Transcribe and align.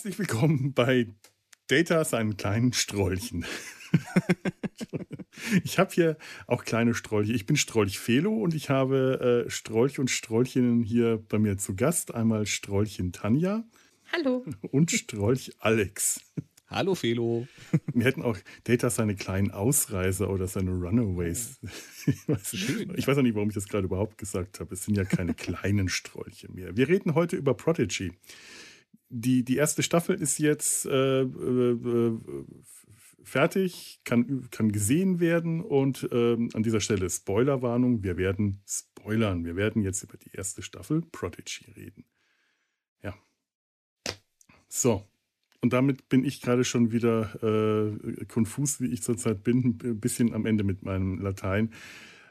Herzlich 0.00 0.18
willkommen 0.18 0.72
bei 0.72 1.08
Data 1.66 2.02
seinen 2.06 2.38
kleinen 2.38 2.72
Strolchen. 2.72 3.44
ich 5.62 5.78
habe 5.78 5.92
hier 5.92 6.16
auch 6.46 6.64
kleine 6.64 6.94
Strolche. 6.94 7.34
Ich 7.34 7.44
bin 7.44 7.56
Strolch 7.56 7.98
Felo 7.98 8.32
und 8.32 8.54
ich 8.54 8.70
habe 8.70 9.44
äh, 9.46 9.50
Strolch 9.50 9.98
und 9.98 10.10
Strolchinnen 10.10 10.82
hier 10.82 11.22
bei 11.28 11.38
mir 11.38 11.58
zu 11.58 11.76
Gast. 11.76 12.14
Einmal 12.14 12.46
Strolchen 12.46 13.12
Tanja. 13.12 13.64
Hallo. 14.10 14.46
Und 14.70 14.90
Strolch 14.90 15.52
Alex. 15.58 16.22
Hallo 16.66 16.94
Felo. 16.94 17.46
Wir 17.92 18.06
hätten 18.06 18.22
auch 18.22 18.38
Data 18.64 18.88
seine 18.88 19.16
kleinen 19.16 19.50
Ausreißer 19.50 20.30
oder 20.30 20.46
seine 20.46 20.70
Runaways. 20.70 21.60
Ich 22.06 22.26
weiß, 22.26 22.56
Schön, 22.56 22.94
ich 22.96 23.06
weiß 23.06 23.18
auch 23.18 23.22
nicht, 23.22 23.34
warum 23.34 23.50
ich 23.50 23.54
das 23.54 23.68
gerade 23.68 23.84
überhaupt 23.84 24.16
gesagt 24.16 24.60
habe. 24.60 24.72
Es 24.72 24.84
sind 24.84 24.96
ja 24.96 25.04
keine 25.04 25.34
kleinen 25.34 25.90
Strolche 25.90 26.50
mehr. 26.50 26.74
Wir 26.74 26.88
reden 26.88 27.14
heute 27.14 27.36
über 27.36 27.52
Prodigy. 27.52 28.12
Die, 29.12 29.44
die 29.44 29.56
erste 29.56 29.82
Staffel 29.82 30.16
ist 30.16 30.38
jetzt 30.38 30.86
äh, 30.86 31.22
äh, 31.22 31.24
äh 31.24 32.18
fertig, 33.22 34.00
kann, 34.04 34.48
kann 34.50 34.72
gesehen 34.72 35.20
werden 35.20 35.60
und 35.60 36.08
ähm, 36.10 36.48
an 36.54 36.62
dieser 36.62 36.80
Stelle 36.80 37.08
Spoilerwarnung, 37.10 38.02
wir 38.02 38.16
werden 38.16 38.62
spoilern. 38.66 39.44
Wir 39.44 39.56
werden 39.56 39.82
jetzt 39.82 40.02
über 40.02 40.16
die 40.16 40.30
erste 40.32 40.62
Staffel 40.62 41.02
Prodigy 41.12 41.70
reden. 41.72 42.06
Ja. 43.02 43.14
So, 44.68 45.06
und 45.60 45.72
damit 45.72 46.08
bin 46.08 46.24
ich 46.24 46.40
gerade 46.40 46.64
schon 46.64 46.90
wieder 46.92 47.34
äh, 47.42 48.24
konfus, 48.26 48.80
wie 48.80 48.86
ich 48.86 49.02
zurzeit 49.02 49.44
bin, 49.44 49.78
ein 49.82 50.00
bisschen 50.00 50.32
am 50.32 50.46
Ende 50.46 50.64
mit 50.64 50.82
meinem 50.82 51.20
Latein. 51.20 51.72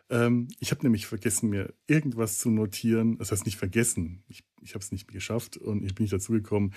Ähm, 0.10 0.48
ich 0.60 0.72
habe 0.72 0.84
nämlich 0.84 1.06
vergessen, 1.06 1.50
mir 1.50 1.74
irgendwas 1.88 2.40
zu 2.40 2.50
notieren. 2.50 3.18
Das 3.18 3.32
heißt 3.32 3.46
nicht 3.46 3.58
vergessen. 3.58 4.24
Ich, 4.28 4.44
ich 4.62 4.74
habe 4.74 4.84
es 4.84 4.92
nicht 4.92 5.08
geschafft 5.08 5.58
und 5.58 5.84
ich 5.84 5.94
bin 5.96 6.04
nicht 6.04 6.14
dazu 6.14 6.32
gekommen. 6.32 6.74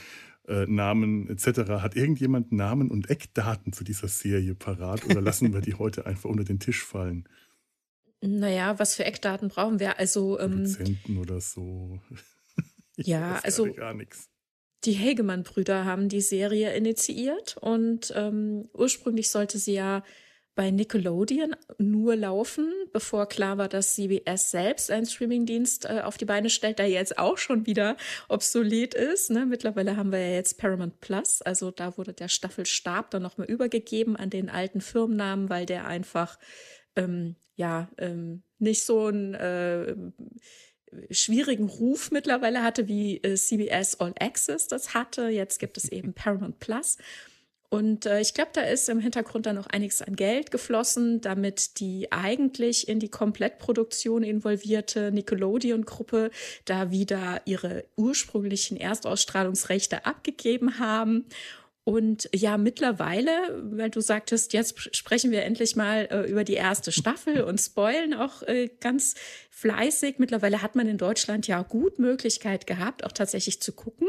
Äh, 0.47 0.67
Namen 0.67 1.29
etc. 1.29 1.71
Hat 1.81 1.97
irgendjemand 1.97 2.53
Namen 2.53 2.91
und 2.91 3.09
Eckdaten 3.09 3.73
zu 3.73 3.85
dieser 3.85 4.09
Serie 4.09 4.55
parat 4.55 5.05
oder 5.07 5.21
lassen 5.21 5.53
wir 5.53 5.61
die 5.61 5.75
heute 5.75 6.05
einfach 6.07 6.29
unter 6.29 6.45
den 6.45 6.59
Tisch 6.59 6.85
fallen? 6.85 7.29
Naja, 8.21 8.79
was 8.79 8.95
für 8.95 9.05
Eckdaten 9.05 9.49
brauchen 9.49 9.81
wir? 9.81 9.99
Also 9.99 10.39
ähm, 10.39 10.51
Produzenten 10.51 11.19
oder 11.19 11.41
so. 11.41 12.01
ja, 12.97 13.41
also 13.43 13.73
gar 13.73 13.95
nichts. 13.95 14.29
Die 14.85 14.93
Hegemann-Brüder 14.93 15.85
haben 15.85 16.09
die 16.09 16.21
Serie 16.21 16.75
initiiert 16.75 17.57
und 17.61 18.13
ähm, 18.17 18.69
ursprünglich 18.73 19.31
sollte 19.31 19.59
sie 19.59 19.75
ja 19.75 20.03
bei 20.55 20.71
Nickelodeon 20.71 21.57
nur 21.79 22.15
laufen, 22.15 22.71
bevor 22.93 23.27
klar 23.27 23.57
war, 23.59 23.69
dass 23.69 23.95
CBS 23.95 24.51
selbst 24.51 24.91
einen 24.91 25.07
Streamingdienst 25.07 25.87
äh, 25.87 26.03
auf 26.05 26.19
die 26.19 26.27
Beine 26.27 26.51
stellt, 26.51 26.79
der 26.79 26.89
jetzt 26.89 27.19
auch 27.19 27.39
schon 27.39 27.67
wieder 27.67 27.97
obsolet 28.29 28.95
ist. 28.95 29.31
Ne? 29.31 29.47
Mittlerweile 29.47 29.97
haben 29.97 30.13
wir 30.13 30.19
ja 30.19 30.35
jetzt 30.35 30.59
Paramount 30.59 31.01
Plus, 31.01 31.41
also 31.43 31.71
da 31.71 31.97
wurde 31.97 32.13
der 32.13 32.29
Staffelstab 32.29 33.11
dann 33.11 33.23
nochmal 33.23 33.51
übergegeben 33.51 34.17
an 34.17 34.29
den 34.29 34.51
alten 34.51 34.81
Firmennamen, 34.81 35.49
weil 35.49 35.65
der 35.65 35.87
einfach 35.87 36.39
ähm, 36.97 37.37
ja 37.57 37.91
ähm, 37.97 38.43
nicht 38.59 38.85
so 38.85 39.09
ein 39.09 39.35
äh, 39.35 39.97
schwierigen 41.11 41.69
Ruf 41.69 42.11
mittlerweile 42.11 42.63
hatte, 42.63 42.89
wie 42.89 43.17
äh, 43.19 43.37
CBS 43.37 44.01
All 44.01 44.15
Access 44.21 44.69
das 44.69 44.93
hatte. 44.93 45.29
Jetzt 45.29 45.59
gibt 45.59 45.77
es 45.79 45.91
eben 45.91 46.13
Paramount 46.13 46.59
Plus. 46.59 46.99
Und 47.73 48.05
äh, 48.05 48.21
ich 48.21 48.35
glaube, 48.35 48.51
da 48.53 48.61
ist 48.61 48.91
im 48.91 49.01
Hintergrund 49.01 49.47
dann 49.47 49.57
noch 49.57 49.67
einiges 49.67 50.03
an 50.03 50.15
Geld 50.15 50.51
geflossen, 50.51 51.23
damit 51.23 51.81
die 51.81 52.13
eigentlich 52.13 52.87
in 52.87 53.01
die 53.01 53.09
Komplettproduktion 53.09 54.23
involvierte 54.23 55.11
Nickelodeon-Gruppe 55.11 56.31
da 56.67 56.91
wieder 56.91 57.41
ihre 57.47 57.87
ursprünglichen 57.97 58.77
Erstausstrahlungsrechte 58.77 60.05
abgegeben 60.05 60.79
haben. 60.79 61.25
Und 61.85 62.29
ja, 62.35 62.59
mittlerweile, 62.59 63.33
weil 63.63 63.89
du 63.89 64.03
sagtest, 64.03 64.53
jetzt 64.53 64.95
sprechen 64.95 65.31
wir 65.31 65.43
endlich 65.45 65.75
mal 65.75 66.09
äh, 66.11 66.31
über 66.31 66.45
die 66.45 66.53
erste 66.53 66.93
Staffel 66.93 67.41
und 67.41 67.59
spoilen 67.59 68.13
auch 68.13 68.43
äh, 68.43 68.69
ganz 68.81 69.15
fleißig. 69.49 70.19
Mittlerweile 70.19 70.61
hat 70.61 70.77
man 70.77 70.89
in 70.89 70.99
Deutschland 70.99 71.47
ja 71.47 71.63
gut 71.63 71.99
Möglichkeit 71.99 72.67
gehabt, 72.67 73.03
auch 73.03 73.13
tatsächlich 73.13 73.63
zu 73.63 73.73
gucken. 73.73 74.09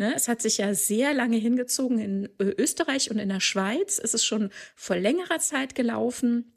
Ne, 0.00 0.14
es 0.16 0.28
hat 0.28 0.40
sich 0.40 0.56
ja 0.56 0.72
sehr 0.72 1.12
lange 1.12 1.36
hingezogen. 1.36 1.98
In 1.98 2.24
äh, 2.38 2.54
Österreich 2.56 3.10
und 3.10 3.18
in 3.18 3.28
der 3.28 3.40
Schweiz 3.40 3.98
ist 3.98 4.14
es 4.14 4.24
schon 4.24 4.48
vor 4.74 4.96
längerer 4.96 5.40
Zeit 5.40 5.74
gelaufen. 5.74 6.54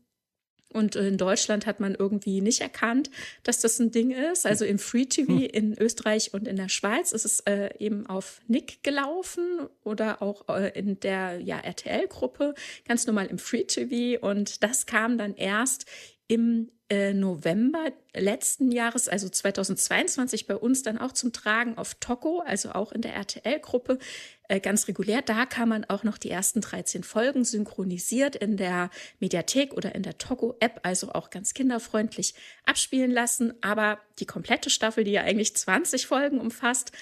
Und 0.69 0.95
in 0.95 1.17
Deutschland 1.17 1.65
hat 1.65 1.81
man 1.81 1.93
irgendwie 1.93 2.39
nicht 2.39 2.61
erkannt, 2.61 3.11
dass 3.43 3.59
das 3.59 3.79
ein 3.79 3.91
Ding 3.91 4.11
ist. 4.11 4.45
Also 4.45 4.63
im 4.63 4.79
Free 4.79 5.07
TV 5.07 5.33
hm. 5.33 5.41
in 5.41 5.77
Österreich 5.77 6.33
und 6.33 6.47
in 6.47 6.55
der 6.55 6.69
Schweiz 6.69 7.11
ist 7.11 7.25
es 7.25 7.41
äh, 7.41 7.69
eben 7.79 8.07
auf 8.07 8.39
Nick 8.47 8.81
gelaufen 8.81 9.67
oder 9.83 10.21
auch 10.21 10.47
äh, 10.47 10.71
in 10.79 11.01
der 11.01 11.41
ja, 11.41 11.59
RTL-Gruppe, 11.59 12.55
ganz 12.87 13.05
normal 13.07 13.25
im 13.25 13.39
Free 13.39 13.65
TV. 13.65 14.25
Und 14.25 14.63
das 14.63 14.85
kam 14.85 15.17
dann 15.17 15.35
erst 15.35 15.85
im 16.33 16.71
äh, 16.89 17.13
November 17.13 17.91
letzten 18.15 18.71
Jahres, 18.71 19.07
also 19.07 19.29
2022, 19.29 20.47
bei 20.47 20.55
uns 20.55 20.81
dann 20.81 20.97
auch 20.97 21.11
zum 21.11 21.31
Tragen 21.31 21.77
auf 21.77 21.93
Toco, 21.99 22.39
also 22.39 22.71
auch 22.71 22.91
in 22.91 23.01
der 23.01 23.13
RTL-Gruppe, 23.13 23.99
äh, 24.49 24.59
ganz 24.59 24.87
regulär. 24.87 25.21
Da 25.21 25.45
kann 25.45 25.69
man 25.69 25.85
auch 25.85 26.03
noch 26.03 26.17
die 26.17 26.31
ersten 26.31 26.59
13 26.59 27.03
Folgen 27.03 27.45
synchronisiert 27.45 28.35
in 28.35 28.57
der 28.57 28.89
Mediathek 29.19 29.75
oder 29.75 29.93
in 29.93 30.01
der 30.01 30.17
Togo-App, 30.17 30.79
also 30.81 31.11
auch 31.11 31.29
ganz 31.29 31.53
kinderfreundlich 31.53 32.33
abspielen 32.65 33.11
lassen. 33.11 33.53
Aber 33.61 33.99
die 34.17 34.25
komplette 34.25 34.71
Staffel, 34.71 35.03
die 35.03 35.11
ja 35.11 35.21
eigentlich 35.21 35.55
20 35.55 36.07
Folgen 36.07 36.39
umfasst, 36.39 36.93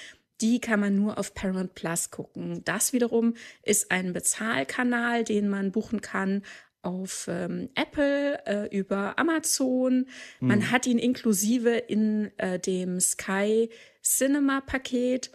die 0.41 0.59
kann 0.59 0.81
man 0.81 0.97
nur 0.97 1.17
auf 1.17 1.33
Paramount 1.33 1.73
Plus 1.73 2.11
gucken. 2.11 2.65
Das 2.65 2.91
wiederum 2.91 3.35
ist 3.63 3.91
ein 3.91 4.11
Bezahlkanal, 4.11 5.23
den 5.23 5.47
man 5.47 5.71
buchen 5.71 6.01
kann 6.01 6.43
auf 6.81 7.27
ähm, 7.29 7.69
Apple, 7.75 8.45
äh, 8.45 8.77
über 8.77 9.19
Amazon. 9.19 10.07
Man 10.39 10.59
mhm. 10.59 10.71
hat 10.71 10.87
ihn 10.87 10.97
inklusive 10.97 11.69
in 11.69 12.31
äh, 12.37 12.59
dem 12.59 12.99
Sky 12.99 13.69
Cinema 14.01 14.61
Paket 14.61 15.31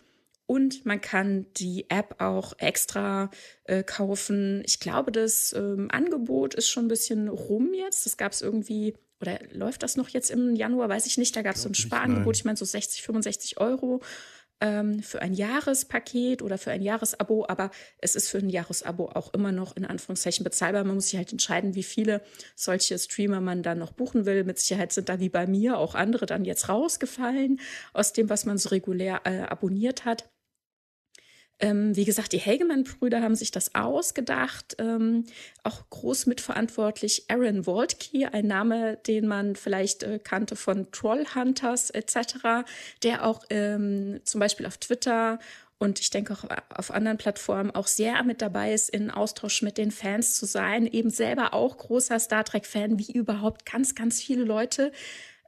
und 0.46 0.86
man 0.86 1.00
kann 1.00 1.46
die 1.56 1.90
App 1.90 2.16
auch 2.20 2.54
extra 2.58 3.30
äh, 3.64 3.82
kaufen. 3.82 4.62
Ich 4.64 4.78
glaube, 4.78 5.10
das 5.10 5.52
ähm, 5.52 5.88
Angebot 5.90 6.54
ist 6.54 6.68
schon 6.68 6.86
ein 6.86 6.88
bisschen 6.88 7.28
rum 7.28 7.74
jetzt. 7.74 8.06
Das 8.06 8.16
gab 8.16 8.32
es 8.32 8.42
irgendwie, 8.42 8.94
oder 9.20 9.40
läuft 9.50 9.82
das 9.82 9.96
noch 9.96 10.08
jetzt 10.08 10.30
im 10.30 10.54
Januar? 10.54 10.88
Weiß 10.88 11.06
ich 11.06 11.18
nicht. 11.18 11.34
Da 11.34 11.42
gab 11.42 11.56
es 11.56 11.62
so 11.62 11.68
ein 11.68 11.74
Sparangebot, 11.74 12.36
ich 12.36 12.44
meine 12.44 12.56
so 12.56 12.64
60, 12.64 13.02
65 13.02 13.58
Euro 13.58 14.00
ähm, 14.60 15.02
für 15.02 15.22
ein 15.22 15.34
Jahrespaket 15.34 16.42
oder 16.42 16.58
für 16.58 16.70
ein 16.70 16.82
Jahresabo, 16.82 17.46
aber 17.48 17.70
es 17.98 18.16
ist 18.16 18.28
für 18.28 18.38
ein 18.38 18.48
Jahresabo 18.48 19.10
auch 19.14 19.32
immer 19.34 19.52
noch 19.52 19.76
in 19.76 19.84
Anführungszeichen 19.84 20.44
bezahlbar. 20.44 20.84
Man 20.84 20.96
muss 20.96 21.08
sich 21.08 21.16
halt 21.18 21.32
entscheiden, 21.32 21.74
wie 21.74 21.82
viele 21.82 22.22
solche 22.54 22.98
Streamer 22.98 23.40
man 23.40 23.62
dann 23.62 23.78
noch 23.78 23.92
buchen 23.92 24.26
will. 24.26 24.44
Mit 24.44 24.58
Sicherheit 24.58 24.92
sind 24.92 25.08
da 25.08 25.20
wie 25.20 25.28
bei 25.28 25.46
mir 25.46 25.78
auch 25.78 25.94
andere 25.94 26.26
dann 26.26 26.44
jetzt 26.44 26.68
rausgefallen 26.68 27.60
aus 27.92 28.12
dem, 28.12 28.30
was 28.30 28.46
man 28.46 28.58
so 28.58 28.70
regulär 28.70 29.20
äh, 29.24 29.40
abonniert 29.40 30.04
hat. 30.04 30.28
Ähm, 31.58 31.96
wie 31.96 32.04
gesagt, 32.04 32.32
die 32.32 32.40
Hageman-Brüder 32.40 33.22
haben 33.22 33.34
sich 33.34 33.50
das 33.50 33.74
ausgedacht. 33.74 34.76
Ähm, 34.78 35.24
auch 35.62 35.88
groß 35.88 36.26
mitverantwortlich 36.26 37.24
Aaron 37.28 37.66
Waltke, 37.66 38.32
ein 38.32 38.46
Name, 38.46 38.98
den 39.06 39.26
man 39.26 39.56
vielleicht 39.56 40.02
äh, 40.02 40.18
kannte 40.18 40.56
von 40.56 40.90
Trollhunters 40.92 41.90
etc., 41.90 42.66
der 43.02 43.26
auch 43.26 43.44
ähm, 43.50 44.20
zum 44.24 44.40
Beispiel 44.40 44.66
auf 44.66 44.76
Twitter 44.76 45.38
und 45.78 46.00
ich 46.00 46.08
denke 46.08 46.32
auch 46.32 46.44
auf 46.74 46.90
anderen 46.90 47.18
Plattformen 47.18 47.70
auch 47.70 47.86
sehr 47.86 48.22
mit 48.22 48.40
dabei 48.40 48.72
ist, 48.72 48.88
in 48.88 49.10
Austausch 49.10 49.60
mit 49.60 49.76
den 49.76 49.90
Fans 49.90 50.34
zu 50.34 50.46
sein. 50.46 50.86
Eben 50.86 51.10
selber 51.10 51.52
auch 51.52 51.76
großer 51.76 52.18
Star 52.18 52.44
Trek-Fan, 52.44 52.98
wie 52.98 53.12
überhaupt 53.12 53.66
ganz, 53.70 53.94
ganz 53.94 54.22
viele 54.22 54.44
Leute 54.44 54.90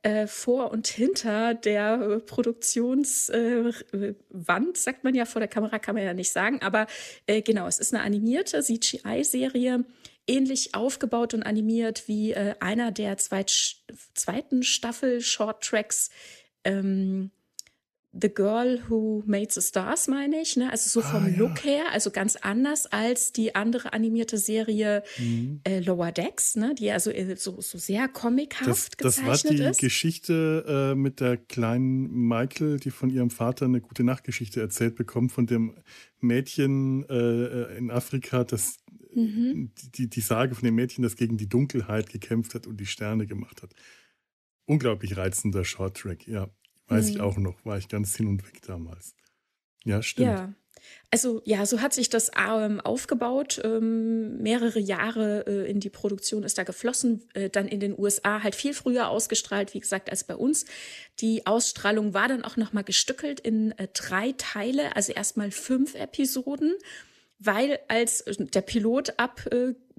äh, 0.02 0.26
vor 0.26 0.70
und 0.70 0.86
hinter 0.86 1.54
der 1.54 2.20
Produktionswand, 2.26 3.86
äh, 3.92 4.80
sagt 4.80 5.04
man 5.04 5.14
ja, 5.14 5.24
vor 5.24 5.40
der 5.40 5.48
Kamera 5.48 5.78
kann 5.78 5.94
man 5.94 6.04
ja 6.04 6.14
nicht 6.14 6.32
sagen, 6.32 6.62
aber 6.62 6.86
äh, 7.26 7.42
genau, 7.42 7.66
es 7.66 7.78
ist 7.78 7.94
eine 7.94 8.02
animierte 8.02 8.62
CGI-Serie, 8.62 9.84
ähnlich 10.26 10.74
aufgebaut 10.74 11.34
und 11.34 11.42
animiert 11.42 12.06
wie 12.06 12.32
äh, 12.32 12.54
einer 12.60 12.92
der 12.92 13.16
zweit, 13.16 13.50
zweiten 14.14 14.62
Staffel 14.62 15.20
Short 15.20 15.64
Tracks 15.64 16.10
ähm, 16.64 17.30
The 18.20 18.28
Girl 18.28 18.80
Who 18.88 19.22
Made 19.26 19.48
the 19.50 19.60
Stars, 19.60 20.08
meine 20.08 20.40
ich. 20.40 20.56
Ne? 20.56 20.70
Also 20.70 20.88
so 20.88 21.06
vom 21.06 21.24
ah, 21.24 21.28
ja. 21.28 21.36
Look 21.36 21.64
her, 21.64 21.92
also 21.92 22.10
ganz 22.10 22.36
anders 22.36 22.86
als 22.86 23.32
die 23.32 23.54
andere 23.54 23.92
animierte 23.92 24.38
Serie 24.38 25.02
mhm. 25.18 25.60
äh, 25.64 25.80
Lower 25.80 26.12
Decks, 26.12 26.56
ne? 26.56 26.74
die 26.74 26.90
also 26.90 27.10
so, 27.36 27.60
so 27.60 27.78
sehr 27.78 28.08
comichaft 28.08 28.66
das, 28.66 28.90
gezeichnet 28.96 29.28
ist. 29.30 29.44
Das 29.44 29.44
war 29.44 29.52
die 29.52 29.62
ist. 29.62 29.80
Geschichte 29.80 30.92
äh, 30.92 30.94
mit 30.94 31.20
der 31.20 31.36
kleinen 31.36 32.10
Michael, 32.28 32.78
die 32.78 32.90
von 32.90 33.10
ihrem 33.10 33.30
Vater 33.30 33.66
eine 33.66 33.80
gute 33.80 34.04
Nachtgeschichte 34.04 34.60
erzählt 34.60 34.96
bekommt, 34.96 35.32
von 35.32 35.46
dem 35.46 35.74
Mädchen 36.20 37.08
äh, 37.08 37.76
in 37.76 37.90
Afrika, 37.90 38.44
das 38.44 38.78
mhm. 39.14 39.72
die, 39.94 40.08
die 40.08 40.20
Sage 40.20 40.54
von 40.54 40.64
dem 40.64 40.74
Mädchen, 40.74 41.02
das 41.02 41.16
gegen 41.16 41.36
die 41.36 41.48
Dunkelheit 41.48 42.10
gekämpft 42.10 42.54
hat 42.54 42.66
und 42.66 42.78
die 42.78 42.86
Sterne 42.86 43.26
gemacht 43.26 43.62
hat. 43.62 43.74
Unglaublich 44.66 45.16
reizender 45.16 45.64
Shorttrack, 45.64 46.26
ja. 46.26 46.50
Weiß 46.88 47.06
mhm. 47.06 47.10
ich 47.10 47.20
auch 47.20 47.36
noch, 47.36 47.64
war 47.64 47.78
ich 47.78 47.88
ganz 47.88 48.16
hin 48.16 48.26
und 48.26 48.46
weg 48.46 48.62
damals. 48.66 49.14
Ja, 49.84 50.02
stimmt. 50.02 50.28
Ja. 50.28 50.52
Also 51.10 51.42
ja, 51.44 51.64
so 51.66 51.80
hat 51.80 51.92
sich 51.92 52.08
das 52.08 52.30
ähm, 52.36 52.80
aufgebaut. 52.80 53.60
Ähm, 53.64 54.42
mehrere 54.42 54.78
Jahre 54.78 55.46
äh, 55.46 55.70
in 55.70 55.80
die 55.80 55.90
Produktion 55.90 56.42
ist 56.42 56.58
da 56.58 56.64
geflossen, 56.64 57.22
äh, 57.34 57.50
dann 57.50 57.66
in 57.68 57.80
den 57.80 57.98
USA 57.98 58.42
halt 58.42 58.54
viel 58.54 58.74
früher 58.74 59.08
ausgestrahlt, 59.08 59.74
wie 59.74 59.80
gesagt, 59.80 60.10
als 60.10 60.24
bei 60.24 60.36
uns. 60.36 60.66
Die 61.20 61.46
Ausstrahlung 61.46 62.14
war 62.14 62.28
dann 62.28 62.44
auch 62.44 62.56
nochmal 62.56 62.84
gestückelt 62.84 63.40
in 63.40 63.72
äh, 63.72 63.88
drei 63.92 64.34
Teile, 64.36 64.96
also 64.96 65.12
erstmal 65.12 65.50
fünf 65.50 65.94
Episoden 65.94 66.74
weil 67.38 67.78
als 67.86 68.24
der 68.26 68.62
Pilot 68.62 69.14
ab 69.16 69.46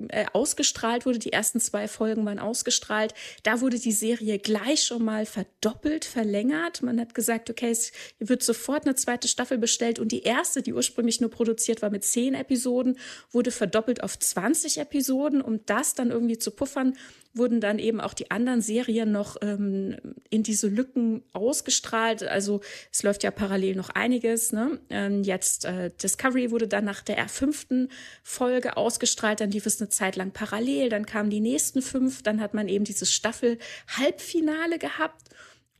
äh, 0.09 0.25
ausgestrahlt 0.33 1.05
wurde, 1.05 1.19
die 1.19 1.33
ersten 1.33 1.59
zwei 1.59 1.87
Folgen 1.87 2.25
waren 2.25 2.39
ausgestrahlt, 2.39 3.13
da 3.43 3.61
wurde 3.61 3.79
die 3.79 3.91
Serie 3.91 4.39
gleich 4.39 4.83
schon 4.83 5.03
mal 5.03 5.25
verdoppelt, 5.25 6.05
verlängert. 6.05 6.81
Man 6.81 6.99
hat 6.99 7.13
gesagt, 7.13 7.49
okay, 7.49 7.71
es 7.71 7.91
wird 8.19 8.43
sofort 8.43 8.85
eine 8.85 8.95
zweite 8.95 9.27
Staffel 9.27 9.57
bestellt 9.57 9.99
und 9.99 10.11
die 10.11 10.23
erste, 10.23 10.61
die 10.61 10.73
ursprünglich 10.73 11.21
nur 11.21 11.29
produziert 11.29 11.81
war 11.81 11.89
mit 11.89 12.03
zehn 12.03 12.33
Episoden, 12.33 12.97
wurde 13.31 13.51
verdoppelt 13.51 14.03
auf 14.03 14.17
20 14.17 14.77
Episoden, 14.77 15.41
um 15.41 15.65
das 15.65 15.95
dann 15.95 16.11
irgendwie 16.11 16.37
zu 16.37 16.51
puffern 16.51 16.93
wurden 17.33 17.61
dann 17.61 17.79
eben 17.79 18.01
auch 18.01 18.13
die 18.13 18.31
anderen 18.31 18.61
Serien 18.61 19.11
noch 19.11 19.37
ähm, 19.41 19.97
in 20.29 20.43
diese 20.43 20.67
Lücken 20.67 21.23
ausgestrahlt. 21.33 22.23
Also 22.23 22.61
es 22.91 23.03
läuft 23.03 23.23
ja 23.23 23.31
parallel 23.31 23.75
noch 23.75 23.89
einiges. 23.89 24.51
Ne? 24.51 24.79
Ähm, 24.89 25.23
jetzt 25.23 25.65
äh, 25.65 25.91
Discovery 26.01 26.51
wurde 26.51 26.67
dann 26.67 26.85
nach 26.85 27.01
der 27.01 27.27
fünften 27.29 27.89
Folge 28.23 28.77
ausgestrahlt, 28.77 29.41
dann 29.41 29.51
lief 29.51 29.65
es 29.65 29.79
eine 29.79 29.88
Zeit 29.89 30.15
lang 30.15 30.31
parallel, 30.31 30.89
dann 30.89 31.05
kamen 31.05 31.29
die 31.29 31.39
nächsten 31.39 31.81
fünf, 31.81 32.23
dann 32.23 32.41
hat 32.41 32.53
man 32.53 32.67
eben 32.67 32.85
dieses 32.85 33.11
Staffel-Halbfinale 33.11 34.79
gehabt. 34.79 35.29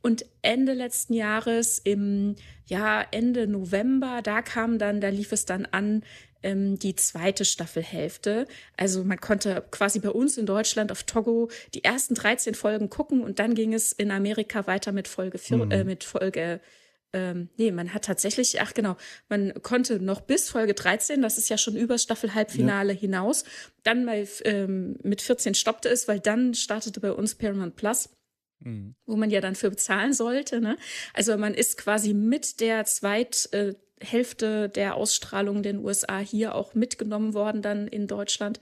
Und 0.02 0.24
Ende 0.40 0.72
letzten 0.72 1.12
Jahres, 1.12 1.78
im 1.78 2.36
ja, 2.66 3.04
Ende 3.10 3.46
November, 3.46 4.20
da 4.22 4.40
kam 4.40 4.78
dann, 4.78 5.00
da 5.00 5.08
lief 5.08 5.32
es 5.32 5.44
dann 5.44 5.66
an, 5.66 6.02
ähm, 6.42 6.78
die 6.78 6.96
zweite 6.96 7.44
Staffelhälfte. 7.44 8.46
Also 8.76 9.04
man 9.04 9.20
konnte 9.20 9.64
quasi 9.70 9.98
bei 9.98 10.10
uns 10.10 10.38
in 10.38 10.46
Deutschland 10.46 10.90
auf 10.90 11.02
Togo 11.02 11.50
die 11.74 11.84
ersten 11.84 12.14
13 12.14 12.54
Folgen 12.54 12.88
gucken 12.88 13.22
und 13.22 13.38
dann 13.38 13.54
ging 13.54 13.74
es 13.74 13.92
in 13.92 14.10
Amerika 14.10 14.66
weiter 14.66 14.92
mit 14.92 15.08
Folge 15.08 15.38
vier, 15.38 15.58
mhm. 15.58 15.70
äh, 15.70 15.84
mit 15.84 16.04
Folge 16.04 16.60
ähm, 17.12 17.48
nee, 17.56 17.72
man 17.72 17.92
hat 17.92 18.04
tatsächlich, 18.04 18.60
ach 18.60 18.74
genau, 18.74 18.96
man 19.28 19.52
konnte 19.62 20.00
noch 20.00 20.20
bis 20.20 20.48
Folge 20.48 20.74
13, 20.74 21.22
das 21.22 21.38
ist 21.38 21.48
ja 21.48 21.58
schon 21.58 21.76
über 21.76 21.98
Staffel-Halbfinale 21.98 22.92
ja. 22.92 22.98
hinaus, 22.98 23.44
dann 23.82 24.06
bei, 24.06 24.26
ähm, 24.44 24.96
mit 25.02 25.22
14 25.22 25.54
stoppte 25.54 25.88
es, 25.88 26.08
weil 26.08 26.20
dann 26.20 26.54
startete 26.54 27.00
bei 27.00 27.12
uns 27.12 27.34
Paramount 27.34 27.76
Plus. 27.76 28.10
Mhm. 28.60 28.94
Wo 29.06 29.16
man 29.16 29.30
ja 29.30 29.40
dann 29.40 29.54
für 29.54 29.70
bezahlen 29.70 30.12
sollte. 30.12 30.60
Ne? 30.60 30.76
Also 31.14 31.36
man 31.38 31.54
ist 31.54 31.78
quasi 31.78 32.12
mit 32.12 32.60
der 32.60 32.84
zweit, 32.84 33.48
äh, 33.52 33.74
Hälfte 34.02 34.68
der 34.68 34.94
Ausstrahlung 34.94 35.58
in 35.58 35.62
den 35.62 35.84
USA 35.84 36.18
hier 36.18 36.54
auch 36.54 36.74
mitgenommen 36.74 37.34
worden, 37.34 37.62
dann 37.62 37.86
in 37.86 38.06
Deutschland. 38.06 38.60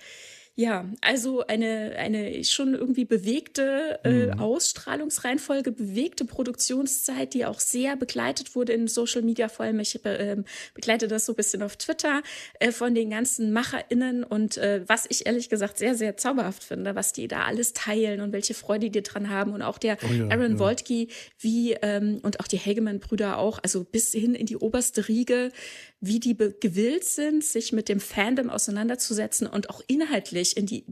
Ja, 0.58 0.86
also 1.02 1.46
eine, 1.46 1.94
eine 1.98 2.42
schon 2.42 2.74
irgendwie 2.74 3.04
bewegte 3.04 4.00
äh, 4.02 4.26
mhm. 4.26 4.40
Ausstrahlungsreihenfolge, 4.40 5.70
bewegte 5.70 6.24
Produktionszeit, 6.24 7.32
die 7.32 7.46
auch 7.46 7.60
sehr 7.60 7.94
begleitet 7.94 8.56
wurde 8.56 8.72
in 8.72 8.88
Social 8.88 9.22
Media, 9.22 9.48
vor 9.48 9.66
allem 9.66 9.78
ich 9.78 10.04
äh, 10.04 10.36
begleite 10.74 11.06
das 11.06 11.26
so 11.26 11.32
ein 11.34 11.36
bisschen 11.36 11.62
auf 11.62 11.76
Twitter 11.76 12.24
äh, 12.58 12.72
von 12.72 12.92
den 12.92 13.10
ganzen 13.10 13.52
MacherInnen 13.52 14.24
und 14.24 14.56
äh, 14.56 14.82
was 14.88 15.06
ich 15.08 15.26
ehrlich 15.26 15.48
gesagt 15.48 15.78
sehr, 15.78 15.94
sehr 15.94 16.16
zauberhaft 16.16 16.64
finde, 16.64 16.96
was 16.96 17.12
die 17.12 17.28
da 17.28 17.44
alles 17.44 17.72
teilen 17.72 18.20
und 18.20 18.32
welche 18.32 18.54
Freude 18.54 18.90
die 18.90 19.02
dran 19.04 19.30
haben 19.30 19.52
und 19.52 19.62
auch 19.62 19.78
der 19.78 19.96
oh 20.02 20.12
ja, 20.12 20.26
Aaron 20.26 20.54
ja. 20.54 20.58
Woltke 20.58 21.06
wie 21.38 21.74
ähm, 21.82 22.18
und 22.24 22.40
auch 22.40 22.48
die 22.48 22.58
Hageman-Brüder 22.58 23.38
auch, 23.38 23.60
also 23.62 23.84
bis 23.84 24.10
hin 24.10 24.34
in 24.34 24.46
die 24.46 24.56
oberste 24.56 25.06
Riege, 25.06 25.52
wie 26.00 26.20
die 26.20 26.36
gewillt 26.36 27.04
sind, 27.04 27.44
sich 27.44 27.72
mit 27.72 27.88
dem 27.88 28.00
Fandom 28.00 28.50
auseinanderzusetzen 28.50 29.46
und 29.46 29.70
auch 29.70 29.82
inhaltlich 29.88 30.47
in 30.56 30.66
die 30.66 30.84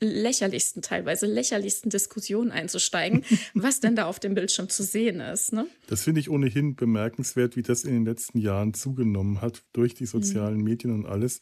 lächerlichsten, 0.00 0.82
teilweise 0.82 1.26
lächerlichsten 1.26 1.90
Diskussionen 1.90 2.52
einzusteigen, 2.52 3.24
was 3.54 3.80
denn 3.80 3.96
da 3.96 4.06
auf 4.06 4.20
dem 4.20 4.34
Bildschirm 4.34 4.68
zu 4.68 4.82
sehen 4.82 5.20
ist. 5.20 5.52
Ne? 5.52 5.66
Das 5.88 6.04
finde 6.04 6.20
ich 6.20 6.30
ohnehin 6.30 6.76
bemerkenswert, 6.76 7.56
wie 7.56 7.62
das 7.62 7.84
in 7.84 7.94
den 7.94 8.04
letzten 8.04 8.38
Jahren 8.38 8.74
zugenommen 8.74 9.40
hat 9.40 9.64
durch 9.72 9.94
die 9.94 10.06
sozialen 10.06 10.58
mhm. 10.58 10.64
Medien 10.64 10.92
und 10.92 11.06
alles. 11.06 11.40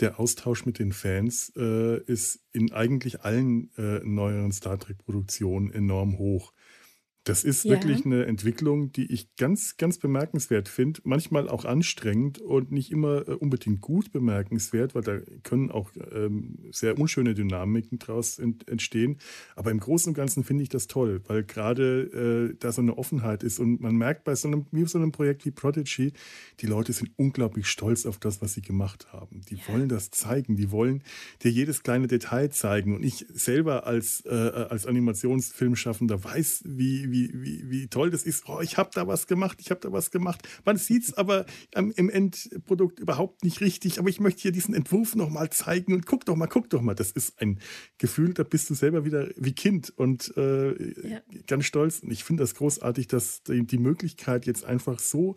Der 0.00 0.18
Austausch 0.18 0.64
mit 0.64 0.78
den 0.78 0.92
Fans 0.92 1.52
äh, 1.56 2.02
ist 2.04 2.40
in 2.52 2.72
eigentlich 2.72 3.22
allen 3.22 3.70
äh, 3.76 4.00
neueren 4.04 4.52
Star 4.52 4.78
Trek-Produktionen 4.78 5.70
enorm 5.70 6.18
hoch. 6.18 6.52
Das 7.28 7.44
ist 7.44 7.64
ja. 7.64 7.72
wirklich 7.72 8.06
eine 8.06 8.24
Entwicklung, 8.24 8.90
die 8.92 9.12
ich 9.12 9.36
ganz, 9.36 9.76
ganz 9.76 9.98
bemerkenswert 9.98 10.66
finde. 10.66 11.00
Manchmal 11.04 11.48
auch 11.48 11.66
anstrengend 11.66 12.40
und 12.40 12.72
nicht 12.72 12.90
immer 12.90 13.28
äh, 13.28 13.32
unbedingt 13.32 13.82
gut 13.82 14.12
bemerkenswert, 14.12 14.94
weil 14.94 15.02
da 15.02 15.18
können 15.42 15.70
auch 15.70 15.90
ähm, 16.10 16.58
sehr 16.72 16.98
unschöne 16.98 17.34
Dynamiken 17.34 17.98
daraus 17.98 18.38
ent 18.38 18.66
entstehen. 18.68 19.18
Aber 19.56 19.70
im 19.70 19.78
Großen 19.78 20.10
und 20.10 20.14
Ganzen 20.14 20.42
finde 20.42 20.62
ich 20.62 20.70
das 20.70 20.86
toll, 20.86 21.20
weil 21.26 21.44
gerade 21.44 22.50
äh, 22.52 22.56
da 22.58 22.72
so 22.72 22.80
eine 22.80 22.96
Offenheit 22.96 23.42
ist. 23.42 23.58
Und 23.58 23.82
man 23.82 23.96
merkt 23.96 24.24
bei 24.24 24.34
so 24.34 24.48
einem, 24.48 24.64
wie 24.70 24.86
so 24.86 24.96
einem 24.96 25.12
Projekt 25.12 25.44
wie 25.44 25.50
Prodigy, 25.50 26.12
die 26.60 26.66
Leute 26.66 26.94
sind 26.94 27.10
unglaublich 27.16 27.66
stolz 27.66 28.06
auf 28.06 28.16
das, 28.16 28.40
was 28.40 28.54
sie 28.54 28.62
gemacht 28.62 29.12
haben. 29.12 29.42
Die 29.50 29.56
ja. 29.56 29.68
wollen 29.68 29.90
das 29.90 30.10
zeigen, 30.10 30.56
die 30.56 30.70
wollen 30.70 31.02
dir 31.42 31.50
jedes 31.50 31.82
kleine 31.82 32.06
Detail 32.06 32.48
zeigen. 32.48 32.94
Und 32.96 33.04
ich 33.04 33.26
selber 33.34 33.86
als, 33.86 34.24
äh, 34.24 34.30
als 34.30 34.86
Animationsfilmschaffender 34.86 36.24
weiß, 36.24 36.62
wie, 36.64 37.10
wie 37.10 37.17
wie, 37.18 37.32
wie, 37.42 37.70
wie 37.70 37.86
toll 37.88 38.10
das 38.10 38.22
ist. 38.22 38.44
Oh, 38.48 38.60
ich 38.60 38.76
habe 38.76 38.90
da 38.94 39.06
was 39.06 39.26
gemacht, 39.26 39.58
ich 39.60 39.70
habe 39.70 39.80
da 39.80 39.92
was 39.92 40.10
gemacht. 40.10 40.46
Man 40.64 40.76
sieht 40.76 41.04
es 41.04 41.14
aber 41.14 41.46
im 41.74 42.10
Endprodukt 42.10 43.00
überhaupt 43.00 43.44
nicht 43.44 43.60
richtig. 43.60 43.98
Aber 43.98 44.08
ich 44.08 44.20
möchte 44.20 44.42
hier 44.42 44.52
diesen 44.52 44.74
Entwurf 44.74 45.14
nochmal 45.14 45.50
zeigen 45.50 45.92
und 45.92 46.06
guck 46.06 46.24
doch 46.24 46.36
mal, 46.36 46.46
guck 46.46 46.70
doch 46.70 46.82
mal. 46.82 46.94
Das 46.94 47.10
ist 47.10 47.40
ein 47.40 47.58
Gefühl, 47.98 48.34
da 48.34 48.42
bist 48.44 48.70
du 48.70 48.74
selber 48.74 49.04
wieder 49.04 49.28
wie 49.36 49.52
Kind 49.52 49.92
und 49.96 50.36
äh, 50.36 51.08
ja. 51.08 51.20
ganz 51.46 51.64
stolz. 51.64 52.00
Und 52.00 52.10
ich 52.10 52.24
finde 52.24 52.42
das 52.42 52.54
großartig, 52.54 53.08
dass 53.08 53.42
die, 53.42 53.66
die 53.66 53.78
Möglichkeit 53.78 54.46
jetzt 54.46 54.64
einfach 54.64 54.98
so 54.98 55.34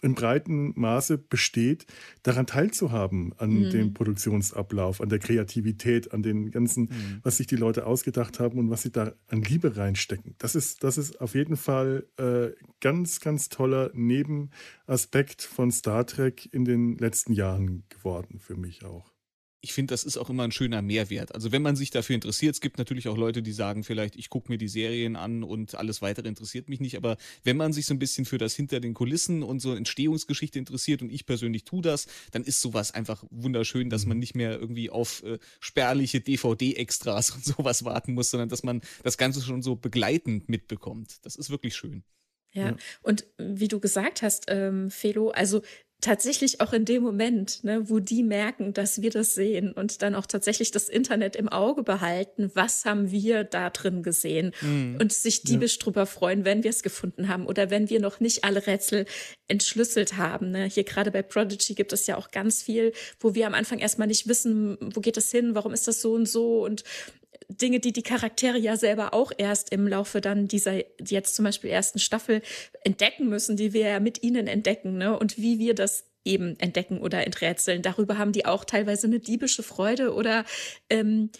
in 0.00 0.14
breiten 0.14 0.72
Maße 0.78 1.18
besteht, 1.18 1.86
daran 2.22 2.46
teilzuhaben, 2.46 3.34
an 3.38 3.50
mhm. 3.50 3.70
dem 3.70 3.94
Produktionsablauf, 3.94 5.00
an 5.00 5.08
der 5.08 5.18
Kreativität, 5.18 6.12
an 6.12 6.22
den 6.22 6.50
ganzen, 6.50 6.84
mhm. 6.84 7.20
was 7.22 7.38
sich 7.38 7.46
die 7.46 7.56
Leute 7.56 7.86
ausgedacht 7.86 8.40
haben 8.40 8.58
und 8.58 8.70
was 8.70 8.82
sie 8.82 8.92
da 8.92 9.12
an 9.28 9.42
Liebe 9.42 9.76
reinstecken. 9.76 10.34
Das 10.38 10.54
ist, 10.54 10.84
das 10.84 10.98
ist 10.98 11.20
auf 11.20 11.34
jeden 11.34 11.56
Fall 11.56 12.06
äh, 12.16 12.48
ganz, 12.80 13.20
ganz 13.20 13.48
toller 13.48 13.90
Nebenaspekt 13.94 15.42
von 15.42 15.70
Star 15.70 16.06
Trek 16.06 16.48
in 16.52 16.64
den 16.64 16.96
letzten 16.98 17.32
Jahren 17.32 17.84
geworden, 17.88 18.38
für 18.38 18.56
mich 18.56 18.84
auch 18.84 19.17
ich 19.60 19.72
finde, 19.72 19.92
das 19.92 20.04
ist 20.04 20.16
auch 20.16 20.30
immer 20.30 20.44
ein 20.44 20.52
schöner 20.52 20.82
Mehrwert. 20.82 21.34
Also 21.34 21.50
wenn 21.50 21.62
man 21.62 21.74
sich 21.74 21.90
dafür 21.90 22.14
interessiert, 22.14 22.54
es 22.54 22.60
gibt 22.60 22.78
natürlich 22.78 23.08
auch 23.08 23.16
Leute, 23.16 23.42
die 23.42 23.52
sagen 23.52 23.82
vielleicht, 23.82 24.14
ich 24.14 24.30
gucke 24.30 24.52
mir 24.52 24.58
die 24.58 24.68
Serien 24.68 25.16
an 25.16 25.42
und 25.42 25.74
alles 25.74 26.00
weitere 26.00 26.28
interessiert 26.28 26.68
mich 26.68 26.78
nicht. 26.78 26.96
Aber 26.96 27.16
wenn 27.42 27.56
man 27.56 27.72
sich 27.72 27.86
so 27.86 27.94
ein 27.94 27.98
bisschen 27.98 28.24
für 28.24 28.38
das 28.38 28.54
hinter 28.54 28.78
den 28.78 28.94
Kulissen 28.94 29.42
und 29.42 29.60
so 29.60 29.74
Entstehungsgeschichte 29.74 30.58
interessiert 30.58 31.02
und 31.02 31.10
ich 31.10 31.26
persönlich 31.26 31.64
tue 31.64 31.82
das, 31.82 32.06
dann 32.30 32.44
ist 32.44 32.60
sowas 32.60 32.94
einfach 32.94 33.24
wunderschön, 33.30 33.90
dass 33.90 34.06
man 34.06 34.16
mhm. 34.16 34.20
nicht 34.20 34.34
mehr 34.36 34.58
irgendwie 34.58 34.90
auf 34.90 35.24
äh, 35.24 35.38
spärliche 35.58 36.20
DVD-Extras 36.20 37.30
und 37.30 37.44
sowas 37.44 37.84
warten 37.84 38.14
muss, 38.14 38.30
sondern 38.30 38.48
dass 38.48 38.62
man 38.62 38.80
das 39.02 39.18
Ganze 39.18 39.42
schon 39.42 39.62
so 39.62 39.74
begleitend 39.74 40.48
mitbekommt. 40.48 41.16
Das 41.22 41.34
ist 41.34 41.50
wirklich 41.50 41.74
schön. 41.74 42.04
Ja. 42.52 42.68
ja. 42.68 42.76
und 43.02 43.26
wie 43.36 43.68
du 43.68 43.80
gesagt 43.80 44.22
hast, 44.22 44.46
ähm, 44.48 44.90
Felo, 44.90 45.30
also 45.30 45.62
tatsächlich 46.00 46.60
auch 46.60 46.72
in 46.72 46.84
dem 46.84 47.02
Moment, 47.02 47.64
ne, 47.64 47.90
wo 47.90 47.98
die 47.98 48.22
merken, 48.22 48.72
dass 48.72 49.02
wir 49.02 49.10
das 49.10 49.34
sehen 49.34 49.72
und 49.72 50.00
dann 50.02 50.14
auch 50.14 50.26
tatsächlich 50.26 50.70
das 50.70 50.88
Internet 50.88 51.34
im 51.34 51.48
Auge 51.48 51.82
behalten, 51.82 52.52
was 52.54 52.84
haben 52.84 53.10
wir 53.10 53.42
da 53.42 53.70
drin 53.70 54.04
gesehen 54.04 54.52
mhm. 54.60 54.98
und 55.00 55.12
sich 55.12 55.42
diebisch 55.42 55.76
ja. 55.78 55.84
drüber 55.84 56.06
freuen, 56.06 56.44
wenn 56.44 56.62
wir 56.62 56.70
es 56.70 56.84
gefunden 56.84 57.28
haben 57.28 57.46
oder 57.46 57.70
wenn 57.70 57.90
wir 57.90 57.98
noch 57.98 58.20
nicht 58.20 58.44
alle 58.44 58.66
Rätsel 58.66 59.06
entschlüsselt 59.48 60.16
haben. 60.16 60.52
Ne? 60.52 60.66
Hier 60.66 60.84
gerade 60.84 61.10
bei 61.10 61.22
Prodigy 61.22 61.74
gibt 61.74 61.92
es 61.92 62.06
ja 62.06 62.16
auch 62.16 62.30
ganz 62.30 62.62
viel, 62.62 62.92
wo 63.18 63.34
wir 63.34 63.48
am 63.48 63.54
Anfang 63.54 63.80
erstmal 63.80 64.06
nicht 64.08 64.28
wissen, 64.28 64.78
wo 64.80 65.00
geht 65.00 65.16
es 65.16 65.32
hin, 65.32 65.56
warum 65.56 65.72
ist 65.72 65.88
das 65.88 66.00
so 66.00 66.12
und 66.12 66.28
so 66.28 66.64
und 66.64 66.84
Dinge, 67.48 67.80
die 67.80 67.92
die 67.92 68.02
Charaktere 68.02 68.58
ja 68.58 68.76
selber 68.76 69.14
auch 69.14 69.32
erst 69.36 69.72
im 69.72 69.88
Laufe 69.88 70.20
dann 70.20 70.48
dieser 70.48 70.82
jetzt 71.00 71.34
zum 71.34 71.44
Beispiel 71.44 71.70
ersten 71.70 71.98
Staffel 71.98 72.42
entdecken 72.84 73.28
müssen, 73.28 73.56
die 73.56 73.72
wir 73.72 73.88
ja 73.88 74.00
mit 74.00 74.22
ihnen 74.22 74.46
entdecken, 74.46 74.98
ne? 74.98 75.18
Und 75.18 75.38
wie 75.38 75.58
wir 75.58 75.74
das 75.74 76.04
eben 76.24 76.58
entdecken 76.60 77.00
oder 77.00 77.24
enträtseln. 77.26 77.80
Darüber 77.80 78.18
haben 78.18 78.32
die 78.32 78.44
auch 78.44 78.64
teilweise 78.64 79.06
eine 79.06 79.18
diebische 79.18 79.62
Freude 79.62 80.12
oder 80.12 80.44
ähm, 80.90 81.30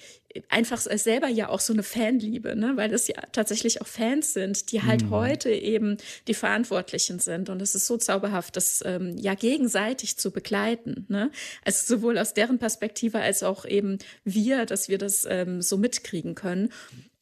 einfach 0.49 0.79
selber 0.79 1.29
ja 1.29 1.49
auch 1.49 1.61
so 1.61 1.73
eine 1.73 1.83
Fanliebe, 1.83 2.55
ne? 2.55 2.73
weil 2.77 2.91
das 2.91 3.09
ja 3.09 3.17
tatsächlich 3.33 3.81
auch 3.81 3.87
Fans 3.87 4.35
sind, 4.35 4.73
die 4.73 4.83
halt 4.83 5.05
mhm. 5.05 5.11
heute 5.11 5.51
eben 5.51 5.97
die 6.27 6.35
Verantwortlichen 6.35 7.19
sind. 7.19 7.49
Und 7.49 7.63
es 7.63 7.75
ist 7.75 7.87
so 7.87 7.97
zauberhaft, 7.97 8.57
das 8.57 8.83
ähm, 8.85 9.17
ja 9.17 9.35
gegenseitig 9.35 10.19
zu 10.19 10.31
begleiten. 10.31 11.07
Ne? 11.09 11.31
Also 11.65 11.97
sowohl 11.97 12.19
aus 12.19 12.35
deren 12.35 12.59
Perspektive 12.59 13.21
als 13.21 13.43
auch 13.43 13.65
eben 13.65 13.99
wir, 14.25 14.67
dass 14.67 14.89
wir 14.89 14.99
das 14.99 15.27
ähm, 15.29 15.63
so 15.63 15.79
mitkriegen 15.79 16.35
können. 16.35 16.71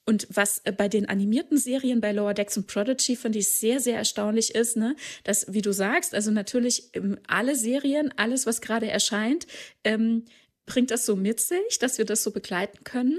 und 0.04 0.26
was 0.30 0.60
äh, 0.64 0.72
bei 0.72 0.88
den 0.88 1.08
animierten 1.08 1.58
Serien 1.58 2.00
bei 2.00 2.12
Lower 2.12 2.34
Decks 2.34 2.56
und 2.56 2.66
Prodigy 2.66 3.14
finde 3.14 3.38
ich 3.38 3.50
sehr, 3.50 3.78
sehr 3.78 3.96
erstaunlich 3.98 4.54
ist, 4.54 4.76
ne, 4.76 4.96
dass, 5.22 5.52
wie 5.52 5.62
du 5.62 5.72
sagst, 5.72 6.12
also 6.12 6.32
natürlich 6.32 6.90
ähm, 6.92 7.18
alle 7.28 7.54
Serien, 7.54 8.12
alles, 8.16 8.46
was 8.46 8.60
gerade 8.60 8.88
erscheint, 8.88 9.46
ähm, 9.84 10.24
bringt 10.66 10.90
das 10.90 11.06
so 11.06 11.16
mit 11.16 11.40
sich, 11.40 11.78
dass 11.80 11.98
wir 11.98 12.04
das 12.04 12.22
so 12.22 12.30
begleiten 12.30 12.84
können. 12.84 13.18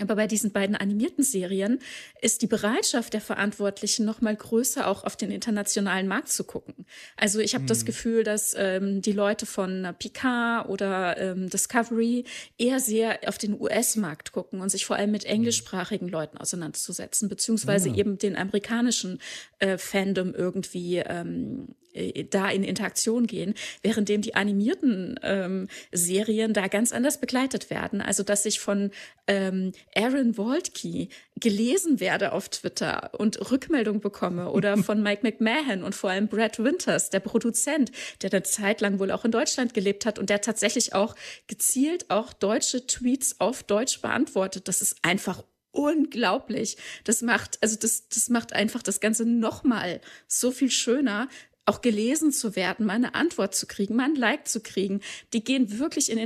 Aber 0.00 0.16
bei 0.16 0.26
diesen 0.26 0.52
beiden 0.52 0.74
animierten 0.74 1.22
Serien 1.22 1.78
ist 2.22 2.40
die 2.40 2.46
Bereitschaft 2.46 3.12
der 3.12 3.20
Verantwortlichen 3.20 4.06
noch 4.06 4.22
mal 4.22 4.34
größer, 4.34 4.86
auch 4.86 5.04
auf 5.04 5.16
den 5.16 5.30
internationalen 5.30 6.08
Markt 6.08 6.30
zu 6.30 6.44
gucken. 6.44 6.86
Also 7.16 7.40
ich 7.40 7.54
habe 7.54 7.64
mhm. 7.64 7.68
das 7.68 7.84
Gefühl, 7.84 8.24
dass 8.24 8.54
ähm, 8.56 9.02
die 9.02 9.12
Leute 9.12 9.44
von 9.44 9.94
Picard 9.98 10.66
oder 10.70 11.18
ähm, 11.18 11.50
Discovery 11.50 12.24
eher 12.56 12.80
sehr 12.80 13.20
auf 13.26 13.36
den 13.36 13.60
US-Markt 13.60 14.32
gucken 14.32 14.62
und 14.62 14.70
sich 14.70 14.86
vor 14.86 14.96
allem 14.96 15.10
mit 15.10 15.24
mhm. 15.24 15.30
englischsprachigen 15.30 16.08
Leuten 16.08 16.38
auseinanderzusetzen, 16.38 17.28
beziehungsweise 17.28 17.88
ja. 17.88 17.94
Ah. 17.94 17.98
eben 17.98 18.16
den 18.16 18.36
amerikanischen 18.36 19.20
äh, 19.58 19.76
Fandom 19.76 20.34
irgendwie 20.34 20.98
ähm, 20.98 21.68
äh, 21.68 21.81
da 22.30 22.50
in 22.50 22.64
Interaktion 22.64 23.26
gehen, 23.26 23.54
währenddem 23.82 24.22
die 24.22 24.34
animierten 24.34 25.18
ähm, 25.22 25.68
Serien 25.92 26.52
da 26.54 26.68
ganz 26.68 26.92
anders 26.92 27.20
begleitet 27.20 27.70
werden. 27.70 28.00
Also 28.00 28.22
dass 28.22 28.44
ich 28.46 28.60
von 28.60 28.90
ähm, 29.26 29.72
Aaron 29.94 30.36
Waltke 30.36 31.08
gelesen 31.36 32.00
werde 32.00 32.32
auf 32.32 32.48
Twitter 32.48 33.10
und 33.18 33.50
Rückmeldung 33.50 34.00
bekomme 34.00 34.50
oder 34.50 34.76
von 34.78 35.02
Mike 35.02 35.22
McMahon 35.22 35.82
und 35.82 35.94
vor 35.94 36.10
allem 36.10 36.28
Brad 36.28 36.58
Winters, 36.58 37.10
der 37.10 37.20
Produzent, 37.20 37.92
der 38.22 38.32
eine 38.32 38.42
Zeit 38.42 38.80
lang 38.80 38.98
wohl 38.98 39.10
auch 39.10 39.24
in 39.24 39.30
Deutschland 39.30 39.74
gelebt 39.74 40.06
hat 40.06 40.18
und 40.18 40.30
der 40.30 40.40
tatsächlich 40.40 40.94
auch 40.94 41.14
gezielt 41.46 42.10
auch 42.10 42.32
deutsche 42.32 42.86
Tweets 42.86 43.40
auf 43.40 43.62
Deutsch 43.62 44.00
beantwortet. 44.00 44.68
Das 44.68 44.82
ist 44.82 44.96
einfach 45.02 45.42
unglaublich. 45.72 46.76
Das 47.04 47.22
macht, 47.22 47.58
also 47.62 47.76
das, 47.76 48.08
das 48.08 48.28
macht 48.28 48.52
einfach 48.52 48.82
das 48.82 49.00
Ganze 49.00 49.24
nochmal 49.24 50.00
so 50.28 50.50
viel 50.50 50.70
schöner, 50.70 51.28
auch 51.64 51.80
gelesen 51.80 52.32
zu 52.32 52.56
werden, 52.56 52.86
mal 52.86 52.94
eine 52.94 53.14
Antwort 53.14 53.54
zu 53.54 53.66
kriegen, 53.66 53.96
mal 53.96 54.04
ein 54.04 54.16
Like 54.16 54.48
zu 54.48 54.60
kriegen. 54.60 55.00
Die 55.32 55.44
gehen 55.44 55.78
wirklich 55.78 56.10
in 56.10 56.18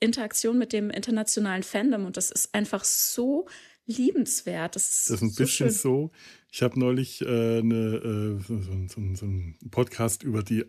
Interaktion 0.00 0.58
mit 0.58 0.72
dem 0.72 0.90
internationalen 0.90 1.62
Fandom 1.62 2.04
und 2.04 2.16
das 2.16 2.30
ist 2.30 2.54
einfach 2.54 2.84
so 2.84 3.46
liebenswert. 3.86 4.74
Das 4.76 4.90
ist, 4.90 5.10
das 5.10 5.16
ist 5.16 5.22
ein 5.22 5.30
so 5.30 5.42
bisschen 5.42 5.70
schön. 5.70 5.78
so. 5.78 6.10
Ich 6.50 6.62
habe 6.62 6.78
neulich 6.78 7.22
äh, 7.22 7.58
eine, 7.58 8.38
äh, 8.38 8.42
so, 8.42 8.60
so, 8.60 9.14
so, 9.14 9.26
einen 9.26 9.58
Podcast 9.70 10.22
über 10.22 10.42
die 10.42 10.64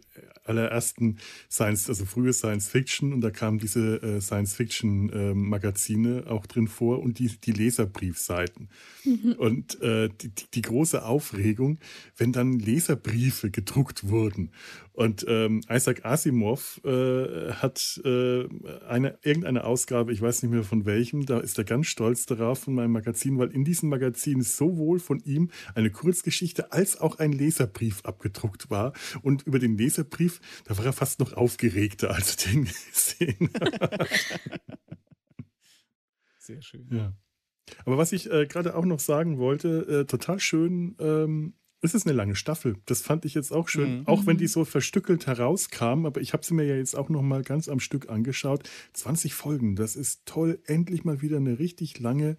allerersten 0.48 1.18
Science, 1.52 1.90
also 1.90 2.06
frühe 2.06 2.34
Science 2.34 2.68
Fiction 2.68 3.14
und 3.14 3.22
da 3.22 3.32
kamen 3.32 3.60
diese 3.60 4.02
äh, 4.02 4.22
Science 4.22 4.54
Fiction 4.54 5.10
äh, 5.10 5.34
Magazine 5.34 6.26
auch 6.28 6.46
drin 6.46 6.68
vor 6.68 7.02
und 7.02 7.20
die, 7.20 7.28
die 7.28 7.52
Leserbriefseiten. 7.52 8.70
Mhm. 9.06 9.36
Und 9.38 9.82
äh, 9.82 10.10
die, 10.10 10.32
die, 10.54 10.62
große 10.62 11.04
Aufregung, 11.04 11.80
wenn 12.18 12.32
dann 12.32 12.60
Leserbriefe 12.60 13.52
gedruckt 13.52 14.10
wurden. 14.10 14.52
Und 14.98 15.26
ähm, 15.28 15.62
Isaac 15.70 16.06
Asimov 16.06 16.82
äh, 16.84 17.52
hat 17.52 18.02
äh, 18.04 18.48
eine, 18.88 19.20
irgendeine 19.22 19.64
Ausgabe, 19.64 20.12
ich 20.12 20.24
weiß 20.24 20.42
nicht 20.42 20.52
mehr 20.52 20.64
von 20.64 20.86
welchem, 20.86 21.24
da 21.28 21.40
ist 21.40 21.58
er 21.60 21.66
ganz 21.66 21.86
stolz 21.86 22.26
darauf 22.26 22.62
von 22.62 22.74
meinem 22.74 22.94
Magazin, 22.94 23.38
weil 23.38 23.52
in 23.52 23.64
diesem 23.64 23.90
Magazin 23.90 24.42
sowohl 24.42 25.00
von 25.00 25.20
ihm 25.20 25.52
eine 25.76 25.92
Kurzgeschichte 25.92 26.72
als 26.72 27.00
auch 27.00 27.20
ein 27.20 27.32
Leserbrief 27.32 28.02
abgedruckt 28.06 28.72
war. 28.72 28.94
Und 29.22 29.44
über 29.44 29.60
den 29.60 29.78
Leserbrief, 29.78 30.37
da 30.66 30.78
war 30.78 30.86
er 30.86 30.94
fast 30.94 31.20
noch 31.20 31.34
aufgeregter, 31.34 32.12
als 32.12 32.36
er 32.46 32.52
den 32.52 32.66
gesehen 32.94 33.50
hat. 33.60 34.10
Sehr 36.40 36.62
schön. 36.62 36.88
Ja. 36.92 37.14
Aber 37.86 37.98
was 37.98 38.14
ich 38.14 38.32
äh, 38.32 38.46
gerade 38.46 38.76
auch 38.76 38.86
noch 38.86 39.00
sagen 39.00 39.38
wollte, 39.38 40.02
äh, 40.02 40.06
total 40.06 40.40
schön, 40.40 40.96
ähm, 41.00 41.56
es 41.82 41.94
ist 41.94 42.08
eine 42.08 42.16
lange 42.16 42.36
Staffel. 42.36 42.78
Das 42.86 43.02
fand 43.02 43.24
ich 43.26 43.36
jetzt 43.36 43.52
auch 43.52 43.68
schön. 43.68 44.00
Mhm. 44.00 44.08
Auch 44.08 44.26
wenn 44.26 44.38
die 44.38 44.48
so 44.48 44.66
verstückelt 44.66 45.28
herauskam, 45.28 46.06
aber 46.06 46.22
ich 46.22 46.34
habe 46.34 46.44
sie 46.44 46.56
mir 46.56 46.66
ja 46.66 46.76
jetzt 46.76 46.96
auch 46.96 47.10
noch 47.10 47.22
mal 47.22 47.44
ganz 47.44 47.70
am 47.70 47.80
Stück 47.80 48.10
angeschaut. 48.10 48.68
20 48.94 49.36
Folgen, 49.36 49.76
das 49.76 49.96
ist 49.96 50.26
toll, 50.26 50.60
endlich 50.66 51.04
mal 51.04 51.22
wieder 51.22 51.38
eine 51.38 51.60
richtig 51.60 52.00
lange 52.00 52.38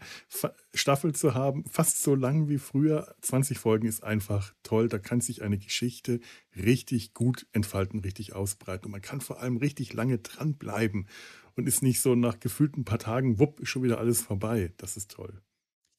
Staffel 0.74 1.14
zu 1.14 1.34
haben. 1.34 1.64
Fast 1.70 2.02
so 2.02 2.16
lang 2.16 2.48
wie 2.48 2.58
früher. 2.58 3.14
20 3.22 3.58
Folgen 3.58 3.86
ist 3.86 4.02
einfach 4.02 4.54
toll. 4.64 4.88
Da 4.88 4.98
kann 4.98 5.20
sich 5.20 5.42
eine 5.42 5.58
Geschichte 5.58 6.20
richtig 6.56 7.14
gut 7.14 7.46
entfalten, 7.52 8.00
richtig 8.00 8.34
ausbreiten. 8.34 8.86
Und 8.86 8.92
man 8.92 9.02
kann 9.02 9.20
vor 9.20 9.40
allem 9.40 9.56
richtig 9.56 9.92
lange 9.92 10.18
dranbleiben 10.18 11.06
und 11.54 11.68
ist 11.68 11.82
nicht 11.82 12.00
so 12.00 12.16
nach 12.16 12.40
gefühlten 12.40 12.84
paar 12.84 12.98
Tagen, 12.98 13.38
wupp, 13.38 13.60
ist 13.60 13.68
schon 13.68 13.82
wieder 13.84 13.98
alles 13.98 14.20
vorbei. 14.20 14.72
Das 14.78 14.96
ist 14.96 15.12
toll. 15.12 15.42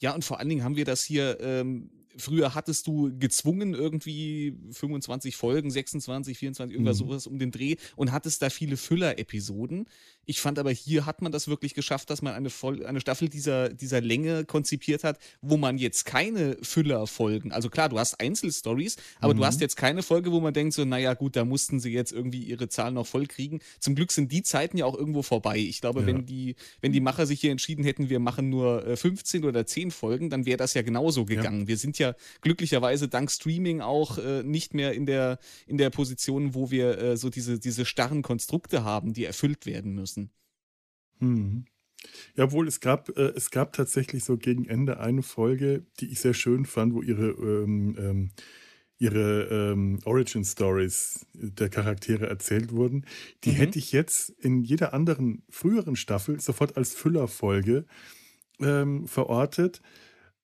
Ja, 0.01 0.13
und 0.13 0.23
vor 0.23 0.39
allen 0.39 0.49
Dingen 0.49 0.63
haben 0.63 0.77
wir 0.77 0.85
das 0.85 1.03
hier 1.03 1.39
ähm, 1.41 1.91
früher 2.17 2.55
hattest 2.55 2.87
du 2.87 3.11
gezwungen 3.17 3.73
irgendwie 3.73 4.57
25 4.71 5.35
Folgen, 5.35 5.71
26, 5.71 6.37
24, 6.37 6.73
irgendwas 6.73 6.99
mhm. 6.99 7.07
sowas 7.07 7.27
um 7.27 7.39
den 7.39 7.51
Dreh 7.51 7.75
und 7.95 8.11
hattest 8.11 8.41
da 8.41 8.49
viele 8.49 8.77
Füller-Episoden. 8.77 9.87
Ich 10.29 10.41
fand 10.41 10.59
aber 10.59 10.69
hier 10.69 11.07
hat 11.07 11.23
man 11.23 11.31
das 11.31 11.47
wirklich 11.47 11.73
geschafft, 11.73 12.11
dass 12.11 12.21
man 12.21 12.35
eine, 12.35 12.51
Vol 12.51 12.85
eine 12.85 13.01
Staffel 13.01 13.29
dieser, 13.29 13.69
dieser 13.69 13.99
Länge 13.99 14.45
konzipiert 14.45 15.03
hat, 15.03 15.17
wo 15.41 15.57
man 15.57 15.79
jetzt 15.79 16.05
keine 16.05 16.55
Füller-Folgen, 16.61 17.51
also 17.51 17.71
klar, 17.71 17.89
du 17.89 17.97
hast 17.97 18.21
Einzelstories, 18.21 18.97
aber 19.21 19.33
mhm. 19.33 19.39
du 19.39 19.45
hast 19.45 19.59
jetzt 19.59 19.75
keine 19.75 20.03
Folge, 20.03 20.31
wo 20.31 20.39
man 20.39 20.53
denkt 20.53 20.75
so, 20.75 20.85
naja 20.85 21.15
gut, 21.15 21.35
da 21.35 21.45
mussten 21.45 21.79
sie 21.79 21.89
jetzt 21.89 22.11
irgendwie 22.11 22.43
ihre 22.43 22.69
Zahlen 22.69 22.93
noch 22.93 23.07
voll 23.07 23.25
kriegen. 23.25 23.59
Zum 23.79 23.95
Glück 23.95 24.11
sind 24.11 24.31
die 24.31 24.43
Zeiten 24.43 24.77
ja 24.77 24.85
auch 24.85 24.95
irgendwo 24.95 25.23
vorbei. 25.23 25.57
Ich 25.57 25.81
glaube, 25.81 26.01
ja. 26.01 26.05
wenn, 26.05 26.27
die, 26.27 26.55
wenn 26.79 26.91
die 26.91 26.99
Macher 26.99 27.25
sich 27.25 27.41
hier 27.41 27.49
entschieden 27.49 27.83
hätten, 27.83 28.09
wir 28.09 28.19
machen 28.19 28.49
nur 28.49 28.83
15 28.97 29.41
äh, 29.41 29.47
oder 29.47 29.65
10 29.65 29.89
Folgen, 29.89 30.29
dann 30.29 30.45
wäre 30.45 30.57
das 30.57 30.75
ja 30.75 30.83
genauso 30.83 31.25
gegangen. 31.25 31.61
Ja. 31.61 31.67
Wir 31.69 31.77
sind 31.77 31.97
ja 31.97 32.13
glücklicherweise 32.41 33.07
dank 33.07 33.31
Streaming 33.31 33.81
auch 33.81 34.19
äh, 34.19 34.43
nicht 34.43 34.75
mehr 34.75 34.93
in 34.93 35.07
der, 35.07 35.39
in 35.65 35.79
der 35.79 35.89
Position, 35.89 36.53
wo 36.53 36.69
wir 36.69 36.99
äh, 36.99 37.17
so 37.17 37.31
diese, 37.31 37.57
diese 37.57 37.83
starren 37.83 38.21
Konstrukte 38.21 38.83
haben, 38.83 39.13
die 39.13 39.25
erfüllt 39.25 39.65
werden 39.65 39.95
müssen. 39.95 40.18
Hm. 41.19 41.65
Jawohl, 42.35 42.67
es 42.67 42.79
gab, 42.79 43.09
äh, 43.17 43.33
es 43.35 43.51
gab 43.51 43.73
tatsächlich 43.73 44.23
so 44.23 44.37
gegen 44.37 44.65
Ende 44.65 44.99
eine 44.99 45.23
Folge, 45.23 45.85
die 45.99 46.07
ich 46.07 46.19
sehr 46.19 46.33
schön 46.33 46.65
fand, 46.65 46.93
wo 46.93 47.01
ihre, 47.01 47.29
ähm, 47.29 47.95
ähm, 47.99 48.31
ihre 48.97 49.71
ähm, 49.71 49.99
Origin 50.05 50.43
Stories 50.43 51.25
der 51.33 51.69
Charaktere 51.69 52.27
erzählt 52.27 52.71
wurden. 52.71 53.05
Die 53.43 53.51
mhm. 53.51 53.55
hätte 53.55 53.79
ich 53.79 53.91
jetzt 53.91 54.29
in 54.29 54.63
jeder 54.63 54.93
anderen 54.93 55.43
früheren 55.49 55.95
Staffel 55.95 56.39
sofort 56.39 56.77
als 56.77 56.93
Füllerfolge 56.93 57.85
ähm, 58.59 59.07
verortet. 59.07 59.81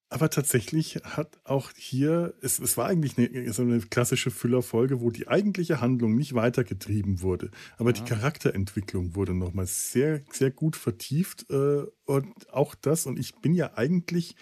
Aber 0.09 0.29
tatsächlich 0.29 0.97
hat 1.03 1.39
auch 1.43 1.71
hier, 1.75 2.35
es, 2.41 2.59
es 2.59 2.77
war 2.77 2.85
eigentlich 2.85 3.17
eine, 3.17 3.51
so 3.51 3.63
eine 3.63 3.79
klassische 3.79 4.29
Füllerfolge, 4.29 5.01
wo 5.01 5.09
die 5.09 5.27
eigentliche 5.27 5.81
Handlung 5.81 6.15
nicht 6.15 6.35
weitergetrieben 6.35 7.21
wurde. 7.21 7.49
Aber 7.77 7.89
ja. 7.89 7.93
die 7.93 8.03
Charakterentwicklung 8.03 9.15
wurde 9.15 9.33
nochmal 9.33 9.65
sehr, 9.65 10.21
sehr 10.31 10.51
gut 10.51 10.75
vertieft. 10.75 11.49
Äh, 11.49 11.85
und 12.05 12.53
auch 12.53 12.75
das, 12.75 13.07
und 13.07 13.17
ich 13.17 13.35
bin 13.41 13.55
ja 13.55 13.73
eigentlich 13.75 14.35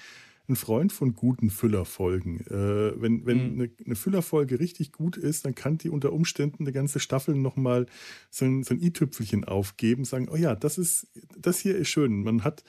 ein 0.49 0.57
Freund 0.57 0.91
von 0.91 1.13
guten 1.13 1.49
Füllerfolgen. 1.49 2.41
Äh, 2.47 3.01
wenn 3.01 3.25
wenn 3.25 3.53
mhm. 3.53 3.61
eine, 3.61 3.71
eine 3.85 3.95
Füllerfolge 3.95 4.59
richtig 4.59 4.91
gut 4.91 5.15
ist, 5.15 5.45
dann 5.45 5.55
kann 5.55 5.77
die 5.77 5.89
unter 5.89 6.11
Umständen 6.11 6.63
eine 6.63 6.73
ganze 6.73 6.99
Staffel 6.99 7.35
nochmal 7.35 7.85
so 8.29 8.43
ein, 8.43 8.63
so 8.63 8.73
ein 8.73 8.81
i-Tüpfelchen 8.81 9.45
aufgeben, 9.45 10.03
sagen, 10.03 10.27
oh 10.29 10.35
ja, 10.35 10.55
das 10.55 10.77
ist, 10.77 11.07
das 11.37 11.59
hier 11.59 11.77
ist 11.77 11.87
schön. 11.87 12.23
Man 12.23 12.43
hat 12.43 12.65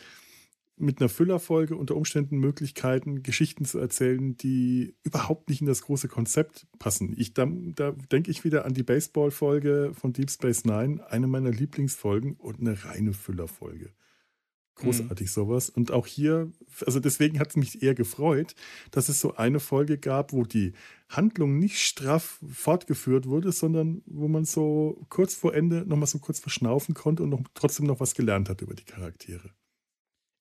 mit 0.77 1.01
einer 1.01 1.09
Füllerfolge 1.09 1.77
unter 1.77 1.97
Umständen 1.97 2.39
Möglichkeiten, 2.39 3.23
Geschichten 3.23 3.65
zu 3.65 3.79
erzählen, 3.79 4.37
die 4.37 4.97
überhaupt 5.05 5.49
nicht 5.49 5.61
in 5.61 5.67
das 5.67 5.83
große 5.83 6.09
Konzept 6.09 6.67
passen. 6.79 7.15
Ich, 7.17 7.33
da, 7.33 7.47
da 7.47 7.93
denke 8.11 8.31
ich 8.31 8.45
wieder 8.45 8.65
an 8.65 8.75
die 8.75 8.83
Baseball-Folge 8.83 9.93
von 9.95 10.13
Deep 10.13 10.31
Space 10.31 10.65
Nine, 10.65 11.09
eine 11.11 11.27
meiner 11.27 11.51
Lieblingsfolgen 11.51 12.35
und 12.35 12.61
eine 12.61 12.85
reine 12.85 13.13
Füllerfolge. 13.13 13.93
Großartig 14.77 15.29
mhm. 15.29 15.31
sowas. 15.31 15.71
Und 15.71 15.93
auch 15.93 16.07
hier, 16.07 16.51
also 16.85 16.99
deswegen 16.99 17.39
hat 17.39 17.51
es 17.51 17.57
mich 17.57 17.83
eher 17.83 17.95
gefreut, 17.95 18.57
dass 18.91 19.09
es 19.09 19.21
so 19.21 19.37
eine 19.37 19.61
Folge 19.61 19.99
gab, 19.99 20.33
wo 20.33 20.43
die 20.43 20.73
Handlung 21.09 21.59
nicht 21.61 21.79
straff 21.79 22.41
fortgeführt 22.53 23.27
wurde, 23.27 23.53
sondern 23.53 24.03
wo 24.07 24.27
man 24.27 24.45
so 24.45 25.07
kurz 25.11 25.35
vor 25.35 25.55
Ende 25.55 25.87
nochmal 25.87 26.09
so 26.09 26.19
kurz 26.19 26.41
verschnaufen 26.41 26.95
konnte 26.95 27.23
und 27.23 27.31
noch, 27.31 27.43
trotzdem 27.55 27.87
noch 27.87 28.01
was 28.01 28.15
gelernt 28.15 28.49
hat 28.49 28.63
über 28.63 28.75
die 28.75 28.85
Charaktere. 28.85 29.51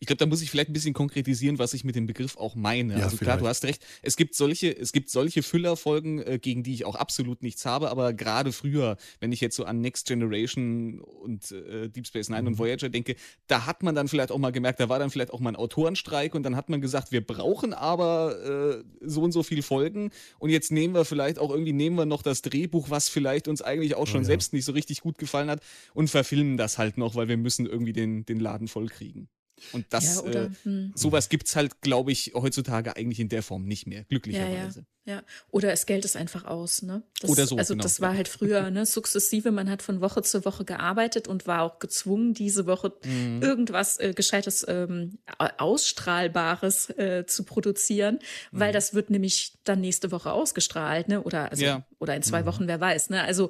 Ich 0.04 0.08
glaube, 0.08 0.18
da 0.18 0.26
muss 0.26 0.42
ich 0.42 0.52
vielleicht 0.52 0.70
ein 0.70 0.74
bisschen 0.74 0.94
konkretisieren, 0.94 1.60
was 1.60 1.74
ich 1.74 1.86
mit 1.86 1.96
dem 1.96 2.08
Begriff 2.08 2.36
auch 2.36 2.56
meine. 2.56 3.00
Ja, 3.00 3.06
also 3.06 3.16
klar, 3.16 3.38
du 3.38 3.48
hast 3.48 3.64
recht. 3.64 3.86
Es 4.02 4.18
gibt 4.18 4.36
solche, 4.36 4.78
es 4.78 4.92
gibt 4.92 5.10
solche 5.10 5.44
Füllerfolgen, 5.44 6.22
äh, 6.22 6.40
gegen 6.40 6.62
die 6.62 6.74
ich 6.74 6.84
auch 6.84 6.96
absolut 6.96 7.42
nichts 7.42 7.66
habe, 7.66 7.90
aber 7.90 8.12
gerade 8.12 8.52
früher, 8.52 8.98
wenn 9.22 9.32
ich 9.32 9.40
jetzt 9.40 9.56
so 9.56 9.64
an 9.64 9.80
Next 9.80 10.06
Generation 10.06 11.00
und 11.00 11.50
äh, 11.54 11.88
Deep 11.88 12.06
Space 12.06 12.28
Nine 12.28 12.42
mhm. 12.42 12.48
und 12.50 12.58
Voyager 12.60 12.90
denke, 12.90 13.16
da 13.48 13.66
hat 13.66 13.82
man 13.82 13.96
dann 13.96 14.10
vielleicht 14.10 14.34
auch 14.34 14.38
mal 14.40 14.52
gemerkt, 14.52 14.82
da 14.82 14.90
war 14.90 15.00
dann 15.00 15.10
vielleicht 15.10 15.32
auch 15.32 15.40
mal 15.40 15.52
ein 15.52 15.56
Autorenstreik 15.56 16.36
und 16.36 16.44
dann 16.44 16.58
hat 16.58 16.68
man 16.68 16.82
gesagt, 16.82 17.14
wir 17.14 17.26
brauchen 17.26 17.74
aber 17.74 18.82
äh, 18.82 18.84
so 19.00 19.22
und 19.22 19.32
so 19.32 19.42
viele 19.42 19.64
Folgen 19.64 20.12
und 20.38 20.50
jetzt 20.50 20.70
nehmen 20.70 20.94
wir 20.96 21.06
vielleicht 21.06 21.40
auch 21.40 21.50
irgendwie, 21.50 21.72
nehmen 21.72 21.96
wir 21.96 22.06
noch 22.06 22.24
das 22.24 22.42
Drehbuch, 22.42 22.90
was 22.90 23.08
vielleicht 23.08 23.48
uns 23.48 23.62
eigentlich 23.62 23.96
auch 23.96 24.08
schon 24.08 24.18
oh, 24.18 24.24
ja. 24.24 24.28
selbst 24.28 24.52
nicht 24.52 24.66
so 24.66 24.74
richtig 24.74 25.00
gut 25.00 25.18
gefallen 25.18 25.50
hat 25.50 25.62
und 25.94 26.10
verfilmen 26.10 26.58
das 26.58 26.78
halt 26.78 26.98
noch, 26.98 27.16
weil 27.16 27.30
wir 27.30 27.38
müssen 27.38 27.66
irgendwie 27.68 27.94
den, 27.94 28.26
den 28.26 28.42
Laden 28.42 28.68
voll 28.68 28.90
kriegen. 28.90 29.30
Und 29.72 29.86
das, 29.92 30.16
ja, 30.16 30.22
oder, 30.22 30.44
äh, 30.46 30.50
hm. 30.64 30.92
sowas 30.96 31.30
gibt 31.30 31.48
es 31.48 31.56
halt, 31.56 31.82
glaube 31.82 32.12
ich, 32.12 32.34
heutzutage 32.36 32.96
eigentlich 32.96 33.20
in 33.20 33.30
der 33.30 33.44
Form 33.44 33.66
nicht 33.66 33.88
mehr, 33.88 34.04
glücklicherweise. 34.04 34.86
Ja, 35.06 35.14
ja. 35.14 35.20
ja. 35.20 35.24
oder 35.52 35.72
es 35.72 35.86
Geld 35.86 36.06
ist 36.06 36.16
einfach 36.16 36.46
aus, 36.46 36.82
ne? 36.82 37.04
Das, 37.22 37.30
oder 37.30 37.48
so. 37.48 37.58
Also 37.58 37.74
genau. 37.74 37.84
das 37.84 38.02
war 38.02 38.16
halt 38.16 38.28
früher, 38.28 38.70
ne, 38.72 38.86
sukzessive, 38.86 39.52
man 39.52 39.70
hat 39.70 39.82
von 39.82 40.02
Woche 40.02 40.22
zu 40.22 40.44
Woche 40.46 40.66
gearbeitet 40.66 41.28
und 41.28 41.48
war 41.48 41.62
auch 41.62 41.80
gezwungen, 41.80 42.34
diese 42.34 42.66
Woche 42.66 42.94
mhm. 43.06 43.42
irgendwas 43.42 44.00
äh, 44.00 44.14
Gescheites, 44.14 44.66
ähm, 44.68 45.20
Ausstrahlbares 45.38 46.90
äh, 46.92 47.26
zu 47.26 47.44
produzieren, 47.44 48.20
mhm. 48.52 48.60
weil 48.60 48.74
das 48.74 48.94
wird 48.94 49.10
nämlich 49.10 49.54
dann 49.64 49.82
nächste 49.82 50.12
Woche 50.12 50.32
ausgestrahlt, 50.32 51.08
ne? 51.08 51.22
Oder, 51.22 51.52
also, 51.52 51.64
ja. 51.64 51.86
oder 52.00 52.16
in 52.16 52.24
zwei 52.24 52.42
mhm. 52.42 52.46
Wochen, 52.48 52.68
wer 52.68 52.80
weiß, 52.80 53.10
ne? 53.10 53.24
Also 53.24 53.50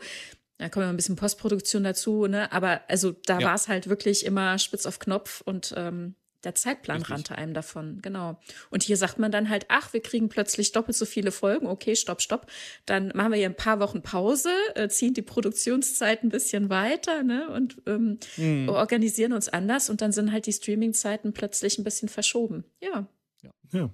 da 0.63 0.70
kommt 0.70 0.86
ein 0.86 0.96
bisschen 0.96 1.17
Postproduktion 1.17 1.84
dazu, 1.84 2.25
ne? 2.25 2.50
Aber 2.53 2.79
also 2.88 3.12
da 3.12 3.39
ja. 3.39 3.48
war 3.48 3.55
es 3.55 3.67
halt 3.67 3.89
wirklich 3.89 4.25
immer 4.25 4.58
spitz 4.60 4.86
auf 4.86 4.98
Knopf 4.98 5.41
und 5.41 5.74
ähm, 5.75 6.15
der 6.46 6.55
Zeitplan 6.55 7.00
Richtig. 7.00 7.13
rannte 7.13 7.38
einem 7.38 7.53
davon, 7.53 8.01
genau. 8.01 8.39
Und 8.70 8.82
hier 8.82 8.96
sagt 8.96 9.20
man 9.20 9.29
dann 9.29 9.50
halt, 9.50 9.65
ach, 9.67 9.91
wir 9.91 10.01
kriegen 10.01 10.29
plötzlich 10.29 10.72
doppelt 10.72 10.96
so 10.96 11.05
viele 11.05 11.34
Folgen. 11.34 11.67
Okay, 11.67 11.98
stopp, 11.98 12.22
stopp. 12.22 12.48
Dann 12.86 13.12
machen 13.13 13.32
wir 13.32 13.39
hier 13.39 13.50
ein 13.50 13.58
paar 13.58 13.82
Wochen 13.82 14.03
Pause, 14.03 14.51
äh, 14.75 14.88
ziehen 14.88 15.13
die 15.13 15.22
Produktionszeit 15.22 16.24
ein 16.24 16.29
bisschen 16.29 16.70
weiter, 16.70 17.24
ne? 17.24 17.50
Und 17.50 17.82
ähm, 17.86 18.20
mhm. 18.38 18.70
organisieren 18.70 19.34
uns 19.34 19.50
anders 19.50 19.89
und 19.89 20.00
dann 20.00 20.13
sind 20.13 20.32
halt 20.32 20.46
die 20.46 20.53
Streamingzeiten 20.53 21.34
plötzlich 21.34 21.77
ein 21.77 21.84
bisschen 21.84 22.08
verschoben. 22.08 22.63
Ja. 22.79 23.05
Ja. 23.41 23.51
ja. 23.74 23.89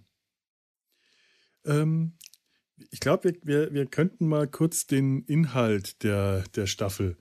Ähm, 1.65 2.13
ich 2.91 2.99
glaube, 2.99 3.23
wir, 3.23 3.35
wir, 3.43 3.73
wir 3.73 3.85
könnten 3.85 4.27
mal 4.27 4.47
kurz 4.47 4.87
den 4.87 5.23
Inhalt 5.25 6.03
der, 6.03 6.43
der 6.55 6.67
Staffel 6.67 7.17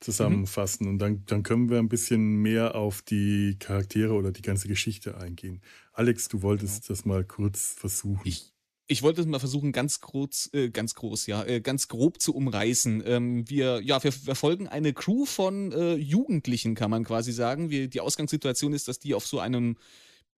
zusammenfassen 0.00 0.86
mhm. 0.86 0.92
und 0.92 0.98
dann, 0.98 1.24
dann 1.26 1.42
können 1.42 1.68
wir 1.68 1.78
ein 1.78 1.88
bisschen 1.88 2.36
mehr 2.36 2.74
auf 2.74 3.02
die 3.02 3.56
Charaktere 3.58 4.14
oder 4.14 4.32
die 4.32 4.42
ganze 4.42 4.66
Geschichte 4.66 5.18
eingehen. 5.18 5.60
Alex, 5.92 6.28
du 6.28 6.42
wolltest 6.42 6.82
genau. 6.82 6.88
das 6.88 7.04
mal 7.04 7.24
kurz 7.24 7.74
versuchen. 7.76 8.22
Ich, 8.24 8.52
ich 8.86 9.02
wollte 9.02 9.20
es 9.20 9.26
mal 9.26 9.38
versuchen, 9.38 9.72
ganz 9.72 10.00
groß, 10.00 10.50
äh, 10.54 10.70
ganz 10.70 10.94
groß, 10.94 11.26
ja, 11.26 11.44
äh, 11.44 11.60
ganz 11.60 11.88
grob 11.88 12.20
zu 12.20 12.34
umreißen. 12.34 13.02
Ähm, 13.04 13.48
wir, 13.48 13.80
ja, 13.82 14.02
wir 14.02 14.10
verfolgen 14.10 14.68
eine 14.68 14.94
Crew 14.94 15.26
von 15.26 15.70
äh, 15.72 15.94
Jugendlichen, 15.94 16.74
kann 16.74 16.90
man 16.90 17.04
quasi 17.04 17.32
sagen. 17.32 17.70
Wir, 17.70 17.88
die 17.88 18.00
Ausgangssituation 18.00 18.72
ist, 18.72 18.88
dass 18.88 18.98
die 18.98 19.14
auf 19.14 19.26
so 19.26 19.38
einem 19.38 19.76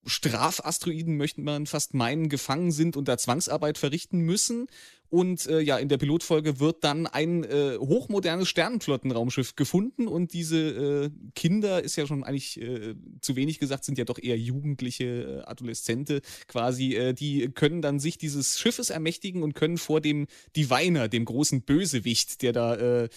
Strafasteroiden, 0.04 1.16
möchte 1.16 1.40
man 1.40 1.66
fast 1.66 1.94
meinen, 1.94 2.28
gefangen 2.28 2.73
sind 2.73 2.97
und 2.97 3.09
da 3.09 3.18
Zwangsarbeit 3.18 3.78
verrichten 3.78 4.21
müssen. 4.21 4.66
Und 5.12 5.47
äh, 5.47 5.61
ja, 5.61 5.76
in 5.76 5.90
der 5.90 5.99
Pilotfolge 5.99 6.59
wird 6.59 6.85
dann 6.85 7.07
ein 7.07 7.45
äh, 7.45 7.76
hochmodernes 7.76 8.49
Sternenflottenraumschiff 8.49 9.57
gefunden 9.57 10.09
und 10.09 10.33
diese 10.33 10.57
äh, 10.59 11.11
Kinder, 11.35 11.85
ist 11.85 11.97
ja 11.97 12.07
schon 12.07 12.25
eigentlich 12.25 12.59
äh, 12.59 12.95
zu 13.21 13.37
wenig 13.37 13.59
gesagt, 13.59 13.85
sind 13.85 13.99
ja 13.99 14.07
doch 14.07 14.19
eher 14.19 14.38
jugendliche 14.38 15.04
äh, 15.04 15.50
Adoleszente 15.50 16.23
quasi, 16.47 16.95
äh, 16.95 17.12
die 17.12 17.50
können 17.50 17.83
dann 17.83 18.00
sich 18.00 18.16
dieses 18.16 18.59
Schiffes 18.59 18.88
ermächtigen 18.88 19.42
und 19.42 19.52
können 19.52 19.76
vor 19.76 20.00
dem 20.00 20.28
Diviner, 20.57 21.09
dem 21.09 21.26
großen 21.26 21.61
Bösewicht, 21.61 22.40
der 22.40 22.52
da 22.54 23.09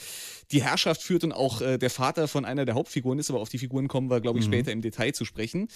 die 0.52 0.64
Herrschaft 0.64 1.02
führt 1.02 1.24
und 1.24 1.32
auch 1.32 1.62
der 1.62 1.90
Vater 1.90 2.28
von 2.28 2.46
einer 2.46 2.66
der 2.66 2.76
Hauptfiguren 2.76 3.20
ist, 3.20 3.30
aber 3.30 3.40
auf 3.40 3.50
die 3.50 3.58
Figuren 3.58 3.88
kommen 3.88 4.10
wir, 4.10 4.20
glaube 4.20 4.40
ich, 4.40 4.48
mhm. 4.48 4.52
später 4.52 4.72
im 4.72 4.82
Detail 4.82 5.14
zu 5.14 5.24
sprechen. 5.24 5.68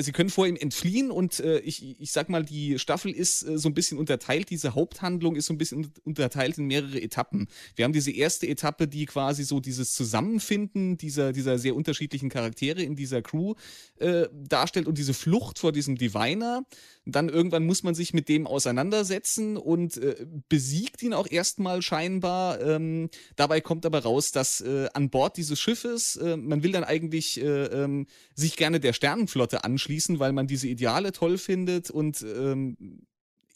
Sie 0.00 0.12
können 0.12 0.30
vor 0.30 0.46
ihm 0.46 0.56
entfliehen 0.56 1.10
und 1.10 1.40
ich, 1.40 2.00
ich 2.00 2.12
sag 2.12 2.28
mal, 2.28 2.44
die 2.44 2.78
Staffel 2.78 3.12
ist 3.12 3.40
so 3.40 3.68
ein 3.68 3.74
bisschen 3.74 3.98
unterteilt, 3.98 4.50
diese 4.50 4.74
Haupthandlung 4.74 5.36
ist 5.36 5.46
so 5.46 5.54
ein 5.54 5.58
bisschen 5.58 5.65
bisschen 5.66 5.92
unterteilt 6.04 6.58
in 6.58 6.66
mehrere 6.66 7.00
Etappen. 7.00 7.48
Wir 7.74 7.84
haben 7.84 7.92
diese 7.92 8.10
erste 8.10 8.46
Etappe, 8.46 8.88
die 8.88 9.06
quasi 9.06 9.44
so 9.44 9.60
dieses 9.60 9.94
Zusammenfinden 9.94 10.96
dieser, 10.96 11.32
dieser 11.32 11.58
sehr 11.58 11.74
unterschiedlichen 11.74 12.28
Charaktere 12.28 12.82
in 12.82 12.96
dieser 12.96 13.22
Crew 13.22 13.54
äh, 13.98 14.28
darstellt 14.32 14.86
und 14.86 14.98
diese 14.98 15.14
Flucht 15.14 15.58
vor 15.58 15.72
diesem 15.72 15.96
Diviner. 15.96 16.64
Dann 17.04 17.28
irgendwann 17.28 17.64
muss 17.66 17.82
man 17.82 17.94
sich 17.94 18.14
mit 18.14 18.28
dem 18.28 18.46
auseinandersetzen 18.46 19.56
und 19.56 19.96
äh, 19.96 20.26
besiegt 20.48 21.02
ihn 21.02 21.14
auch 21.14 21.30
erstmal 21.30 21.82
scheinbar. 21.82 22.60
Ähm, 22.60 23.10
dabei 23.36 23.60
kommt 23.60 23.86
aber 23.86 24.00
raus, 24.00 24.32
dass 24.32 24.60
äh, 24.60 24.88
an 24.94 25.10
Bord 25.10 25.36
dieses 25.36 25.60
Schiffes, 25.60 26.16
äh, 26.16 26.36
man 26.36 26.62
will 26.62 26.72
dann 26.72 26.84
eigentlich 26.84 27.40
äh, 27.40 27.66
ähm, 27.66 28.06
sich 28.34 28.56
gerne 28.56 28.80
der 28.80 28.92
Sternenflotte 28.92 29.64
anschließen, 29.64 30.18
weil 30.18 30.32
man 30.32 30.46
diese 30.46 30.68
Ideale 30.68 31.12
toll 31.12 31.38
findet 31.38 31.90
und 31.90 32.22
ähm, 32.22 33.06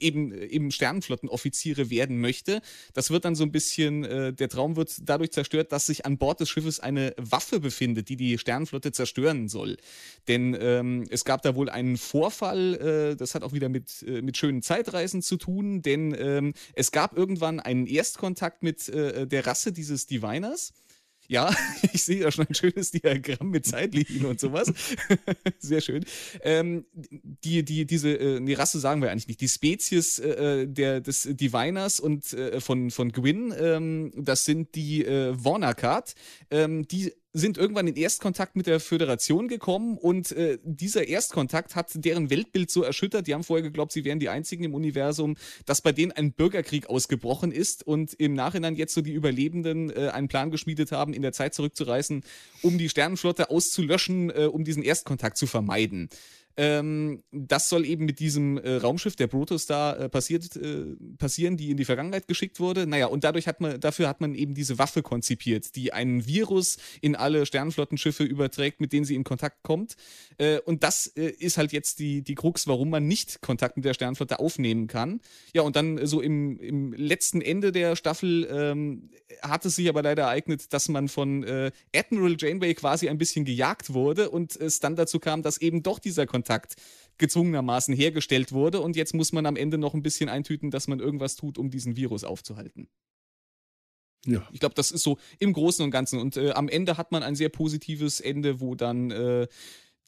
eben, 0.01 0.33
eben 0.33 0.71
Sternenflottenoffiziere 0.71 1.91
werden 1.91 2.21
möchte. 2.21 2.61
Das 2.95 3.11
wird 3.11 3.25
dann 3.25 3.35
so 3.35 3.45
ein 3.45 3.53
bisschen, 3.53 4.05
äh, 4.05 4.33
der 4.33 4.49
Traum 4.49 4.77
wird 4.77 4.97
dadurch 5.03 5.33
zerstört, 5.33 5.73
dass 5.73 5.87
sich 5.87 6.07
an 6.07 6.19
Bord 6.19 6.41
des 6.41 6.49
Schiffes 6.49 6.81
eine 6.81 7.15
Waffe 7.17 7.61
befindet, 7.61 8.09
die 8.09 8.17
die 8.17 8.39
Sternenflotte 8.39 8.93
zerstören 8.93 9.49
soll. 9.49 9.77
Denn 10.29 10.57
ähm, 10.59 11.07
es 11.11 11.25
gab 11.25 11.43
da 11.43 11.55
wohl 11.55 11.69
einen 11.69 11.97
Vorfall, 11.97 13.13
äh, 13.13 13.17
das 13.17 13.35
hat 13.35 13.43
auch 13.43 13.53
wieder 13.53 13.69
mit, 13.69 14.03
äh, 14.07 14.23
mit 14.23 14.37
schönen 14.37 14.63
Zeitreisen 14.63 15.23
zu 15.23 15.37
tun, 15.37 15.83
denn 15.83 16.15
ähm, 16.19 16.55
es 16.75 16.93
gab 16.93 17.17
irgendwann 17.17 17.61
einen 17.61 17.87
Erstkontakt 17.87 18.63
mit 18.63 18.89
äh, 18.89 19.27
der 19.27 19.47
Rasse 19.47 19.73
dieses 19.73 20.07
Diviners. 20.07 20.73
Ja, 21.31 21.55
ich 21.93 22.03
sehe 22.03 22.25
da 22.25 22.33
schon 22.33 22.49
ein 22.49 22.55
schönes 22.57 22.91
Diagramm 22.91 23.51
mit 23.51 23.65
Zeitlinien 23.65 24.25
und 24.25 24.41
sowas. 24.41 24.73
Sehr 25.61 25.81
schön. 25.81 26.05
Ähm, 26.43 26.87
die, 26.93 27.65
die, 27.65 27.87
diese, 27.87 28.11
äh, 28.11 28.45
die 28.45 28.55
Rasse 28.55 28.81
sagen 28.81 29.01
wir 29.01 29.13
eigentlich 29.13 29.29
nicht. 29.29 29.41
Die 29.41 29.49
Spezies 29.49 30.19
äh, 30.19 30.67
der, 30.67 31.01
des 31.01 31.29
Diviners 31.31 32.01
und 32.01 32.33
äh, 32.33 32.61
von, 32.61 32.91
von 32.91 33.13
Gwyn, 33.13 33.55
ähm, 33.57 34.11
das 34.17 34.45
sind 34.45 34.75
die 34.75 35.05
äh, 35.05 35.33
Warnakart. 35.33 36.17
Ähm, 36.51 36.89
die 36.89 37.13
sind 37.33 37.59
irgendwann 37.59 37.87
in 37.87 37.97
Erstkontakt 37.97 38.57
mit 38.57 38.67
der 38.67 38.81
Föderation 38.81 39.47
gekommen 39.47 39.97
und 39.97 40.33
äh, 40.33 40.59
dieser 40.65 41.07
Erstkontakt 41.07 41.77
hat 41.77 41.91
deren 41.95 42.29
Weltbild 42.29 42.71
so 42.71 42.83
erschüttert. 42.83 43.27
Die 43.27 43.35
haben 43.35 43.45
vorher 43.45 43.63
geglaubt, 43.63 43.93
sie 43.93 44.05
wären 44.05 44.19
die 44.19 44.29
einzigen 44.29 44.65
im 44.65 44.75
Universum, 44.75 45.37
dass 45.65 45.81
bei 45.81 45.93
denen 45.93 46.13
ein 46.13 46.33
Bürgerkrieg 46.33 46.89
ausgebrochen 46.89 47.53
ist 47.53 47.87
und 47.87 48.15
im 48.15 48.35
Nachhinein 48.35 48.75
jetzt 48.75 48.95
so 48.95 49.01
die 49.01 49.13
Überlebenden 49.13 49.91
äh, 49.91 50.09
einen 50.09 50.29
Plan 50.29 50.51
geschmiedet 50.51 50.91
haben, 50.91 51.15
in 51.15 51.23
der 51.23 51.33
Zeit 51.33 51.55
zurückzureisen, 51.55 52.25
um 52.63 52.79
die 52.79 52.89
Sternenflotte 52.89 53.51
auszulöschen, 53.51 54.31
äh, 54.31 54.47
um 54.47 54.65
diesen 54.65 54.83
Erstkontakt 54.83 55.37
zu 55.37 55.47
vermeiden. 55.47 56.09
Ähm, 56.57 57.23
das 57.33 57.69
soll 57.69 57.87
eben 57.87 58.05
mit 58.05 58.19
diesem 58.19 58.59
äh, 58.59 58.77
Raumschiff 58.77 59.17
der 59.17 59.29
Protostar 59.29 59.99
äh, 59.99 60.09
passiert, 60.09 60.57
äh, 60.57 60.97
passieren, 61.17 61.57
die 61.57 61.71
in 61.71 61.77
die 61.77 61.85
Vergangenheit 61.85 62.29
geschickt 62.29 62.61
wurde. 62.61 62.87
Naja, 62.87 63.07
und 63.07 63.25
dadurch 63.25 63.47
hat 63.47 63.61
man, 63.61 63.81
dafür 63.81 64.09
hat 64.09 64.21
man 64.21 64.35
eben 64.35 64.55
diese 64.55 64.79
Waffe 64.79 65.03
konzipiert, 65.03 65.77
die 65.77 65.93
einen 65.93 66.27
Virus 66.27 66.77
in 67.01 67.17
alle 67.17 67.47
Sternenflottenschiffe 67.47 68.25
überträgt, 68.25 68.81
mit 68.81 68.93
denen 68.93 69.05
sie 69.05 69.15
in 69.15 69.25
Kontakt 69.25 69.63
kommt. 69.63 69.95
Äh, 70.39 70.59
und 70.61 70.83
das 70.83 71.07
äh, 71.07 71.31
ist 71.39 71.57
halt 71.57 71.73
jetzt 71.73 71.99
die, 71.99 72.23
die 72.23 72.35
Krux, 72.35 72.67
warum 72.67 72.91
man 72.91 73.07
nicht 73.07 73.41
Kontakt 73.41 73.77
mit 73.77 73.85
der 73.87 73.95
Sternenflotte 73.95 74.39
aufnehmen 74.39 74.87
kann. 74.87 75.21
Ja, 75.55 75.63
und 75.63 75.77
dann 75.77 76.05
so 76.07 76.21
im, 76.21 76.59
im 76.59 76.93
letzten 76.93 77.41
Ende 77.41 77.73
der 77.73 77.97
Staffel 77.97 78.49
ähm, 78.51 79.11
hat 79.41 79.65
es 79.65 79.77
sich 79.77 79.89
aber 79.89 80.03
leider 80.03 80.25
ereignet, 80.25 80.73
dass 80.73 80.89
man 80.89 81.09
von 81.09 81.43
äh, 81.45 81.71
Admiral 81.95 82.37
Janeway 82.39 82.75
quasi 82.75 83.09
ein 83.09 83.19
bisschen 83.19 83.45
gejagt 83.45 83.95
wurde 83.95 84.31
und 84.31 84.57
es 84.57 84.81
dann 84.81 84.97
dazu 84.97 85.21
kam, 85.21 85.43
dass 85.43 85.59
eben 85.59 85.83
doch 85.83 85.99
dieser 85.99 86.27
Kontakt 86.27 86.40
Kontakt 86.41 86.77
gezwungenermaßen 87.19 87.95
hergestellt 87.95 88.53
wurde 88.53 88.81
und 88.81 88.97
jetzt 88.97 89.15
muss 89.15 89.33
man 89.33 89.45
am 89.45 89.57
Ende 89.57 89.77
noch 89.77 89.93
ein 89.93 90.03
bisschen 90.03 90.31
eintüten, 90.31 90.71
dass 90.71 90.89
man 90.89 90.99
irgendwas 90.99 91.37
tut, 91.37 91.59
um 91.59 91.71
diesen 91.71 91.97
Virus 91.97 92.25
aufzuhalten. 92.25 92.89
Ja. 94.25 94.49
Ich 94.53 94.61
glaube, 94.61 94.75
das 94.75 94.91
ist 94.91 95.03
so 95.03 95.19
im 95.39 95.53
Großen 95.53 95.85
und 95.85 95.91
Ganzen. 95.91 96.19
Und 96.19 96.39
äh, 96.39 96.53
am 96.53 96.69
Ende 96.69 96.97
hat 96.97 97.13
man 97.13 97.23
ein 97.23 97.37
sehr 97.37 97.51
positives 97.51 98.21
Ende, 98.21 98.61
wo 98.61 98.75
dann 98.75 99.11
äh, 99.11 99.49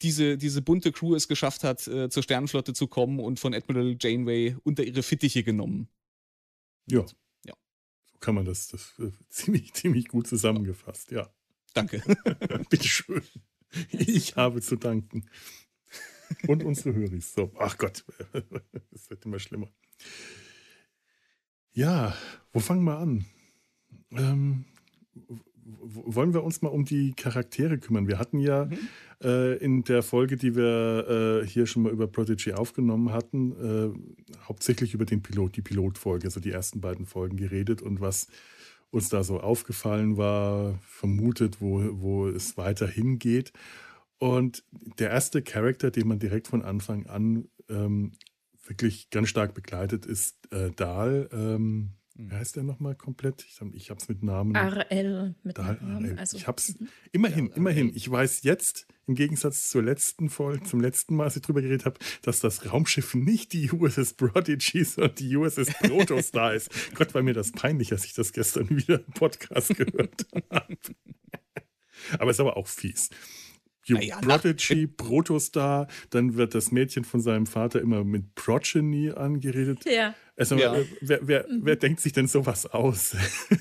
diese, 0.01 0.39
diese 0.39 0.63
bunte 0.63 0.91
Crew 0.91 1.15
es 1.15 1.29
geschafft 1.29 1.65
hat, 1.65 1.87
äh, 1.87 2.09
zur 2.09 2.23
Sternenflotte 2.23 2.73
zu 2.73 2.87
kommen 2.87 3.21
und 3.21 3.39
von 3.39 3.55
Admiral 3.55 3.97
Janeway 4.01 4.57
unter 4.65 4.83
ihre 4.83 5.03
Fittiche 5.03 5.43
genommen. 5.43 5.89
Ja. 6.91 7.05
ja. 7.45 7.55
So 8.11 8.19
kann 8.21 8.35
man 8.35 8.47
das, 8.47 8.69
das 8.69 8.95
äh, 8.99 9.13
ziemlich, 9.29 9.75
ziemlich 9.75 10.09
gut 10.09 10.27
zusammengefasst, 10.27 11.11
ja. 11.11 11.31
Danke. 11.75 12.03
Bitteschön. 12.71 13.23
Ich 13.91 14.37
habe 14.37 14.61
zu 14.61 14.77
danken. 14.77 15.27
Und 16.47 16.65
unsere 16.65 16.95
Höris. 16.95 17.35
So, 17.35 17.51
ach 17.59 17.79
Gott, 17.79 18.05
das 18.91 19.11
wird 19.11 19.25
immer 19.25 19.39
schlimmer. 19.39 19.69
Ja, 21.73 22.15
wo 22.53 22.61
fangen 22.61 22.85
wir 22.85 22.99
an? 22.99 23.25
Ähm, 24.11 24.65
wollen 25.65 26.35
wir 26.35 26.45
uns 26.45 26.63
mal 26.63 26.69
um 26.69 26.85
die 26.85 27.13
Charaktere 27.13 27.79
kümmern? 27.79 28.09
Wir 28.09 28.19
hatten 28.19 28.39
ja 28.39 28.67
mhm. 28.67 28.79
äh, 29.23 29.55
in 29.57 29.85
der 29.85 30.03
Folge, 30.03 30.37
die 30.37 30.55
wir 30.55 31.43
äh, 31.43 31.47
hier 31.47 31.67
schon 31.67 31.85
mal 31.85 31.93
über 31.93 32.07
Prodigy 32.07 32.53
aufgenommen 32.53 33.13
hatten, 33.13 33.53
äh, 33.53 34.39
hauptsächlich 34.45 34.95
über 34.95 35.05
den 35.05 35.23
Pilot, 35.23 35.57
die 35.57 35.63
Pilotfolge, 35.63 36.27
also 36.27 36.41
die 36.41 36.51
ersten 36.51 36.81
beiden 36.81 37.07
Folgen 37.07 37.37
geredet 37.37 37.83
und 37.83 38.01
was 38.01 38.29
uns 38.91 39.09
da 39.09 39.25
so 39.25 39.41
aufgefallen 39.41 40.17
war, 40.19 40.79
vermutet, 40.87 41.61
wo, 41.61 41.83
wo 41.93 42.29
es 42.29 42.59
weiter 42.59 42.87
hingeht. 42.87 43.53
Und 44.23 44.63
der 45.01 45.11
erste 45.11 45.43
Charakter, 45.43 45.91
den 45.91 46.07
man 46.07 46.21
direkt 46.21 46.47
von 46.47 46.63
Anfang 46.63 47.09
an 47.09 47.49
ähm, 47.69 48.13
wirklich 48.65 49.11
ganz 49.11 49.29
stark 49.29 49.53
begleitet, 49.53 50.07
ist 50.07 50.37
äh, 50.53 50.71
Dahl. 50.71 51.29
Ähm, 51.33 51.95
Wie 52.15 52.33
heißt 52.33 52.55
der 52.55 52.63
nochmal 52.63 52.95
komplett? 52.95 53.45
Ich 53.45 53.61
habe 53.61 53.99
es 54.01 54.09
mit 54.09 54.23
Namen. 54.23 54.55
RL 54.55 55.35
mit 55.43 55.59
Dahl 55.59 55.77
Namen. 55.83 56.21
Also, 56.21 56.37
ich 56.37 56.47
habe 56.47 56.59
es 56.59 56.79
mhm. 56.79 56.89
immerhin, 57.11 57.47
ja, 57.49 57.57
immerhin. 57.57 57.91
Ich 57.97 58.09
weiß 58.09 58.45
jetzt, 58.45 58.87
im 59.09 59.17
Gegensatz 59.17 59.69
zur 59.71 59.83
letzten 59.83 60.31
Folge, 60.31 60.63
zum 60.67 60.81
letzten 60.81 61.17
Mal, 61.17 61.25
als 61.25 61.35
ich 61.35 61.43
drüber 61.43 61.61
geredet 61.61 61.85
habe, 61.85 61.99
dass 62.23 62.39
das 62.39 62.73
Raumschiff 62.73 63.17
nicht 63.17 63.53
die 63.53 63.73
USS 63.73 64.15
Prodigy, 64.15 64.85
sondern 64.85 65.17
die 65.17 65.35
USS 65.37 65.75
Protostar 65.81 66.55
ist. 66.55 66.71
Gott, 66.95 67.13
war 67.13 67.25
mir 67.25 67.35
das 67.35 67.51
peinlich, 67.51 67.91
als 67.91 68.05
ich 68.05 68.15
das 68.15 68.33
gestern 68.33 68.71
wieder 68.87 69.01
im 69.05 69.13
Podcast 69.15 69.75
gehört 69.77 70.29
habe. 70.53 70.77
aber 72.21 72.31
es 72.31 72.37
ist 72.37 72.41
aber 72.41 72.57
auch 72.57 72.69
fies. 72.69 73.11
Ja, 73.87 74.21
Prodigy, 74.21 74.87
Protostar, 74.87 75.89
dann 76.11 76.37
wird 76.37 76.55
das 76.55 76.71
Mädchen 76.71 77.05
von 77.05 77.21
seinem 77.21 77.47
Vater 77.47 77.81
immer 77.81 78.05
mit 78.05 78.35
Progeny 78.35 79.11
angeredet. 79.11 79.85
Ja. 79.85 80.15
Also, 80.37 80.57
ja. 80.57 80.75
wer, 81.01 81.19
wer, 81.23 81.47
mhm. 81.49 81.61
wer, 81.65 81.77
denkt 81.77 82.01
sich 82.01 82.13
denn 82.13 82.27
sowas 82.27 82.67
aus? 82.67 83.15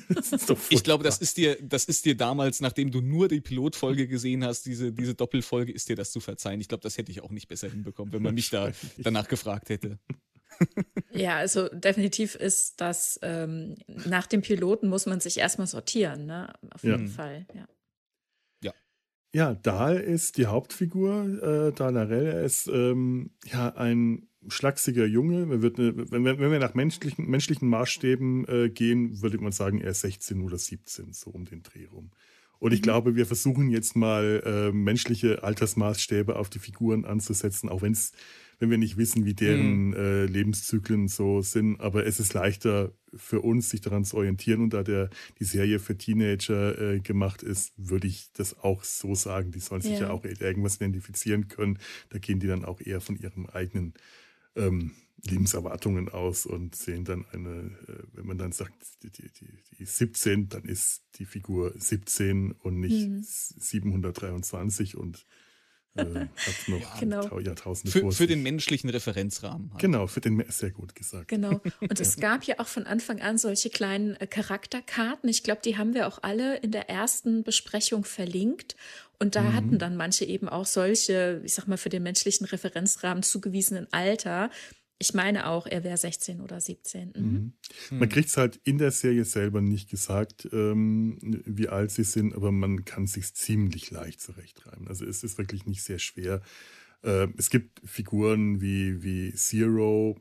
ich 0.69 0.83
glaube, 0.83 1.03
das 1.03 1.17
ist, 1.17 1.37
dir, 1.37 1.57
das 1.61 1.85
ist 1.85 2.05
dir 2.05 2.15
damals, 2.15 2.61
nachdem 2.61 2.91
du 2.91 3.01
nur 3.01 3.27
die 3.27 3.41
Pilotfolge 3.41 4.07
gesehen 4.07 4.45
hast, 4.45 4.65
diese, 4.65 4.91
diese 4.93 5.15
Doppelfolge, 5.15 5.71
ist 5.71 5.89
dir 5.89 5.95
das 5.95 6.11
zu 6.11 6.19
verzeihen. 6.19 6.61
Ich 6.61 6.69
glaube, 6.69 6.83
das 6.83 6.97
hätte 6.97 7.11
ich 7.11 7.21
auch 7.21 7.31
nicht 7.31 7.47
besser 7.47 7.69
hinbekommen, 7.69 8.13
wenn 8.13 8.23
man 8.23 8.35
mich 8.35 8.49
da 8.49 8.71
danach 8.97 9.27
gefragt 9.27 9.69
hätte. 9.69 9.99
Ja, 11.13 11.37
also 11.37 11.67
definitiv 11.69 12.35
ist 12.35 12.79
das, 12.79 13.19
ähm, 13.23 13.75
nach 13.87 14.27
dem 14.27 14.41
Piloten 14.41 14.89
muss 14.89 15.07
man 15.07 15.19
sich 15.19 15.37
erstmal 15.39 15.67
sortieren, 15.67 16.25
ne? 16.25 16.53
Auf 16.73 16.83
jeden 16.83 17.07
ja. 17.07 17.11
Fall, 17.11 17.45
ja. 17.53 17.67
Ja, 19.33 19.53
Dahl 19.53 19.97
ist 19.97 20.37
die 20.37 20.47
Hauptfigur. 20.47 21.69
Äh, 21.69 21.71
Dahl 21.73 21.93
Narell, 21.93 22.25
er 22.25 22.43
ist 22.43 22.67
ähm, 22.67 23.31
ja 23.45 23.73
ein 23.75 24.27
schlachsiger 24.47 25.05
Junge. 25.05 25.61
Wird 25.61 25.79
eine, 25.79 26.11
wenn, 26.11 26.25
wir, 26.25 26.37
wenn 26.39 26.51
wir 26.51 26.59
nach 26.59 26.73
menschlichen, 26.73 27.29
menschlichen 27.29 27.69
Maßstäben 27.69 28.47
äh, 28.47 28.69
gehen, 28.69 29.21
würde 29.21 29.37
man 29.37 29.53
sagen, 29.53 29.79
er 29.79 29.91
ist 29.91 30.01
16 30.01 30.41
oder 30.41 30.57
17, 30.57 31.13
so 31.13 31.29
um 31.29 31.45
den 31.45 31.63
Dreh 31.63 31.85
rum. 31.85 32.11
Und 32.59 32.73
ich 32.73 32.81
mhm. 32.81 32.83
glaube, 32.83 33.15
wir 33.15 33.25
versuchen 33.25 33.69
jetzt 33.69 33.95
mal 33.95 34.43
äh, 34.45 34.71
menschliche 34.75 35.43
Altersmaßstäbe 35.43 36.35
auf 36.35 36.49
die 36.49 36.59
Figuren 36.59 37.05
anzusetzen, 37.05 37.69
auch 37.69 37.81
wenn 37.81 37.93
es 37.93 38.11
wenn 38.61 38.69
wir 38.69 38.77
nicht 38.77 38.95
wissen, 38.95 39.25
wie 39.25 39.33
deren 39.33 39.87
mhm. 39.87 39.93
äh, 39.95 40.25
Lebenszyklen 40.25 41.07
so 41.07 41.41
sind. 41.41 41.79
Aber 41.79 42.05
es 42.05 42.19
ist 42.19 42.35
leichter 42.35 42.93
für 43.15 43.41
uns, 43.41 43.71
sich 43.71 43.81
daran 43.81 44.05
zu 44.05 44.17
orientieren. 44.17 44.61
Und 44.61 44.73
da 44.73 44.83
der, 44.83 45.09
die 45.39 45.45
Serie 45.45 45.79
für 45.79 45.97
Teenager 45.97 46.79
äh, 46.79 46.99
gemacht 46.99 47.41
ist, 47.41 47.73
würde 47.75 48.07
ich 48.07 48.31
das 48.33 48.59
auch 48.59 48.83
so 48.83 49.15
sagen. 49.15 49.51
Die 49.51 49.59
sollen 49.59 49.81
sich 49.81 49.93
ja. 49.93 50.01
ja 50.01 50.09
auch 50.11 50.23
irgendwas 50.25 50.75
identifizieren 50.75 51.47
können. 51.47 51.79
Da 52.09 52.19
gehen 52.19 52.39
die 52.39 52.45
dann 52.45 52.63
auch 52.63 52.79
eher 52.81 53.01
von 53.01 53.15
ihren 53.15 53.49
eigenen 53.49 53.95
ähm, 54.55 54.91
Lebenserwartungen 55.23 56.09
aus 56.09 56.45
und 56.45 56.75
sehen 56.75 57.03
dann 57.03 57.25
eine, 57.31 57.77
äh, 57.87 58.03
wenn 58.13 58.27
man 58.27 58.37
dann 58.37 58.51
sagt, 58.51 58.75
die, 59.01 59.09
die, 59.09 59.29
die, 59.79 59.85
17, 59.85 60.49
dann 60.49 60.65
ist 60.65 61.01
die 61.15 61.25
Figur 61.25 61.73
17 61.75 62.51
und 62.51 62.79
nicht 62.79 63.09
mhm. 63.09 63.23
723 63.23 64.97
und 64.97 65.25
äh, 65.95 66.03
hat 66.03 66.67
noch 66.67 66.99
genau. 66.99 67.39
Jahrtausende 67.39 67.91
für, 67.91 68.11
für 68.11 68.27
den 68.27 68.43
menschlichen 68.43 68.89
Referenzrahmen. 68.89 69.71
Halt. 69.71 69.81
Genau, 69.81 70.07
für 70.07 70.21
den 70.21 70.43
sehr 70.49 70.71
gut 70.71 70.95
gesagt. 70.95 71.27
Genau. 71.27 71.61
Und 71.79 71.99
es 71.99 72.17
gab 72.17 72.43
ja 72.43 72.59
auch 72.59 72.67
von 72.67 72.85
Anfang 72.85 73.21
an 73.21 73.37
solche 73.37 73.69
kleinen 73.69 74.15
äh, 74.15 74.27
Charakterkarten. 74.27 75.29
Ich 75.29 75.43
glaube, 75.43 75.61
die 75.63 75.77
haben 75.77 75.93
wir 75.93 76.07
auch 76.07 76.19
alle 76.21 76.57
in 76.57 76.71
der 76.71 76.89
ersten 76.89 77.43
Besprechung 77.43 78.03
verlinkt. 78.03 78.75
Und 79.19 79.35
da 79.35 79.41
mhm. 79.41 79.53
hatten 79.53 79.77
dann 79.77 79.97
manche 79.97 80.25
eben 80.25 80.49
auch 80.49 80.65
solche, 80.65 81.41
ich 81.43 81.53
sag 81.53 81.67
mal, 81.67 81.77
für 81.77 81.89
den 81.89 82.03
menschlichen 82.03 82.47
Referenzrahmen 82.47 83.21
zugewiesenen 83.21 83.87
Alter, 83.91 84.49
ich 85.01 85.15
meine 85.15 85.47
auch, 85.47 85.65
er 85.65 85.83
wäre 85.83 85.97
16 85.97 86.41
oder 86.41 86.61
17. 86.61 87.13
Mhm. 87.15 87.53
Mhm. 87.89 87.99
Man 87.99 88.07
kriegt 88.07 88.29
es 88.29 88.37
halt 88.37 88.61
in 88.63 88.77
der 88.77 88.91
Serie 88.91 89.25
selber 89.25 89.59
nicht 89.59 89.89
gesagt, 89.89 90.47
ähm, 90.53 91.17
wie 91.21 91.67
alt 91.67 91.91
sie 91.91 92.03
sind, 92.03 92.35
aber 92.35 92.51
man 92.51 92.85
kann 92.85 93.05
es 93.05 93.13
sich 93.13 93.33
ziemlich 93.33 93.89
leicht 93.89 94.21
zurechtreiben. 94.21 94.87
Also 94.87 95.05
es 95.05 95.23
ist 95.23 95.37
wirklich 95.37 95.65
nicht 95.65 95.83
sehr 95.83 95.99
schwer. 95.99 96.41
Äh, 97.03 97.27
es 97.37 97.49
gibt 97.49 97.81
Figuren 97.83 98.61
wie, 98.61 99.01
wie 99.01 99.33
Zero, 99.33 100.19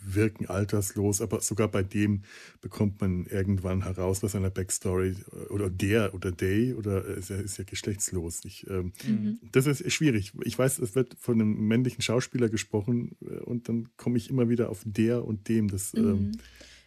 wirken 0.00 0.46
alterslos, 0.46 1.20
aber 1.20 1.40
sogar 1.40 1.68
bei 1.68 1.82
dem 1.82 2.22
bekommt 2.60 3.00
man 3.00 3.26
irgendwann 3.26 3.82
heraus 3.82 4.22
was 4.22 4.32
seiner 4.32 4.50
Backstory 4.50 5.16
oder 5.50 5.70
der 5.70 6.14
oder 6.14 6.36
they 6.36 6.74
oder 6.74 7.04
ist 7.04 7.30
ja, 7.30 7.36
ist 7.36 7.58
ja 7.58 7.64
geschlechtslos. 7.64 8.44
Ich, 8.44 8.66
ähm, 8.68 8.92
mhm. 9.04 9.38
Das 9.52 9.66
ist 9.66 9.90
schwierig. 9.92 10.32
Ich 10.44 10.58
weiß, 10.58 10.78
es 10.78 10.94
wird 10.94 11.16
von 11.18 11.40
einem 11.40 11.66
männlichen 11.66 12.02
Schauspieler 12.02 12.48
gesprochen 12.48 13.16
äh, 13.22 13.38
und 13.40 13.68
dann 13.68 13.88
komme 13.96 14.18
ich 14.18 14.30
immer 14.30 14.48
wieder 14.48 14.70
auf 14.70 14.82
der 14.84 15.24
und 15.24 15.48
dem. 15.48 15.68
Das 15.68 15.94
ähm, 15.94 16.04
mhm. 16.04 16.32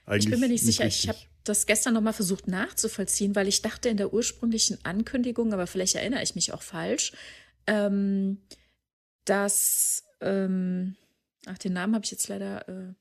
eigentlich 0.05 0.25
Ich 0.25 0.31
bin 0.31 0.39
mir 0.39 0.49
nicht 0.49 0.63
sicher. 0.63 0.85
Richtig. 0.85 1.03
Ich 1.03 1.09
habe 1.09 1.19
das 1.43 1.65
gestern 1.65 1.93
nochmal 1.93 2.13
versucht 2.13 2.47
nachzuvollziehen, 2.47 3.35
weil 3.35 3.47
ich 3.47 3.61
dachte 3.61 3.89
in 3.89 3.97
der 3.97 4.13
ursprünglichen 4.13 4.77
Ankündigung, 4.83 5.53
aber 5.53 5.67
vielleicht 5.67 5.95
erinnere 5.95 6.23
ich 6.23 6.35
mich 6.35 6.53
auch 6.53 6.61
falsch, 6.61 7.13
ähm, 7.67 8.37
dass 9.25 10.03
ähm, 10.21 10.95
ach, 11.45 11.57
den 11.57 11.73
Namen 11.73 11.95
habe 11.95 12.05
ich 12.05 12.11
jetzt 12.11 12.27
leider 12.27 12.67
äh, 12.67 12.93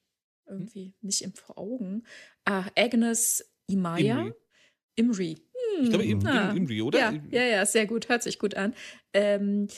irgendwie 0.50 0.94
nicht 1.00 1.22
im 1.22 1.32
vor 1.32 1.58
Augen. 1.58 2.04
Ah, 2.44 2.66
Agnes 2.76 3.44
Imaya. 3.66 4.20
Imri. 4.20 4.34
Imri. 4.96 5.34
Hm, 5.34 5.84
ich 5.84 5.88
glaube, 5.90 6.04
Im, 6.04 6.26
ah, 6.26 6.52
Imri, 6.52 6.82
oder? 6.82 6.98
Ja, 6.98 7.12
ja, 7.30 7.42
ja, 7.42 7.66
sehr 7.66 7.86
gut, 7.86 8.08
hört 8.08 8.22
sich 8.22 8.38
gut 8.38 8.54
an. 8.54 8.74
Ähm, 9.14 9.68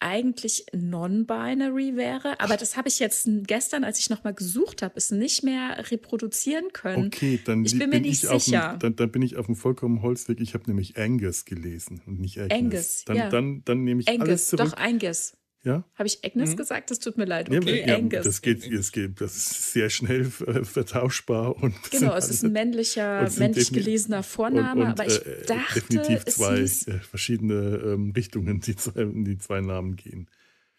eigentlich 0.00 0.66
non-binary 0.72 1.96
wäre, 1.96 2.38
aber 2.40 2.56
das 2.56 2.76
habe 2.76 2.88
ich 2.88 3.00
jetzt 3.00 3.28
gestern, 3.46 3.82
als 3.82 3.98
ich 3.98 4.10
nochmal 4.10 4.34
gesucht 4.34 4.82
habe, 4.82 4.94
es 4.96 5.10
nicht 5.10 5.42
mehr 5.42 5.90
reproduzieren 5.90 6.72
können. 6.72 7.06
Okay, 7.06 7.40
dann 7.44 7.64
ich 7.64 7.76
bin 7.76 7.90
mir 7.90 8.00
nicht 8.00 8.20
sicher. 8.20 8.74
Dem, 8.74 8.78
dann, 8.78 8.96
dann, 8.96 9.10
bin 9.10 9.22
ich 9.22 9.36
auf 9.36 9.46
dem 9.46 9.56
vollkommen 9.56 10.02
Holzweg. 10.02 10.40
Ich 10.40 10.54
habe 10.54 10.64
nämlich 10.68 10.96
Angus 10.96 11.44
gelesen 11.44 12.00
und 12.06 12.20
nicht 12.20 12.38
Agnes. 12.38 12.52
Angus, 12.58 13.04
dann, 13.06 13.16
ja. 13.16 13.28
dann, 13.28 13.62
dann 13.64 13.82
nehme 13.82 14.00
ich 14.00 14.08
Angus, 14.08 14.28
alles 14.28 14.48
zurück. 14.48 14.70
Doch, 14.70 14.76
Angus. 14.76 15.36
Ja? 15.68 15.84
Habe 15.96 16.06
ich 16.06 16.24
Agnes 16.24 16.52
mhm. 16.52 16.56
gesagt? 16.56 16.90
Das 16.90 16.98
tut 16.98 17.18
mir 17.18 17.26
leid. 17.26 17.50
Okay, 17.50 17.84
ja, 17.86 17.96
Angus. 17.96 18.24
Das 18.24 18.40
geht, 18.40 18.72
das 18.72 18.90
geht, 18.90 19.20
das 19.20 19.36
ist 19.36 19.72
sehr 19.74 19.90
schnell 19.90 20.22
äh, 20.46 20.64
vertauschbar. 20.64 21.62
Und 21.62 21.74
genau, 21.90 22.16
es 22.16 22.30
ist 22.30 22.42
ein 22.42 22.52
männlicher, 22.52 23.28
männlich 23.36 23.70
gelesener 23.70 24.22
Vorname, 24.22 24.80
und, 24.80 24.86
und, 24.86 24.92
aber 24.92 25.06
ich 25.06 25.26
äh, 25.26 25.44
dachte, 25.46 25.80
definitiv 25.80 26.24
zwei 26.24 26.60
äh, 26.60 26.98
verschiedene 27.00 27.82
ähm, 27.84 28.12
Richtungen, 28.16 28.60
die 28.60 28.76
zwei, 28.76 29.04
die 29.04 29.36
zwei 29.36 29.60
Namen 29.60 29.96
gehen. 29.96 30.30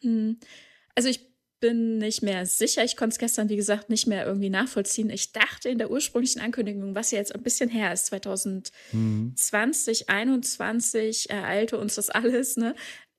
Hm. 0.01 0.39
Also 0.95 1.07
ich 1.07 1.29
bin 1.59 1.99
nicht 1.99 2.23
mehr 2.23 2.47
sicher. 2.47 2.83
Ich 2.83 2.97
konnte 2.97 3.13
es 3.13 3.19
gestern, 3.19 3.49
wie 3.49 3.57
gesagt, 3.57 3.89
nicht 3.89 4.07
mehr 4.07 4.25
irgendwie 4.25 4.49
nachvollziehen. 4.49 5.11
Ich 5.11 5.33
dachte 5.33 5.69
in 5.69 5.77
der 5.77 5.91
ursprünglichen 5.91 6.41
Ankündigung, 6.41 6.95
was 6.95 7.11
ja 7.11 7.19
jetzt 7.19 7.35
ein 7.35 7.43
bisschen 7.43 7.69
her 7.69 7.93
ist, 7.93 8.07
2020, 8.07 8.73
mhm. 8.93 9.33
2021 9.35 11.29
ereilte 11.29 11.77
uns 11.77 11.95
das 11.95 12.09
alles, 12.09 12.57
ne? 12.57 12.73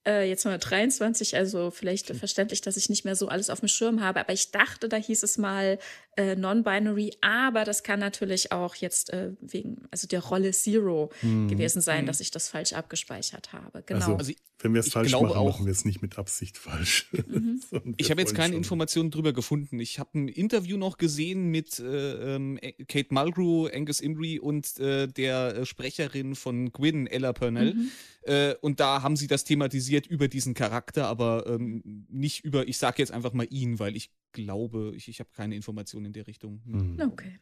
Äh, 0.07 0.29
jetzt 0.29 0.45
wir 0.55 0.59
23, 0.59 1.37
also 1.37 1.71
vielleicht 1.71 2.17
verständlich, 2.17 2.63
dass 2.63 2.79
ich 2.79 2.89
nicht 2.89 3.05
mehr 3.05 3.17
so 3.17 3.29
alles 3.29 3.51
auf 3.51 3.61
dem 3.61 3.69
Schirm 3.69 4.03
habe. 4.03 4.21
Aber 4.21 4.33
ich 4.33 4.51
dachte, 4.51 4.89
da 4.89 4.97
hieß 4.97 5.23
es 5.23 5.37
mal 5.37 5.79
äh, 6.17 6.37
non-binary, 6.37 7.13
aber 7.21 7.65
das 7.65 7.83
kann 7.83 8.01
natürlich 8.01 8.53
auch 8.53 8.75
jetzt 8.75 9.13
äh, 9.13 9.33
wegen, 9.41 9.83
also 9.91 10.07
der 10.07 10.21
Rolle 10.21 10.51
Zero 10.53 11.11
hm. 11.21 11.49
gewesen 11.49 11.81
sein, 11.81 12.01
hm. 12.01 12.07
dass 12.07 12.21
ich 12.21 12.31
das 12.31 12.49
falsch 12.49 12.73
abgespeichert 12.73 13.53
habe. 13.53 13.83
Genau. 13.87 14.01
Also, 14.01 14.17
also 14.17 14.33
wenn 14.63 14.75
wir 14.75 14.81
es 14.81 14.91
falsch 14.91 15.13
machen, 15.13 15.27
auch, 15.29 15.53
machen 15.53 15.67
wir 15.67 15.73
es 15.73 15.85
nicht 15.85 16.03
mit 16.03 16.19
Absicht 16.19 16.59
falsch. 16.59 17.09
Mhm. 17.13 17.61
ich 17.97 18.11
habe 18.11 18.21
jetzt 18.21 18.35
keine 18.35 18.53
schon. 18.53 18.59
Informationen 18.59 19.11
drüber 19.11 19.33
gefunden. 19.33 19.81
Ich 19.81 19.99
habe 19.99 20.19
ein 20.19 20.29
Interview 20.29 20.77
noch 20.77 20.99
gesehen 20.99 21.47
mit 21.47 21.79
äh, 21.79 22.37
ähm, 22.37 22.59
Kate 22.89 23.13
Mulgrew, 23.13 23.69
Angus 23.73 24.01
Imrie 24.01 24.39
und 24.39 24.79
äh, 24.79 25.09
der 25.09 25.57
äh, 25.57 25.67
Sprecherin 25.67 26.35
von 26.35 26.73
Gwyn, 26.73 27.07
Ella 27.07 27.33
Purnell. 27.33 27.75
Mhm. 27.75 27.91
Äh, 28.23 28.55
und 28.61 28.81
da 28.81 29.03
haben 29.03 29.17
sie 29.17 29.27
das 29.27 29.45
thematisiert 29.45 30.07
über 30.07 30.29
diesen 30.29 30.53
Charakter, 30.53 31.07
aber 31.07 31.47
ähm, 31.47 32.07
nicht 32.11 32.45
über, 32.45 32.69
ich 32.69 32.77
sage 32.77 32.97
jetzt 32.99 33.13
einfach 33.13 33.33
mal 33.33 33.47
ihn, 33.49 33.79
weil 33.79 33.97
ich 33.97 34.11
glaube, 34.33 34.93
ich, 34.95 35.09
ich 35.09 35.21
habe 35.21 35.31
keine 35.35 35.57
Informationen 35.57 36.00
in 36.05 36.13
der 36.13 36.27
Richtung. 36.27 36.63
Hm. 36.65 36.95
Mhm. 36.95 37.01
Okay. 37.01 37.39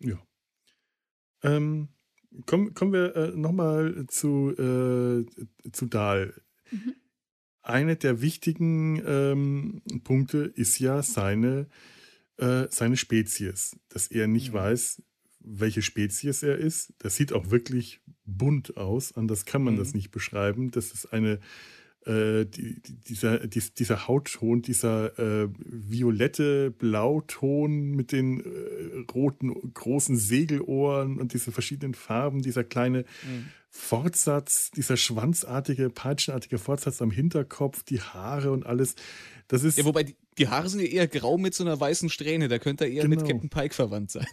Ja. 0.00 0.20
Ähm, 1.42 1.88
kommen, 2.46 2.74
kommen 2.74 2.92
wir 2.92 3.16
äh, 3.16 3.36
nochmal 3.36 4.06
zu, 4.08 4.50
äh, 4.50 5.70
zu 5.70 5.86
Dahl. 5.86 6.34
Mhm. 6.70 6.94
Eine 7.62 7.96
der 7.96 8.20
wichtigen 8.20 9.02
ähm, 9.06 9.82
Punkte 10.04 10.38
ist 10.38 10.78
ja 10.78 11.02
seine, 11.02 11.66
äh, 12.36 12.66
seine 12.70 12.96
Spezies, 12.96 13.76
dass 13.88 14.08
er 14.08 14.26
nicht 14.26 14.50
mhm. 14.50 14.54
weiß, 14.54 15.02
welche 15.40 15.82
Spezies 15.82 16.42
er 16.42 16.58
ist. 16.58 16.92
Das 16.98 17.16
sieht 17.16 17.32
auch 17.32 17.50
wirklich 17.50 18.00
bunt 18.24 18.76
aus, 18.76 19.12
anders 19.12 19.44
kann 19.44 19.62
man 19.62 19.74
mhm. 19.74 19.78
das 19.78 19.94
nicht 19.94 20.10
beschreiben. 20.10 20.70
Das 20.70 20.92
ist 20.92 21.06
eine 21.06 21.40
äh, 22.06 22.44
die, 22.44 22.80
dieser, 23.08 23.46
die, 23.46 23.62
dieser 23.78 24.08
Hautton, 24.08 24.62
dieser 24.62 25.18
äh, 25.18 25.48
violette 25.58 26.70
Blauton 26.70 27.92
mit 27.92 28.12
den 28.12 28.40
äh, 28.40 29.12
roten 29.12 29.72
großen 29.72 30.16
Segelohren 30.16 31.18
und 31.18 31.32
diese 31.32 31.52
verschiedenen 31.52 31.94
Farben, 31.94 32.42
dieser 32.42 32.64
kleine 32.64 33.00
mhm. 33.00 33.48
Fortsatz, 33.76 34.70
dieser 34.70 34.96
schwanzartige, 34.96 35.90
peitschenartige 35.90 36.58
Fortsatz 36.58 37.02
am 37.02 37.10
Hinterkopf, 37.10 37.82
die 37.82 38.00
Haare 38.00 38.52
und 38.52 38.64
alles. 38.64 38.94
Das 39.48 39.64
ist. 39.64 39.76
Ja, 39.76 39.84
wobei 39.84 40.04
die, 40.04 40.16
die 40.38 40.48
Haare 40.48 40.68
sind 40.68 40.80
ja 40.80 40.86
eher 40.86 41.06
grau 41.06 41.38
mit 41.38 41.54
so 41.54 41.64
einer 41.64 41.78
weißen 41.78 42.08
Strähne. 42.08 42.48
Da 42.48 42.58
könnte 42.58 42.84
er 42.84 42.90
eher 42.90 43.02
genau. 43.02 43.20
mit 43.20 43.28
Captain 43.28 43.50
Pike 43.50 43.74
verwandt 43.74 44.10
sein. 44.10 44.26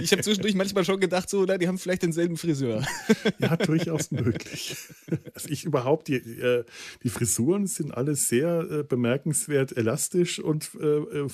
ich 0.00 0.10
habe 0.12 0.22
zwischendurch 0.22 0.54
manchmal 0.54 0.84
schon 0.84 1.00
gedacht, 1.00 1.30
so, 1.30 1.44
na, 1.44 1.58
die 1.58 1.68
haben 1.68 1.78
vielleicht 1.78 2.02
denselben 2.02 2.36
Friseur. 2.36 2.84
ja, 3.38 3.56
durchaus 3.56 4.10
möglich. 4.10 4.76
Also 5.34 5.48
ich 5.48 5.64
überhaupt, 5.64 6.08
die, 6.08 6.16
äh, 6.16 6.64
die 7.02 7.08
Frisuren 7.08 7.66
sind 7.66 7.92
alle 7.92 8.16
sehr 8.16 8.66
äh, 8.70 8.82
bemerkenswert 8.82 9.76
elastisch 9.76 10.40
und 10.40 10.70
äh, 10.80 11.28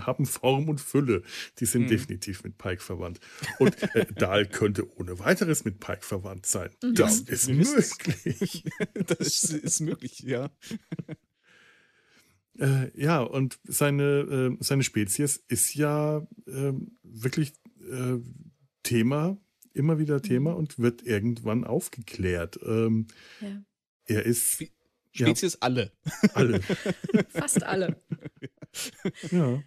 haben 0.00 0.26
Form 0.26 0.68
und 0.68 0.80
Fülle. 0.80 1.22
Die 1.58 1.66
sind 1.66 1.82
hm. 1.82 1.88
definitiv 1.90 2.44
mit 2.44 2.56
Pike 2.56 2.82
verwandt. 2.82 3.20
Und 3.58 3.82
äh, 3.94 4.06
Dahl 4.14 4.46
könnte 4.46 4.86
ohne 4.98 5.13
weiteres 5.18 5.64
mit 5.64 5.80
Pike 5.80 6.02
verwandt 6.02 6.46
sein. 6.46 6.70
Mhm. 6.82 6.94
Das 6.94 7.20
ist 7.20 7.48
möglich. 7.48 8.64
das 9.06 9.44
ist 9.44 9.80
möglich, 9.80 10.20
ja. 10.20 10.50
Äh, 12.56 12.96
ja, 12.96 13.20
und 13.20 13.58
seine, 13.64 14.04
äh, 14.04 14.56
seine 14.60 14.84
Spezies 14.84 15.42
ist 15.48 15.74
ja 15.74 16.24
äh, 16.46 16.72
wirklich 17.02 17.52
Thema, 18.84 19.36
immer 19.72 19.98
wieder 19.98 20.22
Thema 20.22 20.52
mhm. 20.52 20.56
und 20.58 20.78
wird 20.78 21.02
irgendwann 21.02 21.64
aufgeklärt. 21.64 22.58
Ähm, 22.64 23.08
ja. 23.40 23.64
Er 24.06 24.24
ist. 24.24 24.64
Spezies 25.12 25.54
ja, 25.54 25.58
alle. 25.60 25.92
Alle. 26.34 26.60
Fast 27.28 27.62
alle. 27.62 27.96
ja. 29.30 29.62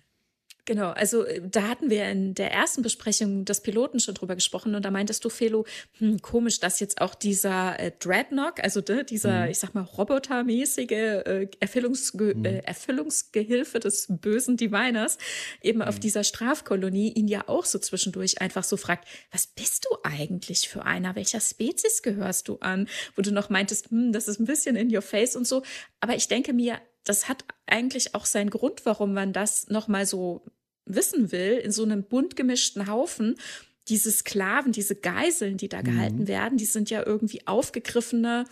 Genau, 0.67 0.89
also 0.89 1.23
äh, 1.23 1.41
da 1.49 1.63
hatten 1.63 1.89
wir 1.89 2.09
in 2.09 2.35
der 2.35 2.51
ersten 2.51 2.81
Besprechung 2.81 3.45
des 3.45 3.61
Piloten 3.61 4.01
schon 4.01 4.15
drüber 4.15 4.35
gesprochen 4.35 4.75
und 4.75 4.83
da 4.83 4.91
meintest 4.91 5.23
du, 5.23 5.29
Felo, 5.29 5.65
hm, 5.97 6.21
komisch, 6.21 6.59
dass 6.59 6.81
jetzt 6.81 6.99
auch 6.99 7.15
dieser 7.15 7.79
äh, 7.79 7.93
Dreadnought, 7.97 8.61
also 8.61 8.81
de, 8.81 9.05
dieser, 9.05 9.45
mhm. 9.45 9.51
ich 9.51 9.59
sag 9.59 9.73
mal, 9.73 9.83
robotermäßige 9.83 10.91
äh, 10.91 11.47
Erfüllungsge 11.61 12.35
mhm. 12.35 12.43
äh, 12.43 12.57
Erfüllungsgehilfe 12.59 13.79
des 13.79 14.07
bösen 14.09 14.57
Diviners 14.57 15.17
eben 15.61 15.79
mhm. 15.79 15.85
auf 15.85 15.99
dieser 15.99 16.25
Strafkolonie 16.25 17.13
ihn 17.13 17.29
ja 17.29 17.47
auch 17.47 17.63
so 17.63 17.79
zwischendurch 17.79 18.41
einfach 18.41 18.65
so 18.65 18.75
fragt, 18.75 19.07
was 19.31 19.47
bist 19.47 19.87
du 19.89 19.95
eigentlich 20.03 20.67
für 20.67 20.83
einer? 20.83 21.15
Welcher 21.15 21.39
Spezies 21.39 22.01
gehörst 22.01 22.49
du 22.49 22.57
an? 22.57 22.89
Wo 23.15 23.21
du 23.21 23.31
noch 23.31 23.49
meintest, 23.49 23.89
hm, 23.89 24.11
das 24.11 24.27
ist 24.27 24.41
ein 24.41 24.45
bisschen 24.45 24.75
in 24.75 24.93
your 24.93 25.01
face 25.01 25.37
und 25.37 25.47
so. 25.47 25.63
Aber 26.01 26.15
ich 26.17 26.27
denke 26.27 26.51
mir, 26.51 26.81
das 27.05 27.29
hat 27.29 27.45
eigentlich 27.67 28.15
auch 28.15 28.25
seinen 28.25 28.49
Grund, 28.49 28.85
warum 28.85 29.13
man 29.13 29.31
das 29.31 29.67
nochmal 29.69 30.05
so 30.05 30.43
wissen 30.87 31.31
will, 31.31 31.57
in 31.57 31.71
so 31.71 31.83
einem 31.83 32.03
bunt 32.03 32.35
gemischten 32.35 32.87
Haufen, 32.87 33.35
diese 33.87 34.11
Sklaven, 34.11 34.71
diese 34.71 34.95
Geiseln, 34.95 35.57
die 35.57 35.69
da 35.69 35.79
mhm. 35.79 35.83
gehalten 35.83 36.27
werden, 36.27 36.57
die 36.57 36.65
sind 36.65 36.89
ja 36.89 37.05
irgendwie 37.05 37.47
aufgegriffene, 37.47 38.45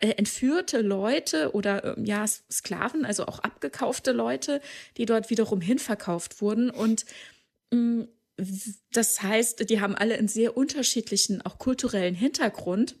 äh, 0.00 0.10
entführte 0.16 0.80
Leute 0.80 1.52
oder 1.54 1.96
äh, 1.96 2.02
ja, 2.02 2.24
Sklaven, 2.26 3.04
also 3.04 3.26
auch 3.26 3.38
abgekaufte 3.38 4.12
Leute, 4.12 4.60
die 4.96 5.06
dort 5.06 5.30
wiederum 5.30 5.60
hinverkauft 5.60 6.40
wurden. 6.40 6.70
Und 6.70 7.04
mh, 7.70 7.78
mm, 7.78 8.08
das 8.90 9.22
heißt, 9.22 9.70
die 9.70 9.80
haben 9.80 9.94
alle 9.94 10.16
einen 10.16 10.26
sehr 10.26 10.56
unterschiedlichen, 10.56 11.40
auch 11.42 11.58
kulturellen 11.58 12.16
Hintergrund. 12.16 12.96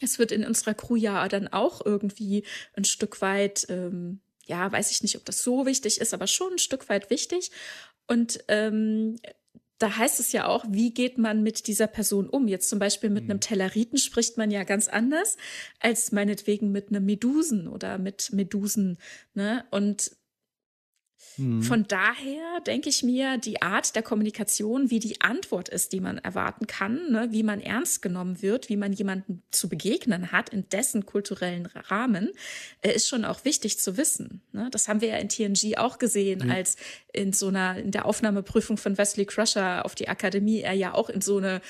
Es 0.00 0.18
wird 0.18 0.32
in 0.32 0.44
unserer 0.44 0.72
Crew 0.72 0.96
ja 0.96 1.28
dann 1.28 1.48
auch 1.48 1.84
irgendwie 1.84 2.44
ein 2.72 2.84
Stück 2.84 3.20
weit 3.20 3.66
ähm, 3.68 4.20
ja, 4.48 4.72
weiß 4.72 4.90
ich 4.90 5.02
nicht, 5.02 5.16
ob 5.16 5.24
das 5.24 5.42
so 5.42 5.66
wichtig 5.66 6.00
ist, 6.00 6.14
aber 6.14 6.26
schon 6.26 6.54
ein 6.54 6.58
Stück 6.58 6.88
weit 6.88 7.10
wichtig. 7.10 7.50
Und 8.06 8.42
ähm, 8.48 9.16
da 9.78 9.96
heißt 9.96 10.18
es 10.18 10.32
ja 10.32 10.46
auch, 10.46 10.64
wie 10.68 10.92
geht 10.92 11.18
man 11.18 11.42
mit 11.42 11.68
dieser 11.68 11.86
Person 11.86 12.28
um? 12.28 12.48
Jetzt 12.48 12.68
zum 12.68 12.78
Beispiel 12.78 13.10
mit 13.10 13.24
mhm. 13.24 13.30
einem 13.30 13.40
Telleriten 13.40 13.98
spricht 13.98 14.36
man 14.36 14.50
ja 14.50 14.64
ganz 14.64 14.88
anders 14.88 15.36
als 15.78 16.10
meinetwegen 16.10 16.72
mit 16.72 16.88
einem 16.88 17.04
Medusen 17.04 17.68
oder 17.68 17.98
mit 17.98 18.32
Medusen. 18.32 18.98
Ne? 19.34 19.64
Und 19.70 20.10
Mhm. 21.36 21.62
Von 21.62 21.86
daher 21.86 22.60
denke 22.66 22.88
ich 22.88 23.02
mir, 23.02 23.38
die 23.38 23.62
Art 23.62 23.94
der 23.94 24.02
Kommunikation, 24.02 24.90
wie 24.90 24.98
die 24.98 25.20
Antwort 25.20 25.68
ist, 25.68 25.92
die 25.92 26.00
man 26.00 26.18
erwarten 26.18 26.66
kann, 26.66 27.10
ne, 27.10 27.28
wie 27.30 27.42
man 27.42 27.60
ernst 27.60 28.02
genommen 28.02 28.42
wird, 28.42 28.68
wie 28.68 28.76
man 28.76 28.92
jemanden 28.92 29.42
zu 29.50 29.68
begegnen 29.68 30.32
hat 30.32 30.48
in 30.50 30.68
dessen 30.68 31.06
kulturellen 31.06 31.66
Rahmen, 31.66 32.30
äh, 32.82 32.92
ist 32.92 33.08
schon 33.08 33.24
auch 33.24 33.44
wichtig 33.44 33.78
zu 33.78 33.96
wissen. 33.96 34.42
Ne? 34.52 34.68
Das 34.70 34.88
haben 34.88 35.00
wir 35.00 35.08
ja 35.08 35.16
in 35.16 35.28
TNG 35.28 35.76
auch 35.76 35.98
gesehen, 35.98 36.44
mhm. 36.44 36.50
als 36.50 36.76
in 37.12 37.32
so 37.32 37.48
einer, 37.48 37.78
in 37.78 37.90
der 37.90 38.06
Aufnahmeprüfung 38.06 38.76
von 38.76 38.98
Wesley 38.98 39.26
Crusher 39.26 39.84
auf 39.84 39.94
die 39.94 40.08
Akademie 40.08 40.60
er 40.60 40.74
ja 40.74 40.94
auch 40.94 41.08
in 41.08 41.20
so 41.20 41.38
eine 41.38 41.60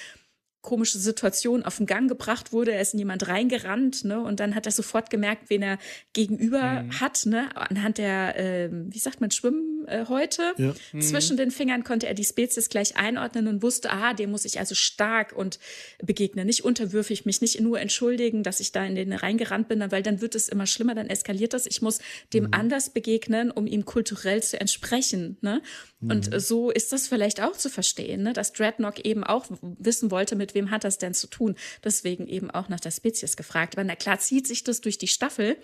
komische 0.61 0.99
Situation 0.99 1.63
auf 1.63 1.77
den 1.77 1.87
Gang 1.87 2.09
gebracht 2.09 2.53
wurde. 2.53 2.73
Er 2.73 2.81
ist 2.81 2.93
in 2.93 2.99
jemand 2.99 3.29
reingerannt, 3.29 4.05
ne? 4.05 4.21
Und 4.21 4.41
dann 4.41 4.55
hat 4.55 4.67
er 4.67 4.73
sofort 4.73 5.09
gemerkt, 5.09 5.51
wen 5.51 5.63
er 5.63 5.79
gegenüber 6.13 6.83
mhm. 6.83 7.01
hat, 7.01 7.27
ne? 7.27 7.49
Anhand 7.55 7.99
der, 7.99 8.37
äh, 8.39 8.69
wie 8.73 8.99
sagt 8.99 9.21
man, 9.21 9.31
Schwimmhäute. 9.31 10.53
Ja. 10.57 10.75
Mhm. 10.93 11.01
Zwischen 11.01 11.37
den 11.37 11.51
Fingern 11.51 11.85
konnte 11.85 12.09
er 12.09 12.15
die 12.15 12.25
Spezies 12.25 12.69
gleich 12.69 12.97
einordnen 12.97 13.47
und 13.47 13.63
wusste, 13.63 13.91
ah, 13.91 14.15
dem 14.15 14.31
muss 14.31 14.45
ich 14.45 14.59
also 14.59 14.75
stark 14.75 15.33
und 15.33 15.59
begegnen. 16.03 16.47
Nicht 16.47 16.65
unterwürfig, 16.65 17.25
mich 17.25 17.41
nicht 17.41 17.61
nur 17.61 17.81
entschuldigen, 17.81 18.43
dass 18.43 18.61
ich 18.61 18.73
da 18.73 18.85
in 18.85 18.97
den 18.97 19.13
reingerannt 19.13 19.69
bin, 19.69 19.85
weil 19.91 20.03
dann 20.03 20.21
wird 20.21 20.35
es 20.35 20.49
immer 20.49 20.67
schlimmer, 20.67 20.95
dann 20.95 21.09
eskaliert 21.09 21.55
das. 21.55 21.67
Ich 21.67 21.83
muss 21.83 22.01
dem 22.33 22.45
mhm. 22.45 22.51
anders 22.53 22.91
begegnen, 22.91 23.51
um 23.53 23.67
ihm 23.67 23.85
kulturell 23.85 24.43
zu 24.43 24.61
entsprechen, 24.61 25.39
ne? 25.41 25.63
Und 26.01 26.31
mhm. 26.31 26.39
so 26.39 26.71
ist 26.71 26.93
das 26.93 27.09
vielleicht 27.09 27.43
auch 27.43 27.57
zu 27.57 27.69
verstehen, 27.69 28.23
ne? 28.23 28.33
dass 28.33 28.53
Dreadnought 28.53 29.01
eben 29.01 29.25
auch 29.25 29.47
wissen 29.61 30.13
wollte, 30.13 30.37
mit 30.37 30.48
wem 30.55 30.71
hat 30.71 30.85
das 30.85 30.99
denn 30.99 31.15
zu 31.15 31.27
tun. 31.27 31.57
Deswegen 31.85 32.27
eben 32.27 32.51
auch 32.51 32.69
nach 32.69 32.81
der 32.81 32.91
Spezies 32.91 33.37
gefragt. 33.37 33.77
Aber 33.77 33.85
na 33.85 33.97
klar 33.97 34.19
zieht 34.19 34.47
sich 34.47 34.65
das 34.65 34.81
durch 34.81 34.99
die 34.99 35.09
Staffel 35.09 35.57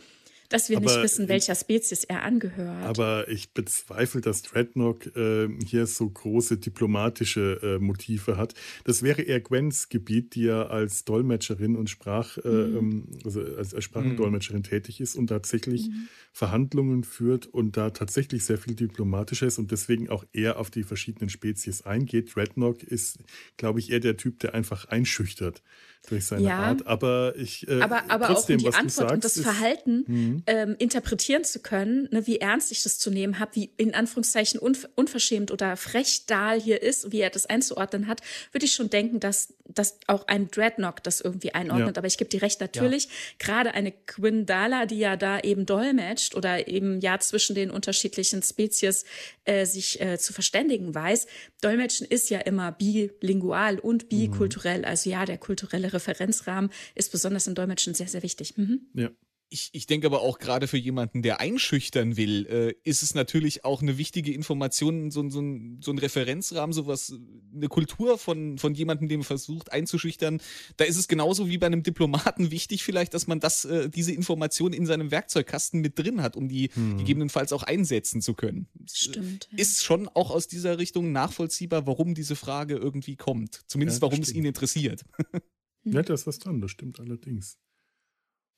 dass 0.55 0.69
wir 0.69 0.77
aber, 0.77 0.87
nicht 0.87 1.03
wissen, 1.03 1.29
welcher 1.29 1.57
Spezies 1.57 2.05
er 2.05 2.23
angehört. 2.23 2.85
Aber 2.85 3.29
ich 3.29 3.53
bezweifle, 3.53 4.21
dass 4.21 4.43
Dreadnought 4.43 5.17
äh, 5.17 5.49
hier 5.67 5.87
so 5.88 6.09
große 6.09 6.59
diplomatische 6.59 7.59
äh, 7.61 7.79
Motive 7.81 8.37
hat. 8.37 8.55
Das 8.85 9.03
wäre 9.03 9.23
eher 9.23 9.40
Gwens 9.40 9.88
Gebiet, 9.88 10.37
die 10.37 10.45
ja 10.45 10.67
als 10.67 11.05
Dolmetscherin 11.05 11.75
und 11.75 11.90
Sprach, 11.90 12.38
äh, 12.38 12.49
mhm. 12.49 12.77
Ähm, 12.77 13.09
also 13.25 13.40
als, 13.40 13.75
als 13.75 13.83
Sprachendolmetscherin 13.83 14.61
mhm. 14.61 14.64
tätig 14.64 15.01
ist 15.01 15.17
und 15.17 15.27
tatsächlich 15.27 15.88
mhm. 15.88 16.09
Verhandlungen 16.33 17.03
führt 17.03 17.47
und 17.47 17.77
da 17.77 17.90
tatsächlich 17.90 18.45
sehr 18.45 18.59
viel 18.59 18.77
diplomatischer 18.77 19.49
ist 19.49 19.59
und 19.59 19.73
deswegen 19.73 20.09
auch 20.09 20.25
eher 20.33 20.61
auf 20.61 20.71
die 20.71 20.85
verschiedenen 20.85 21.31
Spezies 21.31 21.83
eingeht. 21.83 22.37
Dreadnought 22.37 22.85
ist, 22.85 23.19
glaube 23.57 23.81
ich, 23.81 23.90
eher 23.90 24.01
der 24.01 24.17
Typ, 24.17 24.38
der 24.38 24.55
einfach 24.55 24.85
einschüchtert 24.85 25.62
durch 26.09 26.27
seine 26.27 26.45
ja, 26.45 26.59
Art. 26.59 26.87
Aber 26.87 27.35
ich 27.37 27.69
äh, 27.69 27.81
aber, 27.81 28.03
aber 28.09 28.27
trotzdem, 28.27 28.59
auch 28.59 28.62
die 28.62 28.67
Antwort 28.69 28.93
sagst, 28.93 29.14
und 29.14 29.25
das 29.25 29.40
Verhalten 29.40 30.05
mhm. 30.07 30.43
Ähm, 30.47 30.77
interpretieren 30.79 31.45
zu 31.45 31.61
können, 31.61 32.09
ne, 32.11 32.27
wie 32.27 32.39
ernst 32.39 32.73
ich 32.73 32.83
das 32.83 32.99
zu 32.99 33.11
nehmen 33.11 33.39
habe, 33.39 33.55
wie 33.55 33.71
in 33.77 33.95
Anführungszeichen 33.95 34.59
unver 34.61 34.89
unverschämt 34.95 35.51
oder 35.51 35.77
frech 35.77 36.27
Dahl 36.27 36.61
hier 36.61 36.83
ist, 36.83 37.13
wie 37.13 37.21
er 37.21 37.31
das 37.31 37.47
einzuordnen 37.47 38.07
hat, 38.07 38.21
würde 38.53 38.67
ich 38.67 38.75
schon 38.75 38.91
denken, 38.91 39.21
dass, 39.21 39.55
dass 39.67 39.99
auch 40.07 40.27
ein 40.29 40.51
Dreadnought 40.51 41.07
das 41.07 41.21
irgendwie 41.21 41.55
einordnet. 41.55 41.97
Ja. 41.97 42.01
Aber 42.01 42.07
ich 42.07 42.19
gebe 42.19 42.31
dir 42.31 42.43
recht, 42.43 42.61
natürlich, 42.61 43.05
ja. 43.05 43.11
gerade 43.39 43.75
eine 43.75 43.93
Quindala, 43.93 44.87
die 44.87 44.99
ja 44.99 45.17
da 45.17 45.41
eben 45.41 45.67
dolmetscht 45.67 46.35
oder 46.35 46.69
eben 46.69 47.01
ja 47.01 47.19
zwischen 47.19 47.55
den 47.55 47.71
unterschiedlichen 47.71 48.43
Spezies 48.43 49.05
äh, 49.45 49.65
sich 49.67 50.01
äh, 50.01 50.19
zu 50.19 50.33
verständigen 50.33 50.95
weiß. 50.95 51.27
Dolmetschen 51.61 52.07
ist 52.07 52.31
ja 52.31 52.41
immer 52.41 52.73
bilingual 52.73 53.79
und 53.79 54.09
bikulturell. 54.09 54.81
Mhm. 54.81 54.85
Also 54.85 55.11
ja, 55.11 55.25
der 55.25 55.39
kulturelle 55.39 55.93
Referenzrahmen 55.93 56.71
ist 56.95 57.13
besonders 57.13 57.47
im 57.47 57.55
Dolmetschen 57.55 57.95
sehr, 57.95 58.09
sehr 58.09 58.23
wichtig. 58.23 58.57
Mhm. 58.57 58.87
Ja. 58.95 59.11
Ich, 59.55 59.71
ich 59.71 59.87
denke 59.87 60.09
aber 60.09 60.21
auch 60.21 60.40
gerade 60.40 60.67
für 60.67 60.79
jemanden, 60.79 61.23
der 61.23 61.38
einschüchtern 61.38 62.17
will, 62.17 62.45
äh, 62.47 62.75
ist 62.83 63.05
es 63.05 63.14
natürlich 63.14 63.64
auch 63.64 63.83
eine 63.83 63.99
wichtige 63.99 64.33
Information, 64.35 65.12
so, 65.12 65.31
so, 65.31 65.40
ein, 65.40 65.79
so 65.81 65.93
ein 65.93 65.99
Referenzrahmen, 65.99 66.73
sowas, 66.73 67.14
eine 67.55 67.69
Kultur 67.69 68.19
von, 68.19 68.59
von 68.59 68.75
jemandem, 68.75 69.07
dem 69.07 69.21
man 69.21 69.25
versucht 69.25 69.71
einzuschüchtern. 69.71 70.40
Da 70.77 70.85
ist 70.85 70.97
es 70.97 71.07
genauso 71.07 71.49
wie 71.49 71.59
bei 71.59 71.67
einem 71.67 71.85
Diplomaten 71.85 72.51
wichtig, 72.51 72.83
vielleicht, 72.83 73.14
dass 73.14 73.29
man 73.29 73.38
das, 73.38 73.64
äh, 73.64 73.88
diese 73.88 74.11
Information 74.11 74.73
in 74.73 74.87
seinem 74.87 75.12
Werkzeugkasten 75.12 75.81
mit 75.81 75.97
drin 76.01 76.21
hat, 76.21 76.35
um 76.35 76.49
die 76.49 76.71
hm. 76.75 76.99
gegebenenfalls 76.99 77.53
auch 77.53 77.62
einsetzen 77.62 78.23
zu 78.23 78.35
können. 78.35 78.67
Stimmt. 78.93 79.49
Ja. 79.53 79.59
Ist 79.59 79.85
schon 79.85 80.09
auch 80.09 80.33
aus 80.33 80.49
dieser 80.49 80.79
Richtung 80.79 81.12
nachvollziehbar, 81.12 81.87
warum 81.87 82.17
diese 82.17 82.35
Frage 82.35 82.75
irgendwie 82.75 83.14
kommt. 83.14 83.62
Zumindest 83.69 83.99
ja, 83.99 84.03
warum 84.03 84.17
stimmt. 84.17 84.29
es 84.29 84.35
ihn 84.35 84.45
interessiert. 84.47 85.05
Ja, 85.87 86.03
da 86.03 86.14
ist 86.14 86.25
dran, 86.43 86.62
das 86.62 86.71
stimmt 86.71 86.99
allerdings. 86.99 87.59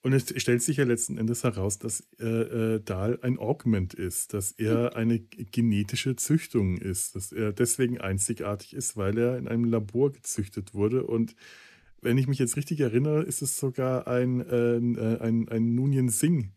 Und 0.06 0.12
es 0.12 0.32
stellt 0.40 0.62
sich 0.62 0.76
ja 0.76 0.84
letzten 0.84 1.18
Endes 1.18 1.42
heraus, 1.42 1.80
dass 1.80 2.06
äh, 2.20 2.26
äh, 2.26 2.80
Dahl 2.80 3.18
ein 3.22 3.40
Augment 3.40 3.92
ist, 3.92 4.34
dass 4.34 4.52
er 4.52 4.90
hm. 4.92 4.96
eine 4.96 5.18
genetische 5.18 6.14
Züchtung 6.14 6.76
ist, 6.76 7.16
dass 7.16 7.32
er 7.32 7.52
deswegen 7.52 8.00
einzigartig 8.00 8.74
ist, 8.74 8.96
weil 8.96 9.18
er 9.18 9.36
in 9.36 9.48
einem 9.48 9.64
Labor 9.64 10.12
gezüchtet 10.12 10.74
wurde. 10.74 11.02
Und 11.02 11.34
wenn 12.02 12.18
ich 12.18 12.28
mich 12.28 12.38
jetzt 12.38 12.56
richtig 12.56 12.78
erinnere, 12.78 13.24
ist 13.24 13.42
es 13.42 13.58
sogar 13.58 14.06
ein, 14.06 14.48
äh, 14.48 14.76
äh 14.76 15.18
ein, 15.18 15.48
ein 15.48 15.74
Nunien 15.74 16.08
Singh, 16.08 16.50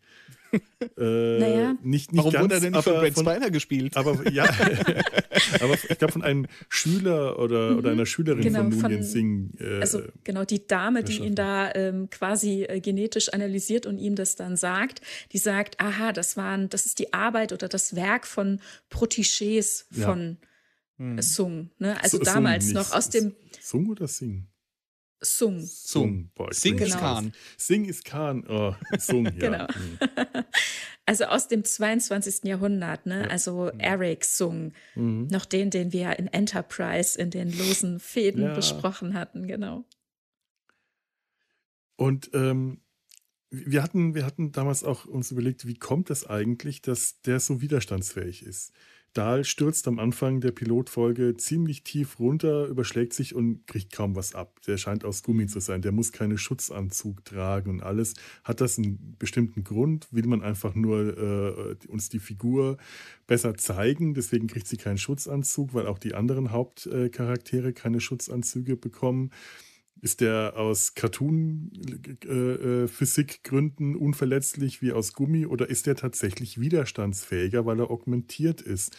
Äh, 0.98 1.38
naja. 1.38 1.76
nicht, 1.82 2.12
nicht 2.12 2.18
Warum 2.18 2.32
ganz, 2.32 2.44
wurde 2.44 2.54
er 2.54 2.60
denn 2.60 2.72
nicht 2.72 2.84
von 2.84 2.94
Brad 2.94 3.18
Spiner 3.18 3.50
gespielt? 3.50 3.96
Aber 3.96 4.28
ja, 4.30 4.44
aber 5.60 5.74
ich 5.74 5.98
glaube 5.98 6.12
von 6.12 6.22
einem 6.22 6.46
Schüler 6.68 7.38
oder, 7.38 7.70
mhm. 7.70 7.78
oder 7.78 7.90
einer 7.90 8.06
Schülerin 8.06 8.42
genau, 8.42 8.60
von 8.60 8.70
Nunien 8.70 9.02
Singh. 9.02 9.50
Äh, 9.58 9.80
also 9.80 10.02
genau, 10.24 10.44
die 10.44 10.66
Dame, 10.66 11.04
die 11.04 11.18
ihn 11.18 11.34
da 11.34 11.72
ähm, 11.74 12.10
quasi 12.10 12.64
äh, 12.64 12.80
genetisch 12.80 13.32
analysiert 13.32 13.86
und 13.86 13.98
ihm 13.98 14.14
das 14.14 14.36
dann 14.36 14.56
sagt, 14.56 15.00
die 15.32 15.38
sagt, 15.38 15.80
aha, 15.80 16.12
das 16.12 16.36
waren, 16.36 16.68
das 16.68 16.86
ist 16.86 16.98
die 16.98 17.12
Arbeit 17.12 17.52
oder 17.52 17.68
das 17.68 17.94
Werk 17.94 18.26
von 18.26 18.60
Protégés 18.90 19.84
von 19.90 20.38
ja. 20.40 20.46
Hm. 21.00 21.22
Sung. 21.22 21.70
Ne? 21.78 21.96
Also 22.02 22.18
so, 22.18 22.24
damals 22.24 22.66
Sung, 22.66 22.74
noch 22.74 22.92
aus 22.92 23.08
dem. 23.08 23.34
Sung 23.60 23.88
oder 23.88 24.06
Sing? 24.06 24.49
Sung. 25.20 25.60
Sung. 25.60 26.30
Boah, 26.34 26.52
Sing 26.52 26.78
ist 26.78 26.92
genau. 26.92 27.00
Khan. 27.00 27.32
Sing 27.56 27.84
ist 27.84 28.04
Khan. 28.04 28.46
Oh, 28.48 28.74
Sung, 28.98 29.26
ja. 29.26 29.30
genau. 29.38 29.66
Mhm. 29.66 30.44
Also 31.06 31.24
aus 31.24 31.48
dem 31.48 31.64
22. 31.64 32.44
Jahrhundert, 32.44 33.04
ne? 33.04 33.28
Also 33.28 33.72
mhm. 33.74 33.80
Eric 33.80 34.24
Sung. 34.24 34.72
Mhm. 34.94 35.26
Noch 35.26 35.44
den, 35.44 35.70
den 35.70 35.92
wir 35.92 36.16
in 36.20 36.28
Enterprise 36.28 37.18
in 37.20 37.30
den 37.30 37.50
losen 37.50 37.98
Fäden 37.98 38.44
ja. 38.44 38.54
besprochen 38.54 39.14
hatten, 39.14 39.48
genau. 39.48 39.84
Und 41.96 42.30
ähm, 42.32 42.80
wir 43.50 43.82
hatten, 43.82 44.14
wir 44.14 44.24
hatten 44.24 44.52
damals 44.52 44.84
auch 44.84 45.04
uns 45.04 45.32
überlegt, 45.32 45.66
wie 45.66 45.74
kommt 45.74 46.10
es 46.10 46.24
eigentlich, 46.24 46.80
dass 46.80 47.20
der 47.22 47.40
so 47.40 47.60
widerstandsfähig 47.60 48.44
ist? 48.44 48.72
Dahl 49.12 49.44
stürzt 49.44 49.88
am 49.88 49.98
Anfang 49.98 50.40
der 50.40 50.52
Pilotfolge 50.52 51.36
ziemlich 51.36 51.82
tief 51.82 52.20
runter, 52.20 52.66
überschlägt 52.66 53.12
sich 53.12 53.34
und 53.34 53.66
kriegt 53.66 53.92
kaum 53.92 54.14
was 54.14 54.36
ab. 54.36 54.60
Der 54.68 54.76
scheint 54.76 55.04
aus 55.04 55.24
Gummi 55.24 55.46
zu 55.48 55.58
sein. 55.58 55.82
Der 55.82 55.90
muss 55.90 56.12
keinen 56.12 56.38
Schutzanzug 56.38 57.24
tragen 57.24 57.70
und 57.70 57.82
alles. 57.82 58.14
Hat 58.44 58.60
das 58.60 58.78
einen 58.78 59.16
bestimmten 59.18 59.64
Grund? 59.64 60.06
Will 60.12 60.26
man 60.26 60.42
einfach 60.42 60.76
nur 60.76 61.18
äh, 61.18 61.88
uns 61.88 62.08
die 62.08 62.20
Figur 62.20 62.76
besser 63.26 63.56
zeigen? 63.56 64.14
Deswegen 64.14 64.46
kriegt 64.46 64.68
sie 64.68 64.76
keinen 64.76 64.98
Schutzanzug, 64.98 65.74
weil 65.74 65.88
auch 65.88 65.98
die 65.98 66.14
anderen 66.14 66.52
Hauptcharaktere 66.52 67.72
keine 67.72 68.00
Schutzanzüge 68.00 68.76
bekommen. 68.76 69.32
Ist 70.02 70.22
der 70.22 70.54
aus 70.56 70.94
Cartoon-Physikgründen 70.94 73.92
äh, 73.92 73.96
äh 73.96 73.98
unverletzlich 73.98 74.80
wie 74.80 74.92
aus 74.92 75.12
Gummi 75.12 75.44
oder 75.46 75.68
ist 75.68 75.86
der 75.86 75.96
tatsächlich 75.96 76.58
widerstandsfähiger, 76.58 77.66
weil 77.66 77.80
er 77.80 77.90
augmentiert 77.90 78.62
ist? 78.62 78.96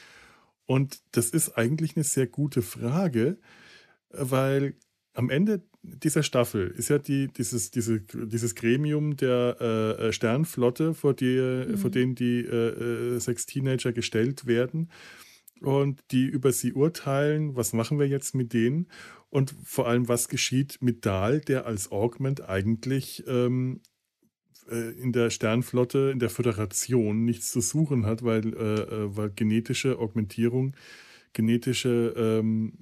Und 0.65 1.01
das 1.11 1.31
ist 1.31 1.57
eigentlich 1.57 1.95
eine 1.95 2.03
sehr 2.03 2.27
gute 2.27 2.61
Frage, 2.61 3.39
weil 4.09 4.75
am 5.13 5.29
Ende 5.29 5.61
dieser 5.81 6.23
Staffel 6.23 6.67
ist 6.67 6.89
ja 6.89 6.99
die, 6.99 7.27
dieses, 7.27 7.71
diese, 7.71 8.01
dieses 8.01 8.55
Gremium 8.55 9.17
der 9.17 9.97
äh, 9.99 10.13
Sternflotte, 10.13 10.93
vor, 10.93 11.15
die, 11.15 11.65
mhm. 11.67 11.77
vor 11.77 11.89
denen 11.89 12.15
die 12.15 12.39
äh, 12.41 13.15
äh, 13.15 13.19
sechs 13.19 13.47
Teenager 13.47 13.91
gestellt 13.91 14.45
werden 14.45 14.89
und 15.61 16.01
die 16.11 16.25
über 16.25 16.51
sie 16.51 16.73
urteilen, 16.73 17.55
was 17.55 17.73
machen 17.73 17.99
wir 17.99 18.07
jetzt 18.07 18.35
mit 18.35 18.53
denen? 18.53 18.87
Und 19.29 19.55
vor 19.63 19.87
allem, 19.87 20.07
was 20.07 20.27
geschieht 20.27 20.79
mit 20.81 21.05
Dahl, 21.05 21.39
der 21.39 21.65
als 21.65 21.91
Augment 21.91 22.49
eigentlich 22.49 23.23
ähm, 23.27 23.81
äh, 24.69 24.91
in 24.99 25.13
der 25.13 25.29
Sternflotte, 25.29 26.09
in 26.11 26.19
der 26.19 26.29
Föderation 26.29 27.23
nichts 27.23 27.51
zu 27.51 27.61
suchen 27.61 28.05
hat, 28.05 28.23
weil, 28.23 28.53
äh, 28.53 28.81
äh 28.81 29.15
weil 29.15 29.29
genetische 29.31 29.99
Augmentierung 29.99 30.75
genetische, 31.33 32.13
ähm, 32.17 32.73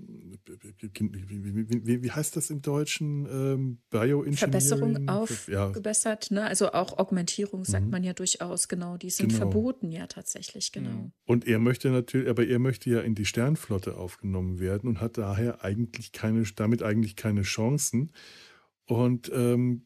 wie, 0.90 1.86
wie, 1.86 2.04
wie, 2.04 2.12
heißt 2.12 2.36
das 2.36 2.50
im 2.50 2.62
Deutschen? 2.62 3.26
Ähm, 3.26 3.80
Bioengineering? 3.90 4.38
Verbesserung 4.38 5.10
aufgebessert, 5.10 6.30
ja. 6.32 6.36
ne? 6.36 6.48
Also 6.48 6.72
auch 6.72 6.98
Augmentierung 6.98 7.66
sagt 7.66 7.86
mhm. 7.86 7.92
man 7.92 8.04
ja 8.04 8.14
durchaus, 8.14 8.68
genau. 8.68 8.98
Die 8.98 9.10
sind 9.10 9.30
genau. 9.30 9.40
verboten 9.40 9.92
ja 9.92 10.08
tatsächlich, 10.08 10.72
genau. 10.72 10.90
Mhm. 10.90 11.12
Und 11.26 11.48
er 11.48 11.60
möchte 11.60 11.90
natürlich, 11.90 12.30
aber 12.30 12.48
er 12.48 12.60
möchte 12.60 12.90
ja 12.90 13.02
in 13.02 13.16
die 13.16 13.26
Sternflotte 13.26 13.98
aufgenommen 13.98 14.60
werden 14.60 14.90
und 14.90 15.00
hat 15.00 15.18
daher 15.18 15.64
eigentlich 15.64 16.12
keine, 16.12 16.44
damit 16.56 16.82
eigentlich 16.82 17.16
keine 17.16 17.44
Chancen. 17.44 18.12
Und 18.86 19.32
ähm, 19.34 19.86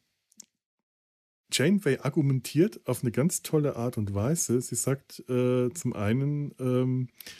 Janeway 1.51 1.99
argumentiert 1.99 2.79
auf 2.87 3.03
eine 3.03 3.11
ganz 3.11 3.41
tolle 3.41 3.75
Art 3.75 3.97
und 3.97 4.13
Weise. 4.13 4.61
Sie 4.61 4.75
sagt 4.75 5.19
äh, 5.29 5.69
zum 5.73 5.93
einen, 5.93 6.53
ähm, 6.59 7.09
äh, 7.09 7.31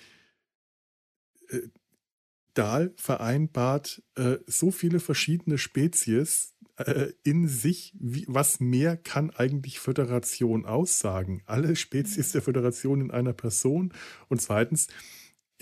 Dahl 2.54 2.94
vereinbart 2.96 4.02
äh, 4.16 4.38
so 4.48 4.72
viele 4.72 5.00
verschiedene 5.00 5.58
Spezies 5.58 6.54
äh, 6.78 7.12
in 7.24 7.48
sich. 7.48 7.94
Wie, 8.00 8.26
was 8.28 8.60
mehr 8.60 8.98
kann 8.98 9.30
eigentlich 9.32 9.80
Föderation 9.80 10.66
aussagen? 10.66 11.44
Alle 11.46 11.76
Spezies 11.76 12.32
der 12.32 12.42
Föderation 12.42 13.02
in 13.02 13.12
einer 13.12 13.34
Person. 13.34 13.94
Und 14.30 14.42
zweitens, 14.42 14.88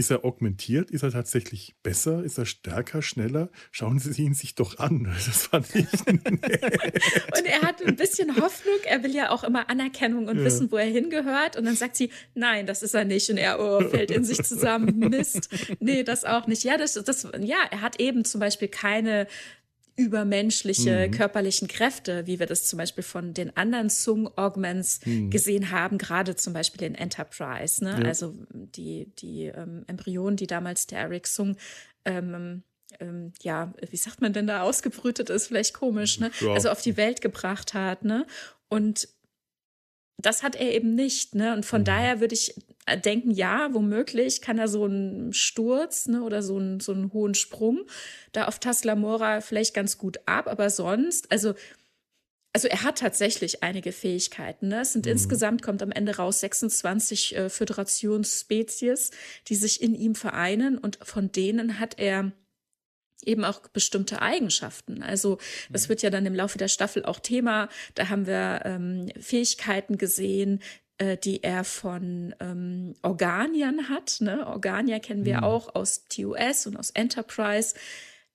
ist 0.01 0.09
er 0.09 0.25
augmentiert? 0.25 0.89
Ist 0.89 1.03
er 1.03 1.11
tatsächlich 1.11 1.75
besser? 1.83 2.23
Ist 2.23 2.39
er 2.39 2.47
stärker, 2.47 3.03
schneller? 3.03 3.49
Schauen 3.71 3.99
Sie 3.99 4.23
ihn 4.23 4.33
sich 4.33 4.55
doch 4.55 4.79
an. 4.79 5.07
Das 5.31 5.47
fand 5.47 5.75
ich. 5.75 5.87
und 6.07 7.45
er 7.45 7.61
hat 7.61 7.83
ein 7.85 7.95
bisschen 7.95 8.35
Hoffnung. 8.35 8.79
Er 8.85 9.03
will 9.03 9.13
ja 9.13 9.29
auch 9.29 9.43
immer 9.43 9.69
Anerkennung 9.69 10.27
und 10.27 10.39
ja. 10.39 10.43
wissen, 10.43 10.71
wo 10.71 10.77
er 10.77 10.87
hingehört. 10.87 11.55
Und 11.55 11.65
dann 11.65 11.75
sagt 11.75 11.95
sie, 11.95 12.09
nein, 12.33 12.65
das 12.65 12.81
ist 12.81 12.95
er 12.95 13.05
nicht. 13.05 13.29
Und 13.29 13.37
er 13.37 13.59
oh, 13.59 13.87
fällt 13.87 14.09
in 14.09 14.23
sich 14.23 14.41
zusammen. 14.43 14.97
Mist. 14.97 15.49
Nee, 15.79 16.03
das 16.03 16.25
auch 16.25 16.47
nicht. 16.47 16.63
Ja, 16.63 16.77
das, 16.77 16.93
das, 16.93 17.27
ja, 17.39 17.57
er 17.69 17.81
hat 17.81 17.99
eben 17.99 18.25
zum 18.25 18.39
Beispiel 18.39 18.67
keine 18.67 19.27
übermenschliche 20.01 21.07
mhm. 21.07 21.11
körperlichen 21.11 21.67
Kräfte, 21.67 22.25
wie 22.27 22.39
wir 22.39 22.47
das 22.47 22.67
zum 22.67 22.77
Beispiel 22.77 23.03
von 23.03 23.33
den 23.33 23.55
anderen 23.55 23.89
Sung-Augments 23.89 25.05
mhm. 25.05 25.29
gesehen 25.29 25.71
haben, 25.71 25.97
gerade 25.97 26.35
zum 26.35 26.53
Beispiel 26.53 26.83
in 26.83 26.95
Enterprise. 26.95 27.83
Ne? 27.83 27.99
Ja. 28.01 28.07
Also 28.07 28.35
die, 28.51 29.11
die 29.19 29.45
ähm, 29.45 29.83
Embryonen, 29.87 30.37
die 30.37 30.47
damals 30.47 30.87
der 30.87 30.99
Eric 30.99 31.27
Sung 31.27 31.55
ähm, 32.05 32.63
ähm, 32.99 33.31
ja, 33.41 33.73
wie 33.89 33.97
sagt 33.97 34.21
man 34.21 34.33
denn 34.33 34.47
da, 34.47 34.63
ausgebrütet 34.63 35.29
ist, 35.29 35.47
vielleicht 35.47 35.73
komisch, 35.73 36.19
ne? 36.19 36.29
Ja. 36.41 36.53
Also 36.53 36.69
auf 36.69 36.81
die 36.81 36.97
Welt 36.97 37.21
gebracht 37.21 37.73
hat, 37.73 38.03
ne? 38.03 38.25
Und 38.67 39.07
das 40.21 40.43
hat 40.43 40.55
er 40.55 40.71
eben 40.71 40.95
nicht, 40.95 41.35
ne? 41.35 41.53
Und 41.53 41.65
von 41.65 41.81
mhm. 41.81 41.85
daher 41.85 42.19
würde 42.19 42.33
ich 42.33 42.55
äh, 42.85 42.97
denken, 42.97 43.31
ja, 43.31 43.73
womöglich 43.73 44.41
kann 44.41 44.57
er 44.57 44.67
so 44.67 44.85
einen 44.85 45.33
Sturz, 45.33 46.07
ne, 46.07 46.23
oder 46.23 46.41
so 46.41 46.57
einen, 46.57 46.79
so 46.79 46.91
einen 46.91 47.13
hohen 47.13 47.35
Sprung 47.35 47.81
da 48.31 48.45
auf 48.45 48.59
Taslamora 48.59 49.41
vielleicht 49.41 49.73
ganz 49.73 49.97
gut 49.97 50.19
ab, 50.25 50.47
aber 50.47 50.69
sonst, 50.69 51.31
also, 51.31 51.53
also 52.53 52.67
er 52.67 52.83
hat 52.83 52.97
tatsächlich 52.97 53.63
einige 53.63 53.91
Fähigkeiten. 53.91 54.69
Ne? 54.69 54.81
Es 54.81 54.93
sind 54.93 55.05
mhm. 55.05 55.13
insgesamt, 55.13 55.61
kommt 55.61 55.81
am 55.83 55.91
Ende 55.91 56.17
raus, 56.17 56.39
26 56.39 57.35
äh, 57.35 57.49
Föderationsspezies, 57.49 59.11
die 59.47 59.55
sich 59.55 59.81
in 59.81 59.95
ihm 59.95 60.15
vereinen 60.15 60.77
und 60.77 60.99
von 61.03 61.31
denen 61.31 61.79
hat 61.79 61.99
er 61.99 62.31
eben 63.25 63.43
auch 63.43 63.59
bestimmte 63.69 64.21
Eigenschaften. 64.21 65.03
Also 65.03 65.37
das 65.69 65.85
mhm. 65.85 65.89
wird 65.89 66.01
ja 66.01 66.09
dann 66.09 66.25
im 66.25 66.35
Laufe 66.35 66.57
der 66.57 66.67
Staffel 66.67 67.05
auch 67.05 67.19
Thema. 67.19 67.69
Da 67.95 68.09
haben 68.09 68.27
wir 68.27 68.61
ähm, 68.65 69.09
Fähigkeiten 69.19 69.97
gesehen, 69.97 70.61
äh, 70.97 71.17
die 71.17 71.43
er 71.43 71.63
von 71.63 72.35
ähm, 72.39 72.93
Organiern 73.01 73.89
hat. 73.89 74.17
Ne? 74.19 74.45
Organier 74.45 74.99
kennen 74.99 75.25
wir 75.25 75.37
mhm. 75.37 75.43
auch 75.43 75.75
aus 75.75 76.05
TOS 76.07 76.67
und 76.67 76.77
aus 76.77 76.91
Enterprise. 76.91 77.75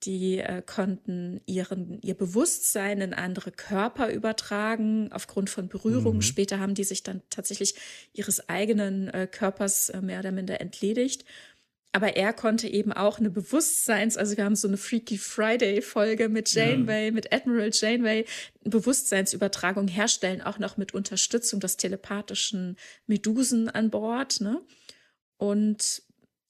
Die 0.03 0.39
äh, 0.39 0.63
konnten 0.65 1.41
ihren, 1.47 2.01
ihr 2.03 2.15
Bewusstsein 2.15 3.01
in 3.01 3.15
andere 3.15 3.51
Körper 3.51 4.11
übertragen 4.11 5.11
aufgrund 5.13 5.49
von 5.49 5.69
Berührungen. 5.69 6.19
Mhm. 6.19 6.23
Später 6.23 6.59
haben 6.59 6.75
die 6.75 6.85
sich 6.85 7.03
dann 7.03 7.23
tatsächlich 7.31 7.77
ihres 8.13 8.49
eigenen 8.49 9.09
äh, 9.09 9.27
Körpers 9.31 9.89
äh, 9.89 10.03
mehr 10.03 10.19
oder 10.21 10.33
minder 10.33 10.61
entledigt. 10.61 11.25
Aber 11.97 12.15
er 12.15 12.35
konnte 12.35 12.69
eben 12.69 12.93
auch 12.93 13.21
eine 13.21 13.31
Bewusstseins, 13.31 14.19
also 14.19 14.37
wir 14.37 14.45
haben 14.45 14.55
so 14.55 14.69
eine 14.69 14.77
Freaky 14.77 15.17
Friday 15.17 15.81
Folge 15.81 16.29
mit 16.29 16.53
Janeway, 16.53 17.07
ja. 17.07 17.11
mit 17.11 17.33
Admiral 17.33 17.71
Janeway, 17.73 18.27
Bewusstseinsübertragung 18.65 19.89
herstellen, 19.89 20.43
auch 20.43 20.59
noch 20.59 20.77
mit 20.77 20.93
Unterstützung 20.93 21.59
des 21.59 21.79
telepathischen 21.79 22.77
Medusen 23.07 23.71
an 23.71 23.89
Bord, 23.89 24.43
ne? 24.43 24.61
Und 25.39 26.03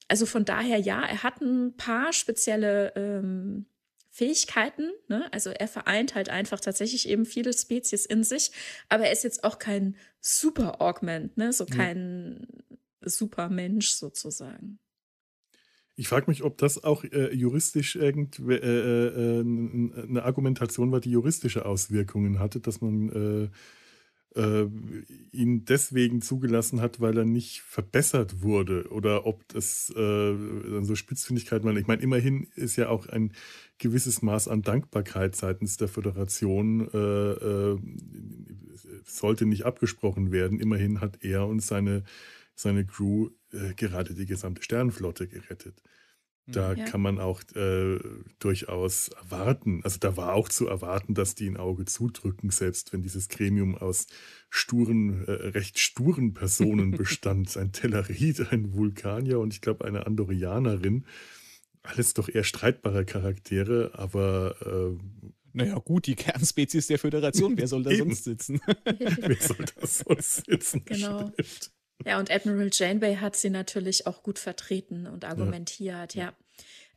also 0.08 0.26
von 0.26 0.44
daher 0.44 0.78
ja, 0.78 1.04
er 1.04 1.22
hat 1.22 1.40
ein 1.40 1.76
paar 1.76 2.12
spezielle 2.12 2.92
ähm, 2.96 3.66
Fähigkeiten, 4.10 4.90
ne? 5.06 5.32
Also 5.32 5.50
er 5.50 5.68
vereint 5.68 6.16
halt 6.16 6.28
einfach 6.28 6.58
tatsächlich 6.58 7.08
eben 7.08 7.24
viele 7.24 7.52
Spezies 7.52 8.04
in 8.04 8.24
sich, 8.24 8.50
aber 8.88 9.04
er 9.04 9.12
ist 9.12 9.22
jetzt 9.22 9.44
auch 9.44 9.60
kein 9.60 9.94
Super 10.18 10.80
Augment, 10.80 11.36
ne? 11.36 11.52
So 11.52 11.66
kein 11.66 12.48
ja. 12.68 12.76
Supermensch 13.08 13.92
sozusagen. 13.92 14.80
Ich 15.96 16.08
frage 16.08 16.26
mich, 16.28 16.42
ob 16.44 16.58
das 16.58 16.84
auch 16.84 17.04
äh, 17.04 17.34
juristisch 17.34 17.96
irgend 17.96 18.38
äh, 18.38 18.54
äh, 18.54 19.40
eine 19.40 20.22
Argumentation 20.24 20.92
war, 20.92 21.00
die 21.00 21.10
juristische 21.10 21.64
Auswirkungen 21.64 22.38
hatte, 22.38 22.60
dass 22.60 22.82
man 22.82 23.50
äh, 24.34 24.40
äh, 24.40 24.68
ihn 25.32 25.64
deswegen 25.64 26.20
zugelassen 26.20 26.82
hat, 26.82 27.00
weil 27.00 27.16
er 27.16 27.24
nicht 27.24 27.62
verbessert 27.62 28.42
wurde 28.42 28.90
oder 28.90 29.24
ob 29.24 29.48
das 29.48 29.90
äh, 29.96 30.34
so 30.82 30.94
Spitzfindigkeit 30.94 31.64
war. 31.64 31.74
Ich 31.74 31.86
meine, 31.86 32.02
immerhin 32.02 32.48
ist 32.54 32.76
ja 32.76 32.90
auch 32.90 33.06
ein 33.06 33.32
gewisses 33.78 34.20
Maß 34.20 34.48
an 34.48 34.60
Dankbarkeit 34.60 35.34
seitens 35.34 35.78
der 35.78 35.88
Föderation 35.88 36.88
sollte 39.04 39.46
nicht 39.46 39.64
abgesprochen 39.64 40.32
werden. 40.32 40.60
Immerhin 40.60 41.00
hat 41.00 41.22
er 41.22 41.46
und 41.46 41.60
seine, 41.62 42.04
seine 42.56 42.84
Crew 42.84 43.30
äh, 43.52 43.74
gerade 43.74 44.14
die 44.14 44.26
gesamte 44.26 44.62
Sternenflotte 44.62 45.28
gerettet. 45.28 45.82
Da 46.48 46.74
ja. 46.74 46.84
kann 46.84 47.00
man 47.00 47.18
auch 47.18 47.42
äh, 47.56 47.98
durchaus 48.38 49.08
erwarten, 49.08 49.80
also 49.82 49.98
da 49.98 50.16
war 50.16 50.34
auch 50.34 50.48
zu 50.48 50.68
erwarten, 50.68 51.14
dass 51.14 51.34
die 51.34 51.48
ein 51.48 51.56
Auge 51.56 51.86
zudrücken, 51.86 52.50
selbst 52.50 52.92
wenn 52.92 53.02
dieses 53.02 53.28
Gremium 53.28 53.76
aus 53.76 54.06
sturen, 54.48 55.24
äh, 55.26 55.32
recht 55.32 55.80
sturen 55.80 56.34
Personen 56.34 56.90
bestand. 56.96 57.56
ein 57.56 57.72
Tellerit, 57.72 58.52
ein 58.52 58.74
Vulkanier 58.74 59.40
und 59.40 59.54
ich 59.54 59.60
glaube 59.60 59.84
eine 59.84 60.06
Andorianerin. 60.06 61.04
Alles 61.82 62.14
doch 62.14 62.28
eher 62.28 62.44
streitbare 62.44 63.04
Charaktere, 63.04 63.90
aber 63.94 64.54
äh, 64.64 65.26
naja, 65.52 65.78
gut, 65.78 66.06
die 66.06 66.14
Kernspezies 66.14 66.86
der 66.86 66.98
Föderation, 66.98 67.56
wer 67.56 67.66
soll 67.66 67.82
da 67.82 67.90
sonst 67.96 68.24
sitzen? 68.24 68.60
wer 68.84 69.36
soll 69.40 69.64
da 69.74 69.86
sonst 69.86 70.44
sitzen? 70.44 70.82
Genau. 70.84 71.32
Stimmt. 71.32 71.72
Ja, 72.04 72.18
und 72.18 72.30
Admiral 72.30 72.70
Janeway 72.72 73.16
hat 73.16 73.36
sie 73.36 73.50
natürlich 73.50 74.06
auch 74.06 74.22
gut 74.22 74.38
vertreten 74.38 75.06
und 75.06 75.24
argumentiert, 75.24 76.14
ja. 76.14 76.24
ja. 76.24 76.32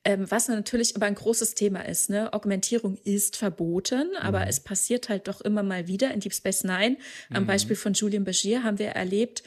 Ähm, 0.06 0.32
was 0.32 0.47
natürlich 0.47 0.95
aber 0.95 1.08
ein 1.08 1.16
großes 1.16 1.56
Thema 1.56 1.82
ist, 1.82 2.10
ne? 2.10 2.32
Augmentierung 2.32 2.97
ist 3.04 3.36
verboten, 3.36 4.16
aber 4.18 4.41
mhm. 4.41 4.47
es 4.47 4.62
passiert 4.62 5.10
halt 5.10 5.28
doch 5.28 5.41
immer 5.41 5.62
mal 5.62 5.88
wieder 5.88 6.14
in 6.14 6.22
Deep 6.22 6.34
Space 6.34 6.64
Nine. 6.64 6.97
Am 7.30 7.43
mhm. 7.43 7.47
Beispiel 7.47 7.76
von 7.76 7.93
Julian 7.93 8.24
Bashir 8.24 8.64
haben 8.64 8.80
wir 8.80 8.89
erlebt, 8.89 9.43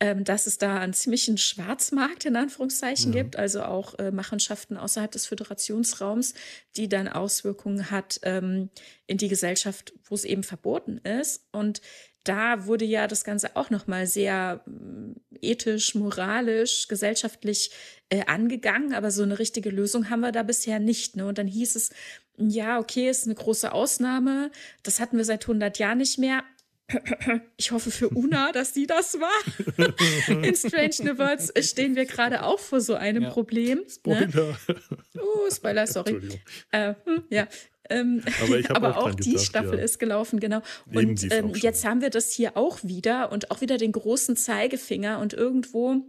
ähm, 0.00 0.24
dass 0.24 0.46
es 0.46 0.58
da 0.58 0.80
einen 0.80 0.92
ziemlichen 0.92 1.38
Schwarzmarkt 1.38 2.24
in 2.24 2.34
Anführungszeichen 2.34 3.12
ja. 3.12 3.22
gibt, 3.22 3.36
also 3.36 3.62
auch 3.62 3.96
äh, 4.00 4.10
Machenschaften 4.10 4.76
außerhalb 4.76 5.12
des 5.12 5.26
Föderationsraums, 5.26 6.34
die 6.76 6.88
dann 6.88 7.06
Auswirkungen 7.06 7.92
hat 7.92 8.18
ähm, 8.24 8.70
in 9.06 9.18
die 9.18 9.28
Gesellschaft, 9.28 9.94
wo 10.04 10.16
es 10.16 10.24
eben 10.24 10.42
verboten 10.42 10.98
ist. 10.98 11.46
Und 11.52 11.80
da 12.24 12.66
wurde 12.66 12.84
ja 12.84 13.06
das 13.06 13.24
Ganze 13.24 13.54
auch 13.54 13.70
nochmal 13.70 14.06
sehr 14.06 14.64
äh, 14.66 15.50
ethisch, 15.50 15.94
moralisch, 15.94 16.88
gesellschaftlich 16.88 17.70
äh, 18.08 18.24
angegangen, 18.26 18.94
aber 18.94 19.10
so 19.10 19.22
eine 19.22 19.38
richtige 19.38 19.70
Lösung 19.70 20.10
haben 20.10 20.20
wir 20.20 20.32
da 20.32 20.42
bisher 20.42 20.80
nicht. 20.80 21.16
Ne? 21.16 21.26
Und 21.26 21.38
dann 21.38 21.46
hieß 21.46 21.76
es, 21.76 21.90
ja, 22.36 22.78
okay, 22.78 23.08
ist 23.08 23.26
eine 23.26 23.34
große 23.34 23.72
Ausnahme, 23.72 24.50
das 24.82 25.00
hatten 25.00 25.16
wir 25.16 25.24
seit 25.24 25.44
100 25.44 25.78
Jahren 25.78 25.98
nicht 25.98 26.18
mehr. 26.18 26.42
Ich 27.56 27.70
hoffe 27.70 27.90
für 27.90 28.10
Una, 28.10 28.52
dass 28.52 28.74
sie 28.74 28.86
das 28.86 29.18
war. 29.18 30.44
In 30.44 30.54
Strange 30.54 30.96
New 31.02 31.18
Worlds 31.18 31.52
stehen 31.68 31.96
wir 31.96 32.04
gerade 32.04 32.44
auch 32.44 32.58
vor 32.58 32.80
so 32.80 32.94
einem 32.94 33.24
ja. 33.24 33.30
Problem. 33.30 33.78
Ne? 33.78 33.90
Spoiler. 33.90 34.26
Ne? 34.26 34.56
Oh, 35.18 35.50
Spoiler, 35.50 35.86
sorry. 35.86 36.20
Äh, 36.70 36.94
ja, 37.30 37.48
ähm, 37.90 38.22
aber, 38.42 38.76
aber 38.76 38.96
auch, 38.98 39.10
auch 39.10 39.14
die 39.14 39.30
gedacht, 39.30 39.46
Staffel 39.46 39.78
ja. 39.78 39.84
ist 39.84 39.98
gelaufen, 39.98 40.40
genau. 40.40 40.62
Und 40.92 41.30
ähm, 41.32 41.52
jetzt 41.54 41.84
haben 41.84 42.00
wir 42.00 42.10
das 42.10 42.32
hier 42.32 42.56
auch 42.56 42.78
wieder 42.82 43.30
und 43.30 43.50
auch 43.50 43.60
wieder 43.60 43.76
den 43.76 43.92
großen 43.92 44.36
Zeigefinger 44.36 45.18
und 45.18 45.34
irgendwo. 45.34 46.02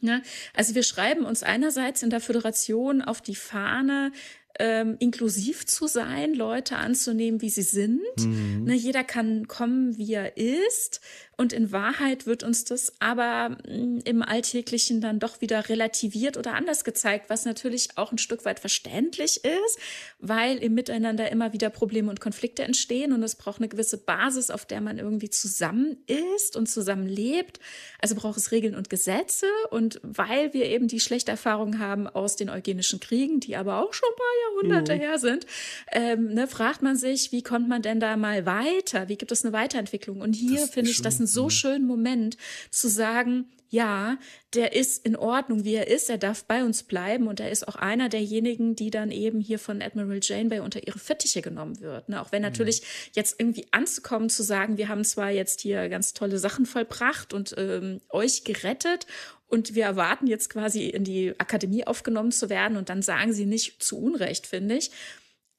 Ne, 0.00 0.22
also 0.52 0.74
wir 0.74 0.82
schreiben 0.82 1.24
uns 1.24 1.42
einerseits 1.42 2.02
in 2.02 2.10
der 2.10 2.20
Föderation 2.20 3.00
auf 3.00 3.22
die 3.22 3.34
Fahne, 3.34 4.12
ähm, 4.58 4.96
inklusiv 4.98 5.66
zu 5.66 5.86
sein, 5.86 6.34
Leute 6.34 6.76
anzunehmen, 6.76 7.40
wie 7.40 7.50
sie 7.50 7.62
sind. 7.62 8.00
Mhm. 8.18 8.64
Ne, 8.64 8.74
jeder 8.74 9.02
kann 9.02 9.48
kommen, 9.48 9.98
wie 9.98 10.12
er 10.12 10.36
ist. 10.36 11.00
Und 11.36 11.52
in 11.52 11.72
Wahrheit 11.72 12.26
wird 12.26 12.44
uns 12.44 12.64
das 12.64 12.92
aber 13.00 13.56
mm, 13.68 14.00
im 14.04 14.22
Alltäglichen 14.22 15.00
dann 15.00 15.18
doch 15.18 15.40
wieder 15.40 15.68
relativiert 15.68 16.36
oder 16.36 16.54
anders 16.54 16.84
gezeigt, 16.84 17.28
was 17.28 17.44
natürlich 17.44 17.88
auch 17.96 18.12
ein 18.12 18.18
Stück 18.18 18.44
weit 18.44 18.60
verständlich 18.60 19.44
ist, 19.44 19.78
weil 20.20 20.58
im 20.58 20.74
Miteinander 20.74 21.30
immer 21.32 21.52
wieder 21.52 21.70
Probleme 21.70 22.10
und 22.10 22.20
Konflikte 22.20 22.62
entstehen 22.62 23.12
und 23.12 23.22
es 23.22 23.34
braucht 23.34 23.58
eine 23.58 23.68
gewisse 23.68 23.98
Basis, 23.98 24.50
auf 24.50 24.64
der 24.64 24.80
man 24.80 24.98
irgendwie 24.98 25.30
zusammen 25.30 25.96
ist 26.06 26.56
und 26.56 26.68
zusammen 26.68 27.08
lebt. 27.08 27.58
Also 28.00 28.14
braucht 28.14 28.38
es 28.38 28.52
Regeln 28.52 28.76
und 28.76 28.90
Gesetze 28.90 29.46
und 29.70 30.00
weil 30.02 30.52
wir 30.52 30.66
eben 30.66 30.86
die 30.86 31.00
schlechte 31.00 31.32
Erfahrung 31.32 31.78
haben 31.80 32.06
aus 32.06 32.36
den 32.36 32.50
eugenischen 32.50 33.00
Kriegen, 33.00 33.40
die 33.40 33.56
aber 33.56 33.82
auch 33.82 33.92
schon 33.92 34.08
ein 34.08 34.16
paar 34.16 34.43
Jahrhunderte 34.44 34.94
mhm. 34.94 35.00
her 35.00 35.18
sind, 35.18 35.46
ähm, 35.92 36.34
ne, 36.34 36.46
fragt 36.46 36.82
man 36.82 36.96
sich, 36.96 37.32
wie 37.32 37.42
kommt 37.42 37.68
man 37.68 37.82
denn 37.82 38.00
da 38.00 38.16
mal 38.16 38.46
weiter? 38.46 39.08
Wie 39.08 39.16
gibt 39.16 39.32
es 39.32 39.44
eine 39.44 39.52
Weiterentwicklung? 39.52 40.20
Und 40.20 40.34
hier 40.34 40.66
finde 40.66 40.90
ich 40.90 41.02
das 41.02 41.18
ein 41.18 41.26
so 41.26 41.44
mhm. 41.44 41.50
schönen 41.50 41.86
Moment 41.86 42.36
zu 42.70 42.88
sagen, 42.88 43.46
ja, 43.74 44.18
der 44.54 44.72
ist 44.72 45.04
in 45.04 45.16
Ordnung, 45.16 45.64
wie 45.64 45.74
er 45.74 45.88
ist, 45.88 46.08
er 46.08 46.16
darf 46.18 46.44
bei 46.44 46.62
uns 46.62 46.84
bleiben 46.84 47.26
und 47.26 47.40
er 47.40 47.50
ist 47.50 47.66
auch 47.66 47.74
einer 47.74 48.08
derjenigen, 48.08 48.76
die 48.76 48.90
dann 48.90 49.10
eben 49.10 49.40
hier 49.40 49.58
von 49.58 49.82
Admiral 49.82 50.20
Janeway 50.22 50.60
unter 50.60 50.86
ihre 50.86 51.00
Fittiche 51.00 51.42
genommen 51.42 51.80
wird. 51.80 52.08
Ne? 52.08 52.22
Auch 52.22 52.30
wenn 52.30 52.42
mhm. 52.42 52.50
natürlich 52.50 52.82
mhm. 52.82 53.10
jetzt 53.14 53.40
irgendwie 53.40 53.66
anzukommen, 53.72 54.30
zu 54.30 54.44
sagen, 54.44 54.78
wir 54.78 54.88
haben 54.88 55.04
zwar 55.04 55.30
jetzt 55.30 55.60
hier 55.60 55.88
ganz 55.88 56.12
tolle 56.12 56.38
Sachen 56.38 56.66
vollbracht 56.66 57.34
und 57.34 57.54
ähm, 57.58 58.00
euch 58.10 58.44
gerettet 58.44 59.08
und 59.54 59.74
wir 59.74 59.84
erwarten 59.84 60.26
jetzt 60.26 60.50
quasi 60.50 60.88
in 60.88 61.04
die 61.04 61.32
Akademie 61.38 61.86
aufgenommen 61.86 62.32
zu 62.32 62.50
werden 62.50 62.76
und 62.76 62.88
dann 62.88 63.02
sagen 63.02 63.32
sie 63.32 63.46
nicht 63.46 63.82
zu 63.82 63.98
Unrecht, 63.98 64.46
finde 64.46 64.74
ich 64.74 64.90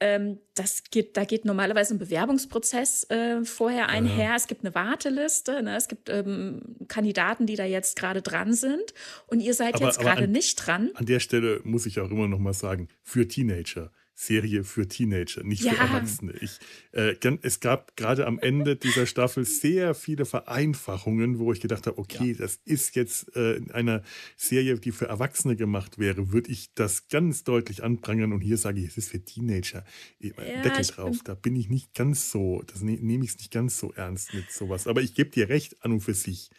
ähm, 0.01 0.39
das 0.55 0.83
geht, 0.91 1.15
da 1.15 1.23
geht 1.23 1.45
normalerweise 1.45 1.95
ein 1.95 1.99
Bewerbungsprozess 1.99 3.09
äh, 3.09 3.45
vorher 3.45 3.87
einher. 3.87 4.25
Ja. 4.25 4.35
Es 4.35 4.47
gibt 4.47 4.65
eine 4.65 4.75
Warteliste, 4.75 5.63
ne? 5.63 5.77
es 5.77 5.87
gibt 5.87 6.09
ähm, 6.09 6.61
Kandidaten, 6.87 7.45
die 7.45 7.55
da 7.55 7.63
jetzt 7.63 7.97
gerade 7.97 8.21
dran 8.21 8.53
sind 8.53 8.93
und 9.27 9.39
ihr 9.39 9.53
seid 9.53 9.75
aber, 9.75 9.85
jetzt 9.85 9.99
gerade 9.99 10.27
nicht 10.27 10.55
dran. 10.55 10.91
An 10.95 11.05
der 11.05 11.21
Stelle 11.21 11.61
muss 11.63 11.85
ich 11.85 11.99
auch 11.99 12.11
immer 12.11 12.27
noch 12.27 12.39
mal 12.39 12.53
sagen, 12.53 12.89
für 13.03 13.27
Teenager 13.27 13.91
Serie 14.17 14.63
für 14.63 14.87
Teenager, 14.87 15.43
nicht 15.43 15.63
ja. 15.63 15.73
für 15.73 15.79
Erwachsene. 15.79 16.33
Ich, 16.39 16.59
äh, 16.93 17.15
es 17.41 17.59
gab 17.59 17.97
gerade 17.97 18.25
am 18.25 18.39
Ende 18.39 18.77
dieser 18.77 19.05
Staffel 19.05 19.43
sehr 19.43 19.93
viele 19.93 20.25
Vereinfachungen, 20.25 21.37
wo 21.37 21.51
ich 21.51 21.59
gedacht 21.59 21.85
habe, 21.85 21.97
okay, 21.97 22.31
ja. 22.31 22.37
das 22.37 22.59
ist 22.63 22.95
jetzt 22.95 23.35
äh, 23.35 23.55
in 23.55 23.71
einer 23.71 24.03
Serie, 24.37 24.79
die 24.79 24.93
für 24.93 25.07
Erwachsene 25.07 25.57
gemacht 25.57 25.99
wäre, 25.99 26.31
würde 26.31 26.49
ich 26.49 26.73
das 26.75 27.09
ganz 27.09 27.43
deutlich 27.43 27.83
anprangern 27.83 28.31
und 28.31 28.39
hier 28.39 28.57
sage 28.57 28.79
ich, 28.79 28.87
es 28.87 28.97
ist 28.97 29.09
für 29.09 29.23
Teenager. 29.23 29.83
Ja, 30.19 30.61
Deckel 30.61 30.85
drauf, 30.85 31.17
da 31.25 31.35
bin 31.35 31.57
ich 31.57 31.69
nicht 31.69 31.93
ganz 31.93 32.31
so, 32.31 32.63
das 32.67 32.81
ne, 32.81 32.97
nehme 33.01 33.25
ich 33.25 33.37
nicht 33.37 33.51
ganz 33.51 33.77
so 33.77 33.91
ernst 33.91 34.33
mit 34.33 34.49
sowas. 34.49 34.87
Aber 34.87 35.01
ich 35.01 35.13
gebe 35.13 35.29
dir 35.29 35.49
recht 35.49 35.83
an 35.83 35.91
und 35.91 35.99
für 35.99 36.13
sich. 36.13 36.49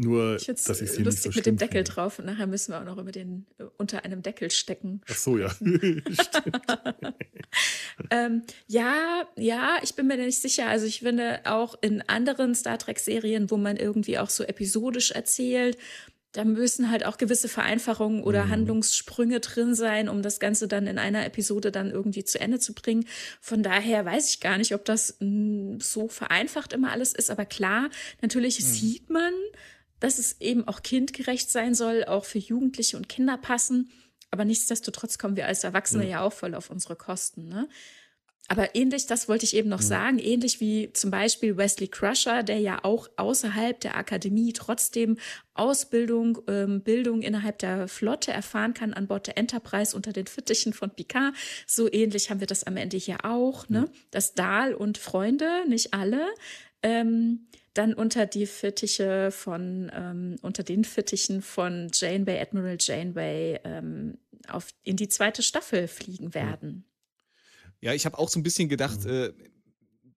Nur, 0.00 0.36
ich 0.36 0.46
dass 0.46 0.80
ich 0.80 0.90
es 0.90 0.98
lustig 1.00 1.32
so 1.34 1.38
mit 1.38 1.46
dem 1.46 1.56
Deckel 1.56 1.78
finde. 1.78 1.90
drauf 1.90 2.20
und 2.20 2.26
nachher 2.26 2.46
müssen 2.46 2.72
wir 2.72 2.80
auch 2.80 2.84
noch 2.84 2.98
über 2.98 3.10
den 3.10 3.46
äh, 3.58 3.64
unter 3.78 4.04
einem 4.04 4.22
Deckel 4.22 4.52
stecken. 4.52 5.00
Ach 5.10 5.16
so, 5.16 5.36
ja. 5.36 5.52
ähm, 8.10 8.44
ja, 8.68 9.28
ja, 9.36 9.78
ich 9.82 9.96
bin 9.96 10.06
mir 10.06 10.16
da 10.16 10.22
nicht 10.22 10.40
sicher. 10.40 10.68
Also 10.68 10.86
ich 10.86 11.00
finde 11.00 11.40
auch 11.44 11.74
in 11.80 12.02
anderen 12.02 12.54
Star 12.54 12.78
Trek-Serien, 12.78 13.50
wo 13.50 13.56
man 13.56 13.76
irgendwie 13.76 14.18
auch 14.18 14.30
so 14.30 14.44
episodisch 14.44 15.10
erzählt, 15.10 15.76
da 16.32 16.44
müssen 16.44 16.90
halt 16.90 17.04
auch 17.04 17.16
gewisse 17.16 17.48
Vereinfachungen 17.48 18.22
oder 18.22 18.44
mhm. 18.44 18.50
Handlungssprünge 18.50 19.40
drin 19.40 19.74
sein, 19.74 20.08
um 20.08 20.22
das 20.22 20.38
Ganze 20.38 20.68
dann 20.68 20.86
in 20.86 20.98
einer 20.98 21.24
Episode 21.24 21.72
dann 21.72 21.90
irgendwie 21.90 22.22
zu 22.22 22.38
Ende 22.38 22.60
zu 22.60 22.74
bringen. 22.74 23.06
Von 23.40 23.62
daher 23.62 24.04
weiß 24.04 24.30
ich 24.30 24.40
gar 24.40 24.58
nicht, 24.58 24.74
ob 24.74 24.84
das 24.84 25.16
mh, 25.20 25.26
mm, 25.26 25.80
so 25.80 26.06
vereinfacht 26.08 26.72
immer 26.72 26.92
alles 26.92 27.14
ist. 27.14 27.30
Aber 27.30 27.46
klar, 27.46 27.88
natürlich 28.20 28.60
mhm. 28.60 28.64
sieht 28.64 29.10
man, 29.10 29.32
dass 30.00 30.18
es 30.18 30.40
eben 30.40 30.66
auch 30.66 30.82
kindgerecht 30.82 31.50
sein 31.50 31.74
soll, 31.74 32.04
auch 32.04 32.24
für 32.24 32.38
Jugendliche 32.38 32.96
und 32.96 33.08
Kinder 33.08 33.36
passen. 33.36 33.90
Aber 34.30 34.44
nichtsdestotrotz 34.44 35.18
kommen 35.18 35.36
wir 35.36 35.46
als 35.46 35.64
Erwachsene 35.64 36.04
ja, 36.04 36.10
ja 36.10 36.20
auch 36.22 36.32
voll 36.32 36.54
auf 36.54 36.70
unsere 36.70 36.96
Kosten. 36.96 37.48
Ne? 37.48 37.68
Aber 38.50 38.74
ähnlich, 38.74 39.06
das 39.06 39.28
wollte 39.28 39.44
ich 39.44 39.54
eben 39.54 39.68
noch 39.68 39.82
ja. 39.82 39.86
sagen, 39.86 40.18
ähnlich 40.18 40.58
wie 40.58 40.90
zum 40.94 41.10
Beispiel 41.10 41.58
Wesley 41.58 41.86
Crusher, 41.86 42.42
der 42.42 42.58
ja 42.58 42.82
auch 42.82 43.08
außerhalb 43.16 43.78
der 43.78 43.96
Akademie 43.96 44.54
trotzdem 44.54 45.18
Ausbildung, 45.52 46.38
ähm, 46.48 46.82
Bildung 46.82 47.20
innerhalb 47.20 47.58
der 47.58 47.88
Flotte 47.88 48.32
erfahren 48.32 48.72
kann 48.72 48.94
an 48.94 49.06
Bord 49.06 49.26
der 49.26 49.36
Enterprise 49.36 49.94
unter 49.94 50.14
den 50.14 50.26
Fittichen 50.26 50.72
von 50.72 50.88
Picard. 50.90 51.34
So 51.66 51.92
ähnlich 51.92 52.30
haben 52.30 52.40
wir 52.40 52.46
das 52.46 52.64
am 52.64 52.78
Ende 52.78 52.96
hier 52.96 53.26
auch, 53.26 53.68
ne? 53.68 53.90
Dass 54.10 54.32
Dahl 54.32 54.72
und 54.72 54.96
Freunde, 54.96 55.64
nicht 55.68 55.92
alle, 55.92 56.26
ähm, 56.82 57.48
dann 57.78 57.94
unter 57.94 58.26
die 58.26 58.46
Fittiche 58.46 59.30
von, 59.30 59.90
ähm, 59.94 60.36
unter 60.42 60.64
den 60.64 60.84
Fittichen 60.84 61.42
von 61.42 61.88
Janeway, 61.92 62.40
Admiral 62.40 62.76
Janeway, 62.80 63.60
ähm, 63.64 64.18
auf, 64.48 64.68
in 64.82 64.96
die 64.96 65.08
zweite 65.08 65.42
Staffel 65.42 65.86
fliegen 65.86 66.34
werden. 66.34 66.84
Ja, 67.80 67.94
ich 67.94 68.04
habe 68.04 68.18
auch 68.18 68.28
so 68.28 68.40
ein 68.40 68.42
bisschen 68.42 68.68
gedacht, 68.68 69.04
mhm. 69.04 69.10
äh, 69.10 69.32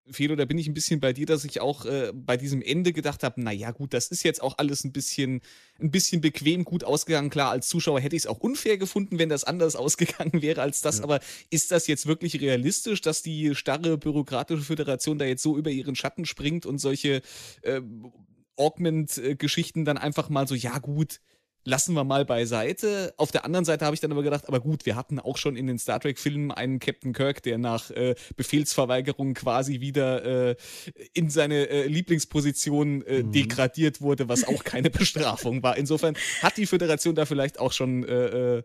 Felo, 0.09 0.35
da 0.35 0.45
bin 0.45 0.57
ich 0.57 0.67
ein 0.67 0.73
bisschen 0.73 0.99
bei 0.99 1.13
dir, 1.13 1.25
dass 1.25 1.45
ich 1.45 1.61
auch 1.61 1.85
äh, 1.85 2.11
bei 2.13 2.35
diesem 2.35 2.61
Ende 2.61 2.91
gedacht 2.91 3.23
habe, 3.23 3.41
naja 3.41 3.71
gut, 3.71 3.93
das 3.93 4.07
ist 4.07 4.23
jetzt 4.23 4.41
auch 4.41 4.57
alles 4.57 4.83
ein 4.83 4.91
bisschen, 4.91 5.41
ein 5.79 5.91
bisschen 5.91 6.21
bequem 6.21 6.65
gut 6.65 6.83
ausgegangen. 6.83 7.29
Klar, 7.29 7.51
als 7.51 7.67
Zuschauer 7.67 7.99
hätte 7.99 8.15
ich 8.15 8.23
es 8.23 8.27
auch 8.27 8.39
unfair 8.39 8.77
gefunden, 8.77 9.19
wenn 9.19 9.29
das 9.29 9.43
anders 9.43 9.75
ausgegangen 9.77 10.41
wäre 10.41 10.61
als 10.61 10.81
das. 10.81 10.97
Ja. 10.97 11.03
Aber 11.03 11.19
ist 11.49 11.71
das 11.71 11.87
jetzt 11.87 12.07
wirklich 12.07 12.41
realistisch, 12.41 13.01
dass 13.01 13.21
die 13.21 13.55
starre 13.55 13.97
bürokratische 13.97 14.63
Föderation 14.63 15.19
da 15.19 15.25
jetzt 15.25 15.43
so 15.43 15.57
über 15.57 15.69
ihren 15.69 15.95
Schatten 15.95 16.25
springt 16.25 16.65
und 16.65 16.79
solche 16.79 17.21
äh, 17.61 17.81
Augment-Geschichten 18.57 19.85
dann 19.85 19.97
einfach 19.97 20.29
mal 20.29 20.47
so, 20.47 20.55
ja 20.55 20.77
gut, 20.79 21.19
lassen 21.63 21.93
wir 21.93 22.03
mal 22.03 22.25
beiseite. 22.25 23.13
Auf 23.17 23.31
der 23.31 23.45
anderen 23.45 23.65
Seite 23.65 23.85
habe 23.85 23.93
ich 23.93 23.99
dann 23.99 24.11
aber 24.11 24.23
gedacht, 24.23 24.47
aber 24.47 24.59
gut, 24.59 24.85
wir 24.85 24.95
hatten 24.95 25.19
auch 25.19 25.37
schon 25.37 25.55
in 25.55 25.67
den 25.67 25.77
Star 25.77 25.99
Trek-Filmen 25.99 26.51
einen 26.51 26.79
Captain 26.79 27.13
Kirk, 27.13 27.43
der 27.43 27.57
nach 27.57 27.91
äh, 27.91 28.15
Befehlsverweigerung 28.35 29.33
quasi 29.33 29.79
wieder 29.79 30.49
äh, 30.51 30.55
in 31.13 31.29
seine 31.29 31.69
äh, 31.69 31.87
Lieblingsposition 31.87 33.03
äh, 33.03 33.23
mhm. 33.23 33.31
degradiert 33.31 34.01
wurde, 34.01 34.29
was 34.29 34.47
auch 34.47 34.63
keine 34.63 34.89
Bestrafung 34.91 35.63
war. 35.63 35.77
Insofern 35.77 36.15
hat 36.41 36.57
die 36.57 36.65
Föderation 36.65 37.15
da 37.15 37.25
vielleicht 37.25 37.59
auch 37.59 37.71
schon 37.71 38.03
äh, 38.03 38.57
äh, 38.57 38.63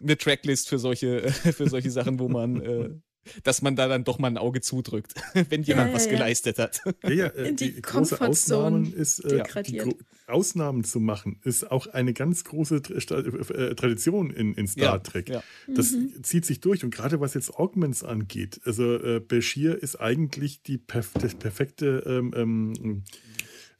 eine 0.00 0.16
Tracklist 0.16 0.68
für 0.68 0.78
solche, 0.78 1.30
für 1.32 1.68
solche 1.68 1.90
Sachen, 1.90 2.18
wo 2.18 2.28
man 2.28 3.02
dass 3.42 3.62
man 3.62 3.76
da 3.76 3.88
dann 3.88 4.04
doch 4.04 4.18
mal 4.18 4.28
ein 4.28 4.38
Auge 4.38 4.60
zudrückt, 4.60 5.14
wenn 5.50 5.62
jemand 5.62 5.90
ja, 5.90 5.94
was 5.94 6.06
ja. 6.06 6.12
geleistet 6.12 6.58
hat. 6.58 6.80
Ja, 7.04 7.10
ja, 7.10 7.26
äh, 7.26 7.52
die, 7.52 7.74
die 7.74 7.82
große 7.82 8.20
Ausnahmen 8.20 8.92
ist, 8.92 9.18
äh, 9.20 9.42
die 9.62 9.82
Ausnahmen 10.28 10.84
zu 10.84 11.00
machen, 11.00 11.38
ist 11.42 11.70
auch 11.70 11.86
eine 11.86 12.12
ganz 12.12 12.44
große 12.44 12.76
äh, 12.76 13.74
Tradition 13.74 14.30
in, 14.30 14.54
in 14.54 14.66
Star 14.66 15.02
Trek. 15.02 15.32
Das 15.66 15.92
mhm. 15.92 16.22
zieht 16.22 16.44
sich 16.44 16.60
durch 16.60 16.84
und 16.84 16.90
gerade 16.90 17.20
was 17.20 17.34
jetzt 17.34 17.54
Augments 17.54 18.04
angeht, 18.04 18.60
also 18.64 18.94
äh, 18.96 19.20
Bashir 19.20 19.82
ist 19.82 19.96
eigentlich 19.96 20.62
die 20.62 20.78
perf 20.78 21.12
das 21.14 21.34
perfekte 21.34 22.02
ähm, 22.06 22.32
ähm, 22.36 23.02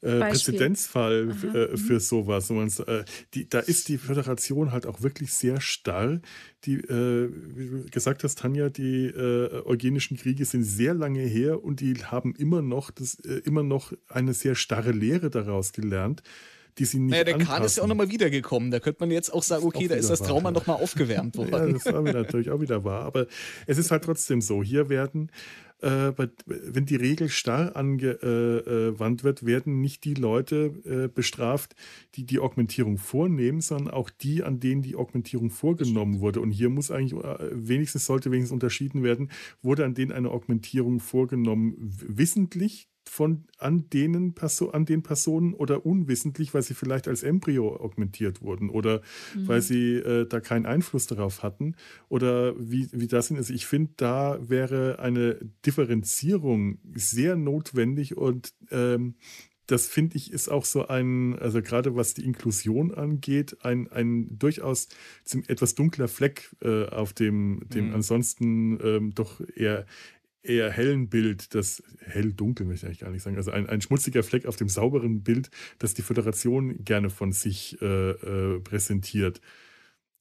äh, 0.01 0.19
Präzedenzfall 0.19 1.29
äh, 1.31 1.77
für 1.77 1.93
mhm. 1.93 1.99
sowas. 1.99 2.49
Äh, 2.79 3.03
die, 3.33 3.49
da 3.49 3.59
ist 3.59 3.89
die 3.89 3.97
Föderation 3.97 4.71
halt 4.71 4.85
auch 4.85 5.01
wirklich 5.01 5.33
sehr 5.33 5.61
starr. 5.61 6.19
Die, 6.65 6.75
äh, 6.75 7.31
wie 7.55 7.69
du 7.69 7.85
gesagt 7.89 8.23
hast, 8.23 8.39
Tanja, 8.39 8.69
die 8.69 9.05
äh, 9.05 9.63
eugenischen 9.65 10.17
Kriege 10.17 10.45
sind 10.45 10.63
sehr 10.63 10.93
lange 10.93 11.21
her 11.21 11.63
und 11.63 11.79
die 11.79 11.95
haben 12.05 12.35
immer 12.35 12.61
noch, 12.61 12.91
das, 12.91 13.19
äh, 13.25 13.41
immer 13.45 13.63
noch 13.63 13.93
eine 14.07 14.33
sehr 14.33 14.55
starre 14.55 14.91
Lehre 14.91 15.29
daraus 15.29 15.73
gelernt 15.73 16.23
die 16.77 16.85
sie 16.85 16.99
nicht 16.99 17.11
Naja, 17.11 17.23
der 17.25 17.33
anpassen. 17.35 17.53
Kahn 17.55 17.65
ist 17.65 17.77
ja 17.77 17.83
auch 17.83 17.87
nochmal 17.87 18.09
wiedergekommen. 18.09 18.71
Da 18.71 18.79
könnte 18.79 19.01
man 19.01 19.11
jetzt 19.11 19.33
auch 19.33 19.43
sagen, 19.43 19.65
okay, 19.65 19.85
auch 19.85 19.89
da 19.89 19.95
ist 19.95 20.09
das 20.09 20.21
Trauma 20.21 20.51
nochmal 20.51 20.77
aufgewärmt 20.81 21.35
worden. 21.37 21.51
ja, 21.51 21.73
das 21.73 21.85
war 21.85 22.01
natürlich 22.01 22.49
auch 22.49 22.61
wieder 22.61 22.83
wahr. 22.83 23.03
Aber 23.03 23.27
es 23.67 23.77
ist 23.77 23.91
halt 23.91 24.03
trotzdem 24.03 24.41
so. 24.41 24.63
Hier 24.63 24.89
werden 24.89 25.31
äh, 25.81 26.11
wenn 26.45 26.85
die 26.85 26.95
Regel 26.95 27.29
starr 27.29 27.75
angewandt 27.75 29.23
wird, 29.23 29.45
werden 29.45 29.79
nicht 29.79 30.03
die 30.03 30.13
Leute 30.13 30.73
äh, 30.85 31.07
bestraft, 31.07 31.75
die 32.15 32.25
die 32.25 32.39
Augmentierung 32.39 32.97
vornehmen, 32.97 33.61
sondern 33.61 33.93
auch 33.93 34.09
die, 34.09 34.43
an 34.43 34.59
denen 34.59 34.81
die 34.81 34.95
Augmentierung 34.95 35.49
vorgenommen 35.49 36.19
wurde. 36.19 36.41
Und 36.41 36.51
hier 36.51 36.69
muss 36.69 36.91
eigentlich 36.91 37.23
äh, 37.23 37.49
wenigstens 37.53 38.05
sollte 38.05 38.31
wenigstens 38.31 38.53
unterschieden 38.53 39.03
werden, 39.03 39.31
wurde 39.61 39.85
an 39.85 39.93
denen 39.93 40.11
eine 40.11 40.31
Augmentierung 40.31 40.99
vorgenommen, 40.99 41.75
wissentlich 41.79 42.88
von 43.09 43.45
an 43.57 43.89
denen 43.89 44.35
an 44.71 44.85
den 44.85 45.03
Personen 45.03 45.53
oder 45.53 45.85
unwissentlich, 45.85 46.53
weil 46.53 46.61
sie 46.61 46.73
vielleicht 46.73 47.07
als 47.07 47.23
Embryo 47.23 47.75
augmentiert 47.75 48.41
wurden 48.41 48.69
oder 48.69 49.01
mhm. 49.35 49.47
weil 49.47 49.61
sie 49.61 49.95
äh, 49.95 50.27
da 50.27 50.39
keinen 50.39 50.65
Einfluss 50.65 51.07
darauf 51.07 51.43
hatten 51.43 51.75
oder 52.07 52.53
wie, 52.57 52.87
wie 52.91 53.07
das. 53.07 53.31
Also 53.31 53.53
ich 53.53 53.65
finde, 53.65 53.91
da 53.97 54.39
wäre 54.47 54.99
eine 54.99 55.39
Differenzierung 55.65 56.79
sehr 56.93 57.35
notwendig 57.35 58.15
und 58.15 58.53
ähm, 58.71 59.15
das 59.69 59.87
finde 59.87 60.17
ich 60.17 60.33
ist 60.33 60.49
auch 60.49 60.65
so 60.65 60.87
ein, 60.87 61.37
also 61.37 61.61
gerade 61.61 61.95
was 61.95 62.15
die 62.15 62.25
Inklusion 62.25 62.93
angeht, 62.93 63.57
ein, 63.61 63.91
ein 63.91 64.39
durchaus 64.39 64.87
etwas 65.47 65.75
dunkler 65.75 66.07
Fleck 66.07 66.55
äh, 66.61 66.85
auf 66.85 67.13
dem, 67.13 67.61
dem 67.69 67.89
mhm. 67.89 67.95
ansonsten 67.95 68.79
ähm, 68.83 69.13
doch 69.13 69.41
eher 69.55 69.85
eher 70.43 70.71
hellen 70.71 71.09
Bild, 71.09 71.53
das 71.53 71.83
hell-dunkel 71.99 72.65
möchte 72.65 72.85
ich 72.85 72.89
eigentlich 72.89 72.99
gar 72.99 73.11
nicht 73.11 73.23
sagen, 73.23 73.37
also 73.37 73.51
ein, 73.51 73.67
ein 73.67 73.81
schmutziger 73.81 74.23
Fleck 74.23 74.45
auf 74.45 74.55
dem 74.55 74.69
sauberen 74.69 75.23
Bild, 75.23 75.49
das 75.79 75.93
die 75.93 76.01
Föderation 76.01 76.83
gerne 76.83 77.09
von 77.09 77.31
sich 77.31 77.81
äh, 77.81 77.85
äh, 77.85 78.59
präsentiert. 78.61 79.41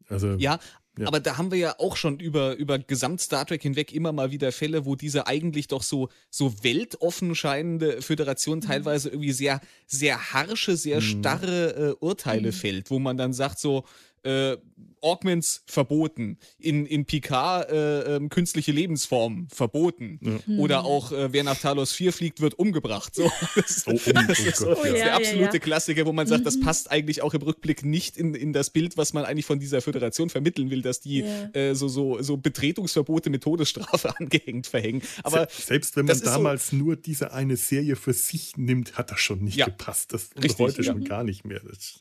Also, 0.09 0.35
ja, 0.35 0.59
ja. 0.99 1.07
Aber 1.07 1.21
da 1.21 1.39
haben 1.39 1.53
wir 1.53 1.59
ja 1.59 1.75
auch 1.79 1.97
schon 1.97 2.19
über, 2.19 2.57
über 2.57 2.79
Gesamt 2.79 3.21
Star 3.21 3.47
Trek 3.47 3.63
hinweg 3.63 3.93
immer 3.93 4.13
mal 4.13 4.33
wieder 4.33 4.51
Fälle, 4.51 4.85
wo 4.85 4.97
diese 4.97 5.29
eigentlich 5.29 5.69
doch 5.69 5.85
so, 5.85 6.09
so 6.29 6.65
weltoffen 6.65 7.37
scheinende 7.37 8.03
Föderation 8.03 8.59
mhm. 8.59 8.63
teilweise 8.63 9.11
irgendwie 9.11 9.33
sehr, 9.33 9.61
sehr 9.87 10.33
harsche, 10.33 10.77
sehr 10.77 10.97
mhm. 10.97 11.03
starre 11.03 11.97
äh, 12.01 12.05
Urteile 12.05 12.49
mhm. 12.49 12.53
fällt, 12.53 12.91
wo 12.91 12.99
man 12.99 13.17
dann 13.17 13.33
sagt 13.33 13.61
so, 13.61 13.85
äh, 14.25 14.57
Augments 15.03 15.63
verboten, 15.67 16.39
in, 16.59 16.87
in 16.87 17.05
Picard 17.05 17.71
äh, 17.71 18.17
äh, 18.17 18.29
künstliche 18.29 18.73
Lebensformen 18.73 19.49
verboten. 19.49 20.21
Ja. 20.23 20.57
Oder 20.59 20.85
auch, 20.85 21.13
äh, 21.13 21.33
wer 21.33 21.45
nach 21.45 21.59
Talos 21.59 21.93
4 21.93 22.13
fliegt, 22.13 22.41
wird 22.41 22.55
umgebracht. 22.59 23.15
So, 23.15 23.31
das, 23.57 23.85
oh, 23.87 23.93
oh, 23.93 24.13
das 24.29 24.39
ist 24.41 24.63
oh, 24.63 24.77
ja, 24.85 24.93
der 24.93 25.15
absolute 25.15 25.45
ja, 25.45 25.53
ja. 25.53 25.59
Klassiker, 25.59 26.07
wo 26.07 26.13
man 26.13 26.27
sagt, 26.27 26.47
das 26.47 26.57
mhm. 26.57 26.63
passt 26.63 26.91
eigentlich 26.91 27.23
auch 27.23 27.35
im 27.35 27.43
Rückblick 27.43 27.85
nicht 27.85 28.17
in, 28.17 28.35
in 28.35 28.53
das 28.53 28.71
Bild, 28.71 28.97
was 28.97 29.13
man 29.13 29.25
eigentlich 29.25 29.47
von 29.47 29.59
dieser 29.59 29.81
Föderation 29.81 30.31
vermitteln 30.31 30.71
will, 30.71 30.83
dass 30.83 31.01
die 31.01 31.23
äh, 31.23 31.75
so, 31.75 31.89
so, 31.89 32.21
so 32.23 32.37
Betretungsverbote 32.37 33.31
mit 33.31 33.43
Todesstrafe 33.43 34.15
angehängt 34.19 34.67
verhängen. 34.67 35.03
Aber 35.23 35.49
selbst 35.51 35.97
wenn 35.97 36.07
man 36.07 36.21
damals 36.21 36.69
so, 36.69 36.77
nur 36.77 36.97
diese 36.97 37.33
eine 37.33 37.57
Serie 37.57 37.97
für 37.97 38.13
sich 38.13 38.57
nimmt, 38.57 38.99
hat 38.99 39.11
das 39.11 39.21
schon 39.21 39.45
nicht 39.45 39.65
gepasst. 39.65 40.13
Das 40.13 40.31
und 40.35 40.59
heute 40.59 40.83
schon 40.83 41.05
gar 41.05 41.25
nicht 41.25 41.45
mehr. 41.45 41.61
Es 41.69 42.01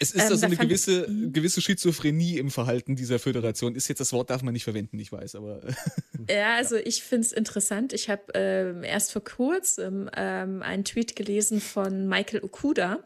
ist 0.00 0.14
ähm, 0.14 0.20
also 0.20 0.46
eine 0.46 0.56
gewisse 0.56 1.08
Mhm. 1.08 1.32
gewisse 1.32 1.60
Schizophrenie 1.78 2.38
im 2.38 2.50
Verhalten 2.50 2.96
dieser 2.96 3.18
Föderation. 3.18 3.74
Ist 3.74 3.88
jetzt 3.88 4.00
das 4.00 4.12
Wort, 4.12 4.30
darf 4.30 4.42
man 4.42 4.52
nicht 4.52 4.64
verwenden, 4.64 4.98
ich 4.98 5.12
weiß, 5.12 5.36
aber. 5.36 5.60
ja, 6.30 6.56
also 6.56 6.76
ich 6.76 7.02
finde 7.02 7.26
es 7.26 7.32
interessant. 7.32 7.92
Ich 7.92 8.10
habe 8.10 8.22
ähm, 8.34 8.82
erst 8.82 9.12
vor 9.12 9.22
kurzem 9.22 10.10
ähm, 10.16 10.62
einen 10.62 10.84
Tweet 10.84 11.14
gelesen 11.16 11.60
von 11.60 12.08
Michael 12.08 12.42
Okuda. 12.42 12.98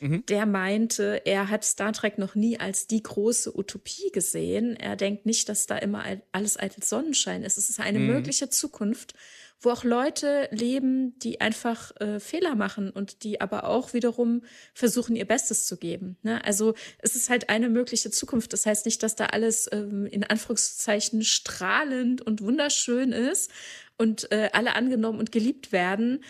Mhm. 0.00 0.24
Der 0.26 0.46
meinte, 0.46 1.22
er 1.24 1.48
hat 1.48 1.64
Star 1.64 1.92
Trek 1.92 2.18
noch 2.18 2.34
nie 2.34 2.60
als 2.60 2.86
die 2.86 3.02
große 3.02 3.56
Utopie 3.58 4.10
gesehen. 4.12 4.76
Er 4.76 4.94
denkt 4.94 5.26
nicht, 5.26 5.48
dass 5.48 5.66
da 5.66 5.76
immer 5.78 6.04
alles 6.30 6.58
eitel 6.58 6.84
Sonnenschein 6.84 7.42
ist. 7.42 7.58
Es 7.58 7.68
ist 7.68 7.80
eine 7.80 7.98
mhm. 7.98 8.06
mögliche 8.06 8.48
Zukunft, 8.48 9.14
wo 9.60 9.70
auch 9.70 9.82
Leute 9.82 10.48
leben, 10.52 11.18
die 11.18 11.40
einfach 11.40 11.92
äh, 12.00 12.20
Fehler 12.20 12.54
machen 12.54 12.90
und 12.90 13.24
die 13.24 13.40
aber 13.40 13.64
auch 13.64 13.92
wiederum 13.92 14.42
versuchen, 14.72 15.16
ihr 15.16 15.26
Bestes 15.26 15.66
zu 15.66 15.76
geben. 15.76 16.16
Ne? 16.22 16.44
Also 16.44 16.74
es 16.98 17.16
ist 17.16 17.28
halt 17.28 17.48
eine 17.48 17.68
mögliche 17.68 18.10
Zukunft. 18.10 18.52
Das 18.52 18.66
heißt 18.66 18.86
nicht, 18.86 19.02
dass 19.02 19.16
da 19.16 19.26
alles 19.26 19.68
ähm, 19.72 20.06
in 20.06 20.22
Anführungszeichen 20.22 21.24
strahlend 21.24 22.22
und 22.22 22.40
wunderschön 22.40 23.12
ist 23.12 23.50
und 23.96 24.30
äh, 24.30 24.50
alle 24.52 24.74
angenommen 24.76 25.18
und 25.18 25.32
geliebt 25.32 25.72
werden. 25.72 26.22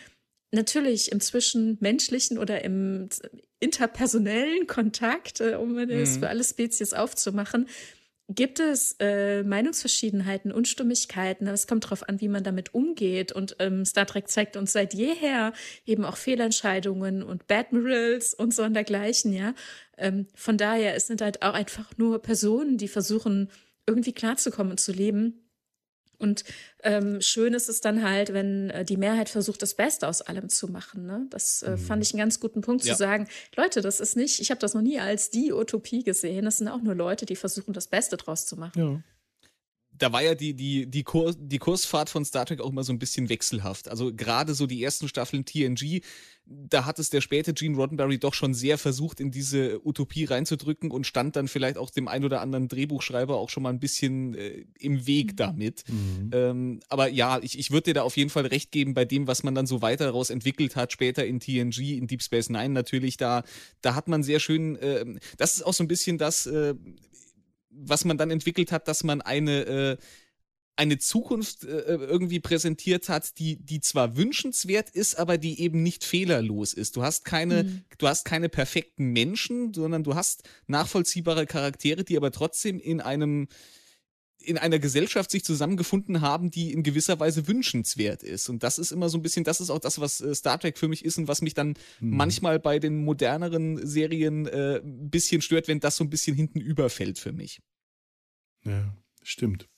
Natürlich 0.50 1.12
im 1.12 1.20
zwischenmenschlichen 1.20 2.38
oder 2.38 2.64
im 2.64 3.10
interpersonellen 3.60 4.66
Kontakt, 4.66 5.40
äh, 5.40 5.56
um 5.56 5.76
es 5.76 6.16
mhm. 6.16 6.20
für 6.20 6.28
alle 6.28 6.44
Spezies 6.44 6.94
aufzumachen, 6.94 7.68
gibt 8.28 8.60
es 8.60 8.94
äh, 9.00 9.42
Meinungsverschiedenheiten, 9.42 10.52
Unstimmigkeiten. 10.52 11.46
Es 11.46 11.66
kommt 11.66 11.84
darauf 11.84 12.08
an, 12.08 12.20
wie 12.20 12.28
man 12.28 12.44
damit 12.44 12.74
umgeht. 12.74 13.32
Und 13.32 13.56
ähm, 13.58 13.84
Star 13.84 14.06
Trek 14.06 14.28
zeigt 14.28 14.56
uns 14.56 14.72
seit 14.72 14.92
jeher 14.92 15.52
eben 15.86 16.04
auch 16.04 16.16
Fehlentscheidungen 16.16 17.22
und 17.22 17.46
Badmirals 17.46 18.34
und 18.34 18.54
so 18.54 18.64
und 18.64 18.74
dergleichen, 18.74 19.32
ja. 19.32 19.54
Ähm, 19.96 20.26
von 20.34 20.58
daher, 20.58 20.94
es 20.94 21.06
sind 21.06 21.22
halt 21.22 21.42
auch 21.42 21.54
einfach 21.54 21.90
nur 21.96 22.20
Personen, 22.20 22.76
die 22.76 22.88
versuchen, 22.88 23.50
irgendwie 23.86 24.12
klarzukommen 24.12 24.72
und 24.72 24.78
zu 24.78 24.92
leben. 24.92 25.47
Und 26.18 26.44
ähm, 26.82 27.20
schön 27.20 27.54
ist 27.54 27.68
es 27.68 27.80
dann 27.80 28.02
halt, 28.02 28.32
wenn 28.32 28.70
äh, 28.70 28.84
die 28.84 28.96
Mehrheit 28.96 29.28
versucht, 29.28 29.62
das 29.62 29.74
Beste 29.74 30.08
aus 30.08 30.20
allem 30.20 30.48
zu 30.48 30.68
machen. 30.68 31.06
Ne? 31.06 31.26
Das 31.30 31.62
äh, 31.62 31.70
mhm. 31.70 31.78
fand 31.78 32.02
ich 32.02 32.12
einen 32.12 32.18
ganz 32.18 32.40
guten 32.40 32.60
Punkt 32.60 32.84
ja. 32.84 32.92
zu 32.92 32.98
sagen. 32.98 33.28
Leute, 33.56 33.80
das 33.80 34.00
ist 34.00 34.16
nicht, 34.16 34.40
ich 34.40 34.50
habe 34.50 34.60
das 34.60 34.74
noch 34.74 34.82
nie 34.82 34.98
als 34.98 35.30
die 35.30 35.52
Utopie 35.52 36.02
gesehen. 36.02 36.44
Das 36.44 36.58
sind 36.58 36.68
auch 36.68 36.82
nur 36.82 36.94
Leute, 36.94 37.26
die 37.26 37.36
versuchen, 37.36 37.72
das 37.72 37.86
Beste 37.86 38.16
draus 38.16 38.46
zu 38.46 38.56
machen. 38.56 38.80
Ja 38.80 39.02
da 39.98 40.12
war 40.12 40.22
ja 40.22 40.34
die, 40.34 40.54
die, 40.54 40.86
die, 40.86 41.02
Kurs, 41.02 41.36
die 41.38 41.58
Kursfahrt 41.58 42.08
von 42.08 42.24
Star 42.24 42.46
Trek 42.46 42.60
auch 42.60 42.70
immer 42.70 42.84
so 42.84 42.92
ein 42.92 42.98
bisschen 42.98 43.28
wechselhaft. 43.28 43.88
Also 43.88 44.12
gerade 44.14 44.54
so 44.54 44.66
die 44.66 44.82
ersten 44.82 45.08
Staffeln 45.08 45.44
TNG, 45.44 46.00
da 46.46 46.86
hat 46.86 46.98
es 46.98 47.10
der 47.10 47.20
späte 47.20 47.52
Gene 47.52 47.76
Roddenberry 47.76 48.18
doch 48.18 48.32
schon 48.32 48.54
sehr 48.54 48.78
versucht, 48.78 49.20
in 49.20 49.30
diese 49.30 49.84
Utopie 49.86 50.24
reinzudrücken 50.24 50.90
und 50.90 51.06
stand 51.06 51.36
dann 51.36 51.46
vielleicht 51.46 51.76
auch 51.76 51.90
dem 51.90 52.08
ein 52.08 52.24
oder 52.24 52.40
anderen 52.40 52.68
Drehbuchschreiber 52.68 53.36
auch 53.36 53.50
schon 53.50 53.62
mal 53.62 53.70
ein 53.70 53.80
bisschen 53.80 54.34
äh, 54.34 54.64
im 54.78 55.06
Weg 55.06 55.36
damit. 55.36 55.84
Mhm. 55.88 56.30
Ähm, 56.32 56.80
aber 56.88 57.08
ja, 57.08 57.38
ich, 57.42 57.58
ich 57.58 57.70
würde 57.70 57.84
dir 57.84 57.94
da 57.94 58.02
auf 58.02 58.16
jeden 58.16 58.30
Fall 58.30 58.46
recht 58.46 58.72
geben 58.72 58.94
bei 58.94 59.04
dem, 59.04 59.26
was 59.26 59.42
man 59.42 59.54
dann 59.54 59.66
so 59.66 59.82
weiter 59.82 60.04
daraus 60.04 60.30
entwickelt 60.30 60.76
hat, 60.76 60.92
später 60.92 61.26
in 61.26 61.40
TNG, 61.40 61.98
in 61.98 62.06
Deep 62.06 62.22
Space 62.22 62.48
Nine 62.48 62.70
natürlich, 62.70 63.16
da, 63.18 63.42
da 63.82 63.94
hat 63.94 64.08
man 64.08 64.22
sehr 64.22 64.40
schön, 64.40 64.76
äh, 64.76 65.04
das 65.36 65.54
ist 65.54 65.62
auch 65.62 65.74
so 65.74 65.84
ein 65.84 65.88
bisschen 65.88 66.16
das, 66.16 66.46
äh, 66.46 66.74
was 67.70 68.04
man 68.04 68.18
dann 68.18 68.30
entwickelt 68.30 68.72
hat, 68.72 68.88
dass 68.88 69.04
man 69.04 69.20
eine, 69.20 69.60
äh, 69.66 69.96
eine 70.76 70.98
Zukunft 70.98 71.64
äh, 71.64 71.96
irgendwie 71.96 72.38
präsentiert 72.38 73.08
hat, 73.08 73.38
die, 73.38 73.56
die 73.56 73.80
zwar 73.80 74.16
wünschenswert 74.16 74.90
ist, 74.90 75.16
aber 75.18 75.36
die 75.36 75.60
eben 75.60 75.82
nicht 75.82 76.04
fehlerlos 76.04 76.72
ist. 76.72 76.96
Du 76.96 77.02
hast 77.02 77.24
keine, 77.24 77.64
mhm. 77.64 77.84
du 77.98 78.06
hast 78.06 78.24
keine 78.24 78.48
perfekten 78.48 79.06
Menschen, 79.12 79.74
sondern 79.74 80.04
du 80.04 80.14
hast 80.14 80.48
nachvollziehbare 80.68 81.46
Charaktere, 81.46 82.04
die 82.04 82.16
aber 82.16 82.30
trotzdem 82.30 82.78
in 82.78 83.00
einem 83.00 83.48
in 84.42 84.58
einer 84.58 84.78
Gesellschaft 84.78 85.30
sich 85.30 85.44
zusammengefunden 85.44 86.20
haben, 86.20 86.50
die 86.50 86.72
in 86.72 86.82
gewisser 86.82 87.18
Weise 87.20 87.48
wünschenswert 87.48 88.22
ist. 88.22 88.48
Und 88.48 88.62
das 88.62 88.78
ist 88.78 88.92
immer 88.92 89.08
so 89.08 89.18
ein 89.18 89.22
bisschen, 89.22 89.44
das 89.44 89.60
ist 89.60 89.70
auch 89.70 89.80
das, 89.80 90.00
was 90.00 90.20
äh, 90.20 90.34
Star 90.34 90.58
Trek 90.58 90.78
für 90.78 90.88
mich 90.88 91.04
ist 91.04 91.18
und 91.18 91.28
was 91.28 91.42
mich 91.42 91.54
dann 91.54 91.74
mhm. 92.00 92.16
manchmal 92.16 92.58
bei 92.58 92.78
den 92.78 93.04
moderneren 93.04 93.84
Serien 93.86 94.46
äh, 94.46 94.80
ein 94.82 95.10
bisschen 95.10 95.42
stört, 95.42 95.68
wenn 95.68 95.80
das 95.80 95.96
so 95.96 96.04
ein 96.04 96.10
bisschen 96.10 96.36
hinten 96.36 96.60
überfällt 96.60 97.18
für 97.18 97.32
mich. 97.32 97.60
Ja, 98.64 98.96
stimmt. 99.22 99.68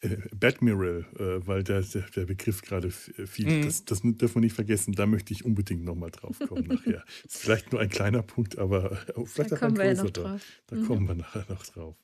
Äh, 0.00 0.16
Badmiral, 0.34 1.04
äh, 1.18 1.46
weil 1.46 1.62
der, 1.62 1.82
der, 1.82 2.02
der 2.02 2.24
Begriff 2.24 2.62
gerade 2.62 2.90
fiel, 2.90 3.46
mhm. 3.46 3.64
das, 3.64 3.84
das 3.84 4.00
dürfen 4.02 4.36
wir 4.36 4.40
nicht 4.40 4.54
vergessen, 4.54 4.94
da 4.94 5.04
möchte 5.04 5.34
ich 5.34 5.44
unbedingt 5.44 5.84
nochmal 5.84 6.10
drauf 6.10 6.38
kommen 6.48 6.66
nachher. 6.68 7.04
Ist 7.24 7.36
vielleicht 7.36 7.70
nur 7.72 7.82
ein 7.82 7.90
kleiner 7.90 8.22
Punkt, 8.22 8.58
aber 8.58 8.96
vielleicht 9.26 9.52
da 9.52 9.56
auch 9.56 9.62
ein 9.62 9.74
größerer. 9.74 10.40
Da 10.66 10.76
mhm. 10.76 10.86
kommen 10.86 11.06
wir 11.06 11.14
nachher 11.16 11.44
noch 11.50 11.66
drauf. 11.66 11.96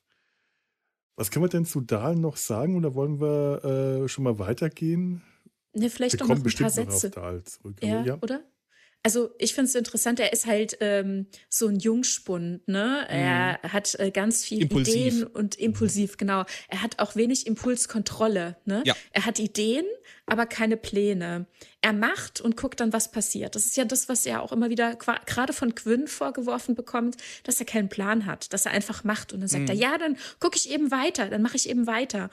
Was 1.17 1.31
können 1.31 1.43
wir 1.43 1.49
denn 1.49 1.65
zu 1.65 1.81
Dahl 1.81 2.15
noch 2.15 2.37
sagen 2.37 2.77
oder 2.77 2.93
wollen 2.93 3.19
wir 3.19 4.03
äh, 4.03 4.07
schon 4.07 4.23
mal 4.23 4.37
weitergehen? 4.37 5.23
Ne, 5.73 5.89
vielleicht 5.89 6.19
wir 6.19 6.27
noch 6.27 6.35
ein 6.35 6.43
paar 6.43 6.69
Sätze. 6.69 7.11
Ja, 7.81 8.03
ja, 8.03 8.17
oder? 8.21 8.41
Also 9.03 9.29
ich 9.37 9.53
finde 9.53 9.69
es 9.69 9.75
interessant, 9.75 10.19
er 10.19 10.33
ist 10.33 10.45
halt 10.45 10.77
ähm, 10.81 11.27
so 11.49 11.67
ein 11.67 11.79
Jungspund, 11.79 12.67
ne? 12.67 13.05
Er 13.07 13.59
mhm. 13.63 13.71
hat 13.71 13.95
äh, 13.99 14.11
ganz 14.11 14.43
viel 14.43 14.63
impulsiv. 14.63 14.95
Ideen 14.95 15.23
und 15.23 15.55
impulsiv, 15.55 16.17
genau. 16.17 16.43
Er 16.67 16.81
hat 16.81 16.99
auch 16.99 17.15
wenig 17.15 17.47
Impulskontrolle, 17.47 18.57
ne? 18.65 18.83
Ja. 18.85 18.95
Er 19.11 19.25
hat 19.25 19.39
Ideen, 19.39 19.85
aber 20.25 20.45
keine 20.45 20.75
Pläne. 20.75 21.45
Er 21.81 21.93
macht 21.93 22.41
und 22.41 22.57
guckt 22.57 22.81
dann, 22.81 22.91
was 22.91 23.11
passiert. 23.11 23.55
Das 23.55 23.65
ist 23.65 23.77
ja 23.77 23.85
das, 23.85 24.09
was 24.09 24.25
er 24.25 24.41
auch 24.41 24.51
immer 24.51 24.69
wieder 24.69 24.95
gerade 24.95 25.53
von 25.53 25.73
Quinn 25.73 26.07
vorgeworfen 26.07 26.75
bekommt, 26.75 27.15
dass 27.43 27.59
er 27.59 27.65
keinen 27.65 27.87
Plan 27.87 28.25
hat, 28.25 28.51
dass 28.51 28.65
er 28.65 28.73
einfach 28.73 29.05
macht 29.05 29.31
und 29.31 29.39
dann 29.39 29.47
sagt 29.47 29.63
mhm. 29.63 29.69
er, 29.69 29.75
ja, 29.75 29.97
dann 29.97 30.17
gucke 30.39 30.57
ich 30.57 30.69
eben 30.69 30.91
weiter, 30.91 31.29
dann 31.29 31.41
mache 31.41 31.55
ich 31.55 31.69
eben 31.69 31.87
weiter. 31.87 32.29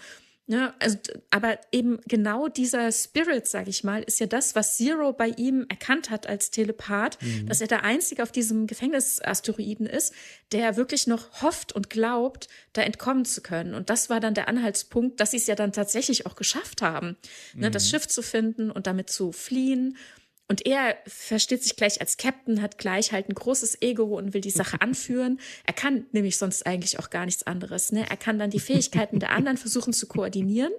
Ja, 0.46 0.74
also, 0.78 0.98
aber 1.30 1.58
eben 1.72 2.00
genau 2.06 2.48
dieser 2.48 2.92
Spirit, 2.92 3.48
sag 3.48 3.66
ich 3.66 3.82
mal, 3.82 4.02
ist 4.02 4.20
ja 4.20 4.26
das, 4.26 4.54
was 4.54 4.76
Zero 4.76 5.14
bei 5.14 5.28
ihm 5.28 5.64
erkannt 5.70 6.10
hat 6.10 6.26
als 6.26 6.50
Telepath, 6.50 7.16
mhm. 7.22 7.46
dass 7.46 7.62
er 7.62 7.66
der 7.66 7.82
Einzige 7.82 8.22
auf 8.22 8.30
diesem 8.30 8.66
Gefängnisasteroiden 8.66 9.86
ist, 9.86 10.12
der 10.52 10.76
wirklich 10.76 11.06
noch 11.06 11.40
hofft 11.40 11.72
und 11.72 11.88
glaubt, 11.88 12.48
da 12.74 12.82
entkommen 12.82 13.24
zu 13.24 13.40
können. 13.40 13.72
Und 13.72 13.88
das 13.88 14.10
war 14.10 14.20
dann 14.20 14.34
der 14.34 14.48
Anhaltspunkt, 14.48 15.18
dass 15.18 15.30
sie 15.30 15.38
es 15.38 15.46
ja 15.46 15.54
dann 15.54 15.72
tatsächlich 15.72 16.26
auch 16.26 16.36
geschafft 16.36 16.82
haben, 16.82 17.16
mhm. 17.54 17.62
ne, 17.62 17.70
das 17.70 17.86
mhm. 17.86 17.88
Schiff 17.88 18.08
zu 18.08 18.20
finden 18.20 18.70
und 18.70 18.86
damit 18.86 19.08
zu 19.08 19.32
fliehen 19.32 19.96
und 20.46 20.66
er 20.66 20.96
versteht 21.06 21.62
sich 21.62 21.74
gleich 21.74 22.02
als 22.02 22.18
Captain, 22.18 22.60
hat 22.60 22.76
gleich 22.76 23.12
halt 23.12 23.30
ein 23.30 23.34
großes 23.34 23.80
Ego 23.80 24.18
und 24.18 24.34
will 24.34 24.42
die 24.42 24.50
Sache 24.50 24.78
anführen. 24.80 25.40
Er 25.66 25.72
kann 25.72 26.04
nämlich 26.12 26.36
sonst 26.36 26.66
eigentlich 26.66 26.98
auch 26.98 27.08
gar 27.08 27.24
nichts 27.24 27.46
anderes. 27.46 27.92
Ne? 27.92 28.04
Er 28.08 28.18
kann 28.18 28.38
dann 28.38 28.50
die 28.50 28.60
Fähigkeiten 28.60 29.20
der 29.20 29.30
anderen 29.30 29.56
versuchen 29.56 29.94
zu 29.94 30.06
koordinieren. 30.06 30.72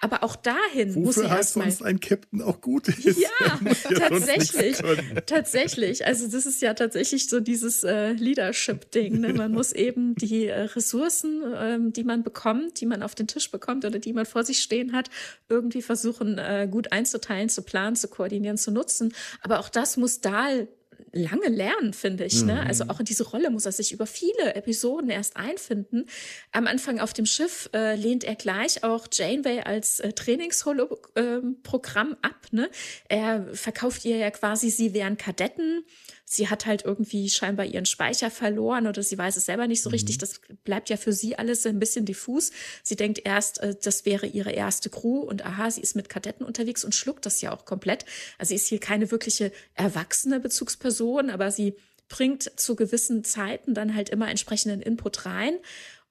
Aber 0.00 0.24
auch 0.24 0.36
dahin 0.36 0.94
Wofür 0.94 1.02
muss 1.02 1.16
er 1.18 1.36
erstmal. 1.36 1.70
sonst 1.70 1.82
ein 1.82 2.00
Captain 2.00 2.40
auch 2.40 2.60
gut 2.60 2.88
ist. 2.88 3.00
Ja, 3.20 3.58
ja 3.60 3.98
tatsächlich. 3.98 4.78
Tatsächlich. 5.26 6.06
Also 6.06 6.28
das 6.28 6.46
ist 6.46 6.62
ja 6.62 6.74
tatsächlich 6.74 7.28
so 7.28 7.40
dieses 7.40 7.82
äh, 7.82 8.12
Leadership-Ding. 8.12 9.20
Ne? 9.20 9.34
Man 9.34 9.52
muss 9.52 9.72
eben 9.72 10.14
die 10.14 10.46
äh, 10.46 10.60
Ressourcen, 10.60 11.42
ähm, 11.56 11.92
die 11.92 12.04
man 12.04 12.22
bekommt, 12.22 12.80
die 12.80 12.86
man 12.86 13.02
auf 13.02 13.14
den 13.14 13.26
Tisch 13.26 13.50
bekommt 13.50 13.84
oder 13.84 13.98
die 13.98 14.12
man 14.12 14.26
vor 14.26 14.44
sich 14.44 14.62
stehen 14.62 14.92
hat, 14.92 15.10
irgendwie 15.48 15.82
versuchen, 15.82 16.38
äh, 16.38 16.68
gut 16.70 16.92
einzuteilen, 16.92 17.48
zu 17.48 17.62
planen, 17.62 17.96
zu 17.96 18.08
koordinieren, 18.08 18.56
zu 18.56 18.70
nutzen. 18.70 19.09
Aber 19.42 19.60
auch 19.60 19.68
das 19.68 19.96
muss 19.96 20.20
Dahl 20.20 20.68
lange 21.12 21.48
lernen, 21.48 21.92
finde 21.92 22.24
ich. 22.24 22.42
Ne? 22.42 22.64
Also 22.66 22.84
mhm. 22.84 22.90
auch 22.90 23.00
in 23.00 23.06
diese 23.06 23.24
Rolle 23.24 23.50
muss 23.50 23.66
er 23.66 23.72
sich 23.72 23.92
über 23.92 24.06
viele 24.06 24.54
Episoden 24.54 25.10
erst 25.10 25.36
einfinden. 25.36 26.06
Am 26.52 26.66
Anfang 26.66 27.00
auf 27.00 27.12
dem 27.12 27.26
Schiff 27.26 27.68
äh, 27.74 27.96
lehnt 27.96 28.24
er 28.24 28.36
gleich 28.36 28.84
auch 28.84 29.08
Janeway 29.10 29.60
als 29.60 30.00
äh, 30.00 30.12
Trainingsholo-Programm 30.12 32.12
äh, 32.12 32.26
ab. 32.26 32.46
Ne? 32.52 32.70
Er 33.08 33.46
verkauft 33.52 34.04
ihr 34.04 34.16
ja 34.16 34.30
quasi, 34.30 34.70
sie 34.70 34.94
wären 34.94 35.16
Kadetten 35.16 35.84
sie 36.32 36.48
hat 36.48 36.64
halt 36.64 36.84
irgendwie 36.84 37.28
scheinbar 37.28 37.66
ihren 37.66 37.86
Speicher 37.86 38.30
verloren 38.30 38.86
oder 38.86 39.02
sie 39.02 39.18
weiß 39.18 39.36
es 39.36 39.46
selber 39.46 39.66
nicht 39.66 39.82
so 39.82 39.90
mhm. 39.90 39.94
richtig. 39.94 40.18
Das 40.18 40.40
bleibt 40.62 40.88
ja 40.88 40.96
für 40.96 41.12
sie 41.12 41.36
alles 41.36 41.66
ein 41.66 41.80
bisschen 41.80 42.04
diffus. 42.04 42.52
Sie 42.84 42.94
denkt 42.94 43.22
erst, 43.24 43.58
äh, 43.58 43.74
das 43.82 44.06
wäre 44.06 44.26
ihre 44.26 44.52
erste 44.52 44.90
Crew 44.90 45.18
und 45.18 45.44
aha, 45.44 45.72
sie 45.72 45.80
ist 45.80 45.96
mit 45.96 46.08
Kadetten 46.08 46.46
unterwegs 46.46 46.84
und 46.84 46.94
schluckt 46.94 47.26
das 47.26 47.40
ja 47.40 47.52
auch 47.52 47.64
komplett. 47.64 48.04
Also 48.38 48.50
sie 48.50 48.54
ist 48.54 48.68
hier 48.68 48.78
keine 48.78 49.10
wirkliche 49.10 49.50
erwachsene 49.74 50.38
Bezugsperson, 50.38 51.30
aber 51.30 51.50
sie 51.50 51.74
bringt 52.08 52.52
zu 52.60 52.76
gewissen 52.76 53.24
Zeiten 53.24 53.74
dann 53.74 53.96
halt 53.96 54.08
immer 54.08 54.30
entsprechenden 54.30 54.82
Input 54.82 55.26
rein. 55.26 55.54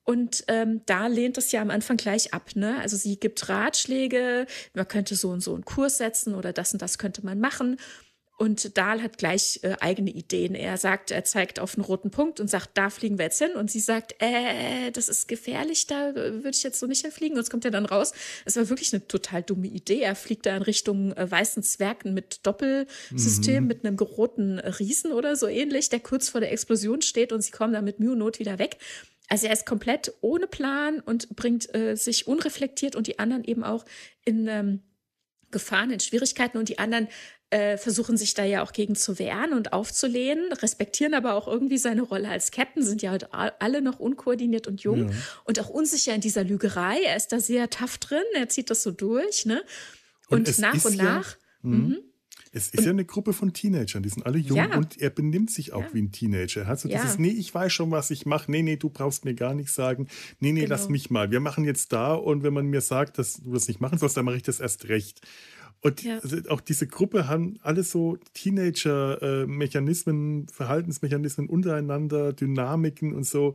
Und 0.03 0.43
ähm, 0.49 0.82
da 0.86 1.07
lehnt 1.07 1.38
es 1.38 1.53
ja 1.53 1.61
am 1.61 1.70
Anfang 1.70 1.95
gleich 1.95 2.34
ab. 2.34 2.55
Ne? 2.55 2.78
Also 2.80 2.97
sie 2.97 3.17
gibt 3.20 3.47
Ratschläge, 3.47 4.47
man 4.74 4.88
könnte 4.88 5.15
so 5.15 5.30
und 5.30 5.41
so 5.41 5.53
einen 5.53 5.63
Kurs 5.63 5.97
setzen 5.97 6.36
oder 6.36 6.51
das 6.51 6.74
und 6.74 6.82
das 6.82 6.97
könnte 6.97 7.24
man 7.24 7.39
machen. 7.39 7.78
Und 8.39 8.77
Dahl 8.77 9.03
hat 9.03 9.17
gleich 9.17 9.59
äh, 9.63 9.75
eigene 9.81 10.11
Ideen. 10.11 10.55
Er 10.55 10.77
sagt, 10.77 11.11
er 11.11 11.25
zeigt 11.25 11.59
auf 11.59 11.75
einen 11.75 11.83
roten 11.83 12.09
Punkt 12.09 12.39
und 12.39 12.49
sagt, 12.49 12.69
da 12.75 12.89
fliegen 12.89 13.17
wir 13.17 13.25
jetzt 13.25 13.37
hin. 13.37 13.51
Und 13.51 13.69
sie 13.69 13.81
sagt, 13.81 14.15
äh, 14.19 14.91
das 14.91 15.09
ist 15.09 15.27
gefährlich, 15.27 15.87
da 15.87 16.15
würde 16.15 16.51
ich 16.51 16.63
jetzt 16.63 16.79
so 16.79 16.87
nicht 16.87 17.01
hinfliegen. 17.01 17.35
Und 17.37 17.43
es 17.43 17.49
kommt 17.49 17.65
ja 17.65 17.69
dann 17.69 17.85
raus, 17.85 18.13
es 18.45 18.55
war 18.55 18.69
wirklich 18.69 18.93
eine 18.93 19.05
total 19.05 19.43
dumme 19.43 19.67
Idee. 19.67 19.99
Er 19.99 20.15
fliegt 20.15 20.45
da 20.45 20.55
in 20.55 20.61
Richtung 20.61 21.11
äh, 21.17 21.29
weißen 21.29 21.63
Zwergen 21.63 22.13
mit 22.13 22.45
Doppelsystem, 22.47 23.63
mhm. 23.63 23.67
mit 23.67 23.85
einem 23.85 23.99
roten 23.99 24.57
Riesen 24.59 25.11
oder 25.11 25.35
so 25.35 25.47
ähnlich, 25.47 25.89
der 25.89 25.99
kurz 25.99 26.29
vor 26.29 26.39
der 26.39 26.53
Explosion 26.53 27.01
steht 27.01 27.33
und 27.33 27.41
sie 27.41 27.51
kommen 27.51 27.73
dann 27.73 27.83
mit 27.83 27.99
Mühe 27.99 28.13
und 28.13 28.19
Not 28.19 28.39
wieder 28.39 28.57
weg. 28.57 28.77
Also 29.27 29.47
er 29.47 29.53
ist 29.53 29.65
komplett 29.65 30.13
ohne 30.21 30.47
Plan 30.47 31.01
und 31.01 31.35
bringt 31.35 31.75
äh, 31.75 31.95
sich 31.95 32.25
unreflektiert 32.25 32.95
und 32.95 33.07
die 33.07 33.19
anderen 33.19 33.43
eben 33.43 33.65
auch 33.65 33.83
in 34.23 34.47
ähm, 34.47 34.83
Gefahren, 35.51 35.91
in 35.91 35.99
Schwierigkeiten 35.99 36.57
und 36.57 36.69
die 36.69 36.79
anderen 36.79 37.09
äh, 37.52 37.78
versuchen 37.78 38.18
sich 38.18 38.34
da 38.34 38.43
ja 38.43 38.62
auch 38.64 38.74
gegen 38.74 38.95
zu 38.95 39.18
wehren 39.18 39.54
und 39.54 39.74
aufzulehnen, 39.74 40.54
respektieren 40.54 41.14
aber 41.14 41.34
auch 41.34 41.47
irgendwie 41.47 41.78
seine 41.78 42.04
Rolle 42.04 42.30
als 42.30 42.52
Captain, 42.52 42.84
sind 42.84 43.02
ja 43.02 43.12
halt 43.12 43.30
alle 43.32 43.82
noch 43.82 44.00
unkoordiniert 44.00 44.68
und 44.68 44.82
jung 44.82 45.10
ja. 45.10 45.16
und 45.45 45.60
auch 45.60 45.70
unsicher 45.70 46.14
in 46.14 46.22
dieser 46.22 46.43
Lügerei. 46.43 47.00
Er 47.06 47.16
ist 47.16 47.30
da 47.30 47.39
sehr 47.39 47.70
tough 47.70 47.97
drin, 47.97 48.24
er 48.36 48.50
zieht 48.50 48.70
das 48.70 48.84
so 48.84 48.91
durch, 48.91 49.45
ne? 49.45 49.64
Und, 50.28 50.47
und 50.47 50.60
nach 50.60 50.86
und 50.86 50.97
nach. 50.97 51.38
Ja, 51.64 51.70
mhm. 51.70 51.97
Es 52.52 52.70
ist 52.70 52.80
und, 52.80 52.86
ja 52.86 52.91
eine 52.91 53.06
Gruppe 53.06 53.34
von 53.34 53.54
Teenagern, 53.54 54.02
die 54.02 54.10
sind 54.10 54.26
alle 54.26 54.39
jung 54.39 54.58
ja. 54.58 54.76
und 54.76 55.00
er 55.00 55.12
benimmt 55.12 55.52
sich 55.52 55.74
auch 55.74 55.84
ja. 55.84 55.93
wie 55.93 56.02
ein 56.02 56.12
Teenager. 56.12 56.68
Also 56.68 56.89
ja. 56.89 57.02
dieses, 57.02 57.20
nee, 57.20 57.30
ich 57.30 57.54
weiß 57.54 57.72
schon, 57.72 57.91
was 57.91 58.10
ich 58.10 58.26
mache. 58.26 58.50
Nee, 58.50 58.64
nee, 58.64 58.76
du 58.76 58.89
brauchst 58.89 59.24
mir 59.24 59.36
gar 59.36 59.54
nichts 59.54 59.76
sagen. 59.76 60.08
Nee, 60.39 60.52
nee, 60.52 60.62
genau. 60.62 60.72
lass 60.72 60.89
mich 60.89 61.12
mal. 61.12 61.30
Wir 61.30 61.41
machen 61.41 61.64
jetzt 61.64 61.93
da 61.93 62.14
und 62.14 62.41
wenn 62.41 62.54
man 62.54 62.66
mir 62.68 62.82
sagt, 62.82 63.20
dass 63.20 63.34
du 63.34 63.54
das 63.54 63.68
nicht 63.68 63.82
machen 63.82 64.00
sollst, 64.00 64.18
dann 64.18 64.26
mache 64.26 64.38
ich 64.38 64.43
das 64.43 64.60
erst 64.60 64.88
recht. 64.89 65.22
Und 65.82 66.03
ja. 66.03 66.19
also 66.19 66.38
auch 66.49 66.61
diese 66.61 66.88
Gruppe 66.88 67.27
haben 67.27 67.57
alles 67.61 67.91
so 67.91 68.17
Teenager-Mechanismen, 68.34 70.47
Verhaltensmechanismen 70.49 71.47
untereinander, 71.47 72.34
Dynamiken 72.34 73.13
und 73.13 73.25
so. 73.25 73.53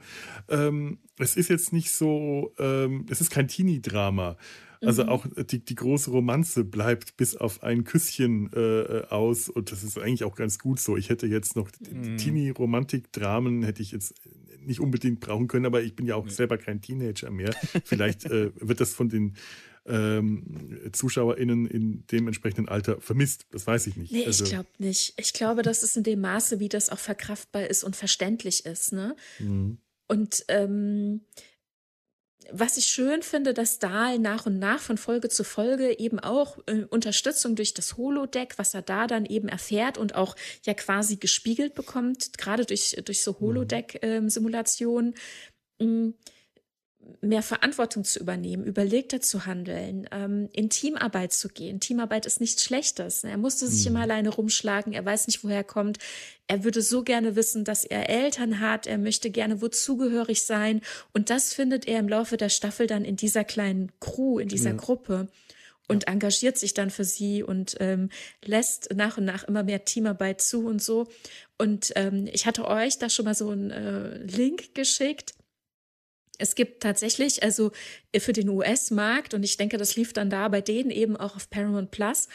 Ähm, 0.49 0.99
es 1.19 1.37
ist 1.37 1.51
jetzt 1.51 1.73
nicht 1.73 1.91
so, 1.91 2.53
ähm, 2.59 3.07
es 3.11 3.21
ist 3.21 3.31
kein 3.31 3.49
Teenie-Drama. 3.49 4.37
Also 4.81 5.05
mhm. 5.05 5.09
auch 5.09 5.27
die, 5.51 5.65
die 5.65 5.75
große 5.75 6.11
Romanze 6.11 6.65
bleibt 6.65 7.17
bis 7.17 7.37
auf 7.37 7.63
ein 7.63 7.85
Küsschen 7.85 8.51
äh, 8.53 9.03
aus 9.09 9.49
und 9.49 9.73
das 9.73 9.83
ist 9.83 9.99
eigentlich 9.99 10.25
auch 10.25 10.35
ganz 10.35 10.59
gut 10.59 10.81
so. 10.81 10.97
Ich 10.97 11.11
hätte 11.11 11.27
jetzt 11.27 11.57
noch 11.57 11.69
mhm. 11.91 12.17
Teenie-Romantik-Dramen 12.17 13.63
hätte 13.63 13.83
ich 13.83 13.93
jetzt 13.93 14.15
nicht 14.61 14.81
unbedingt 14.81 15.21
brauchen 15.21 15.49
können, 15.49 15.67
aber 15.67 15.83
ich 15.83 15.95
bin 15.95 16.07
ja 16.07 16.17
auch 16.17 16.29
selber 16.29 16.59
kein 16.59 16.81
Teenager 16.81 17.31
mehr. 17.31 17.55
Vielleicht 17.85 18.25
äh, 18.27 18.51
wird 18.57 18.81
das 18.81 18.95
von 18.95 19.09
den 19.09 19.35
ähm, 19.87 20.91
ZuschauerInnen 20.93 21.67
in 21.67 22.07
dem 22.07 22.27
entsprechenden 22.27 22.69
Alter 22.69 23.01
vermisst. 23.01 23.47
Das 23.51 23.67
weiß 23.67 23.87
ich 23.87 23.97
nicht. 23.97 24.13
Nee, 24.13 24.27
also, 24.27 24.45
ich 24.45 24.51
glaube 24.51 24.69
nicht. 24.79 25.15
Ich 25.19 25.33
glaube, 25.33 25.63
dass 25.63 25.83
es 25.83 25.97
in 25.97 26.03
dem 26.03 26.21
Maße, 26.21 26.61
wie 26.61 26.69
das 26.69 26.91
auch 26.91 26.99
verkraftbar 26.99 27.67
ist 27.67 27.85
und 27.85 27.97
verständlich 27.97 28.65
ist. 28.67 28.93
Ne? 28.93 29.15
Mhm. 29.39 29.79
Und 30.07 30.45
ähm, 30.49 31.23
was 32.51 32.77
ich 32.77 32.87
schön 32.87 33.23
finde, 33.23 33.55
dass 33.55 33.79
Dahl 33.79 34.19
nach 34.19 34.47
und 34.47 34.59
nach 34.59 34.81
von 34.81 34.99
Folge 34.99 35.29
zu 35.29 35.45
Folge 35.45 35.99
eben 35.99 36.19
auch 36.19 36.59
äh, 36.67 36.85
Unterstützung 36.85 37.57
durch 37.57 37.75
das 37.75 37.97
Holodeck, 37.97 38.59
was 38.59 38.75
er 38.75 38.83
da 38.83 39.07
dann 39.07 39.25
eben 39.25 39.49
erfährt 39.49 39.99
und 39.99 40.15
auch 40.15 40.37
ja 40.65 40.75
quasi 40.75 41.17
gespiegelt 41.17 41.75
bekommt, 41.75 42.37
gerade 42.37 42.65
durch, 42.65 42.97
durch 43.05 43.23
so 43.23 43.33
mhm. 43.33 43.41
Holodeck-Simulationen, 43.41 45.15
ähm, 45.81 46.15
mehr 47.21 47.43
Verantwortung 47.43 48.05
zu 48.05 48.19
übernehmen, 48.19 48.65
überlegter 48.65 49.21
zu 49.21 49.47
handeln, 49.47 50.09
ähm, 50.13 50.49
in 50.53 50.71
Teamarbeit 50.71 51.33
zu 51.33 51.49
gehen. 51.49 51.81
Teamarbeit 51.81 52.27
ist 52.27 52.41
nichts 52.41 52.63
Schlechtes. 52.65 53.25
Er 53.25 53.39
musste 53.39 53.67
sich 53.67 53.85
mhm. 53.85 53.93
immer 53.97 54.03
alleine 54.03 54.29
rumschlagen, 54.31 54.93
er 54.93 55.05
weiß 55.05 55.27
nicht, 55.27 55.43
woher 55.45 55.59
er 55.59 55.65
kommt. 55.65 55.99
Er 56.47 56.65
würde 56.65 56.83
so 56.83 57.03
gerne 57.03 57.37
wissen, 57.37 57.65
dass 57.65 57.85
er 57.85 58.09
Eltern 58.09 58.61
hat, 58.61 58.87
er 58.87 58.99
möchte 58.99 59.31
gerne 59.31 59.63
wozugehörig 59.63 60.43
sein. 60.43 60.83
Und 61.13 61.31
das 61.31 61.55
findet 61.55 61.87
er 61.89 61.99
im 61.99 62.09
Laufe 62.09 62.37
der 62.37 62.51
Staffel 62.51 62.87
dann 62.87 63.05
in 63.05 63.17
dieser 63.17 63.45
kleinen 63.45 63.93
Crew, 64.01 64.39
in 64.39 64.49
dieser 64.49 64.71
ja. 64.71 64.77
Gruppe 64.77 65.29
und 65.89 66.05
ja. 66.05 66.13
engagiert 66.13 66.59
sich 66.59 66.75
dann 66.75 66.91
für 66.91 67.05
sie 67.05 67.43
und 67.43 67.77
ähm, 67.81 68.11
lässt 68.45 68.95
nach 68.95 69.19
und 69.19 69.25
nach 69.25 69.45
immer 69.45 69.63
mehr 69.63 69.85
Teamarbeit 69.85 70.41
zu 70.41 70.67
und 70.67 70.83
so. 70.83 71.09
Und 71.59 71.93
ähm, 71.97 72.29
ich 72.33 72.47
hatte 72.47 72.67
euch 72.67 72.99
da 72.99 73.09
schon 73.09 73.25
mal 73.25 73.35
so 73.35 73.51
einen 73.51 73.71
äh, 73.71 74.19
Link 74.19 74.75
geschickt 74.75 75.35
Es 76.39 76.55
gibt 76.55 76.83
tatsächlich, 76.83 77.43
also 77.43 77.71
für 78.17 78.33
den 78.33 78.49
US-Markt, 78.49 79.35
und 79.35 79.43
ich 79.43 79.57
denke, 79.57 79.77
das 79.77 79.97
lief 79.97 80.13
dann 80.13 80.31
da 80.31 80.49
bei 80.49 80.61
denen 80.61 80.91
eben 80.91 81.17
auch 81.17 81.37
auf 81.37 81.51
Paramount 81.51 81.91
Plus, 81.91 82.29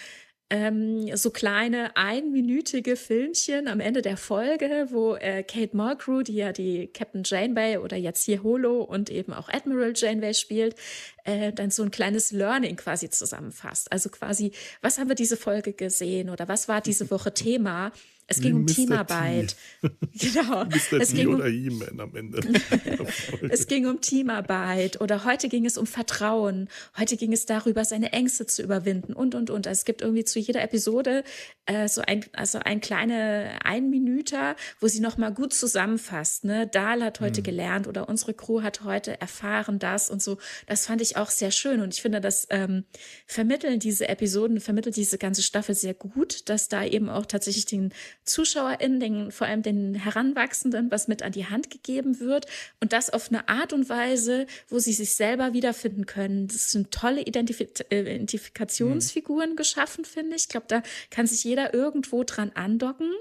ähm, 0.52 1.16
so 1.16 1.30
kleine 1.30 1.96
einminütige 1.96 2.96
Filmchen 2.96 3.68
am 3.68 3.80
Ende 3.80 4.02
der 4.02 4.18
Folge, 4.18 4.88
wo 4.90 5.16
äh, 5.16 5.44
Kate 5.44 5.78
Mulgrew, 5.78 6.24
die 6.24 6.36
ja 6.36 6.52
die 6.52 6.88
Captain 6.88 7.22
Janeway 7.24 7.78
oder 7.78 7.98
jetzt 7.98 8.24
hier 8.24 8.42
Holo 8.42 8.82
und 8.82 9.12
eben 9.12 9.32
auch 9.32 9.50
Admiral 9.50 9.94
Janeway 9.96 10.34
spielt, 10.34 10.76
äh, 11.24 11.54
dann 11.54 11.70
so 11.70 11.84
ein 11.84 11.92
kleines 11.92 12.32
Learning 12.32 12.76
quasi 12.78 13.10
zusammenfasst. 13.10 13.92
Also 13.92 14.10
quasi, 14.10 14.52
was 14.82 14.98
haben 14.98 15.10
wir 15.10 15.16
diese 15.16 15.38
Folge 15.38 15.74
gesehen 15.74 16.30
oder 16.32 16.48
was 16.48 16.68
war 16.68 16.82
diese 16.82 17.12
Woche 17.12 17.34
Thema? 17.34 17.92
Es 18.30 18.42
ging 18.42 18.56
um 18.56 18.62
Mr. 18.62 18.68
Teamarbeit. 18.68 19.56
genau. 20.14 20.66
Mr. 20.66 21.02
Es 21.02 21.10
T 21.10 21.16
ging 21.16 21.28
um, 21.30 21.36
oder 21.36 21.48
He-Man 21.48 22.00
am 22.00 22.16
Ende. 22.16 22.40
es 23.50 23.66
ging 23.66 23.88
um 23.88 24.02
Teamarbeit 24.02 25.02
oder 25.02 25.26
heute 25.26 25.50
ging 25.50 25.66
es 25.66 25.78
um 25.78 25.88
Vertrauen. 25.88 26.70
Heute 26.98 27.18
ging 27.18 27.34
es 27.34 27.48
darüber, 27.48 27.84
seine 27.86 28.14
Ängste 28.14 28.46
zu 28.46 28.62
überwinden 28.62 29.14
und, 29.14 29.34
und, 29.34 29.50
und. 29.50 29.66
Also 29.66 29.80
es 29.80 29.86
gibt 29.86 30.02
irgendwie 30.02 30.26
zu 30.26 30.38
jeder 30.38 30.62
Episode 30.62 31.24
äh, 31.66 31.88
so 31.88 32.02
ein, 32.02 32.24
also 32.34 32.60
ein 32.60 32.82
kleine 32.82 33.60
Einminüter, 33.64 34.56
wo 34.80 34.88
sie 34.88 35.00
nochmal 35.00 35.34
gut 35.34 35.54
zusammenfasst. 35.54 36.46
Ne? 36.46 36.68
Dahl 36.68 37.04
hat 37.04 37.22
heute 37.22 37.42
mhm. 37.42 37.46
gelernt 37.46 37.88
oder 37.88 38.08
unsere 38.10 38.36
Crew 38.36 38.62
hat 38.62 38.84
heute 38.84 39.20
erfahren 39.20 39.80
das 39.80 40.12
und 40.12 40.22
so. 40.22 40.38
Das 40.68 40.86
fand 40.86 41.02
ich 41.02 41.18
auch 41.18 41.32
sehr 41.32 41.50
schön 41.52 41.82
und 41.82 41.96
ich 41.96 42.02
finde, 42.02 42.22
das 42.22 42.46
ähm, 42.52 42.86
vermitteln 43.26 43.80
diese 43.80 44.08
Episoden, 44.08 44.60
vermittelt 44.60 44.96
diese 44.96 45.18
ganze 45.18 45.42
Staffel 45.42 45.74
sehr 45.74 45.96
gut, 45.96 46.48
dass 46.48 46.68
da 46.68 46.84
eben 46.84 47.10
auch 47.10 47.26
tatsächlich 47.26 47.66
den 47.66 47.92
ZuschauerInnen, 48.30 49.00
den, 49.00 49.32
vor 49.32 49.48
allem 49.48 49.62
den 49.62 49.96
Heranwachsenden, 49.96 50.92
was 50.92 51.08
mit 51.08 51.24
an 51.24 51.32
die 51.32 51.48
Hand 51.48 51.70
gegeben 51.70 52.20
wird 52.20 52.46
und 52.80 52.94
das 52.94 53.10
auf 53.10 53.30
eine 53.30 53.50
Art 53.50 53.74
und 53.74 53.90
Weise, 53.90 54.48
wo 54.68 54.80
sie 54.80 54.94
sich 54.94 55.14
selber 55.14 55.54
wiederfinden 55.54 56.06
können. 56.06 56.48
Das 56.48 56.72
sind 56.72 56.92
tolle 56.92 57.22
Identif 57.22 57.60
äh, 57.60 57.66
Identifikationsfiguren 57.90 59.52
mhm. 59.52 59.56
geschaffen, 59.56 60.06
finde 60.06 60.36
ich. 60.36 60.44
Ich 60.44 60.50
glaube, 60.50 60.68
da 60.68 60.82
kann 61.10 61.28
sich 61.28 61.44
jeder 61.44 61.74
irgendwo 61.74 62.24
dran 62.24 62.52
andocken 62.54 63.12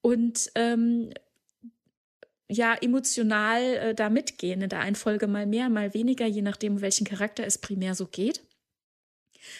und 0.00 0.50
ähm, 0.54 1.10
ja, 2.48 2.74
emotional 2.74 3.62
äh, 3.62 3.94
da 3.94 4.08
mitgehen. 4.08 4.62
In 4.62 4.68
der 4.68 4.80
einen 4.80 4.96
Folge 4.96 5.26
mal 5.26 5.46
mehr, 5.46 5.68
mal 5.68 5.94
weniger, 5.94 6.26
je 6.26 6.42
nachdem, 6.42 6.80
welchen 6.80 7.06
Charakter 7.06 7.44
es 7.44 7.58
primär 7.58 7.94
so 7.94 8.06
geht. 8.06 8.42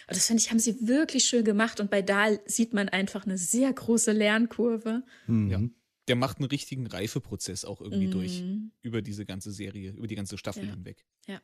Und 0.09 0.17
das 0.17 0.27
finde 0.27 0.43
ich, 0.43 0.51
haben 0.51 0.59
sie 0.59 0.87
wirklich 0.87 1.25
schön 1.25 1.45
gemacht. 1.45 1.81
Und 1.81 1.91
bei 1.91 2.03
Dahl 2.03 2.41
sieht 2.47 2.73
man 2.73 2.89
einfach 2.89 3.25
eine 3.25 3.39
sehr 3.39 3.73
große 3.73 4.13
Lernkurve. 4.13 5.03
Mhm. 5.27 5.51
Ja. 5.51 5.61
Der 6.09 6.17
macht 6.17 6.39
einen 6.39 6.49
richtigen 6.49 6.87
Reifeprozess 6.87 7.65
auch 7.65 7.81
irgendwie 7.81 8.07
mhm. 8.07 8.11
durch 8.13 8.45
über 8.83 9.03
diese 9.03 9.27
ganze 9.27 9.51
Serie, 9.51 9.91
über 9.93 10.07
die 10.07 10.15
ganze 10.15 10.39
Staffel 10.39 10.65
ja. 10.65 10.71
hinweg. 10.71 11.05
Ja. 11.27 11.41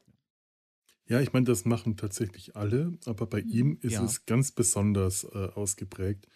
Ja, 1.08 1.20
ich 1.20 1.32
meine, 1.32 1.46
das 1.46 1.64
machen 1.64 1.96
tatsächlich 1.96 2.56
alle, 2.56 2.96
aber 3.06 3.26
bei 3.26 3.42
mhm. 3.42 3.50
ihm 3.50 3.78
ist 3.80 3.94
ja. 3.94 4.04
es 4.04 4.24
ganz 4.24 4.52
besonders 4.52 5.24
äh, 5.24 5.48
ausgeprägt. 5.54 6.28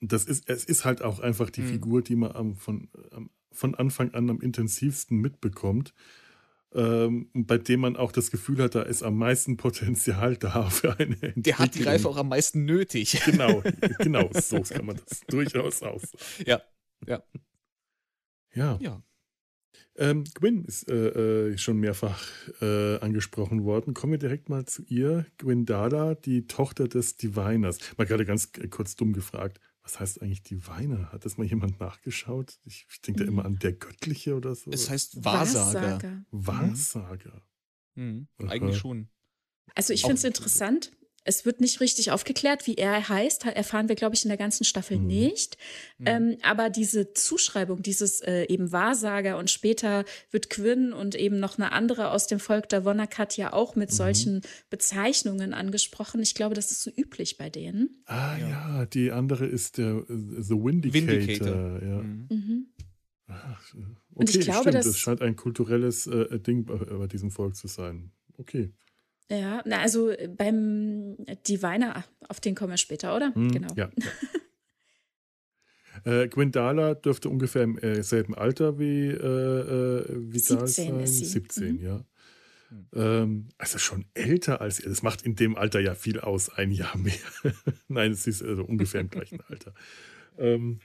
Das 0.00 0.24
ist, 0.24 0.48
es 0.48 0.64
ist 0.64 0.84
halt 0.84 1.02
auch 1.02 1.18
einfach 1.18 1.50
die 1.50 1.62
mhm. 1.62 1.68
Figur, 1.68 2.02
die 2.02 2.16
man 2.16 2.32
am, 2.32 2.56
von, 2.56 2.88
am, 3.10 3.30
von 3.50 3.74
Anfang 3.74 4.14
an 4.14 4.30
am 4.30 4.40
intensivsten 4.40 5.18
mitbekommt 5.18 5.92
ähm, 6.74 7.30
bei 7.34 7.58
dem 7.58 7.80
man 7.80 7.96
auch 7.96 8.12
das 8.12 8.30
Gefühl 8.30 8.62
hat, 8.62 8.74
da 8.74 8.82
ist 8.82 9.02
am 9.02 9.16
meisten 9.16 9.56
Potenzial 9.56 10.36
da 10.36 10.70
für 10.70 10.98
eine 10.98 11.14
Entwicklung. 11.14 11.42
Der 11.42 11.58
hat 11.58 11.74
die 11.74 11.82
Reife 11.82 12.08
auch 12.08 12.16
am 12.16 12.28
meisten 12.28 12.64
nötig. 12.64 13.20
Genau, 13.30 13.62
genau, 13.98 14.28
so 14.32 14.60
kann 14.62 14.86
man 14.86 14.96
das 14.96 15.20
durchaus 15.28 15.82
aus. 15.82 16.12
Ja, 16.44 16.60
ja. 17.06 17.22
Ja. 18.54 18.78
ja. 18.80 19.02
Ähm, 19.96 20.24
Gwyn 20.34 20.64
ist 20.64 20.88
äh, 20.88 21.50
äh, 21.50 21.58
schon 21.58 21.78
mehrfach 21.78 22.26
äh, 22.60 22.98
angesprochen 22.98 23.64
worden. 23.64 23.94
Kommen 23.94 24.12
wir 24.12 24.18
direkt 24.18 24.48
mal 24.48 24.64
zu 24.64 24.82
ihr. 24.82 25.26
Gwyn 25.38 25.66
Dada, 25.66 26.14
die 26.14 26.46
Tochter 26.46 26.88
des 26.88 27.16
Diviners. 27.16 27.78
Mal 27.96 28.06
gerade 28.06 28.24
ganz 28.24 28.50
kurz 28.70 28.96
dumm 28.96 29.12
gefragt. 29.12 29.60
Was 29.90 29.98
heißt 30.00 30.22
eigentlich 30.22 30.42
Diviner? 30.44 31.10
Hat 31.10 31.24
das 31.24 31.36
mal 31.36 31.44
jemand 31.46 31.80
nachgeschaut? 31.80 32.58
Ich, 32.64 32.86
ich 32.88 33.00
denke 33.00 33.24
da 33.24 33.28
immer 33.28 33.44
an 33.44 33.56
der 33.56 33.72
Göttliche 33.72 34.36
oder 34.36 34.54
so. 34.54 34.70
Es 34.70 34.88
heißt 34.88 35.24
Wahrsager. 35.24 36.24
Wahrsager. 36.30 37.42
Mhm. 37.96 38.28
Mhm. 38.38 38.48
Eigentlich 38.48 38.78
schon. 38.78 39.08
Also 39.74 39.92
ich 39.92 40.02
finde 40.02 40.16
es 40.16 40.24
interessant, 40.24 40.92
es 41.24 41.44
wird 41.44 41.60
nicht 41.60 41.80
richtig 41.80 42.10
aufgeklärt, 42.10 42.66
wie 42.66 42.76
er 42.76 43.08
heißt. 43.08 43.46
Erfahren 43.46 43.88
wir, 43.88 43.94
glaube 43.94 44.14
ich, 44.14 44.24
in 44.24 44.28
der 44.28 44.38
ganzen 44.38 44.64
Staffel 44.64 44.98
mhm. 44.98 45.06
nicht. 45.06 45.58
Mhm. 45.98 46.06
Ähm, 46.06 46.36
aber 46.42 46.70
diese 46.70 47.12
Zuschreibung, 47.12 47.82
dieses 47.82 48.20
äh, 48.20 48.44
eben 48.44 48.72
Wahrsager 48.72 49.36
und 49.36 49.50
später 49.50 50.04
wird 50.30 50.48
Quinn 50.48 50.92
und 50.92 51.14
eben 51.14 51.38
noch 51.38 51.58
eine 51.58 51.72
andere 51.72 52.10
aus 52.10 52.26
dem 52.26 52.40
Volk 52.40 52.68
der 52.70 52.84
Wonakat 52.84 53.36
ja 53.36 53.52
auch 53.52 53.76
mit 53.76 53.90
mhm. 53.90 53.94
solchen 53.94 54.40
Bezeichnungen 54.70 55.52
angesprochen. 55.52 56.22
Ich 56.22 56.34
glaube, 56.34 56.54
das 56.54 56.70
ist 56.70 56.82
so 56.82 56.90
üblich 56.90 57.36
bei 57.36 57.50
denen. 57.50 58.02
Ah 58.06 58.36
ja, 58.38 58.48
ja 58.48 58.86
die 58.86 59.12
andere 59.12 59.46
ist 59.46 59.78
der 59.78 59.96
uh, 59.96 60.04
The 60.08 60.54
Windicator. 60.54 61.10
Vindicator. 61.10 61.82
Ja. 61.82 62.02
Mhm. 62.02 62.26
mhm. 62.30 62.66
Ach, 63.32 63.74
okay, 63.74 63.86
und 64.14 64.34
ich 64.34 64.40
glaube, 64.40 64.70
stimmt. 64.70 64.86
das 64.86 64.98
scheint 64.98 65.22
ein 65.22 65.36
kulturelles 65.36 66.06
äh, 66.08 66.40
Ding 66.40 66.64
bei, 66.64 66.76
bei 66.76 67.06
diesem 67.06 67.30
Volk 67.30 67.54
zu 67.54 67.68
sein. 67.68 68.10
Okay. 68.38 68.72
Ja, 69.30 69.62
na, 69.64 69.78
also 69.78 70.10
äh, 70.10 70.28
beim 70.28 71.16
Diviner, 71.46 72.04
auf 72.28 72.40
den 72.40 72.54
kommen 72.54 72.72
wir 72.72 72.76
später, 72.76 73.14
oder? 73.14 73.32
Hm, 73.34 73.52
genau. 73.52 73.72
Ja. 73.76 73.90
äh, 76.04 76.28
Gwendala 76.28 76.94
dürfte 76.94 77.28
ungefähr 77.28 77.62
im 77.62 77.78
äh, 77.78 78.02
selben 78.02 78.34
Alter 78.34 78.78
wie, 78.80 79.06
äh, 79.06 79.14
äh 79.14 80.04
wie 80.32 80.38
17 80.38 80.66
sein. 80.66 81.00
Ist 81.00 81.18
sie. 81.18 81.24
17, 81.26 81.74
mhm. 81.74 81.80
ja. 81.80 82.04
Hm. 82.70 82.86
Ähm, 82.94 83.48
also 83.58 83.78
schon 83.78 84.04
älter 84.14 84.60
als 84.60 84.80
ihr. 84.80 84.88
Das 84.88 85.02
macht 85.02 85.22
in 85.22 85.36
dem 85.36 85.56
Alter 85.56 85.80
ja 85.80 85.94
viel 85.94 86.18
aus, 86.18 86.48
ein 86.50 86.72
Jahr 86.72 86.96
mehr. 86.96 87.14
Nein, 87.88 88.12
es 88.12 88.26
ist 88.26 88.42
also 88.42 88.64
ungefähr 88.64 89.00
im 89.00 89.10
gleichen 89.10 89.40
Alter. 89.48 89.74
Ähm, 90.38 90.80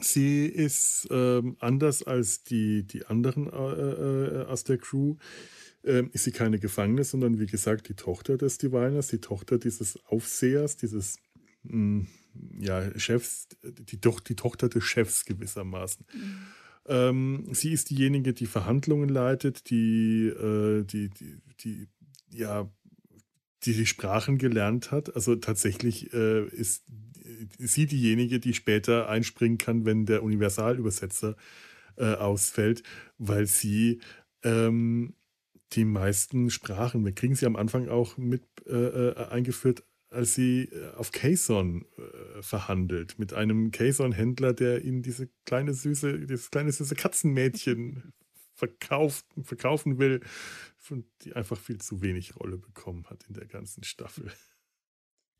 sie 0.00 0.46
ist 0.46 1.08
ähm, 1.10 1.56
anders 1.58 2.04
als 2.04 2.44
die, 2.44 2.84
die 2.86 3.06
anderen 3.06 3.46
äh, 3.46 4.42
äh, 4.42 4.46
aus 4.46 4.62
der 4.62 4.78
Crew 4.78 5.16
äh, 5.84 6.04
ist 6.12 6.24
sie 6.24 6.32
keine 6.32 6.58
Gefangene, 6.58 7.04
sondern 7.04 7.38
wie 7.38 7.46
gesagt 7.46 7.88
die 7.88 7.94
Tochter 7.94 8.36
des 8.36 8.58
Diviners, 8.58 9.08
die 9.08 9.20
Tochter 9.20 9.58
dieses 9.58 9.98
Aufsehers, 10.06 10.76
dieses 10.76 11.18
mh, 11.62 11.76
mm, 11.76 12.06
ja, 12.60 12.98
Chefs, 12.98 13.48
die, 13.62 14.00
doch, 14.00 14.20
die 14.20 14.36
Tochter 14.36 14.68
des 14.68 14.84
Chefs 14.84 15.24
gewissermaßen. 15.24 16.04
Mhm. 16.12 16.38
Ähm, 16.86 17.48
sie 17.52 17.72
ist 17.72 17.90
diejenige, 17.90 18.34
die 18.34 18.46
Verhandlungen 18.46 19.08
leitet, 19.08 19.70
die, 19.70 20.26
äh, 20.26 20.84
die, 20.84 21.10
die, 21.10 21.38
die, 21.60 21.88
ja, 22.30 22.70
die 23.62 23.72
die 23.72 23.86
Sprachen 23.86 24.38
gelernt 24.38 24.90
hat. 24.90 25.14
Also 25.14 25.36
tatsächlich 25.36 26.12
äh, 26.12 26.46
ist 26.48 26.84
sie 27.58 27.86
diejenige, 27.86 28.40
die 28.40 28.52
später 28.52 29.08
einspringen 29.08 29.58
kann, 29.58 29.84
wenn 29.84 30.04
der 30.04 30.22
Universalübersetzer 30.22 31.36
äh, 31.96 32.14
ausfällt, 32.14 32.82
weil 33.18 33.46
sie 33.46 34.00
ähm, 34.42 35.14
die 35.72 35.84
meisten 35.84 36.50
Sprachen. 36.50 37.04
Wir 37.04 37.12
kriegen 37.12 37.34
sie 37.34 37.46
am 37.46 37.56
Anfang 37.56 37.88
auch 37.88 38.16
mit 38.16 38.44
äh, 38.66 38.72
äh 38.72 39.26
eingeführt, 39.28 39.82
als 40.10 40.34
sie 40.34 40.64
äh, 40.64 40.94
auf 40.94 41.12
Kayson 41.12 41.84
äh, 41.96 42.42
verhandelt, 42.42 43.18
mit 43.18 43.32
einem 43.32 43.70
Kayson-Händler, 43.70 44.52
der 44.52 44.84
ihnen 44.84 45.02
diese 45.02 45.28
kleine 45.44 45.74
süße, 45.74 46.26
dieses 46.26 46.50
kleine 46.50 46.72
süße 46.72 46.94
Katzenmädchen 46.94 48.12
verkauft, 48.54 49.26
verkaufen 49.42 49.98
will, 49.98 50.20
die 51.22 51.34
einfach 51.34 51.58
viel 51.58 51.78
zu 51.78 52.02
wenig 52.02 52.36
Rolle 52.36 52.58
bekommen 52.58 53.04
hat 53.10 53.24
in 53.28 53.34
der 53.34 53.46
ganzen 53.46 53.82
Staffel. 53.82 54.30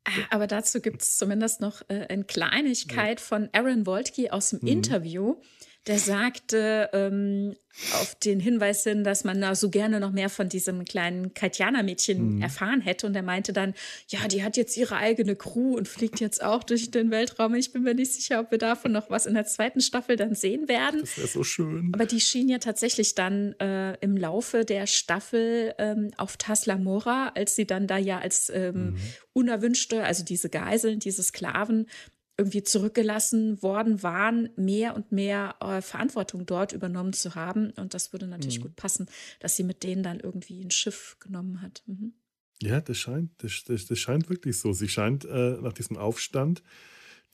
Ah, 0.04 0.10
aber 0.30 0.46
dazu 0.46 0.80
gibt 0.80 1.02
es 1.02 1.16
zumindest 1.16 1.60
noch 1.60 1.82
äh, 1.88 2.06
eine 2.08 2.24
Kleinigkeit 2.24 3.20
ja. 3.20 3.26
von 3.26 3.48
Aaron 3.52 3.86
Woltke 3.86 4.32
aus 4.32 4.50
dem 4.50 4.60
mhm. 4.60 4.68
Interview 4.68 5.40
der 5.86 5.98
sagte 5.98 6.88
ähm, 6.94 7.54
auf 7.94 8.14
den 8.14 8.40
Hinweis 8.40 8.84
hin, 8.84 9.04
dass 9.04 9.24
man 9.24 9.40
da 9.40 9.54
so 9.54 9.68
gerne 9.68 10.00
noch 10.00 10.12
mehr 10.12 10.30
von 10.30 10.48
diesem 10.48 10.84
kleinen 10.84 11.34
Katjana-Mädchen 11.34 12.36
mhm. 12.36 12.42
erfahren 12.42 12.80
hätte. 12.80 13.06
Und 13.06 13.14
er 13.14 13.22
meinte 13.22 13.52
dann, 13.52 13.74
ja, 14.08 14.26
die 14.28 14.42
hat 14.42 14.56
jetzt 14.56 14.76
ihre 14.76 14.96
eigene 14.96 15.36
Crew 15.36 15.76
und 15.76 15.86
fliegt 15.86 16.20
jetzt 16.20 16.42
auch 16.42 16.62
durch 16.62 16.90
den 16.90 17.10
Weltraum. 17.10 17.54
Ich 17.54 17.72
bin 17.72 17.82
mir 17.82 17.94
nicht 17.94 18.14
sicher, 18.14 18.40
ob 18.40 18.50
wir 18.50 18.58
davon 18.58 18.92
noch 18.92 19.10
was 19.10 19.26
in 19.26 19.34
der 19.34 19.44
zweiten 19.44 19.80
Staffel 19.80 20.16
dann 20.16 20.34
sehen 20.34 20.68
werden. 20.68 21.00
Das 21.00 21.18
wäre 21.18 21.28
so 21.28 21.44
schön. 21.44 21.90
Aber 21.92 22.06
die 22.06 22.20
schien 22.20 22.48
ja 22.48 22.58
tatsächlich 22.58 23.14
dann 23.14 23.52
äh, 23.54 23.94
im 24.00 24.16
Laufe 24.16 24.64
der 24.64 24.86
Staffel 24.86 25.74
ähm, 25.78 26.12
auf 26.16 26.38
Tasla 26.38 26.78
Mora, 26.78 27.32
als 27.34 27.56
sie 27.56 27.66
dann 27.66 27.86
da 27.86 27.98
ja 27.98 28.20
als 28.20 28.50
ähm, 28.54 28.92
mhm. 28.92 28.96
unerwünschte, 29.34 30.02
also 30.02 30.24
diese 30.24 30.48
Geiseln, 30.48 31.00
diese 31.00 31.22
Sklaven, 31.22 31.88
irgendwie 32.36 32.62
zurückgelassen 32.62 33.62
worden 33.62 34.02
waren, 34.02 34.50
mehr 34.56 34.96
und 34.96 35.12
mehr 35.12 35.56
äh, 35.60 35.80
Verantwortung 35.80 36.46
dort 36.46 36.72
übernommen 36.72 37.12
zu 37.12 37.34
haben. 37.34 37.70
Und 37.76 37.94
das 37.94 38.12
würde 38.12 38.26
natürlich 38.26 38.58
mhm. 38.58 38.64
gut 38.64 38.76
passen, 38.76 39.06
dass 39.40 39.56
sie 39.56 39.64
mit 39.64 39.82
denen 39.82 40.02
dann 40.02 40.20
irgendwie 40.20 40.60
ein 40.62 40.70
Schiff 40.70 41.16
genommen 41.20 41.62
hat. 41.62 41.82
Mhm. 41.86 42.14
Ja, 42.60 42.80
das 42.80 42.96
scheint, 42.98 43.30
das, 43.38 43.64
das, 43.64 43.86
das, 43.86 43.98
scheint 43.98 44.30
wirklich 44.30 44.58
so. 44.58 44.72
Sie 44.72 44.88
scheint 44.88 45.24
äh, 45.24 45.58
nach 45.60 45.72
diesem 45.72 45.96
Aufstand 45.96 46.62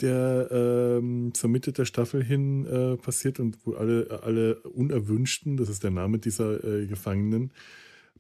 der 0.00 0.48
ähm, 0.50 1.32
zur 1.34 1.50
Mitte 1.50 1.72
der 1.72 1.84
Staffel 1.84 2.24
hin 2.24 2.64
äh, 2.64 2.96
passiert 2.96 3.38
und 3.38 3.58
wo 3.64 3.74
alle, 3.74 4.20
alle 4.22 4.60
Unerwünschten, 4.62 5.58
das 5.58 5.68
ist 5.68 5.84
der 5.84 5.90
Name 5.90 6.18
dieser 6.18 6.64
äh, 6.64 6.86
Gefangenen, 6.86 7.52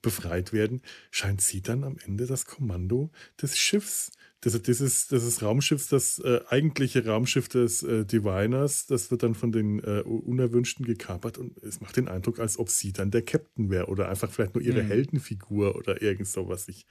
befreit 0.02 0.52
werden, 0.52 0.82
scheint 1.10 1.40
sie 1.40 1.62
dann 1.62 1.84
am 1.84 1.96
Ende 2.04 2.26
das 2.26 2.46
Kommando 2.46 3.10
des 3.40 3.58
Schiffs, 3.58 4.12
das, 4.40 4.60
dieses, 4.62 5.08
dieses 5.08 5.42
Raumschiffs, 5.42 5.88
das 5.88 6.18
äh, 6.18 6.40
eigentliche 6.48 7.04
Raumschiff 7.04 7.48
des 7.48 7.82
äh, 7.82 8.04
Diviners, 8.04 8.86
das 8.86 9.10
wird 9.10 9.22
dann 9.22 9.34
von 9.34 9.52
den 9.52 9.80
äh, 9.80 10.00
Unerwünschten 10.00 10.86
gekapert 10.86 11.38
und 11.38 11.58
es 11.62 11.80
macht 11.80 11.96
den 11.96 12.08
Eindruck, 12.08 12.38
als 12.38 12.58
ob 12.58 12.70
sie 12.70 12.92
dann 12.92 13.10
der 13.10 13.22
Captain 13.22 13.70
wäre 13.70 13.86
oder 13.86 14.08
einfach 14.08 14.30
vielleicht 14.30 14.54
nur 14.54 14.64
ihre 14.64 14.82
mhm. 14.82 14.88
Heldenfigur 14.88 15.76
oder 15.76 16.00
irgend 16.02 16.28
sowas. 16.28 16.68
Ich 16.68 16.86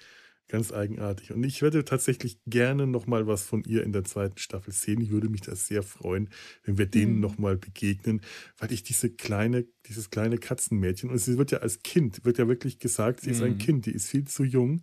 Ganz 0.50 0.74
eigenartig. 0.74 1.32
Und 1.32 1.44
ich 1.44 1.62
werde 1.62 1.86
tatsächlich 1.86 2.40
gerne 2.48 2.88
nochmal 2.88 3.28
was 3.28 3.44
von 3.44 3.64
ihr 3.66 3.84
in 3.84 3.94
der 3.94 4.04
zweiten 4.04 4.40
Staffel 4.40 4.74
sehen. 4.74 5.00
Ich 5.00 5.12
würde 5.12 5.30
mich 5.30 5.42
da 5.42 5.56
sehr 5.56 5.84
freuen, 5.84 6.28
wenn 6.64 6.80
wir 6.80 6.88
denen 6.88 7.16
mhm. 7.16 7.20
nochmal 7.20 7.56
begegnen, 7.56 8.22
weil 8.58 8.72
ich 8.72 8.82
diese 8.82 9.12
kleine, 9.12 9.68
dieses 9.86 10.10
kleine 10.10 10.40
Katzenmädchen, 10.40 11.12
und 11.12 11.20
sie 11.20 11.38
wird 11.38 11.52
ja 11.52 11.60
als 11.60 11.84
Kind, 11.84 12.26
wird 12.26 12.40
ja 12.40 12.48
wirklich 12.48 12.80
gesagt, 12.80 13.22
sie 13.22 13.30
mhm. 13.30 13.36
ist 13.36 13.42
ein 13.44 13.54
mhm. 13.54 13.58
Kind, 13.60 13.86
die 13.86 13.92
ist 13.92 14.10
viel 14.10 14.26
zu 14.26 14.44
jung. 14.44 14.82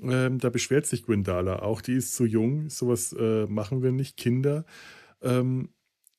Ähm, 0.00 0.38
da 0.38 0.50
beschwert 0.50 0.86
sich 0.86 1.04
Gwendala 1.04 1.60
auch, 1.60 1.80
die 1.80 1.94
ist 1.94 2.14
zu 2.14 2.24
jung, 2.24 2.68
sowas 2.68 3.12
äh, 3.12 3.46
machen 3.46 3.82
wir 3.82 3.92
nicht, 3.92 4.16
Kinder. 4.16 4.64
Ähm, 5.22 5.70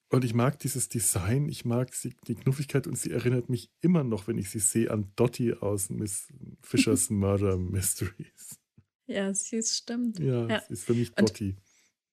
und 0.10 0.24
ich 0.24 0.34
mag 0.34 0.60
dieses 0.60 0.88
Design, 0.88 1.50
ich 1.50 1.66
mag 1.66 1.94
sie, 1.94 2.14
die 2.28 2.36
Knuffigkeit 2.36 2.88
und 2.88 2.98
sie 2.98 3.12
erinnert 3.12 3.50
mich 3.50 3.72
immer 3.82 4.04
noch, 4.04 4.28
wenn 4.28 4.38
ich 4.38 4.50
sie 4.50 4.60
sehe, 4.60 4.92
an 4.92 5.12
Dottie 5.16 5.54
aus 5.54 5.90
Miss 5.90 6.28
Fishers 6.62 7.10
Murder 7.10 7.58
Mysteries. 7.58 8.60
Ja, 9.08 9.34
sie 9.34 9.58
ist 9.58 9.76
stimmt. 9.76 10.20
Ja, 10.20 10.48
ja. 10.48 10.62
sie 10.62 10.74
ist 10.74 10.86
für 10.86 10.94
mich 10.94 11.14
Dottie. 11.14 11.56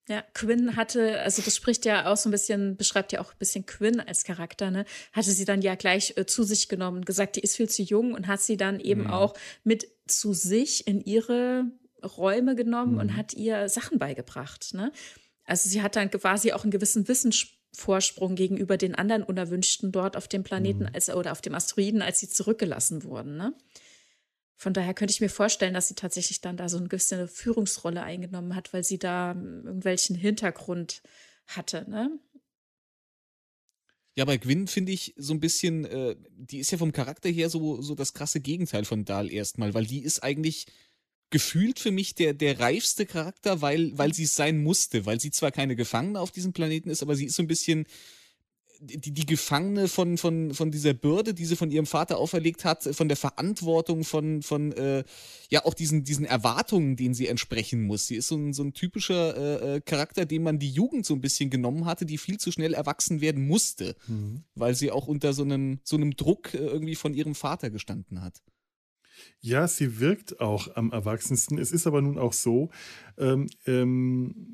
Ja, 0.08 0.22
Quinn 0.34 0.74
hatte, 0.74 1.20
also 1.20 1.42
das 1.42 1.54
spricht 1.54 1.84
ja 1.84 2.10
auch 2.10 2.16
so 2.16 2.28
ein 2.28 2.32
bisschen, 2.32 2.76
beschreibt 2.76 3.12
ja 3.12 3.20
auch 3.20 3.32
ein 3.32 3.38
bisschen 3.38 3.66
Quinn 3.66 4.00
als 4.00 4.24
Charakter, 4.24 4.70
ne? 4.70 4.84
Hatte 5.12 5.30
sie 5.30 5.44
dann 5.44 5.62
ja 5.62 5.76
gleich 5.76 6.14
äh, 6.16 6.26
zu 6.26 6.42
sich 6.42 6.68
genommen, 6.68 7.04
gesagt, 7.04 7.36
die 7.36 7.40
ist 7.40 7.56
viel 7.56 7.68
zu 7.68 7.82
jung 7.82 8.12
und 8.12 8.26
hat 8.26 8.40
sie 8.40 8.56
dann 8.56 8.80
eben 8.80 9.02
mhm. 9.04 9.10
auch 9.10 9.34
mit 9.62 9.86
zu 10.06 10.32
sich 10.32 10.88
in 10.88 11.00
ihre 11.00 11.66
Räume 12.04 12.56
genommen 12.56 12.94
mhm. 12.94 13.00
und 13.00 13.16
hat 13.16 13.32
ihr 13.34 13.68
Sachen 13.68 13.98
beigebracht, 13.98 14.74
ne? 14.74 14.92
Also 15.44 15.68
sie 15.68 15.82
hat 15.82 15.96
dann 15.96 16.10
quasi 16.10 16.52
auch 16.52 16.62
einen 16.62 16.70
gewissen 16.70 17.06
Wissensspruch 17.08 17.62
Vorsprung 17.74 18.34
gegenüber 18.34 18.76
den 18.76 18.94
anderen 18.94 19.22
Unerwünschten 19.22 19.92
dort 19.92 20.16
auf 20.16 20.28
dem 20.28 20.44
Planeten 20.44 20.84
mhm. 20.84 20.90
als, 20.92 21.08
oder 21.08 21.32
auf 21.32 21.40
dem 21.40 21.54
Asteroiden, 21.54 22.02
als 22.02 22.20
sie 22.20 22.28
zurückgelassen 22.28 23.04
wurden. 23.04 23.36
Ne? 23.36 23.54
Von 24.62 24.74
daher 24.74 24.94
könnte 24.94 25.10
ich 25.10 25.20
mir 25.20 25.28
vorstellen, 25.28 25.74
dass 25.74 25.88
sie 25.88 25.96
tatsächlich 25.96 26.40
dann 26.40 26.56
da 26.56 26.68
so 26.68 26.76
eine 26.76 26.86
gewisse 26.86 27.26
Führungsrolle 27.26 28.00
eingenommen 28.00 28.54
hat, 28.54 28.72
weil 28.72 28.84
sie 28.84 28.96
da 28.96 29.34
irgendwelchen 29.34 30.14
Hintergrund 30.14 31.02
hatte. 31.48 31.84
Ne? 31.90 32.16
Ja, 34.14 34.24
bei 34.24 34.36
Gwyn 34.36 34.68
finde 34.68 34.92
ich 34.92 35.14
so 35.16 35.34
ein 35.34 35.40
bisschen, 35.40 35.84
äh, 35.86 36.14
die 36.36 36.60
ist 36.60 36.70
ja 36.70 36.78
vom 36.78 36.92
Charakter 36.92 37.28
her 37.28 37.50
so, 37.50 37.82
so 37.82 37.96
das 37.96 38.14
krasse 38.14 38.38
Gegenteil 38.38 38.84
von 38.84 39.04
Dahl 39.04 39.32
erstmal, 39.32 39.74
weil 39.74 39.84
die 39.84 40.04
ist 40.04 40.22
eigentlich 40.22 40.66
gefühlt 41.30 41.80
für 41.80 41.90
mich 41.90 42.14
der, 42.14 42.32
der 42.32 42.60
reifste 42.60 43.04
Charakter, 43.04 43.62
weil, 43.62 43.98
weil 43.98 44.14
sie 44.14 44.24
es 44.24 44.36
sein 44.36 44.62
musste, 44.62 45.06
weil 45.06 45.18
sie 45.18 45.32
zwar 45.32 45.50
keine 45.50 45.74
Gefangene 45.74 46.20
auf 46.20 46.30
diesem 46.30 46.52
Planeten 46.52 46.88
ist, 46.88 47.02
aber 47.02 47.16
sie 47.16 47.24
ist 47.24 47.34
so 47.34 47.42
ein 47.42 47.48
bisschen 47.48 47.84
die, 48.84 49.12
die 49.12 49.26
Gefangene 49.26 49.86
von, 49.86 50.18
von, 50.18 50.52
von 50.54 50.70
dieser 50.72 50.92
Bürde, 50.92 51.34
die 51.34 51.44
sie 51.44 51.54
von 51.54 51.70
ihrem 51.70 51.86
Vater 51.86 52.18
auferlegt 52.18 52.64
hat, 52.64 52.82
von 52.82 53.06
der 53.06 53.16
Verantwortung, 53.16 54.02
von, 54.02 54.42
von 54.42 54.72
äh, 54.72 55.04
ja 55.48 55.64
auch 55.64 55.74
diesen, 55.74 56.02
diesen 56.02 56.24
Erwartungen, 56.24 56.96
denen 56.96 57.14
sie 57.14 57.28
entsprechen 57.28 57.82
muss. 57.82 58.08
Sie 58.08 58.16
ist 58.16 58.28
so 58.28 58.36
ein, 58.36 58.52
so 58.52 58.64
ein 58.64 58.72
typischer 58.72 59.36
äh, 59.36 59.76
äh 59.76 59.80
Charakter, 59.80 60.26
dem 60.26 60.42
man 60.42 60.58
die 60.58 60.70
Jugend 60.70 61.06
so 61.06 61.14
ein 61.14 61.20
bisschen 61.20 61.48
genommen 61.48 61.84
hatte, 61.84 62.06
die 62.06 62.18
viel 62.18 62.38
zu 62.38 62.50
schnell 62.50 62.74
erwachsen 62.74 63.20
werden 63.20 63.46
musste, 63.46 63.94
mhm. 64.08 64.42
weil 64.56 64.74
sie 64.74 64.90
auch 64.90 65.06
unter 65.06 65.32
so 65.32 65.42
einem, 65.42 65.78
so 65.84 65.96
einem 65.96 66.16
Druck 66.16 66.54
äh, 66.54 66.58
irgendwie 66.58 66.96
von 66.96 67.14
ihrem 67.14 67.36
Vater 67.36 67.70
gestanden 67.70 68.20
hat. 68.20 68.42
Ja, 69.40 69.66
sie 69.66 69.98
wirkt 69.98 70.40
auch 70.40 70.76
am 70.76 70.92
erwachsensten. 70.92 71.58
Es 71.58 71.72
ist 71.72 71.86
aber 71.86 72.00
nun 72.00 72.18
auch 72.18 72.32
so, 72.32 72.70
ähm, 73.18 73.48
ähm, 73.66 74.52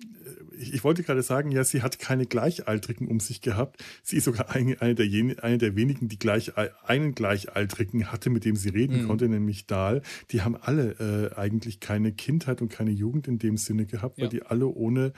ich, 0.58 0.74
ich, 0.74 0.84
wollte 0.84 1.02
gerade 1.02 1.22
sagen, 1.22 1.50
ja, 1.50 1.62
sie 1.62 1.82
hat 1.82 1.98
keine 1.98 2.26
Gleichaltrigen 2.26 3.06
um 3.08 3.20
sich 3.20 3.40
gehabt. 3.40 3.82
Sie 4.02 4.16
ist 4.16 4.24
sogar 4.24 4.50
eine, 4.50 4.80
eine, 4.80 4.94
der, 4.94 5.06
eine 5.42 5.58
der 5.58 5.76
wenigen, 5.76 6.08
die 6.08 6.18
gleich, 6.18 6.52
einen 6.84 7.14
Gleichaltrigen 7.14 8.10
hatte, 8.10 8.30
mit 8.30 8.44
dem 8.44 8.56
sie 8.56 8.70
reden 8.70 9.02
mhm. 9.02 9.06
konnte, 9.06 9.28
nämlich 9.28 9.66
Dahl. 9.66 10.02
Die 10.30 10.42
haben 10.42 10.56
alle 10.56 11.32
äh, 11.34 11.38
eigentlich 11.38 11.80
keine 11.80 12.12
Kindheit 12.12 12.62
und 12.62 12.68
keine 12.68 12.90
Jugend 12.90 13.28
in 13.28 13.38
dem 13.38 13.56
Sinne 13.56 13.86
gehabt, 13.86 14.18
ja. 14.18 14.24
weil 14.24 14.30
die 14.30 14.42
alle 14.42 14.66
ohne 14.66 15.12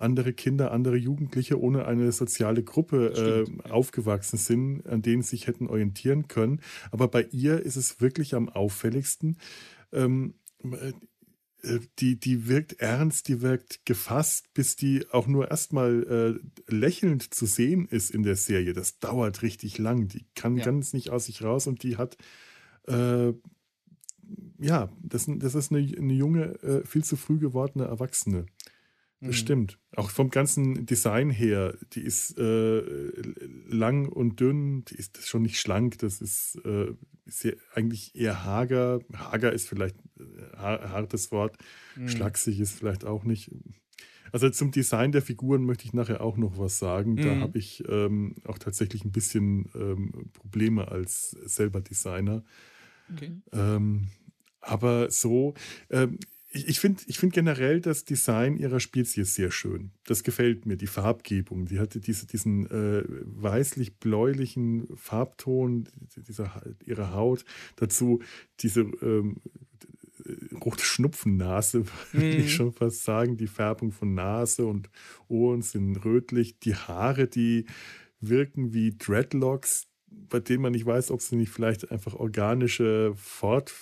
andere 0.00 0.32
Kinder, 0.32 0.72
andere 0.72 0.96
Jugendliche 0.96 1.60
ohne 1.60 1.86
eine 1.86 2.12
soziale 2.12 2.62
Gruppe 2.62 3.46
äh, 3.46 3.68
aufgewachsen 3.68 4.36
sind, 4.36 4.86
an 4.86 5.02
denen 5.02 5.22
sie 5.22 5.30
sich 5.30 5.46
hätten 5.46 5.68
orientieren 5.68 6.28
können. 6.28 6.60
Aber 6.90 7.08
bei 7.08 7.22
ihr 7.30 7.60
ist 7.60 7.76
es 7.76 8.00
wirklich 8.00 8.34
am 8.34 8.48
auffälligsten. 8.48 9.36
Ähm, 9.92 10.34
äh, 10.62 10.92
die, 11.98 12.18
die 12.18 12.48
wirkt 12.48 12.80
ernst, 12.80 13.28
die 13.28 13.42
wirkt 13.42 13.84
gefasst, 13.84 14.52
bis 14.54 14.76
die 14.76 15.04
auch 15.10 15.26
nur 15.26 15.50
erstmal 15.50 16.40
äh, 16.68 16.74
lächelnd 16.74 17.34
zu 17.34 17.46
sehen 17.46 17.86
ist 17.86 18.10
in 18.10 18.22
der 18.22 18.36
Serie. 18.36 18.72
Das 18.72 18.98
dauert 18.98 19.42
richtig 19.42 19.78
lang. 19.78 20.08
Die 20.08 20.24
kann 20.34 20.56
ja. 20.56 20.64
ganz 20.64 20.92
nicht 20.92 21.10
aus 21.10 21.26
sich 21.26 21.42
raus 21.42 21.66
und 21.66 21.82
die 21.82 21.96
hat, 21.96 22.16
äh, 22.88 23.32
ja, 24.58 24.90
das, 25.02 25.26
das 25.28 25.54
ist 25.54 25.70
eine, 25.72 25.80
eine 25.80 26.14
junge, 26.14 26.62
äh, 26.62 26.86
viel 26.86 27.04
zu 27.04 27.16
früh 27.16 27.38
gewordene 27.38 27.84
Erwachsene. 27.84 28.46
Das 29.20 29.28
mhm. 29.28 29.34
stimmt. 29.34 29.78
Auch 29.96 30.10
vom 30.10 30.30
ganzen 30.30 30.86
Design 30.86 31.28
her, 31.28 31.76
die 31.92 32.00
ist 32.00 32.38
äh, 32.38 32.80
lang 33.68 34.08
und 34.08 34.40
dünn, 34.40 34.84
die 34.86 34.94
ist 34.94 35.26
schon 35.26 35.42
nicht 35.42 35.60
schlank, 35.60 35.98
das 35.98 36.22
ist, 36.22 36.58
äh, 36.64 36.94
ist 37.26 37.46
eigentlich 37.74 38.14
eher 38.14 38.44
hager. 38.44 39.00
Hager 39.14 39.52
ist 39.52 39.68
vielleicht 39.68 39.96
ein 40.18 40.48
äh, 40.54 40.56
hartes 40.56 41.30
Wort, 41.32 41.58
mhm. 41.96 42.08
schlaksig 42.08 42.60
ist 42.60 42.72
vielleicht 42.72 43.04
auch 43.04 43.24
nicht. 43.24 43.50
Also 44.32 44.48
zum 44.48 44.70
Design 44.70 45.12
der 45.12 45.22
Figuren 45.22 45.64
möchte 45.64 45.84
ich 45.84 45.92
nachher 45.92 46.22
auch 46.22 46.38
noch 46.38 46.56
was 46.56 46.78
sagen. 46.78 47.16
Da 47.16 47.34
mhm. 47.34 47.40
habe 47.40 47.58
ich 47.58 47.84
ähm, 47.88 48.36
auch 48.44 48.58
tatsächlich 48.58 49.04
ein 49.04 49.12
bisschen 49.12 49.68
ähm, 49.74 50.30
Probleme 50.32 50.88
als 50.88 51.30
selber 51.30 51.80
Designer. 51.82 52.42
Okay. 53.12 53.32
Ähm, 53.52 54.08
aber 54.60 55.10
so, 55.10 55.54
ähm, 55.90 56.18
ich, 56.52 56.68
ich 56.68 56.80
finde 56.80 57.02
ich 57.06 57.18
find 57.18 57.32
generell 57.32 57.80
das 57.80 58.04
Design 58.04 58.56
ihrer 58.56 58.80
Spezies 58.80 59.34
sehr 59.34 59.50
schön. 59.50 59.92
Das 60.04 60.24
gefällt 60.24 60.66
mir, 60.66 60.76
die 60.76 60.88
Farbgebung. 60.88 61.66
Die 61.66 61.78
hatte 61.78 62.00
diese, 62.00 62.26
diesen 62.26 62.66
äh, 62.70 63.04
weißlich-bläulichen 63.06 64.88
Farbton 64.96 65.88
dieser, 66.16 66.62
ihrer 66.84 67.14
Haut. 67.14 67.44
Dazu 67.76 68.20
diese 68.58 68.80
ähm, 68.80 69.36
rote 70.64 70.84
Schnupfennase, 70.84 71.84
würde 72.12 72.36
mm. 72.36 72.40
ich 72.40 72.44
mhm. 72.46 72.48
schon 72.48 72.72
fast 72.72 73.04
sagen. 73.04 73.36
Die 73.36 73.46
Färbung 73.46 73.92
von 73.92 74.14
Nase 74.14 74.66
und 74.66 74.90
Ohren 75.28 75.62
sind 75.62 76.04
rötlich. 76.04 76.58
Die 76.58 76.74
Haare, 76.74 77.28
die 77.28 77.66
wirken 78.20 78.74
wie 78.74 78.96
Dreadlocks, 78.96 79.86
bei 80.10 80.40
denen 80.40 80.62
man 80.62 80.72
nicht 80.72 80.86
weiß, 80.86 81.10
ob 81.10 81.20
sie 81.20 81.36
nicht 81.36 81.50
vielleicht 81.50 81.90
einfach 81.90 82.14
organische 82.14 83.12
Fortsätze 83.16 83.74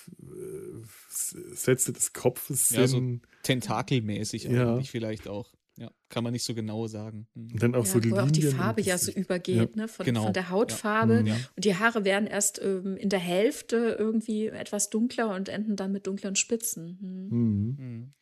des 1.92 2.12
Kopfes 2.12 2.68
sind. 2.68 2.80
Ja, 2.80 2.86
so 2.86 3.02
tentakelmäßig 3.42 4.44
ja. 4.44 4.74
eigentlich 4.74 4.90
vielleicht 4.90 5.28
auch. 5.28 5.52
Ja, 5.76 5.92
kann 6.08 6.24
man 6.24 6.32
nicht 6.32 6.42
so 6.42 6.54
genau 6.54 6.88
sagen. 6.88 7.28
Mhm. 7.34 7.52
Und 7.52 7.62
dann 7.62 7.74
auch 7.76 7.84
ja, 7.84 7.92
so 7.92 8.00
die 8.00 8.10
wo 8.10 8.16
Linien 8.16 8.28
auch 8.28 8.32
die 8.32 8.42
Farbe 8.42 8.82
ja 8.82 8.98
so 8.98 9.12
übergeht, 9.12 9.76
ja. 9.76 9.82
ne? 9.82 9.86
Von, 9.86 10.04
genau. 10.04 10.24
von, 10.24 10.32
der 10.32 10.50
Hautfarbe. 10.50 11.22
Ja. 11.24 11.36
Und 11.54 11.64
die 11.64 11.76
Haare 11.76 12.04
werden 12.04 12.26
erst 12.26 12.60
ähm, 12.60 12.96
in 12.96 13.10
der 13.10 13.20
Hälfte 13.20 13.94
irgendwie 13.96 14.48
etwas 14.48 14.90
dunkler 14.90 15.32
und 15.34 15.48
enden 15.48 15.76
dann 15.76 15.92
mit 15.92 16.08
dunklen 16.08 16.34
Spitzen. 16.34 16.98
Mhm. 17.00 17.76
Mhm. 17.78 18.12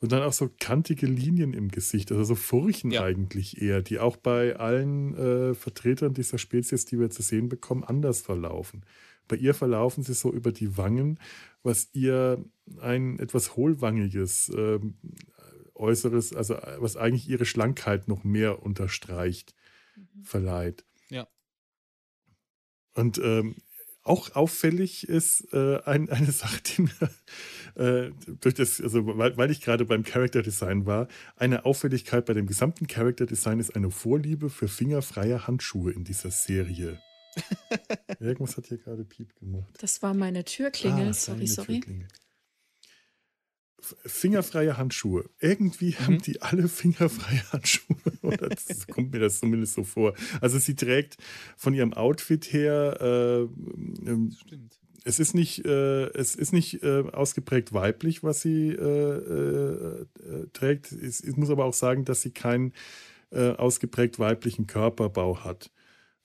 Und 0.00 0.12
dann 0.12 0.22
auch 0.22 0.32
so 0.32 0.50
kantige 0.60 1.06
Linien 1.06 1.54
im 1.54 1.68
Gesicht, 1.68 2.12
also 2.12 2.22
so 2.22 2.34
Furchen 2.34 2.90
ja. 2.90 3.02
eigentlich 3.02 3.62
eher, 3.62 3.80
die 3.80 3.98
auch 3.98 4.16
bei 4.16 4.56
allen 4.56 5.14
äh, 5.16 5.54
Vertretern 5.54 6.12
dieser 6.12 6.36
Spezies, 6.36 6.84
die 6.84 7.00
wir 7.00 7.08
zu 7.08 7.22
sehen 7.22 7.48
bekommen, 7.48 7.82
anders 7.82 8.20
verlaufen. 8.20 8.84
Bei 9.26 9.36
ihr 9.36 9.54
verlaufen 9.54 10.04
sie 10.04 10.14
so 10.14 10.32
über 10.32 10.52
die 10.52 10.76
Wangen, 10.76 11.18
was 11.62 11.88
ihr 11.92 12.44
ein 12.80 13.18
etwas 13.18 13.56
hohlwangiges 13.56 14.50
äh, 14.50 14.78
Äußeres, 15.74 16.34
also 16.34 16.56
was 16.78 16.96
eigentlich 16.96 17.28
ihre 17.28 17.44
Schlankheit 17.44 18.08
noch 18.08 18.24
mehr 18.24 18.62
unterstreicht, 18.62 19.54
mhm. 19.96 20.24
verleiht. 20.24 20.84
Ja. 21.10 21.26
Und 22.94 23.18
ähm, 23.18 23.56
auch 24.06 24.34
auffällig 24.34 25.08
ist 25.08 25.52
äh, 25.52 25.80
ein, 25.84 26.08
eine 26.08 26.32
Sache, 26.32 26.60
die 26.62 26.82
mir 26.82 27.10
äh, 27.74 28.10
durch 28.40 28.54
das, 28.54 28.80
also 28.80 29.06
weil, 29.18 29.36
weil 29.36 29.50
ich 29.50 29.60
gerade 29.60 29.84
beim 29.84 30.02
Character 30.02 30.42
Design 30.42 30.86
war, 30.86 31.08
eine 31.36 31.64
Auffälligkeit 31.64 32.26
bei 32.26 32.34
dem 32.34 32.46
gesamten 32.46 32.86
Character 32.86 33.26
Design 33.26 33.60
ist 33.60 33.74
eine 33.74 33.90
Vorliebe 33.90 34.50
für 34.50 34.68
fingerfreie 34.68 35.46
Handschuhe 35.46 35.92
in 35.92 36.04
dieser 36.04 36.30
Serie. 36.30 37.00
Irgendwas 38.20 38.56
hat 38.56 38.66
hier 38.66 38.78
gerade 38.78 39.04
Piep 39.04 39.34
gemacht. 39.38 39.70
Das 39.80 40.02
war 40.02 40.14
meine 40.14 40.44
Türklingel, 40.44 41.08
ah, 41.08 41.12
sorry, 41.12 41.46
sorry. 41.46 41.80
Türklingel. 41.80 42.08
Fingerfreie 43.80 44.76
Handschuhe. 44.76 45.28
Irgendwie 45.38 45.90
mhm. 45.90 46.06
haben 46.06 46.22
die 46.22 46.42
alle 46.42 46.68
fingerfreie 46.68 47.42
Handschuhe. 47.52 47.96
Oder 48.22 48.48
das 48.48 48.86
kommt 48.86 49.12
mir 49.12 49.20
das 49.20 49.40
zumindest 49.40 49.74
so 49.74 49.84
vor. 49.84 50.14
Also 50.40 50.58
sie 50.58 50.74
trägt 50.74 51.16
von 51.56 51.74
ihrem 51.74 51.92
Outfit 51.92 52.52
her. 52.52 52.98
Äh, 53.00 54.08
ähm, 54.08 54.36
Stimmt. 54.44 54.78
Es 55.04 55.20
ist 55.20 55.34
nicht, 55.34 55.64
äh, 55.64 56.06
es 56.14 56.34
ist 56.34 56.52
nicht 56.52 56.82
äh, 56.82 57.04
ausgeprägt 57.12 57.72
weiblich, 57.72 58.24
was 58.24 58.40
sie 58.40 58.70
äh, 58.70 58.82
äh, 58.82 60.00
äh, 60.00 60.46
trägt. 60.52 60.90
Ich, 60.90 61.22
ich, 61.22 61.36
muss 61.36 61.50
aber 61.50 61.64
auch 61.64 61.74
sagen, 61.74 62.04
dass 62.04 62.22
sie 62.22 62.30
keinen 62.30 62.72
ausgeprägt 63.32 64.20
weiblichen 64.20 64.68
Körperbau 64.68 65.42
hat. 65.42 65.72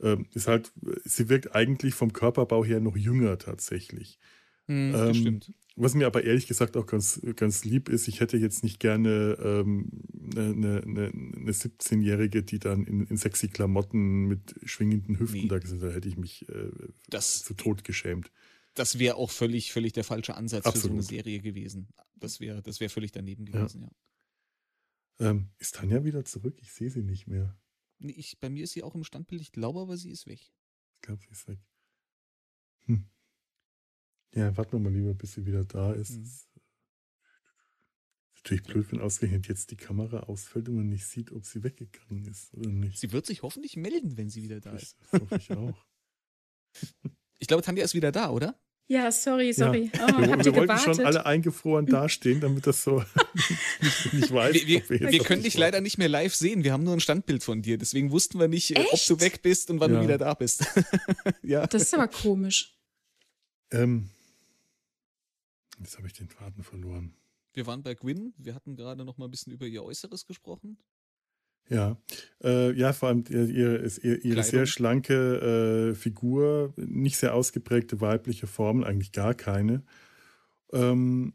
Ähm, 0.01 0.27
ist 0.33 0.47
halt, 0.47 0.71
sie 1.03 1.29
wirkt 1.29 1.55
eigentlich 1.55 1.95
vom 1.95 2.13
Körperbau 2.13 2.63
her 2.63 2.79
noch 2.79 2.95
jünger 2.95 3.39
tatsächlich. 3.39 4.19
Hm, 4.67 4.91
das 4.91 5.07
ähm, 5.07 5.13
stimmt. 5.15 5.53
Was 5.81 5.95
mir 5.95 6.05
aber 6.05 6.23
ehrlich 6.23 6.45
gesagt 6.45 6.77
auch 6.77 6.85
ganz, 6.85 7.19
ganz 7.35 7.63
lieb 7.63 7.89
ist, 7.89 8.07
ich 8.07 8.19
hätte 8.19 8.37
jetzt 8.37 8.63
nicht 8.63 8.79
gerne 8.79 9.35
ähm, 9.41 9.89
eine, 10.31 10.83
eine, 10.83 11.07
eine 11.07 11.51
17-Jährige, 11.51 12.43
die 12.43 12.59
dann 12.59 12.85
in, 12.85 13.07
in, 13.07 13.17
sexy 13.17 13.47
Klamotten 13.47 14.27
mit 14.27 14.53
schwingenden 14.63 15.17
Hüften 15.17 15.41
nee. 15.41 15.47
da 15.47 15.57
gesessen 15.57 15.81
Da 15.81 15.89
hätte 15.89 16.07
ich 16.07 16.17
mich 16.17 16.47
äh, 16.49 16.69
das, 17.09 17.43
zu 17.43 17.55
Tod 17.55 17.83
geschämt. 17.83 18.31
Das 18.75 18.99
wäre 18.99 19.15
auch 19.15 19.31
völlig, 19.31 19.73
völlig 19.73 19.91
der 19.93 20.03
falsche 20.03 20.35
Ansatz 20.35 20.67
Absolut. 20.67 20.81
für 20.81 20.87
so 20.87 20.93
eine 20.93 21.23
Serie 21.23 21.39
gewesen. 21.39 21.87
Das 22.13 22.39
wäre 22.39 22.61
das 22.61 22.79
wär 22.79 22.91
völlig 22.91 23.11
daneben 23.11 23.45
gewesen, 23.45 23.81
ja. 23.81 23.89
ja. 25.19 25.31
Ähm, 25.31 25.49
ist 25.57 25.73
Tanja 25.73 26.03
wieder 26.03 26.23
zurück? 26.25 26.59
Ich 26.61 26.73
sehe 26.73 26.91
sie 26.91 27.01
nicht 27.01 27.25
mehr. 27.25 27.59
Nee, 27.97 28.13
ich, 28.13 28.39
bei 28.39 28.51
mir 28.51 28.65
ist 28.65 28.73
sie 28.73 28.83
auch 28.83 28.93
im 28.93 29.03
Standbild. 29.03 29.41
Ich 29.41 29.51
glaube 29.51 29.79
aber, 29.79 29.97
sie 29.97 30.11
ist 30.11 30.27
weg. 30.27 30.41
Ich 30.41 31.01
glaube, 31.01 31.23
sie 31.23 31.31
ist 31.31 31.47
weg. 31.47 31.59
Hm. 32.85 33.05
Ja, 34.33 34.55
warten 34.55 34.73
wir 34.73 34.79
mal 34.79 34.93
lieber, 34.93 35.13
bis 35.13 35.33
sie 35.33 35.45
wieder 35.45 35.63
da 35.65 35.93
ist. 35.93 36.11
Mhm. 36.11 36.23
Ist 36.23 36.47
natürlich 38.37 38.63
blöd, 38.63 38.91
wenn 38.91 39.01
ausgerechnet 39.01 39.47
jetzt 39.47 39.71
die 39.71 39.75
Kamera 39.75 40.21
ausfällt 40.21 40.69
und 40.69 40.75
man 40.75 40.89
nicht 40.89 41.05
sieht, 41.05 41.31
ob 41.31 41.45
sie 41.45 41.63
weggegangen 41.63 42.25
ist 42.25 42.53
oder 42.53 42.69
nicht. 42.69 42.99
Sie 42.99 43.11
wird 43.11 43.25
sich 43.25 43.41
hoffentlich 43.41 43.75
melden, 43.75 44.17
wenn 44.17 44.29
sie 44.29 44.41
wieder 44.43 44.59
da 44.59 44.71
ist. 44.71 44.97
Das 45.11 45.21
hoffe 45.21 45.35
ich 45.37 45.51
auch. 45.51 45.85
ich 47.39 47.47
glaube, 47.47 47.63
Tanja 47.63 47.83
ist 47.83 47.93
wieder 47.93 48.11
da, 48.11 48.29
oder? 48.29 48.57
Ja, 48.87 49.09
sorry, 49.09 49.53
sorry. 49.53 49.89
Ja. 49.95 50.05
Oh, 50.05 50.17
wir, 50.19 50.45
wir 50.45 50.55
wollten 50.55 50.77
schon 50.79 51.05
alle 51.05 51.25
eingefroren 51.25 51.85
dastehen, 51.87 52.41
damit 52.41 52.67
das 52.67 52.83
so 52.83 53.01
nicht, 53.81 54.13
nicht 54.13 54.33
weiß. 54.33 54.53
Wir, 54.53 54.67
wir, 54.67 54.89
wir, 54.89 55.11
wir 55.11 55.23
können 55.23 55.43
dich 55.43 55.57
leider 55.57 55.79
nicht 55.79 55.97
mehr 55.97 56.09
live 56.09 56.35
sehen. 56.35 56.65
Wir 56.65 56.73
haben 56.73 56.83
nur 56.83 56.93
ein 56.93 56.99
Standbild 56.99 57.41
von 57.41 57.61
dir. 57.61 57.77
Deswegen 57.77 58.11
wussten 58.11 58.37
wir 58.37 58.49
nicht, 58.49 58.75
Echt? 58.77 58.91
ob 58.91 58.99
du 59.07 59.21
weg 59.21 59.41
bist 59.43 59.69
und 59.69 59.79
wann 59.79 59.93
ja. 59.93 59.99
du 59.99 60.03
wieder 60.03 60.17
da 60.17 60.33
bist. 60.33 60.65
ja. 61.41 61.67
Das 61.67 61.83
ist 61.83 61.93
aber 61.93 62.09
komisch. 62.09 62.75
Ähm, 63.71 64.09
Jetzt 65.81 65.97
habe 65.97 66.07
ich 66.07 66.13
den 66.13 66.29
Faden 66.29 66.63
verloren. 66.63 67.15
Wir 67.53 67.65
waren 67.65 67.81
bei 67.81 67.95
Gwyn. 67.95 68.33
Wir 68.37 68.53
hatten 68.55 68.75
gerade 68.75 69.03
noch 69.03 69.17
mal 69.17 69.25
ein 69.25 69.31
bisschen 69.31 69.51
über 69.51 69.65
ihr 69.65 69.83
Äußeres 69.83 70.25
gesprochen. 70.25 70.77
Ja, 71.69 71.97
äh, 72.43 72.71
ja, 72.73 72.93
vor 72.93 73.09
allem 73.09 73.23
ihr, 73.29 73.47
ihr, 73.47 74.25
ihre 74.25 74.43
sehr 74.43 74.65
schlanke 74.65 75.91
äh, 75.91 75.95
Figur, 75.95 76.73
nicht 76.75 77.17
sehr 77.17 77.33
ausgeprägte 77.33 78.01
weibliche 78.01 78.47
Formen, 78.47 78.83
eigentlich 78.83 79.11
gar 79.11 79.33
keine. 79.33 79.83
Ähm, 80.73 81.33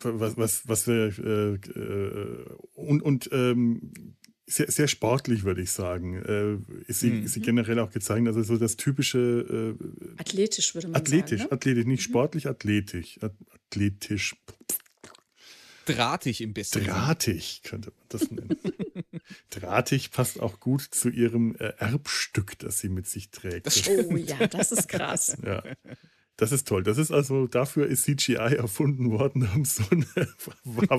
was, 0.00 0.36
was, 0.36 0.68
was 0.68 0.86
wir, 0.86 1.18
äh, 1.18 1.54
äh, 1.54 2.56
und, 2.74 3.02
und 3.02 3.28
ähm, 3.32 4.16
sehr, 4.46 4.70
sehr 4.70 4.88
sportlich, 4.88 5.44
würde 5.44 5.62
ich 5.62 5.72
sagen. 5.72 6.22
Äh, 6.22 6.88
ist, 6.88 7.00
sie, 7.00 7.10
mhm. 7.10 7.24
ist 7.24 7.34
sie 7.34 7.40
generell 7.40 7.78
auch 7.80 7.90
gezeigt, 7.90 8.26
also 8.26 8.42
so 8.42 8.56
das 8.56 8.76
typische. 8.76 9.76
Äh, 9.78 10.20
athletisch 10.20 10.74
würde 10.74 10.88
man 10.88 11.00
athletisch, 11.00 11.40
sagen. 11.40 11.52
Athletisch, 11.52 11.52
ne? 11.52 11.52
athletisch, 11.52 11.86
nicht 11.86 12.08
mhm. 12.08 12.10
sportlich, 12.10 12.46
athletisch. 12.46 13.18
Athletisch. 13.20 14.36
Drahtig 15.86 16.40
im 16.40 16.52
besten. 16.52 16.84
Drahtig 16.84 17.62
könnte 17.62 17.90
man 17.90 18.06
das 18.08 18.30
nennen. 18.30 18.56
Drahtig 19.50 20.10
passt 20.10 20.40
auch 20.40 20.60
gut 20.60 20.82
zu 20.82 21.08
ihrem 21.08 21.54
äh, 21.56 21.72
Erbstück, 21.78 22.58
das 22.58 22.78
sie 22.78 22.88
mit 22.88 23.06
sich 23.06 23.30
trägt. 23.30 23.88
oh 23.88 24.16
ja, 24.16 24.46
das 24.46 24.72
ist 24.72 24.88
krass. 24.88 25.36
ja. 25.44 25.62
Das 26.36 26.52
ist 26.52 26.68
toll. 26.68 26.82
Das 26.82 26.98
ist 26.98 27.12
also, 27.12 27.46
dafür 27.46 27.86
ist 27.86 28.04
CGI 28.04 28.56
erfunden 28.56 29.10
worden, 29.10 29.48
um 29.54 29.64
so 29.64 29.84
eine 29.90 30.04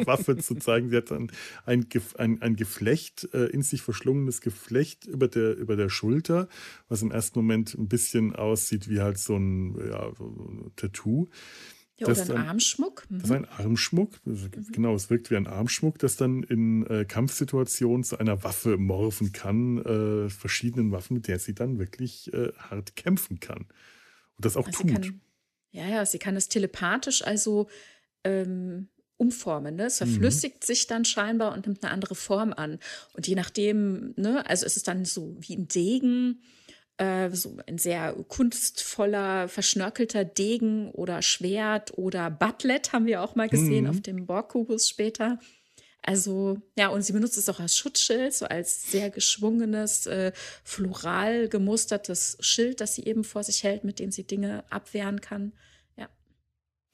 Waffe 0.08 0.38
zu 0.38 0.56
zeigen. 0.56 0.90
Sie 0.90 0.98
hat 0.98 1.12
dann 1.12 1.32
ein, 1.66 1.86
ein, 2.18 2.42
ein 2.42 2.56
Geflecht, 2.56 3.30
äh, 3.34 3.46
in 3.46 3.62
sich 3.62 3.84
verschlungenes 3.84 4.42
Geflecht 4.42 5.06
über 5.06 5.28
der, 5.28 5.56
über 5.56 5.76
der 5.76 5.90
Schulter, 5.90 6.48
was 6.90 7.04
im 7.04 7.12
ersten 7.12 7.38
Moment 7.40 7.76
ein 7.76 7.88
bisschen 7.88 8.36
aussieht 8.36 8.90
wie 8.90 9.00
halt 9.00 9.20
so 9.20 9.36
ein, 9.36 9.76
ja, 9.78 10.12
so 10.18 10.26
ein 10.26 10.72
Tattoo. 10.76 11.28
Ja, 12.00 12.08
oder 12.08 12.22
ein 12.22 12.28
dann, 12.28 12.38
Armschmuck. 12.38 13.06
Mhm. 13.10 13.20
Das 13.20 13.30
ist 13.30 13.36
ein 13.36 13.46
Armschmuck. 13.46 14.20
Mhm. 14.26 14.50
Genau, 14.72 14.96
es 14.96 15.10
wirkt 15.12 15.30
wie 15.30 15.36
ein 15.36 15.48
Armschmuck, 15.48 16.00
das 16.00 16.16
dann 16.16 16.44
in 16.44 16.86
äh, 16.88 17.06
Kampfsituationen 17.06 18.04
zu 18.04 18.18
einer 18.18 18.44
Waffe 18.44 18.78
morphen 18.78 19.34
kann, 19.34 19.78
äh, 19.80 20.30
verschiedenen 20.30 20.92
Waffen, 20.92 21.16
mit 21.16 21.28
der 21.28 21.38
sie 21.38 21.54
dann 21.54 21.78
wirklich 21.78 22.34
äh, 22.34 22.54
hart 22.58 22.96
kämpfen 22.96 23.40
kann. 23.40 23.66
Und 24.38 24.46
das 24.46 24.58
auch 24.58 24.68
also 24.68 24.84
tut. 24.84 24.92
Kann, 24.92 25.22
ja, 25.72 25.88
ja, 25.88 26.06
sie 26.06 26.20
kann 26.20 26.36
es 26.36 26.48
telepathisch 26.50 27.24
also 27.24 27.68
ähm, 28.24 28.90
umformen. 29.18 29.76
Ne? 29.76 29.86
Es 29.86 30.00
mhm. 30.00 30.06
verflüssigt 30.06 30.64
mhm. 30.64 30.66
sich 30.66 30.88
dann 30.88 31.06
scheinbar 31.06 31.54
und 31.54 31.66
nimmt 31.66 31.84
eine 31.84 31.92
andere 31.92 32.16
Form 32.16 32.54
an. 32.54 32.80
Und 33.14 33.28
je 33.28 33.36
nachdem, 33.36 34.14
ne, 34.16 34.48
also 34.48 34.66
ist 34.66 34.78
es 34.78 34.84
dann 34.84 35.06
so 35.06 35.36
wie 35.40 35.56
ein 35.56 35.68
Degen, 35.68 36.42
äh, 36.98 37.30
so 37.32 37.58
ein 37.68 37.78
sehr 37.78 38.14
kunstvoller, 38.28 39.48
verschnörkelter 39.48 40.24
Degen 40.24 40.92
oder 40.92 41.22
Schwert 41.22 41.98
oder 41.98 42.30
Butlet 42.32 42.94
haben 42.94 43.06
wir 43.06 43.22
auch 43.22 43.36
mal 43.36 43.50
gesehen 43.50 43.86
mhm. 43.86 43.90
auf 43.90 44.02
dem 44.02 44.26
Borgkubus 44.26 44.90
später. 44.90 45.40
Also, 46.08 46.62
ja, 46.78 46.88
und 46.88 47.02
sie 47.02 47.12
benutzt 47.12 47.38
es 47.38 47.50
auch 47.50 47.60
als 47.60 47.76
Schutzschild, 47.76 48.34
so 48.34 48.46
als 48.46 48.90
sehr 48.90 49.10
geschwungenes, 49.10 50.06
äh, 50.06 50.32
floral 50.64 51.50
gemustertes 51.50 52.38
Schild, 52.40 52.80
das 52.80 52.96
sie 52.96 53.04
eben 53.04 53.26
vor 53.26 53.44
sich 53.44 53.62
hält, 53.64 53.84
mit 53.84 54.00
dem 54.00 54.10
sie 54.10 54.24
Dinge 54.24 54.64
abwehren 54.72 55.20
kann. 55.20 55.52
Ja. 55.98 56.08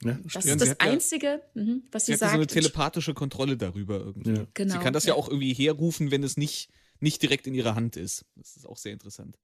ja 0.04 0.18
das 0.34 0.46
ist 0.46 0.62
das 0.62 0.80
Einzige, 0.80 1.44
ja, 1.54 1.62
mhm, 1.62 1.84
was 1.92 2.08
sie, 2.08 2.14
sie 2.14 2.18
sagt. 2.18 2.32
so 2.32 2.38
eine 2.38 2.48
telepathische 2.48 3.14
Kontrolle 3.14 3.56
darüber 3.56 4.00
irgendwie. 4.00 4.34
Ja. 4.34 4.48
Genau, 4.56 4.74
sie 4.74 4.80
kann 4.80 4.94
das 4.94 5.06
ja. 5.06 5.14
auch 5.14 5.30
irgendwie 5.30 5.54
herrufen, 5.54 6.10
wenn 6.10 6.24
es 6.24 6.36
nicht, 6.36 6.70
nicht 7.00 7.22
direkt 7.22 7.46
in 7.46 7.54
ihrer 7.54 7.76
Hand 7.76 7.98
ist. 7.98 8.26
Das 8.36 8.56
ist 8.56 8.66
auch 8.66 8.78
sehr 8.78 8.94
interessant. 8.94 9.38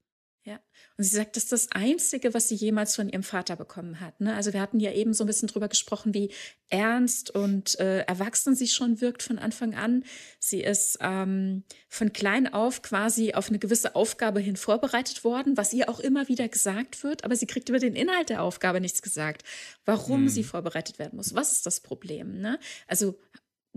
Ja. 0.49 0.59
Und 0.97 1.03
sie 1.03 1.15
sagt, 1.15 1.35
das 1.35 1.43
ist 1.43 1.51
das 1.51 1.71
Einzige, 1.73 2.33
was 2.33 2.49
sie 2.49 2.55
jemals 2.55 2.95
von 2.95 3.07
ihrem 3.07 3.21
Vater 3.21 3.55
bekommen 3.55 3.99
hat. 3.99 4.19
Ne? 4.19 4.35
Also 4.35 4.51
wir 4.51 4.61
hatten 4.61 4.79
ja 4.79 4.91
eben 4.91 5.13
so 5.13 5.23
ein 5.23 5.27
bisschen 5.27 5.47
drüber 5.47 5.67
gesprochen, 5.67 6.15
wie 6.15 6.33
ernst 6.69 7.29
und 7.29 7.79
äh, 7.79 7.99
erwachsen 7.99 8.55
sie 8.55 8.67
schon 8.67 8.99
wirkt 8.99 9.21
von 9.21 9.37
Anfang 9.37 9.75
an. 9.75 10.03
Sie 10.39 10.61
ist 10.61 10.97
ähm, 11.01 11.65
von 11.87 12.13
klein 12.13 12.51
auf 12.51 12.81
quasi 12.81 13.35
auf 13.35 13.49
eine 13.49 13.59
gewisse 13.59 13.95
Aufgabe 13.95 14.39
hin 14.39 14.55
vorbereitet 14.55 15.23
worden, 15.23 15.55
was 15.55 15.71
ihr 15.71 15.87
auch 15.87 15.99
immer 15.99 16.27
wieder 16.29 16.47
gesagt 16.49 17.03
wird, 17.03 17.23
aber 17.23 17.35
sie 17.35 17.45
kriegt 17.45 17.69
über 17.69 17.79
den 17.79 17.95
Inhalt 17.95 18.29
der 18.29 18.41
Aufgabe 18.41 18.81
nichts 18.81 19.03
gesagt. 19.03 19.43
Warum 19.85 20.21
hm. 20.21 20.29
sie 20.29 20.43
vorbereitet 20.43 20.97
werden 20.97 21.17
muss, 21.17 21.35
was 21.35 21.51
ist 21.51 21.67
das 21.67 21.79
Problem? 21.79 22.41
Ne? 22.41 22.59
Also 22.87 23.19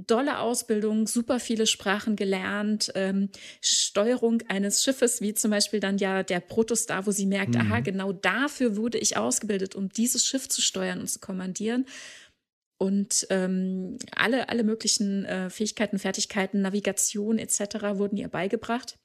dolle 0.07 0.39
Ausbildung, 0.39 1.07
super 1.07 1.41
viele 1.41 1.67
Sprachen 1.67 2.17
gelernt, 2.17 2.93
ähm, 2.95 3.31
Steuerung 3.61 4.43
eines 4.49 4.83
Schiffes, 4.83 5.21
wie 5.21 5.35
zum 5.35 5.51
Beispiel 5.51 5.81
dann 5.81 5.99
ja 5.99 6.23
der 6.23 6.41
Protostar, 6.41 7.07
wo 7.07 7.11
sie 7.11 7.27
merkt, 7.27 7.55
mhm. 7.55 7.61
aha, 7.61 7.81
genau 7.81 8.13
dafür 8.13 8.77
wurde 8.77 8.99
ich 8.99 9.17
ausgebildet, 9.17 9.75
um 9.75 9.89
dieses 9.89 10.27
Schiff 10.27 10.49
zu 10.49 10.61
steuern 10.61 11.01
und 11.01 11.09
zu 11.09 11.21
kommandieren. 11.21 11.87
Und 12.79 13.27
ähm, 13.31 13.99
alle, 14.11 14.49
alle 14.49 14.65
möglichen 14.65 15.25
äh, 15.25 15.51
Fähigkeiten, 15.51 15.99
Fertigkeiten, 15.99 16.63
Navigation 16.63 17.39
etc. 17.39 17.61
wurden 17.95 18.17
ihr 18.17 18.29
beigebracht. 18.29 18.97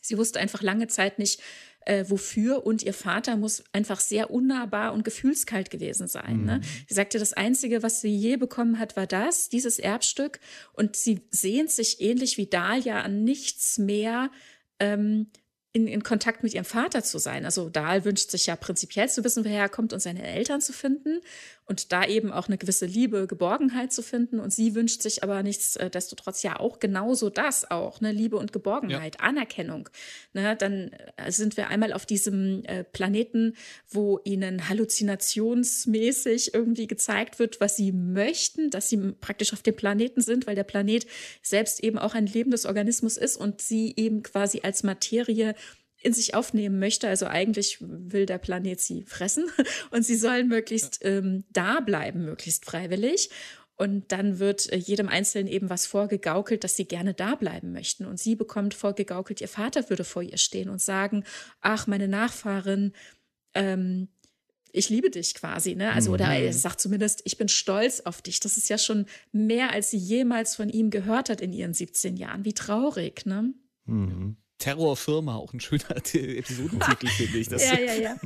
Sie 0.00 0.16
wusste 0.16 0.40
einfach 0.40 0.62
lange 0.62 0.86
Zeit 0.86 1.18
nicht, 1.18 1.42
äh, 1.86 2.04
wofür. 2.08 2.66
Und 2.66 2.82
ihr 2.82 2.92
Vater 2.92 3.36
muss 3.36 3.64
einfach 3.72 4.00
sehr 4.00 4.30
unnahbar 4.30 4.92
und 4.92 5.04
gefühlskalt 5.04 5.70
gewesen 5.70 6.08
sein. 6.08 6.44
Ne? 6.44 6.56
Mhm. 6.56 6.60
Ne? 6.60 6.60
Sie 6.88 6.94
sagte, 6.94 7.18
das 7.18 7.32
Einzige, 7.32 7.82
was 7.82 8.00
sie 8.00 8.14
je 8.14 8.36
bekommen 8.36 8.78
hat, 8.78 8.96
war 8.96 9.06
das, 9.06 9.48
dieses 9.48 9.78
Erbstück. 9.78 10.38
Und 10.72 10.96
sie 10.96 11.22
sehnt 11.30 11.70
sich 11.70 12.00
ähnlich 12.00 12.36
wie 12.36 12.46
Dahlia 12.46 13.00
an 13.00 13.24
nichts 13.24 13.78
mehr. 13.78 14.30
Ähm, 14.78 15.28
in, 15.72 15.86
in 15.86 16.02
Kontakt 16.02 16.42
mit 16.42 16.54
ihrem 16.54 16.64
Vater 16.64 17.04
zu 17.04 17.18
sein. 17.18 17.44
Also 17.44 17.68
Dahl 17.68 18.06
wünscht 18.06 18.30
sich 18.30 18.46
ja 18.46 18.56
prinzipiell 18.56 19.10
zu 19.10 19.22
wissen, 19.24 19.44
woher 19.44 19.60
er 19.60 19.68
kommt 19.68 19.92
und 19.92 20.00
seine 20.00 20.26
Eltern 20.26 20.62
zu 20.62 20.72
finden 20.72 21.20
und 21.66 21.90
da 21.90 22.04
eben 22.04 22.32
auch 22.32 22.46
eine 22.46 22.58
gewisse 22.58 22.86
Liebe, 22.86 23.26
Geborgenheit 23.26 23.92
zu 23.92 24.02
finden. 24.02 24.38
Und 24.38 24.52
sie 24.52 24.76
wünscht 24.76 25.02
sich 25.02 25.24
aber 25.24 25.42
nichtsdestotrotz 25.42 26.44
ja 26.44 26.60
auch 26.60 26.78
genauso 26.78 27.28
das 27.28 27.68
auch, 27.68 28.00
ne? 28.00 28.12
Liebe 28.12 28.36
und 28.36 28.52
Geborgenheit, 28.52 29.16
ja. 29.18 29.20
Anerkennung. 29.20 29.88
Ne? 30.32 30.54
Dann 30.56 30.92
äh, 31.16 31.32
sind 31.32 31.56
wir 31.56 31.68
einmal 31.68 31.92
auf 31.92 32.06
diesem 32.06 32.64
äh, 32.64 32.84
Planeten, 32.84 33.56
wo 33.88 34.20
ihnen 34.22 34.68
halluzinationsmäßig 34.68 36.54
irgendwie 36.54 36.86
gezeigt 36.86 37.40
wird, 37.40 37.60
was 37.60 37.74
sie 37.74 37.90
möchten, 37.90 38.70
dass 38.70 38.88
sie 38.88 38.98
praktisch 39.20 39.52
auf 39.52 39.62
dem 39.62 39.74
Planeten 39.74 40.20
sind, 40.20 40.46
weil 40.46 40.54
der 40.54 40.64
Planet 40.64 41.06
selbst 41.42 41.82
eben 41.82 41.98
auch 41.98 42.14
ein 42.14 42.26
lebendes 42.26 42.64
Organismus 42.64 43.16
ist 43.16 43.36
und 43.36 43.60
sie 43.60 43.92
eben 43.96 44.22
quasi 44.22 44.60
als 44.62 44.84
Materie 44.84 45.56
in 46.06 46.12
sich 46.12 46.34
aufnehmen 46.34 46.78
möchte. 46.78 47.08
Also 47.08 47.26
eigentlich 47.26 47.78
will 47.80 48.26
der 48.26 48.38
Planet 48.38 48.80
sie 48.80 49.02
fressen 49.02 49.44
und 49.90 50.04
sie 50.04 50.16
sollen 50.16 50.48
möglichst 50.48 51.00
ähm, 51.02 51.44
da 51.50 51.80
bleiben, 51.80 52.24
möglichst 52.24 52.64
freiwillig. 52.64 53.30
Und 53.76 54.10
dann 54.12 54.38
wird 54.38 54.72
äh, 54.72 54.76
jedem 54.76 55.08
Einzelnen 55.08 55.48
eben 55.48 55.68
was 55.68 55.86
vorgegaukelt, 55.86 56.64
dass 56.64 56.76
sie 56.76 56.86
gerne 56.86 57.12
da 57.12 57.34
bleiben 57.34 57.72
möchten. 57.72 58.06
Und 58.06 58.18
sie 58.18 58.34
bekommt 58.34 58.72
vorgegaukelt, 58.72 59.40
ihr 59.40 59.48
Vater 59.48 59.90
würde 59.90 60.04
vor 60.04 60.22
ihr 60.22 60.38
stehen 60.38 60.70
und 60.70 60.80
sagen, 60.80 61.24
ach, 61.60 61.86
meine 61.86 62.08
Nachfahrin, 62.08 62.92
ähm, 63.54 64.08
ich 64.72 64.88
liebe 64.90 65.10
dich 65.10 65.34
quasi, 65.34 65.74
ne? 65.74 65.92
Also, 65.92 66.12
oder 66.12 66.26
er 66.26 66.48
mhm. 66.48 66.52
sagt 66.52 66.80
zumindest, 66.80 67.22
ich 67.24 67.38
bin 67.38 67.48
stolz 67.48 68.00
auf 68.00 68.20
dich. 68.20 68.40
Das 68.40 68.56
ist 68.56 68.68
ja 68.68 68.78
schon 68.78 69.06
mehr, 69.32 69.72
als 69.72 69.90
sie 69.90 69.96
jemals 69.96 70.54
von 70.54 70.68
ihm 70.68 70.90
gehört 70.90 71.30
hat 71.30 71.40
in 71.40 71.52
ihren 71.52 71.72
17 71.72 72.16
Jahren. 72.16 72.44
Wie 72.44 72.52
traurig, 72.52 73.24
ne? 73.24 73.54
Mhm. 73.86 74.36
Terrorfirma, 74.58 75.36
auch 75.36 75.52
ein 75.52 75.60
schöner 75.60 75.90
Episodentitel, 75.96 77.08
finde 77.08 77.38
ich. 77.38 77.48
Das 77.48 77.62
ja, 77.62 77.78
ja, 77.78 77.94
ja. 77.94 78.16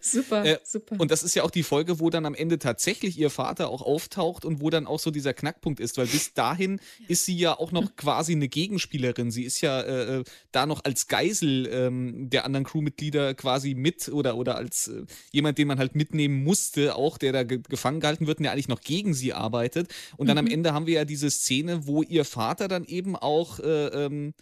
Super, 0.00 0.44
äh, 0.44 0.58
super. 0.64 0.96
Und 0.98 1.10
das 1.10 1.22
ist 1.22 1.34
ja 1.34 1.42
auch 1.42 1.50
die 1.50 1.62
Folge, 1.62 2.00
wo 2.00 2.10
dann 2.10 2.24
am 2.24 2.34
Ende 2.34 2.58
tatsächlich 2.58 3.18
ihr 3.18 3.30
Vater 3.30 3.68
auch 3.68 3.82
auftaucht 3.82 4.44
und 4.44 4.60
wo 4.60 4.70
dann 4.70 4.86
auch 4.86 4.98
so 4.98 5.10
dieser 5.10 5.34
Knackpunkt 5.34 5.80
ist, 5.80 5.98
weil 5.98 6.06
bis 6.06 6.32
dahin 6.32 6.80
ist 7.08 7.26
sie 7.26 7.36
ja 7.36 7.58
auch 7.58 7.70
noch 7.70 7.96
quasi 7.96 8.32
eine 8.32 8.48
Gegenspielerin. 8.48 9.30
Sie 9.30 9.44
ist 9.44 9.60
ja 9.60 9.80
äh, 9.80 10.20
äh, 10.20 10.24
da 10.52 10.66
noch 10.66 10.84
als 10.84 11.06
Geisel 11.06 11.68
ähm, 11.70 12.30
der 12.30 12.44
anderen 12.44 12.64
Crewmitglieder 12.64 13.34
quasi 13.34 13.74
mit 13.74 14.08
oder, 14.08 14.36
oder 14.36 14.56
als 14.56 14.88
äh, 14.88 15.04
jemand, 15.32 15.58
den 15.58 15.68
man 15.68 15.78
halt 15.78 15.94
mitnehmen 15.94 16.44
musste, 16.44 16.96
auch 16.96 17.18
der 17.18 17.32
da 17.32 17.42
ge 17.42 17.60
gefangen 17.68 18.00
gehalten 18.00 18.26
wird 18.26 18.38
und 18.38 18.44
der 18.44 18.52
eigentlich 18.52 18.68
noch 18.68 18.80
gegen 18.80 19.14
sie 19.14 19.32
arbeitet. 19.32 19.88
Und 20.16 20.28
dann 20.28 20.36
mhm. 20.36 20.46
am 20.46 20.52
Ende 20.52 20.72
haben 20.72 20.86
wir 20.86 20.94
ja 20.94 21.04
diese 21.04 21.30
Szene, 21.30 21.86
wo 21.86 22.02
ihr 22.02 22.24
Vater 22.24 22.68
dann 22.68 22.84
eben 22.84 23.16
auch 23.16 23.60
äh, 23.60 23.86
ähm, 23.86 24.34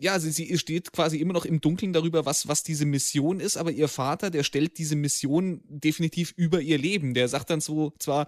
ja, 0.00 0.18
sie, 0.18 0.30
sie 0.30 0.56
steht 0.56 0.92
quasi 0.92 1.18
immer 1.18 1.34
noch 1.34 1.44
im 1.44 1.60
Dunkeln 1.60 1.92
darüber, 1.92 2.24
was, 2.24 2.48
was 2.48 2.62
diese 2.62 2.86
Mission 2.86 3.38
ist, 3.38 3.58
aber 3.58 3.70
ihr 3.70 3.86
Vater, 3.86 4.30
der 4.30 4.44
stellt 4.44 4.78
diese 4.78 4.96
Mission 4.96 5.60
definitiv 5.68 6.32
über 6.36 6.62
ihr 6.62 6.78
Leben. 6.78 7.12
Der 7.12 7.28
sagt 7.28 7.50
dann 7.50 7.60
so 7.60 7.92
zwar, 7.98 8.26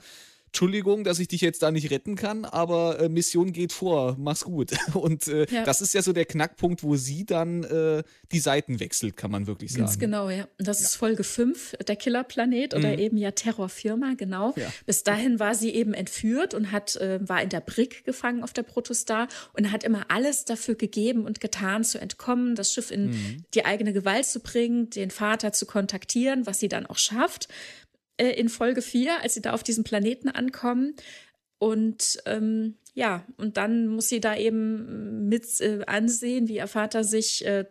Entschuldigung, 0.53 1.03
dass 1.03 1.19
ich 1.19 1.29
dich 1.29 1.41
jetzt 1.41 1.63
da 1.63 1.71
nicht 1.71 1.91
retten 1.91 2.15
kann, 2.15 2.45
aber 2.45 3.01
äh, 3.01 3.09
Mission 3.09 3.53
geht 3.53 3.73
vor, 3.73 4.17
mach's 4.19 4.45
gut. 4.45 4.73
Und 4.93 5.27
äh, 5.27 5.47
ja. 5.51 5.65
das 5.65 5.81
ist 5.81 5.95
ja 5.95 6.03
so 6.03 6.13
der 6.13 6.27
Knackpunkt, 6.27 6.83
wo 6.83 6.97
sie 6.97 7.25
dann 7.25 7.65
äh, 7.65 8.03
die 8.33 8.39
Seiten 8.39 8.79
wechselt, 8.79 9.17
kann 9.17 9.31
man 9.31 9.47
wirklich 9.47 9.73
sagen. 9.73 9.85
Ganz 9.85 9.99
genau, 9.99 10.29
ja. 10.29 10.47
Und 10.59 10.69
das 10.69 10.81
ja. 10.81 10.89
ist 10.89 10.97
Folge 10.97 11.25
5, 11.25 11.79
der 11.89 11.97
Killerplanet 11.97 12.75
oder 12.75 12.93
mhm. 12.93 12.99
eben 12.99 13.17
ja 13.17 13.31
Terrorfirma, 13.31 14.13
genau. 14.19 14.53
Ja. 14.57 14.71
Bis 14.85 15.03
dahin 15.05 15.41
war 15.41 15.55
sie 15.55 15.71
eben 15.71 15.95
entführt 15.95 16.53
und 16.53 16.71
hat, 16.71 16.97
äh, 16.97 17.27
war 17.27 17.41
in 17.41 17.49
der 17.49 17.61
Brick 17.61 18.05
gefangen 18.05 18.43
auf 18.43 18.53
der 18.53 18.63
Protostar 18.63 19.29
und 19.55 19.73
hat 19.73 19.85
immer 19.85 20.11
alles 20.11 20.45
dafür 20.45 20.75
gegeben 20.75 21.25
und 21.25 21.41
getan, 21.41 21.83
zu 21.83 21.99
entkommen, 21.99 22.57
das 22.57 22.75
Schiff 22.75 22.91
in 22.91 23.07
mhm. 23.07 23.45
die 23.55 23.65
eigene 23.65 23.95
Gewalt 23.95 24.27
zu 24.27 24.41
bringen, 24.41 24.91
den 24.91 25.11
Vater 25.11 25.55
zu 25.55 25.65
kontaktieren, 25.65 26.45
was 26.45 26.61
sie 26.61 26.69
dann 26.69 26.85
auch 26.85 26.99
schafft 26.99 27.49
äh, 28.17 28.31
in 28.31 28.49
Folge 28.49 28.83
4, 28.83 29.23
als 29.23 29.35
sie 29.35 29.43
da 29.43 29.53
auf 29.53 29.63
diesem 29.63 29.85
Planeten 29.85 30.29
ankommen. 30.29 30.95
Und 31.59 32.19
ähm, 32.27 32.77
ja, 32.95 33.25
und 33.37 33.57
dann 33.57 33.87
muss 33.87 34.09
sie 34.09 34.21
da 34.21 34.37
eben 34.37 35.29
mit 35.29 35.61
äh, 35.61 35.85
ansehen, 35.87 36.49
wie 36.49 36.57
ihr 36.57 36.67
Vater 36.67 37.05
sich 37.05 37.45
äh, 37.45 37.65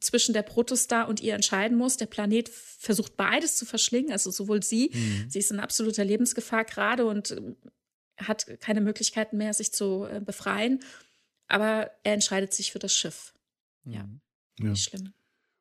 zwischen 0.00 0.32
der 0.32 0.42
Protostar 0.42 1.08
und 1.08 1.20
ihr 1.20 1.34
entscheiden 1.34 1.76
muss. 1.76 1.96
Der 1.96 2.06
Planet 2.06 2.48
versucht 2.48 3.16
beides 3.16 3.56
zu 3.56 3.66
verschlingen, 3.66 4.12
also 4.12 4.30
sowohl 4.30 4.62
sie, 4.62 4.90
mhm. 4.92 5.30
sie 5.30 5.38
ist 5.38 5.50
in 5.50 5.60
absoluter 5.60 6.04
Lebensgefahr 6.04 6.64
gerade 6.64 7.06
und 7.06 7.32
äh, 7.32 7.54
hat 8.18 8.46
keine 8.60 8.80
Möglichkeiten 8.80 9.36
mehr, 9.36 9.54
sich 9.54 9.72
zu 9.72 10.04
äh, 10.04 10.20
befreien. 10.20 10.80
Aber 11.48 11.90
er 12.04 12.14
entscheidet 12.14 12.52
sich 12.54 12.70
für 12.70 12.78
das 12.78 12.94
Schiff. 12.94 13.34
Ja, 13.84 14.08
ja. 14.58 14.70
nicht 14.70 14.84
schlimm. 14.84 15.12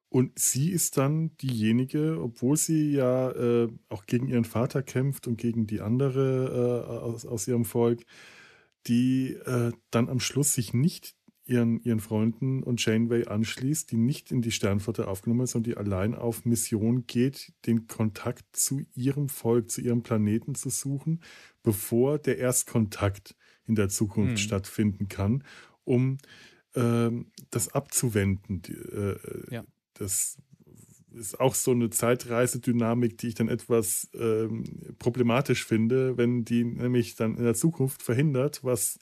Und 0.09 0.39
sie 0.39 0.71
ist 0.71 0.97
dann 0.97 1.37
diejenige, 1.37 2.19
obwohl 2.19 2.57
sie 2.57 2.91
ja 2.91 3.29
äh, 3.29 3.69
auch 3.89 4.07
gegen 4.07 4.27
ihren 4.27 4.43
Vater 4.43 4.81
kämpft 4.81 5.27
und 5.27 5.37
gegen 5.37 5.67
die 5.67 5.81
andere 5.81 6.85
äh, 6.87 6.91
aus, 6.91 7.27
aus 7.27 7.47
ihrem 7.47 7.63
Volk, 7.63 8.03
die 8.87 9.33
äh, 9.33 9.71
dann 9.91 10.09
am 10.09 10.19
Schluss 10.19 10.53
sich 10.55 10.73
nicht 10.73 11.15
ihren, 11.45 11.79
ihren 11.83 11.99
Freunden 11.99 12.63
und 12.63 12.83
Janeway 12.83 13.27
anschließt, 13.27 13.91
die 13.91 13.97
nicht 13.97 14.31
in 14.31 14.41
die 14.41 14.51
Sternflotte 14.51 15.07
aufgenommen 15.07 15.41
ist, 15.41 15.51
sondern 15.51 15.71
die 15.71 15.77
allein 15.77 16.15
auf 16.15 16.43
Mission 16.43 17.05
geht, 17.05 17.53
den 17.67 17.85
Kontakt 17.85 18.45
zu 18.55 18.81
ihrem 18.95 19.29
Volk, 19.29 19.69
zu 19.69 19.81
ihrem 19.81 20.01
Planeten 20.01 20.55
zu 20.55 20.71
suchen, 20.71 21.21
bevor 21.61 22.17
der 22.17 22.39
Erstkontakt 22.39 23.35
in 23.67 23.75
der 23.75 23.89
Zukunft 23.89 24.31
hm. 24.31 24.37
stattfinden 24.37 25.07
kann, 25.07 25.43
um 25.83 26.17
ähm, 26.73 27.31
das 27.51 27.69
abzuwenden. 27.69 28.63
Äh, 28.65 29.53
ja 29.53 29.63
das 29.99 30.37
ist 31.13 31.39
auch 31.39 31.55
so 31.55 31.71
eine 31.71 31.89
Zeitreisedynamik, 31.89 33.17
die 33.17 33.29
ich 33.29 33.35
dann 33.35 33.49
etwas 33.49 34.09
ähm, 34.13 34.63
problematisch 34.99 35.65
finde, 35.65 36.17
wenn 36.17 36.45
die 36.45 36.63
nämlich 36.63 37.15
dann 37.15 37.35
in 37.35 37.43
der 37.43 37.55
Zukunft 37.55 38.01
verhindert, 38.03 38.63
was 38.63 38.99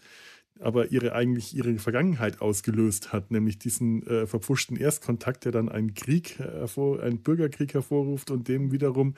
aber 0.59 0.91
ihre 0.91 1.13
eigentlich 1.13 1.55
ihre 1.55 1.77
Vergangenheit 1.77 2.41
ausgelöst 2.41 3.13
hat, 3.13 3.29
nämlich 3.29 3.59
diesen 3.59 4.01
äh, 4.07 4.25
verpfuschten 4.25 4.75
Erstkontakt, 4.75 5.45
der 5.45 5.51
dann 5.51 5.69
einen 5.69 5.93
Krieg 5.93 6.39
hervor, 6.39 7.01
einen 7.01 7.21
Bürgerkrieg 7.21 7.73
hervorruft 7.75 8.31
und 8.31 8.47
dem 8.47 8.71
wiederum 8.71 9.13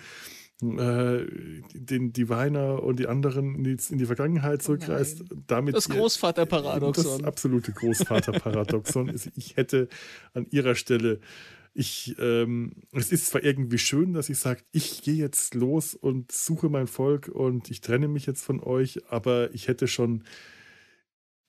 äh, 0.61 1.25
den 1.73 2.11
Diviner 2.11 2.84
und 2.84 2.99
die 2.99 3.07
anderen 3.07 3.55
in 3.55 3.63
die, 3.63 3.77
in 3.89 3.97
die 3.97 4.05
Vergangenheit 4.05 4.61
zurückreist. 4.61 5.23
Damit 5.47 5.75
das 5.75 5.88
Großvaterparadoxon. 5.88 7.19
Das 7.19 7.23
absolute 7.23 7.71
Großvaterparadoxon. 7.71 9.09
ich 9.36 9.55
hätte 9.55 9.88
an 10.34 10.45
ihrer 10.51 10.75
Stelle 10.75 11.21
ich, 11.80 12.13
ähm, 12.19 12.73
es 12.91 13.09
ist 13.13 13.27
zwar 13.27 13.41
irgendwie 13.41 13.77
schön, 13.77 14.11
dass 14.11 14.27
ich 14.27 14.38
sage, 14.38 14.63
ich 14.73 15.01
gehe 15.01 15.15
jetzt 15.15 15.55
los 15.55 15.95
und 15.95 16.30
suche 16.30 16.67
mein 16.67 16.88
Volk 16.88 17.30
und 17.30 17.71
ich 17.71 17.80
trenne 17.80 18.09
mich 18.09 18.25
jetzt 18.25 18.43
von 18.43 18.59
euch, 18.59 19.09
aber 19.09 19.53
ich 19.53 19.69
hätte 19.69 19.88
schon 19.88 20.25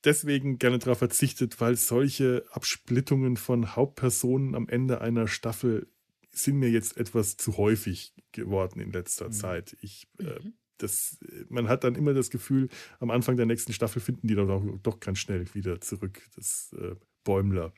deswegen 0.04 0.58
gerne 0.58 0.78
darauf 0.78 0.98
verzichtet, 0.98 1.60
weil 1.60 1.74
solche 1.74 2.44
Absplittungen 2.52 3.36
von 3.36 3.74
Hauptpersonen 3.74 4.54
am 4.54 4.68
Ende 4.68 5.00
einer 5.00 5.26
Staffel 5.26 5.88
sind 6.30 6.60
mir 6.60 6.70
jetzt 6.70 6.96
etwas 6.96 7.36
zu 7.36 7.56
häufig 7.56 8.14
geworden 8.30 8.78
in 8.78 8.92
letzter 8.92 9.26
mhm. 9.26 9.32
Zeit. 9.32 9.76
Ich, 9.80 10.06
äh, 10.20 10.38
mhm. 10.44 10.52
das, 10.78 11.18
man 11.48 11.66
hat 11.66 11.82
dann 11.82 11.96
immer 11.96 12.14
das 12.14 12.30
Gefühl, 12.30 12.68
am 13.00 13.10
Anfang 13.10 13.36
der 13.36 13.46
nächsten 13.46 13.72
Staffel 13.72 14.00
finden 14.00 14.28
die 14.28 14.36
doch, 14.36 14.62
doch 14.80 15.00
ganz 15.00 15.18
schnell 15.18 15.52
wieder 15.54 15.80
zurück, 15.80 16.22
das 16.36 16.72
äh, 16.78 16.94
Bäumler. 17.24 17.72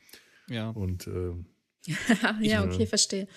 Ja. 0.48 0.68
Und 0.68 1.07
äh, 1.07 1.32
ja, 2.41 2.64
okay, 2.64 2.87
verstehe. 2.87 3.28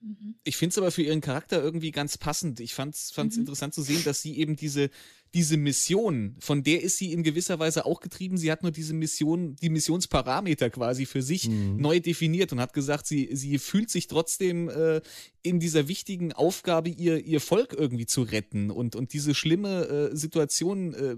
Mhm. 0.00 0.36
Ich 0.44 0.56
finde 0.56 0.72
es 0.72 0.78
aber 0.78 0.90
für 0.90 1.02
ihren 1.02 1.20
Charakter 1.20 1.62
irgendwie 1.62 1.90
ganz 1.90 2.18
passend. 2.18 2.60
Ich 2.60 2.74
fand 2.74 2.94
es 2.94 3.16
mhm. 3.16 3.40
interessant 3.40 3.74
zu 3.74 3.82
sehen, 3.82 4.02
dass 4.04 4.22
sie 4.22 4.38
eben 4.38 4.56
diese, 4.56 4.90
diese 5.34 5.56
Mission, 5.56 6.36
von 6.38 6.62
der 6.62 6.82
ist 6.82 6.96
sie 6.96 7.12
in 7.12 7.22
gewisser 7.22 7.58
Weise 7.58 7.84
auch 7.84 8.00
getrieben. 8.00 8.38
Sie 8.38 8.50
hat 8.50 8.62
nur 8.62 8.72
diese 8.72 8.94
Mission, 8.94 9.56
die 9.56 9.68
Missionsparameter 9.68 10.70
quasi 10.70 11.06
für 11.06 11.22
sich 11.22 11.48
mhm. 11.48 11.76
neu 11.76 12.00
definiert 12.00 12.52
und 12.52 12.60
hat 12.60 12.72
gesagt, 12.72 13.06
sie, 13.06 13.28
sie 13.32 13.58
fühlt 13.58 13.90
sich 13.90 14.06
trotzdem 14.06 14.68
äh, 14.68 15.00
in 15.42 15.60
dieser 15.60 15.88
wichtigen 15.88 16.32
Aufgabe, 16.32 16.88
ihr, 16.88 17.24
ihr 17.24 17.40
Volk 17.40 17.74
irgendwie 17.76 18.06
zu 18.06 18.22
retten 18.22 18.70
und, 18.70 18.96
und 18.96 19.12
diese 19.12 19.34
schlimme 19.34 20.10
äh, 20.12 20.16
Situation, 20.16 20.94
äh, 20.94 21.16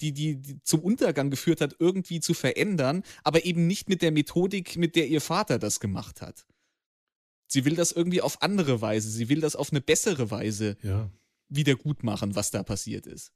die, 0.00 0.12
die, 0.12 0.36
die 0.36 0.62
zum 0.62 0.80
Untergang 0.80 1.30
geführt 1.30 1.60
hat, 1.60 1.76
irgendwie 1.78 2.20
zu 2.20 2.34
verändern, 2.34 3.02
aber 3.24 3.44
eben 3.44 3.66
nicht 3.66 3.88
mit 3.88 4.02
der 4.02 4.12
Methodik, 4.12 4.76
mit 4.76 4.96
der 4.96 5.08
ihr 5.08 5.20
Vater 5.20 5.58
das 5.58 5.80
gemacht 5.80 6.20
hat. 6.20 6.46
Sie 7.48 7.64
will 7.64 7.76
das 7.76 7.92
irgendwie 7.92 8.20
auf 8.20 8.42
andere 8.42 8.80
Weise, 8.80 9.08
sie 9.08 9.28
will 9.28 9.40
das 9.40 9.56
auf 9.56 9.70
eine 9.70 9.80
bessere 9.80 10.30
Weise 10.30 10.76
ja. 10.82 11.10
wieder 11.48 11.76
gut 11.76 12.02
machen, 12.02 12.34
was 12.34 12.50
da 12.50 12.62
passiert 12.62 13.06
ist. 13.06 13.32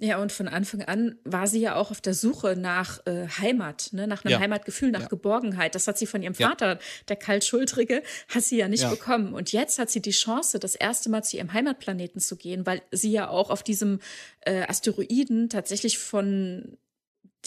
Ja, 0.00 0.18
und 0.18 0.30
von 0.30 0.46
Anfang 0.46 0.82
an 0.82 1.18
war 1.24 1.48
sie 1.48 1.60
ja 1.60 1.74
auch 1.74 1.90
auf 1.90 2.00
der 2.00 2.14
Suche 2.14 2.54
nach 2.56 3.04
äh, 3.06 3.26
Heimat, 3.26 3.88
ne? 3.92 4.06
nach 4.06 4.24
einem 4.24 4.32
ja. 4.32 4.38
Heimatgefühl, 4.38 4.92
nach 4.92 5.02
ja. 5.02 5.08
Geborgenheit. 5.08 5.74
Das 5.74 5.88
hat 5.88 5.98
sie 5.98 6.06
von 6.06 6.22
ihrem 6.22 6.34
Vater, 6.34 6.74
ja. 6.74 6.78
der 7.08 7.16
Kaltschultrige, 7.16 8.02
hat 8.28 8.44
sie 8.44 8.58
ja 8.58 8.68
nicht 8.68 8.88
bekommen. 8.88 9.34
Und 9.34 9.50
jetzt 9.50 9.78
hat 9.78 9.90
sie 9.90 10.00
die 10.00 10.12
Chance, 10.12 10.60
das 10.60 10.76
erste 10.76 11.10
Mal 11.10 11.24
zu 11.24 11.36
ihrem 11.36 11.52
Heimatplaneten 11.52 12.20
zu 12.20 12.36
gehen, 12.36 12.64
weil 12.64 12.82
sie 12.92 13.10
ja 13.10 13.28
auch 13.28 13.50
auf 13.50 13.64
diesem 13.64 13.98
äh, 14.42 14.62
Asteroiden 14.68 15.48
tatsächlich 15.48 15.98
von 15.98 16.78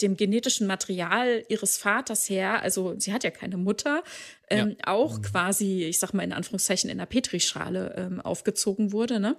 dem 0.00 0.16
genetischen 0.16 0.66
Material 0.66 1.44
ihres 1.48 1.76
Vaters 1.76 2.28
her, 2.28 2.62
also 2.62 2.98
sie 2.98 3.12
hat 3.12 3.24
ja 3.24 3.30
keine 3.30 3.56
Mutter, 3.56 4.02
ähm, 4.48 4.76
auch 4.84 5.18
mhm. 5.18 5.22
quasi, 5.22 5.84
ich 5.84 5.98
sag 5.98 6.14
mal 6.14 6.22
in 6.22 6.32
Anführungszeichen, 6.32 6.88
in 6.88 6.98
der 6.98 7.06
Petrischale 7.06 7.94
ähm, 7.96 8.20
aufgezogen 8.20 8.92
wurde. 8.92 9.20
Ne? 9.20 9.36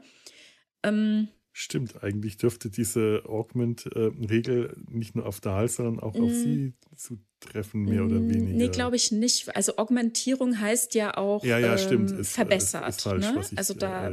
Ähm, 0.84 1.30
Stimmt, 1.56 2.04
eigentlich 2.04 2.38
dürfte 2.38 2.72
diese 2.72 3.22
Augment-Regel 3.28 4.76
nicht 4.90 5.16
nur 5.16 5.28
auf 5.28 5.40
Dahl, 5.40 5.68
sondern 5.68 6.00
auch 6.00 6.16
auf 6.16 6.32
mm. 6.32 6.34
sie 6.34 6.74
zutreffen, 6.96 7.84
mehr 7.84 8.04
oder 8.04 8.16
mm, 8.16 8.30
weniger. 8.30 8.58
Nee, 8.58 8.70
glaube 8.70 8.96
ich 8.96 9.12
nicht. 9.12 9.56
Also 9.56 9.78
Augmentierung 9.78 10.60
heißt 10.60 10.96
ja 10.96 11.16
auch 11.16 11.44
ja, 11.44 11.60
ja, 11.60 11.78
stimmt. 11.78 12.10
Ähm, 12.10 12.22
ist, 12.22 12.32
verbessert. 12.32 12.90
Ist, 12.90 13.04
falsch, 13.04 13.26
ne? 13.26 13.46
also 13.56 13.76
da 13.76 14.12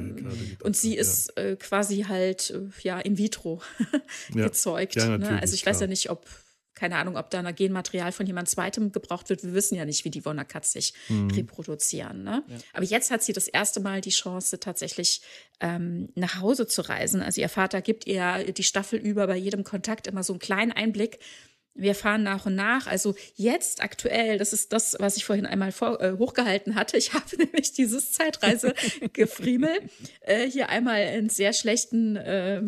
und 0.62 0.76
sie 0.76 0.96
ja. 0.96 1.00
ist 1.00 1.34
äh, 1.38 1.56
quasi 1.56 2.02
halt 2.02 2.50
äh, 2.50 2.68
ja 2.82 3.00
in 3.00 3.16
vitro 3.16 3.62
gezeugt. 4.34 4.96
Ne? 4.96 5.38
Also 5.40 5.54
ich 5.54 5.62
klar. 5.62 5.74
weiß 5.74 5.80
ja 5.80 5.86
nicht, 5.86 6.10
ob 6.10 6.26
keine 6.74 6.96
Ahnung, 6.96 7.16
ob 7.16 7.30
da 7.30 7.40
ein 7.40 7.54
Genmaterial 7.54 8.12
von 8.12 8.26
jemand 8.26 8.48
zweitem 8.48 8.92
gebraucht 8.92 9.28
wird. 9.28 9.42
Wir 9.42 9.54
wissen 9.54 9.74
ja 9.74 9.84
nicht, 9.84 10.04
wie 10.04 10.10
die 10.10 10.24
Wonacats 10.24 10.72
sich 10.72 10.94
mhm. 11.08 11.30
reproduzieren. 11.30 12.22
Ne? 12.22 12.44
Ja. 12.46 12.56
Aber 12.72 12.84
jetzt 12.84 13.10
hat 13.10 13.22
sie 13.22 13.32
das 13.32 13.48
erste 13.48 13.80
Mal 13.80 14.00
die 14.00 14.10
Chance, 14.10 14.60
tatsächlich 14.60 15.22
ähm, 15.60 16.08
nach 16.14 16.40
Hause 16.40 16.66
zu 16.66 16.82
reisen. 16.82 17.22
Also 17.22 17.40
ihr 17.40 17.48
Vater 17.48 17.82
gibt 17.82 18.06
ihr 18.06 18.52
die 18.52 18.62
Staffel 18.62 18.98
über 18.98 19.26
bei 19.26 19.36
jedem 19.36 19.64
Kontakt 19.64 20.06
immer 20.06 20.22
so 20.22 20.32
einen 20.32 20.40
kleinen 20.40 20.72
Einblick. 20.72 21.18
Wir 21.74 21.94
fahren 21.94 22.24
nach 22.24 22.46
und 22.46 22.56
nach. 22.56 22.86
Also 22.86 23.14
jetzt 23.36 23.82
aktuell, 23.82 24.38
das 24.38 24.52
ist 24.52 24.72
das, 24.72 24.96
was 24.98 25.16
ich 25.16 25.24
vorhin 25.24 25.46
einmal 25.46 25.72
vor, 25.72 26.00
äh, 26.00 26.16
hochgehalten 26.18 26.74
hatte. 26.74 26.96
Ich 26.96 27.12
habe 27.14 27.36
nämlich 27.36 27.72
dieses 27.72 28.12
Zeitreise-Gefriemel 28.12 29.80
äh, 30.20 30.46
hier 30.46 30.68
einmal 30.68 31.02
in 31.14 31.28
sehr 31.28 31.52
schlechten, 31.52 32.16
äh, 32.16 32.62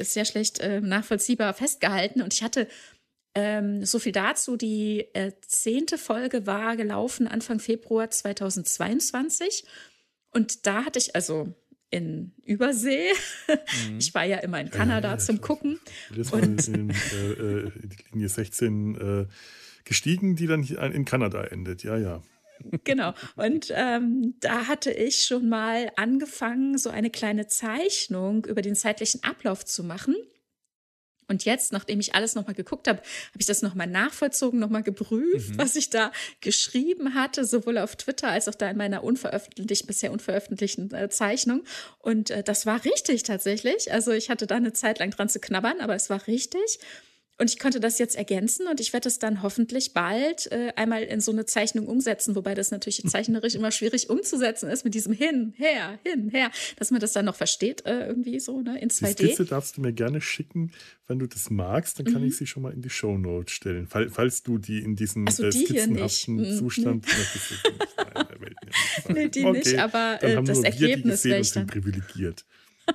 sehr 0.00 0.24
schlecht 0.24 0.58
äh, 0.58 0.80
nachvollziehbar 0.80 1.54
festgehalten. 1.54 2.20
Und 2.20 2.34
ich 2.34 2.42
hatte 2.42 2.66
ähm, 3.38 3.84
so 3.84 3.98
viel 3.98 4.12
dazu. 4.12 4.56
Die 4.56 5.06
äh, 5.14 5.32
zehnte 5.46 5.96
Folge 5.96 6.46
war 6.46 6.76
gelaufen 6.76 7.28
Anfang 7.28 7.60
Februar 7.60 8.10
2022. 8.10 9.64
Und 10.32 10.66
da 10.66 10.84
hatte 10.84 10.98
ich 10.98 11.14
also 11.14 11.54
in 11.90 12.32
Übersee. 12.44 13.08
Mhm. 13.88 13.98
Ich 13.98 14.14
war 14.14 14.24
ja 14.24 14.38
immer 14.38 14.60
in 14.60 14.70
Kanada 14.70 15.12
ja, 15.12 15.18
zum 15.18 15.40
Gucken. 15.40 15.80
Das 16.14 16.32
war 16.32 16.42
und 16.42 16.68
in, 16.68 16.90
äh, 16.90 17.30
äh, 17.32 17.72
die 17.82 17.96
Linie 18.12 18.28
16 18.28 18.94
äh, 18.94 19.26
gestiegen, 19.84 20.36
die 20.36 20.46
dann 20.46 20.62
in 20.62 21.04
Kanada 21.04 21.44
endet. 21.44 21.82
Ja, 21.82 21.96
ja. 21.96 22.22
Genau. 22.84 23.14
Und 23.36 23.72
ähm, 23.74 24.34
da 24.40 24.66
hatte 24.66 24.90
ich 24.90 25.24
schon 25.24 25.48
mal 25.48 25.90
angefangen, 25.96 26.76
so 26.76 26.90
eine 26.90 27.10
kleine 27.10 27.46
Zeichnung 27.46 28.44
über 28.44 28.62
den 28.62 28.74
zeitlichen 28.74 29.22
Ablauf 29.22 29.64
zu 29.64 29.84
machen. 29.84 30.16
Und 31.28 31.44
jetzt, 31.44 31.72
nachdem 31.72 32.00
ich 32.00 32.14
alles 32.14 32.34
nochmal 32.34 32.54
geguckt 32.54 32.88
habe, 32.88 32.98
habe 32.98 33.38
ich 33.38 33.46
das 33.46 33.62
nochmal 33.62 33.86
nachvollzogen, 33.86 34.58
nochmal 34.58 34.82
geprüft, 34.82 35.50
mhm. 35.50 35.58
was 35.58 35.76
ich 35.76 35.90
da 35.90 36.10
geschrieben 36.40 37.14
hatte, 37.14 37.44
sowohl 37.44 37.78
auf 37.78 37.96
Twitter 37.96 38.28
als 38.28 38.48
auch 38.48 38.54
da 38.54 38.70
in 38.70 38.78
meiner 38.78 39.04
unveröffentlichten, 39.04 39.86
bisher 39.86 40.10
unveröffentlichten 40.10 40.92
äh, 40.94 41.10
Zeichnung. 41.10 41.64
Und 41.98 42.30
äh, 42.30 42.42
das 42.42 42.66
war 42.66 42.84
richtig 42.84 43.22
tatsächlich. 43.22 43.92
Also 43.92 44.12
ich 44.12 44.30
hatte 44.30 44.46
da 44.46 44.56
eine 44.56 44.72
Zeit 44.72 44.98
lang 44.98 45.10
dran 45.10 45.28
zu 45.28 45.38
knabbern, 45.38 45.80
aber 45.80 45.94
es 45.94 46.08
war 46.08 46.26
richtig. 46.26 46.80
Und 47.40 47.50
ich 47.50 47.60
konnte 47.60 47.78
das 47.78 48.00
jetzt 48.00 48.16
ergänzen 48.16 48.66
und 48.66 48.80
ich 48.80 48.92
werde 48.92 49.08
es 49.08 49.20
dann 49.20 49.42
hoffentlich 49.42 49.94
bald 49.94 50.50
äh, 50.50 50.72
einmal 50.74 51.04
in 51.04 51.20
so 51.20 51.30
eine 51.30 51.46
Zeichnung 51.46 51.86
umsetzen, 51.86 52.34
wobei 52.34 52.54
das 52.54 52.72
natürlich 52.72 53.02
zeichnerisch 53.06 53.54
immer 53.54 53.70
schwierig 53.70 54.10
umzusetzen 54.10 54.68
ist 54.68 54.84
mit 54.84 54.94
diesem 54.94 55.12
hin, 55.12 55.54
her, 55.56 56.00
hin, 56.04 56.30
her, 56.30 56.50
dass 56.76 56.90
man 56.90 57.00
das 57.00 57.12
dann 57.12 57.26
noch 57.26 57.36
versteht 57.36 57.86
äh, 57.86 58.08
irgendwie 58.08 58.40
so 58.40 58.60
ne, 58.60 58.80
in 58.80 58.90
2D. 58.90 59.14
Die 59.14 59.26
Skizze 59.26 59.44
darfst 59.44 59.76
du 59.76 59.82
mir 59.82 59.92
gerne 59.92 60.20
schicken, 60.20 60.72
wenn 61.06 61.20
du 61.20 61.28
das 61.28 61.48
magst, 61.48 62.00
dann 62.00 62.06
kann 62.06 62.22
mhm. 62.22 62.28
ich 62.28 62.36
sie 62.36 62.46
schon 62.46 62.64
mal 62.64 62.72
in 62.72 62.82
die 62.82 62.90
Show 62.90 63.16
Notes 63.16 63.52
stellen, 63.52 63.86
fall, 63.86 64.10
falls 64.10 64.42
du 64.42 64.58
die 64.58 64.80
in 64.80 64.96
diesem 64.96 65.28
so, 65.28 65.44
äh, 65.44 65.50
die 65.50 65.64
skizzenhaften 65.64 66.36
mhm. 66.36 66.58
Zustand 66.58 67.06
nee. 67.06 67.12
möchtest. 67.18 67.52
Nee, 69.08 69.28
die 69.28 69.44
okay, 69.44 69.58
nicht, 69.58 69.78
aber 69.78 70.22
äh, 70.22 70.42
das 70.42 70.60
Ergebnis 70.60 71.24
wäre 71.24 71.40
ich 71.40 71.52
dann 71.52 71.66
privilegiert. 71.66 72.44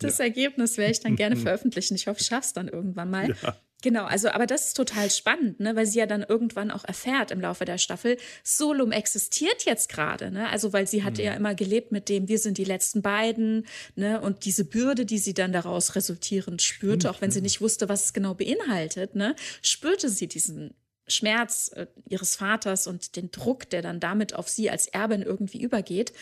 Das 0.00 0.18
ja. 0.18 0.24
Ergebnis 0.24 0.76
werde 0.76 0.92
ich 0.92 1.00
dann 1.00 1.16
gerne 1.16 1.36
veröffentlichen. 1.36 1.94
Ich 1.94 2.06
hoffe, 2.06 2.20
ich 2.20 2.26
schaffe 2.26 2.46
es 2.46 2.52
dann 2.52 2.68
irgendwann 2.68 3.10
mal. 3.10 3.34
Ja. 3.42 3.56
Genau, 3.82 4.04
also, 4.04 4.28
aber 4.28 4.46
das 4.46 4.68
ist 4.68 4.76
total 4.76 5.10
spannend, 5.10 5.60
ne, 5.60 5.74
weil 5.74 5.86
sie 5.86 5.98
ja 5.98 6.06
dann 6.06 6.22
irgendwann 6.22 6.70
auch 6.70 6.84
erfährt 6.84 7.30
im 7.30 7.40
Laufe 7.40 7.64
der 7.64 7.78
Staffel, 7.78 8.18
Solum 8.44 8.92
existiert 8.92 9.64
jetzt 9.64 9.88
gerade, 9.88 10.30
ne, 10.30 10.48
also, 10.50 10.72
weil 10.72 10.86
sie 10.86 11.02
hatte 11.02 11.22
mhm. 11.22 11.26
ja 11.26 11.34
immer 11.34 11.54
gelebt 11.54 11.92
mit 11.92 12.08
dem, 12.08 12.28
wir 12.28 12.38
sind 12.38 12.58
die 12.58 12.64
letzten 12.64 13.00
beiden, 13.00 13.66
ne, 13.94 14.20
und 14.20 14.44
diese 14.44 14.64
Bürde, 14.64 15.06
die 15.06 15.18
sie 15.18 15.34
dann 15.34 15.52
daraus 15.52 15.94
resultierend 15.94 16.60
spürte, 16.60 17.08
mhm. 17.08 17.14
auch 17.14 17.20
wenn 17.22 17.30
sie 17.30 17.40
nicht 17.40 17.60
wusste, 17.60 17.88
was 17.88 18.04
es 18.06 18.12
genau 18.12 18.34
beinhaltet, 18.34 19.14
ne, 19.14 19.34
spürte 19.62 20.10
sie 20.10 20.28
diesen 20.28 20.74
Schmerz 21.08 21.70
äh, 21.74 21.86
ihres 22.08 22.36
Vaters 22.36 22.86
und 22.86 23.16
den 23.16 23.30
Druck, 23.30 23.68
der 23.70 23.82
dann 23.82 23.98
damit 23.98 24.34
auf 24.34 24.48
sie 24.48 24.70
als 24.70 24.86
Erbin 24.88 25.22
irgendwie 25.22 25.62
übergeht 25.62 26.12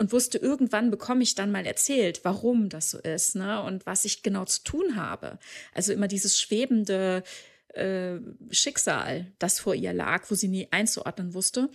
und 0.00 0.12
wusste, 0.12 0.38
irgendwann 0.38 0.90
bekomme 0.90 1.22
ich 1.22 1.34
dann 1.34 1.52
mal 1.52 1.66
erzählt, 1.66 2.20
warum 2.22 2.70
das 2.70 2.90
so 2.90 2.98
ist 2.98 3.36
ne? 3.36 3.62
und 3.62 3.84
was 3.84 4.06
ich 4.06 4.22
genau 4.22 4.46
zu 4.46 4.64
tun 4.64 4.96
habe. 4.96 5.38
Also 5.74 5.92
immer 5.92 6.08
dieses 6.08 6.40
schwebende 6.40 7.22
äh, 7.74 8.14
Schicksal, 8.50 9.26
das 9.38 9.60
vor 9.60 9.74
ihr 9.74 9.92
lag, 9.92 10.24
wo 10.30 10.34
sie 10.34 10.48
nie 10.48 10.68
einzuordnen 10.70 11.34
wusste. 11.34 11.68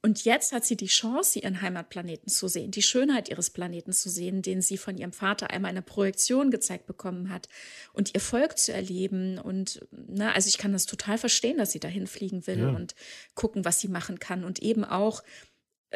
Und 0.00 0.24
jetzt 0.24 0.52
hat 0.52 0.64
sie 0.64 0.78
die 0.78 0.86
Chance, 0.86 1.38
ihren 1.38 1.60
Heimatplaneten 1.60 2.30
zu 2.30 2.48
sehen, 2.48 2.70
die 2.70 2.80
Schönheit 2.80 3.28
ihres 3.28 3.50
Planeten 3.50 3.92
zu 3.92 4.08
sehen, 4.08 4.40
den 4.40 4.62
sie 4.62 4.78
von 4.78 4.96
ihrem 4.96 5.12
Vater 5.12 5.50
einmal 5.50 5.72
eine 5.72 5.82
Projektion 5.82 6.50
gezeigt 6.50 6.86
bekommen 6.86 7.28
hat 7.28 7.46
und 7.92 8.14
ihr 8.14 8.20
Volk 8.20 8.56
zu 8.56 8.72
erleben. 8.72 9.38
Und 9.38 9.86
ne, 9.90 10.34
also 10.34 10.48
ich 10.48 10.56
kann 10.56 10.72
das 10.72 10.86
total 10.86 11.18
verstehen, 11.18 11.58
dass 11.58 11.72
sie 11.72 11.80
dahin 11.80 12.06
fliegen 12.06 12.46
will 12.46 12.60
ja. 12.60 12.68
und 12.70 12.94
gucken, 13.34 13.66
was 13.66 13.80
sie 13.80 13.88
machen 13.88 14.18
kann. 14.18 14.44
Und 14.44 14.62
eben 14.62 14.84
auch 14.84 15.22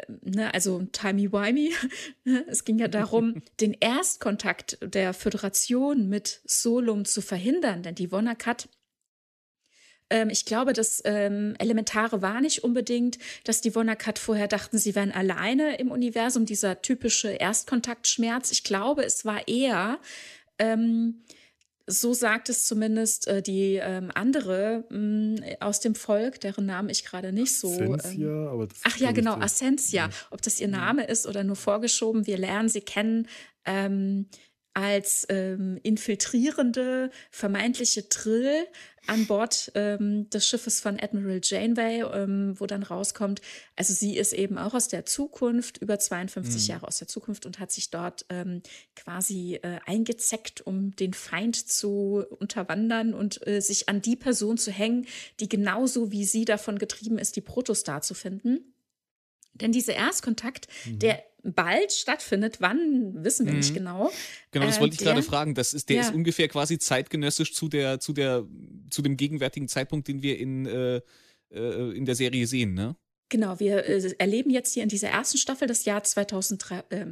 ne, 0.07 0.53
also 0.53 0.81
timey-wimey, 0.91 1.73
es 2.47 2.65
ging 2.65 2.79
ja 2.79 2.87
darum, 2.87 3.41
den 3.59 3.73
Erstkontakt 3.73 4.77
der 4.81 5.13
Föderation 5.13 6.09
mit 6.09 6.41
Solum 6.45 7.05
zu 7.05 7.21
verhindern, 7.21 7.83
denn 7.83 7.95
die 7.95 8.11
Wonakat 8.11 8.69
ähm, 10.11 10.29
ich 10.29 10.45
glaube, 10.45 10.73
das 10.73 11.01
ähm, 11.05 11.55
Elementare 11.57 12.21
war 12.21 12.41
nicht 12.41 12.63
unbedingt, 12.63 13.17
dass 13.45 13.61
die 13.61 13.73
Wonakat 13.73 14.19
vorher 14.19 14.47
dachten, 14.47 14.77
sie 14.77 14.93
wären 14.93 15.11
alleine 15.11 15.77
im 15.77 15.89
Universum, 15.89 16.45
dieser 16.45 16.81
typische 16.81 17.29
Erstkontaktschmerz. 17.29 18.51
Ich 18.51 18.63
glaube, 18.63 19.03
es 19.03 19.25
war 19.25 19.47
eher, 19.47 19.99
ähm, 20.59 21.23
so 21.87 22.13
sagt 22.13 22.49
es 22.49 22.65
zumindest 22.65 23.27
äh, 23.27 23.41
die 23.41 23.75
ähm, 23.75 24.11
andere 24.13 24.85
mh, 24.89 24.97
mm, 24.97 25.35
aus 25.59 25.79
dem 25.79 25.95
Volk, 25.95 26.39
deren 26.41 26.65
Namen 26.65 26.89
ich 26.89 27.05
gerade 27.05 27.31
nicht 27.31 27.57
so. 27.57 27.69
Ascensia, 27.71 28.27
ähm, 28.27 28.47
aber 28.47 28.67
das 28.67 28.79
Ach 28.83 28.97
ja, 28.97 29.11
genau, 29.11 29.35
Ascensia. 29.35 30.09
Ob 30.29 30.41
das 30.41 30.59
ihr 30.59 30.67
Name 30.67 31.05
ist 31.05 31.27
oder 31.27 31.43
nur 31.43 31.55
vorgeschoben, 31.55 32.27
wir 32.27 32.37
lernen 32.37 32.69
sie 32.69 32.81
kennen. 32.81 33.27
Ähm, 33.65 34.27
als 34.73 35.25
ähm, 35.29 35.79
infiltrierende 35.83 37.11
vermeintliche 37.29 38.07
Trill 38.07 38.67
an 39.07 39.25
Bord 39.25 39.71
ähm, 39.75 40.29
des 40.29 40.47
Schiffes 40.47 40.79
von 40.79 40.99
Admiral 40.99 41.41
Janeway, 41.43 42.03
ähm, 42.13 42.59
wo 42.59 42.67
dann 42.67 42.83
rauskommt, 42.83 43.41
also 43.75 43.93
sie 43.93 44.15
ist 44.15 44.31
eben 44.31 44.57
auch 44.57 44.73
aus 44.73 44.87
der 44.87 45.05
Zukunft, 45.05 45.79
über 45.79 45.97
52 45.97 46.61
mhm. 46.61 46.69
Jahre 46.69 46.87
aus 46.87 46.99
der 46.99 47.07
Zukunft 47.07 47.45
und 47.45 47.59
hat 47.59 47.71
sich 47.71 47.89
dort 47.89 48.25
ähm, 48.29 48.61
quasi 48.95 49.55
äh, 49.55 49.79
eingezeckt, 49.85 50.61
um 50.61 50.95
den 50.95 51.13
Feind 51.13 51.55
zu 51.55 52.23
unterwandern 52.39 53.13
und 53.13 53.45
äh, 53.47 53.59
sich 53.59 53.89
an 53.89 54.01
die 54.01 54.15
Person 54.15 54.57
zu 54.57 54.71
hängen, 54.71 55.07
die 55.39 55.49
genauso 55.49 56.11
wie 56.11 56.25
sie 56.25 56.45
davon 56.45 56.77
getrieben 56.77 57.17
ist, 57.17 57.35
die 57.35 57.41
Protostar 57.41 58.01
zu 58.01 58.13
finden. 58.13 58.71
Denn 59.53 59.71
dieser 59.71 59.95
Erstkontakt, 59.95 60.67
mhm. 60.85 60.99
der 60.99 61.23
bald 61.43 61.91
stattfindet. 61.91 62.57
Wann 62.59 63.23
wissen 63.23 63.45
wir 63.45 63.53
mhm. 63.53 63.59
nicht 63.59 63.73
genau. 63.73 64.11
Genau, 64.51 64.65
das 64.65 64.77
äh, 64.77 64.81
wollte 64.81 64.93
ich 64.93 64.99
der, 64.99 65.13
gerade 65.13 65.23
fragen. 65.23 65.55
Das 65.55 65.73
ist, 65.73 65.89
der 65.89 65.97
ja. 65.97 66.03
ist 66.03 66.13
ungefähr 66.13 66.47
quasi 66.47 66.79
zeitgenössisch 66.79 67.53
zu 67.53 67.67
der, 67.67 67.99
zu 67.99 68.13
der, 68.13 68.45
zu 68.89 69.01
dem 69.01 69.17
gegenwärtigen 69.17 69.67
Zeitpunkt, 69.67 70.07
den 70.07 70.21
wir 70.21 70.39
in, 70.39 70.65
äh, 70.65 71.01
äh 71.51 71.91
in 71.91 72.05
der 72.05 72.15
Serie 72.15 72.47
sehen, 72.47 72.73
ne? 72.73 72.95
Genau, 73.29 73.59
wir 73.61 73.85
äh, 73.85 74.13
erleben 74.17 74.49
jetzt 74.49 74.73
hier 74.73 74.83
in 74.83 74.89
dieser 74.89 75.07
ersten 75.07 75.37
Staffel 75.37 75.65
das 75.67 75.85
Jahr 75.85 76.03
2003, 76.03 76.83
äh, 76.89 77.05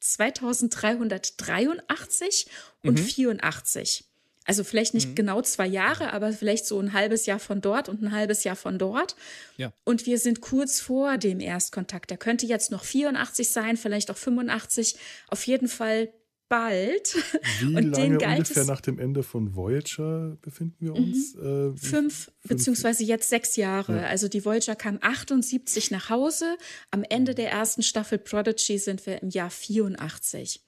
2383 0.00 2.46
und 2.82 2.98
mhm. 2.98 3.04
84. 3.04 4.05
Also 4.46 4.64
vielleicht 4.64 4.94
nicht 4.94 5.10
mhm. 5.10 5.14
genau 5.16 5.42
zwei 5.42 5.66
Jahre, 5.66 6.12
aber 6.12 6.32
vielleicht 6.32 6.66
so 6.66 6.78
ein 6.80 6.92
halbes 6.92 7.26
Jahr 7.26 7.40
von 7.40 7.60
dort 7.60 7.88
und 7.88 8.02
ein 8.02 8.12
halbes 8.12 8.44
Jahr 8.44 8.56
von 8.56 8.78
dort. 8.78 9.16
Ja. 9.56 9.72
Und 9.84 10.06
wir 10.06 10.18
sind 10.18 10.40
kurz 10.40 10.80
vor 10.80 11.18
dem 11.18 11.40
Erstkontakt. 11.40 12.10
Der 12.10 12.16
könnte 12.16 12.46
jetzt 12.46 12.70
noch 12.70 12.84
84 12.84 13.50
sein, 13.50 13.76
vielleicht 13.76 14.10
auch 14.10 14.16
85. 14.16 14.96
Auf 15.28 15.46
jeden 15.46 15.68
Fall 15.68 16.12
bald. 16.48 17.16
Wie 17.60 17.74
und 17.74 17.90
lange 17.90 18.18
ungefähr 18.18 18.64
nach 18.64 18.80
dem 18.80 18.98
Ende 18.98 19.22
von 19.22 19.54
Voyager 19.54 20.36
befinden 20.42 20.76
wir 20.78 20.94
uns? 20.94 21.34
Mhm. 21.34 21.74
Äh, 21.74 21.78
fünf, 21.78 22.30
beziehungsweise 22.44 23.04
jetzt 23.04 23.28
sechs 23.28 23.56
Jahre. 23.56 23.96
Ja. 23.96 24.06
Also 24.06 24.28
die 24.28 24.44
Voyager 24.44 24.76
kam 24.76 24.98
78 25.00 25.90
nach 25.90 26.10
Hause. 26.10 26.56
Am 26.90 27.02
Ende 27.02 27.34
der 27.34 27.50
ersten 27.50 27.82
Staffel 27.82 28.18
Prodigy 28.18 28.78
sind 28.78 29.06
wir 29.06 29.22
im 29.22 29.30
Jahr 29.30 29.50
84. 29.50 30.62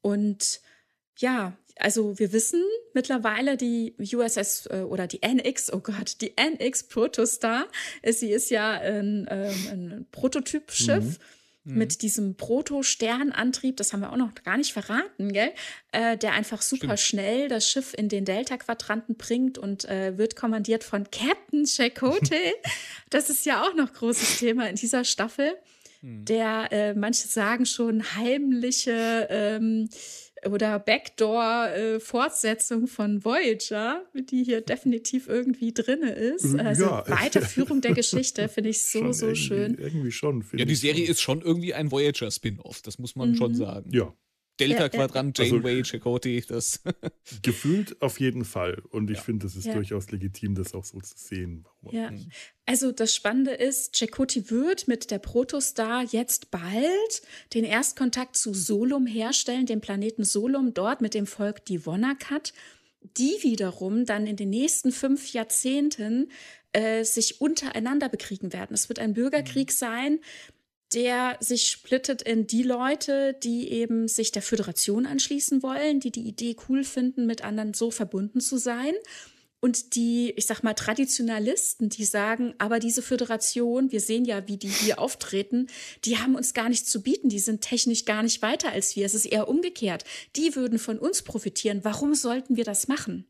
Und 0.00 0.60
ja, 1.18 1.56
also 1.76 2.18
wir 2.18 2.32
wissen 2.32 2.62
mittlerweile, 2.92 3.56
die 3.56 3.94
USS 3.98 4.66
äh, 4.66 4.82
oder 4.82 5.06
die 5.06 5.20
NX, 5.22 5.72
oh 5.72 5.80
Gott, 5.80 6.20
die 6.20 6.34
NX 6.36 6.84
Protostar, 6.84 7.66
äh, 8.02 8.12
sie 8.12 8.30
ist 8.30 8.50
ja 8.50 8.72
ein, 8.72 9.26
ähm, 9.28 9.54
ein 9.70 10.06
Prototypschiff. 10.10 11.04
Mhm. 11.04 11.16
Mhm. 11.66 11.78
Mit 11.78 12.02
diesem 12.02 12.36
Proto-Sternantrieb, 12.36 13.78
das 13.78 13.94
haben 13.94 14.00
wir 14.00 14.12
auch 14.12 14.18
noch 14.18 14.34
gar 14.44 14.58
nicht 14.58 14.74
verraten, 14.74 15.32
gell? 15.32 15.50
Äh, 15.92 16.18
der 16.18 16.32
einfach 16.32 16.60
super 16.60 16.98
Stimmt. 16.98 17.22
schnell 17.22 17.48
das 17.48 17.66
Schiff 17.66 17.94
in 17.96 18.10
den 18.10 18.26
Delta-Quadranten 18.26 19.16
bringt 19.16 19.56
und 19.56 19.86
äh, 19.86 20.18
wird 20.18 20.36
kommandiert 20.36 20.84
von 20.84 21.10
Captain 21.10 21.64
Chakotay. 21.64 22.52
das 23.10 23.30
ist 23.30 23.46
ja 23.46 23.62
auch 23.62 23.74
noch 23.74 23.94
großes 23.94 24.40
Thema 24.40 24.68
in 24.68 24.76
dieser 24.76 25.04
Staffel. 25.04 25.54
Mhm. 26.02 26.26
Der, 26.26 26.68
äh, 26.70 26.94
manche 26.94 27.28
sagen 27.28 27.64
schon, 27.64 28.14
heimliche 28.14 29.26
ähm, 29.30 29.88
oder 30.50 30.78
Backdoor-Fortsetzung 30.78 32.84
äh, 32.84 32.86
von 32.86 33.24
Voyager, 33.24 34.04
die 34.14 34.44
hier 34.44 34.60
definitiv 34.60 35.28
irgendwie 35.28 35.72
drin 35.72 36.02
ist. 36.02 36.54
Äh, 36.54 36.60
also 36.60 36.84
ja. 36.84 37.04
Weiterführung 37.08 37.80
der 37.80 37.94
Geschichte 37.94 38.48
finde 38.48 38.70
ich 38.70 38.84
so, 38.84 39.12
so 39.12 39.26
irgendwie, 39.26 39.40
schön. 39.40 39.78
Irgendwie 39.78 40.12
schon. 40.12 40.44
Ja, 40.52 40.64
die 40.64 40.74
Serie 40.74 41.04
schon. 41.04 41.12
ist 41.12 41.20
schon 41.20 41.42
irgendwie 41.42 41.74
ein 41.74 41.90
Voyager-Spin-Off, 41.90 42.82
das 42.82 42.98
muss 42.98 43.16
man 43.16 43.30
mhm. 43.30 43.36
schon 43.36 43.54
sagen. 43.54 43.90
Ja. 43.92 44.14
Delta-Quadrant, 44.60 45.38
ja, 45.38 45.44
ja. 45.44 45.52
Janeway, 45.52 45.78
also, 45.78 45.90
Chakotay, 45.90 46.44
das. 46.46 46.80
gefühlt 47.42 48.00
auf 48.00 48.20
jeden 48.20 48.44
Fall. 48.44 48.82
Und 48.90 49.10
ich 49.10 49.18
ja. 49.18 49.22
finde, 49.22 49.46
es 49.46 49.56
ist 49.56 49.66
durchaus 49.66 50.10
legitim, 50.10 50.54
das 50.54 50.74
auch 50.74 50.84
so 50.84 51.00
zu 51.00 51.14
sehen. 51.16 51.64
Ja. 51.90 52.10
Also 52.66 52.92
das 52.92 53.14
Spannende 53.14 53.52
ist, 53.52 53.94
Chakotay 53.96 54.50
wird 54.50 54.88
mit 54.88 55.10
der 55.10 55.18
Protostar 55.18 56.04
jetzt 56.04 56.50
bald 56.50 57.22
den 57.52 57.64
Erstkontakt 57.64 58.36
zu 58.36 58.54
Solum 58.54 59.06
herstellen, 59.06 59.66
dem 59.66 59.80
Planeten 59.80 60.24
Solum, 60.24 60.72
dort 60.72 61.00
mit 61.00 61.14
dem 61.14 61.26
Volk 61.26 61.64
Divonakat, 61.64 62.52
die 63.16 63.36
wiederum 63.42 64.06
dann 64.06 64.26
in 64.26 64.36
den 64.36 64.50
nächsten 64.50 64.92
fünf 64.92 65.32
Jahrzehnten 65.32 66.30
äh, 66.72 67.04
sich 67.04 67.40
untereinander 67.40 68.08
bekriegen 68.08 68.52
werden. 68.52 68.74
Es 68.74 68.88
wird 68.88 68.98
ein 68.98 69.14
Bürgerkrieg 69.14 69.68
mhm. 69.68 69.74
sein, 69.74 70.18
der 70.94 71.36
sich 71.40 71.68
splittet 71.68 72.22
in 72.22 72.46
die 72.46 72.62
Leute, 72.62 73.34
die 73.42 73.70
eben 73.70 74.08
sich 74.08 74.32
der 74.32 74.42
Föderation 74.42 75.06
anschließen 75.06 75.62
wollen, 75.62 76.00
die 76.00 76.12
die 76.12 76.26
Idee 76.26 76.56
cool 76.68 76.84
finden, 76.84 77.26
mit 77.26 77.42
anderen 77.44 77.74
so 77.74 77.90
verbunden 77.90 78.40
zu 78.40 78.56
sein. 78.56 78.94
Und 79.60 79.94
die, 79.94 80.30
ich 80.36 80.44
sag 80.44 80.62
mal, 80.62 80.74
Traditionalisten, 80.74 81.88
die 81.88 82.04
sagen, 82.04 82.54
aber 82.58 82.80
diese 82.80 83.00
Föderation, 83.00 83.90
wir 83.92 84.00
sehen 84.00 84.26
ja, 84.26 84.46
wie 84.46 84.58
die 84.58 84.68
hier 84.68 84.98
auftreten, 84.98 85.68
die 86.04 86.18
haben 86.18 86.34
uns 86.34 86.52
gar 86.52 86.68
nichts 86.68 86.90
zu 86.90 87.02
bieten, 87.02 87.30
die 87.30 87.38
sind 87.38 87.62
technisch 87.62 88.04
gar 88.04 88.22
nicht 88.22 88.42
weiter 88.42 88.72
als 88.72 88.94
wir. 88.94 89.06
Es 89.06 89.14
ist 89.14 89.24
eher 89.24 89.48
umgekehrt. 89.48 90.04
Die 90.36 90.54
würden 90.54 90.78
von 90.78 90.98
uns 90.98 91.22
profitieren. 91.22 91.80
Warum 91.82 92.14
sollten 92.14 92.56
wir 92.56 92.64
das 92.64 92.88
machen? 92.88 93.26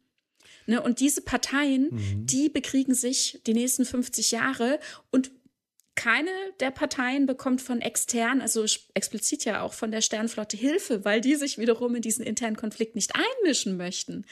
Ne, 0.66 0.82
und 0.82 1.00
diese 1.00 1.20
Parteien, 1.20 1.90
mhm. 1.92 2.26
die 2.26 2.48
bekriegen 2.48 2.94
sich 2.94 3.40
die 3.46 3.54
nächsten 3.54 3.84
50 3.84 4.30
Jahre 4.30 4.80
und 5.12 5.30
keine 5.94 6.30
der 6.60 6.70
Parteien 6.70 7.26
bekommt 7.26 7.62
von 7.62 7.80
extern, 7.80 8.40
also 8.40 8.64
explizit 8.94 9.44
ja 9.44 9.62
auch 9.62 9.72
von 9.72 9.90
der 9.90 10.00
Sternflotte 10.00 10.56
Hilfe, 10.56 11.04
weil 11.04 11.20
die 11.20 11.36
sich 11.36 11.58
wiederum 11.58 11.94
in 11.94 12.02
diesen 12.02 12.24
internen 12.24 12.56
Konflikt 12.56 12.94
nicht 12.96 13.12
einmischen 13.14 13.76
möchten. 13.76 14.24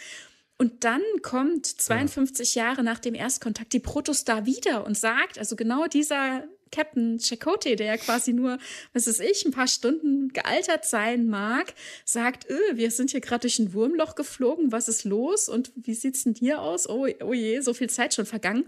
Und 0.59 0.85
dann 0.85 1.03
kommt 1.23 1.67
52 1.67 2.55
ja. 2.55 2.67
Jahre 2.67 2.83
nach 2.83 2.99
dem 2.99 3.15
Erstkontakt 3.15 3.73
die 3.73 3.81
Protostar 3.81 4.47
wieder 4.47 4.87
und 4.87 4.97
sagt, 4.97 5.39
also 5.39 5.57
genau 5.57 5.87
dieser 5.87 6.45
Captain 6.71 7.19
Chakotay, 7.19 7.77
der 7.77 7.87
ja 7.87 7.97
quasi 7.97 8.33
nur, 8.33 8.59
was 8.93 9.07
weiß 9.07 9.21
ich, 9.21 9.45
ein 9.45 9.53
paar 9.53 9.69
Stunden 9.69 10.29
gealtert 10.29 10.85
sein 10.85 11.27
mag, 11.27 11.75
sagt, 12.05 12.49
öh, 12.51 12.77
wir 12.77 12.91
sind 12.91 13.11
hier 13.11 13.21
gerade 13.21 13.43
durch 13.43 13.59
ein 13.59 13.73
Wurmloch 13.75 14.15
geflogen, 14.15 14.73
was 14.73 14.89
ist 14.89 15.05
los 15.05 15.49
und 15.49 15.73
wie 15.77 15.95
sieht's 15.95 16.25
denn 16.25 16.35
hier 16.35 16.63
aus? 16.63 16.89
Oh, 16.89 17.07
oh 17.23 17.33
je, 17.33 17.61
so 17.61 17.75
viel 17.75 17.91
Zeit 17.91 18.15
schon 18.15 18.27
vergangen. 18.27 18.65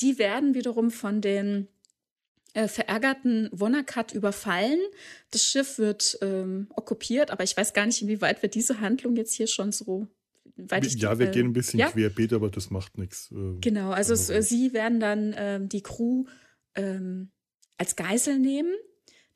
Die 0.00 0.18
werden 0.18 0.54
wiederum 0.54 0.90
von 0.90 1.20
den 1.20 1.68
äh, 2.56 2.68
verärgerten 2.68 3.50
Wonakat 3.52 4.12
überfallen. 4.12 4.78
Das 5.30 5.44
Schiff 5.44 5.78
wird 5.78 6.18
ähm, 6.22 6.68
okkupiert, 6.74 7.30
aber 7.30 7.44
ich 7.44 7.54
weiß 7.54 7.74
gar 7.74 7.84
nicht, 7.84 8.00
inwieweit 8.00 8.40
wir 8.40 8.48
diese 8.48 8.80
Handlung 8.80 9.14
jetzt 9.16 9.34
hier 9.34 9.46
schon 9.46 9.72
so 9.72 10.08
weit 10.56 10.86
ja, 10.94 11.18
wir 11.18 11.26
gehen 11.26 11.48
ein 11.48 11.52
bisschen 11.52 11.78
ja? 11.78 11.90
querbeet, 11.90 12.32
aber 12.32 12.48
das 12.48 12.70
macht 12.70 12.96
nichts. 12.96 13.30
Äh, 13.30 13.60
genau, 13.60 13.90
also 13.90 14.14
es, 14.14 14.30
äh, 14.30 14.42
sie 14.42 14.72
werden 14.72 15.00
dann 15.00 15.34
ähm, 15.36 15.68
die 15.68 15.82
Crew 15.82 16.24
ähm, 16.74 17.30
als 17.76 17.94
Geisel 17.94 18.38
nehmen. 18.38 18.74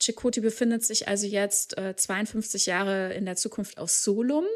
Chakoti 0.00 0.40
befindet 0.40 0.82
sich 0.82 1.06
also 1.06 1.26
jetzt 1.26 1.76
äh, 1.76 1.94
52 1.94 2.64
Jahre 2.64 3.12
in 3.12 3.26
der 3.26 3.36
Zukunft 3.36 3.76
aus 3.76 4.02
Solum 4.02 4.46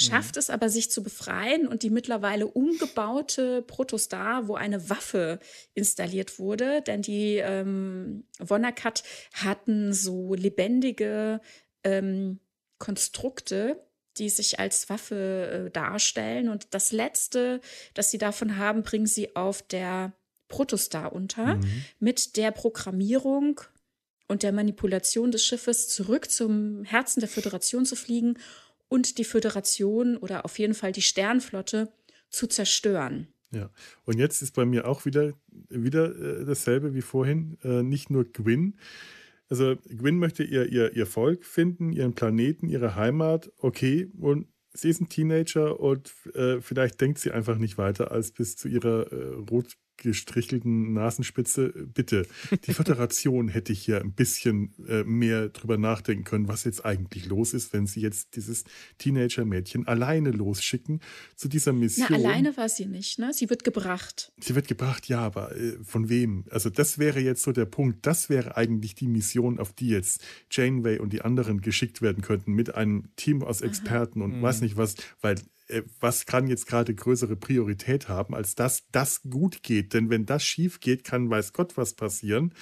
schafft 0.00 0.36
mhm. 0.36 0.40
es 0.40 0.50
aber, 0.50 0.68
sich 0.68 0.90
zu 0.90 1.02
befreien 1.02 1.66
und 1.66 1.82
die 1.82 1.90
mittlerweile 1.90 2.46
umgebaute 2.46 3.62
Protostar, 3.62 4.48
wo 4.48 4.54
eine 4.54 4.88
Waffe 4.88 5.40
installiert 5.74 6.38
wurde, 6.38 6.82
denn 6.82 7.02
die 7.02 7.36
ähm, 7.36 8.24
Wonakat 8.38 9.02
hatten 9.32 9.92
so 9.92 10.34
lebendige 10.34 11.40
ähm, 11.82 12.38
Konstrukte, 12.78 13.84
die 14.18 14.30
sich 14.30 14.60
als 14.60 14.88
Waffe 14.88 15.66
äh, 15.66 15.70
darstellen. 15.70 16.48
Und 16.48 16.68
das 16.74 16.92
Letzte, 16.92 17.60
das 17.94 18.10
sie 18.10 18.18
davon 18.18 18.56
haben, 18.56 18.82
bringen 18.82 19.06
sie 19.06 19.34
auf 19.34 19.62
der 19.62 20.12
Protostar 20.46 21.12
unter, 21.12 21.56
mhm. 21.56 21.84
mit 21.98 22.36
der 22.36 22.52
Programmierung 22.52 23.60
und 24.28 24.42
der 24.42 24.52
Manipulation 24.52 25.30
des 25.30 25.44
Schiffes 25.44 25.88
zurück 25.88 26.30
zum 26.30 26.84
Herzen 26.84 27.20
der 27.20 27.28
Föderation 27.28 27.84
zu 27.84 27.96
fliegen 27.96 28.38
und 28.88 29.18
die 29.18 29.24
Föderation 29.24 30.16
oder 30.16 30.44
auf 30.44 30.58
jeden 30.58 30.74
Fall 30.74 30.92
die 30.92 31.02
Sternflotte 31.02 31.92
zu 32.30 32.46
zerstören. 32.46 33.28
Ja, 33.50 33.70
und 34.04 34.18
jetzt 34.18 34.42
ist 34.42 34.54
bei 34.54 34.66
mir 34.66 34.86
auch 34.86 35.06
wieder, 35.06 35.32
wieder 35.70 36.14
äh, 36.14 36.44
dasselbe 36.44 36.94
wie 36.94 37.00
vorhin. 37.00 37.56
Äh, 37.62 37.82
nicht 37.82 38.10
nur 38.10 38.24
Gwyn. 38.24 38.78
Also 39.48 39.76
Gwyn 39.88 40.18
möchte 40.18 40.44
ihr, 40.44 40.66
ihr, 40.66 40.94
ihr 40.94 41.06
Volk 41.06 41.44
finden, 41.44 41.92
ihren 41.92 42.14
Planeten, 42.14 42.68
ihre 42.68 42.94
Heimat. 42.94 43.50
Okay, 43.56 44.10
und 44.18 44.48
sie 44.74 44.90
ist 44.90 45.00
ein 45.00 45.08
Teenager 45.08 45.80
und 45.80 46.12
äh, 46.34 46.60
vielleicht 46.60 47.00
denkt 47.00 47.18
sie 47.18 47.30
einfach 47.30 47.56
nicht 47.56 47.78
weiter 47.78 48.10
als 48.10 48.32
bis 48.32 48.56
zu 48.56 48.68
ihrer 48.68 49.10
äh, 49.12 49.34
rot 49.50 49.76
gestrichelten 49.98 50.94
Nasenspitze. 50.94 51.68
Bitte, 51.92 52.26
die 52.64 52.72
Föderation 52.72 53.48
hätte 53.48 53.72
hier 53.72 54.00
ein 54.00 54.12
bisschen 54.12 54.72
äh, 54.88 55.04
mehr 55.04 55.48
drüber 55.48 55.76
nachdenken 55.76 56.24
können, 56.24 56.48
was 56.48 56.64
jetzt 56.64 56.84
eigentlich 56.84 57.26
los 57.26 57.52
ist, 57.52 57.72
wenn 57.72 57.86
sie 57.86 58.00
jetzt 58.00 58.36
dieses 58.36 58.64
Teenager-Mädchen 58.98 59.86
alleine 59.86 60.30
losschicken 60.30 61.00
zu 61.36 61.48
dieser 61.48 61.72
Mission. 61.72 62.06
Na, 62.10 62.16
alleine 62.16 62.56
war 62.56 62.68
sie 62.68 62.86
nicht, 62.86 63.18
ne? 63.18 63.32
Sie 63.32 63.50
wird 63.50 63.64
gebracht. 63.64 64.32
Sie 64.40 64.54
wird 64.54 64.68
gebracht, 64.68 65.08
ja, 65.08 65.20
aber 65.20 65.54
äh, 65.54 65.76
von 65.84 66.08
wem? 66.08 66.44
Also 66.50 66.70
das 66.70 66.98
wäre 66.98 67.20
jetzt 67.20 67.42
so 67.42 67.52
der 67.52 67.66
Punkt. 67.66 68.06
Das 68.06 68.30
wäre 68.30 68.56
eigentlich 68.56 68.94
die 68.94 69.08
Mission, 69.08 69.58
auf 69.58 69.72
die 69.72 69.88
jetzt 69.88 70.24
Janeway 70.50 70.98
und 70.98 71.12
die 71.12 71.22
anderen 71.22 71.60
geschickt 71.60 72.00
werden 72.00 72.22
könnten, 72.22 72.52
mit 72.52 72.74
einem 72.74 73.08
Team 73.16 73.42
aus 73.42 73.60
Experten 73.60 74.20
Aha. 74.20 74.26
und 74.26 74.38
mhm. 74.38 74.42
weiß 74.42 74.60
nicht 74.60 74.76
was, 74.76 74.94
weil 75.20 75.36
was 76.00 76.26
kann 76.26 76.46
jetzt 76.46 76.66
gerade 76.66 76.94
größere 76.94 77.36
Priorität 77.36 78.08
haben, 78.08 78.34
als 78.34 78.54
dass 78.54 78.84
das 78.92 79.22
gut 79.28 79.62
geht. 79.62 79.94
Denn 79.94 80.10
wenn 80.10 80.26
das 80.26 80.44
schief 80.44 80.80
geht, 80.80 81.04
kann 81.04 81.30
weiß 81.30 81.52
Gott 81.52 81.76
was 81.76 81.94
passieren. 81.94 82.52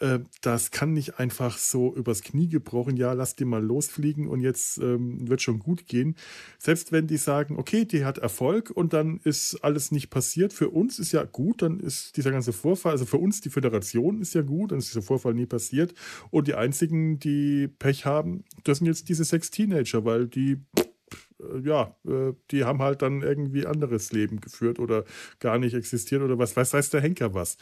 Äh, 0.00 0.20
das 0.40 0.70
kann 0.70 0.92
nicht 0.92 1.18
einfach 1.18 1.56
so 1.56 1.94
übers 1.94 2.22
Knie 2.22 2.48
gebrochen, 2.48 2.96
ja, 2.96 3.12
lass 3.12 3.36
die 3.36 3.44
mal 3.44 3.62
losfliegen 3.62 4.26
und 4.26 4.40
jetzt 4.40 4.78
ähm, 4.78 5.28
wird 5.28 5.40
schon 5.40 5.60
gut 5.60 5.86
gehen. 5.86 6.16
Selbst 6.58 6.90
wenn 6.92 7.06
die 7.06 7.16
sagen, 7.16 7.56
okay, 7.58 7.84
die 7.84 8.04
hat 8.04 8.18
Erfolg 8.18 8.70
und 8.70 8.92
dann 8.92 9.20
ist 9.22 9.56
alles 9.62 9.92
nicht 9.92 10.10
passiert, 10.10 10.52
für 10.52 10.70
uns 10.70 10.98
ist 10.98 11.12
ja 11.12 11.24
gut, 11.24 11.62
dann 11.62 11.78
ist 11.78 12.16
dieser 12.16 12.32
ganze 12.32 12.52
Vorfall, 12.52 12.92
also 12.92 13.06
für 13.06 13.18
uns 13.18 13.40
die 13.40 13.50
Föderation 13.50 14.20
ist 14.20 14.34
ja 14.34 14.42
gut, 14.42 14.72
dann 14.72 14.78
ist 14.78 14.88
dieser 14.88 15.02
Vorfall 15.02 15.34
nie 15.34 15.46
passiert. 15.46 15.94
Und 16.30 16.48
die 16.48 16.54
einzigen, 16.54 17.18
die 17.20 17.68
Pech 17.68 18.04
haben, 18.04 18.44
das 18.64 18.78
sind 18.78 18.88
jetzt 18.88 19.08
diese 19.08 19.24
sechs 19.24 19.50
Teenager, 19.50 20.04
weil 20.04 20.26
die 20.26 20.58
äh, 20.76 20.84
ja, 21.62 21.96
äh, 22.06 22.32
die 22.50 22.64
haben 22.64 22.80
halt 22.80 23.02
dann 23.02 23.22
irgendwie 23.22 23.66
anderes 23.66 24.12
Leben 24.12 24.40
geführt 24.40 24.78
oder 24.78 25.04
gar 25.40 25.58
nicht 25.58 25.74
existiert 25.74 26.22
oder 26.22 26.38
was 26.38 26.56
weiß, 26.56 26.72
weiß 26.72 26.90
der 26.90 27.00
Henker 27.00 27.34
was. 27.34 27.56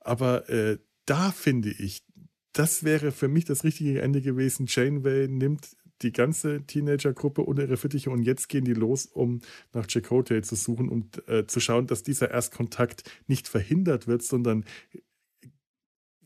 Aber 0.00 0.48
äh, 0.48 0.78
da 1.06 1.30
finde 1.30 1.70
ich, 1.70 2.04
das 2.52 2.84
wäre 2.84 3.12
für 3.12 3.28
mich 3.28 3.44
das 3.44 3.64
richtige 3.64 4.02
Ende 4.02 4.20
gewesen. 4.20 4.66
Janeway 4.68 5.28
nimmt 5.28 5.76
die 6.02 6.12
ganze 6.12 6.66
Teenagergruppe 6.66 7.42
unter 7.42 7.62
ihre 7.62 7.76
Fittiche 7.76 8.10
und 8.10 8.22
jetzt 8.22 8.48
gehen 8.48 8.64
die 8.64 8.74
los, 8.74 9.06
um 9.06 9.40
nach 9.72 9.86
Chakotay 9.86 10.42
zu 10.42 10.56
suchen, 10.56 10.88
um 10.88 11.08
äh, 11.26 11.46
zu 11.46 11.60
schauen, 11.60 11.86
dass 11.86 12.02
dieser 12.02 12.30
Erstkontakt 12.30 13.04
nicht 13.26 13.48
verhindert 13.48 14.06
wird, 14.08 14.22
sondern 14.22 14.64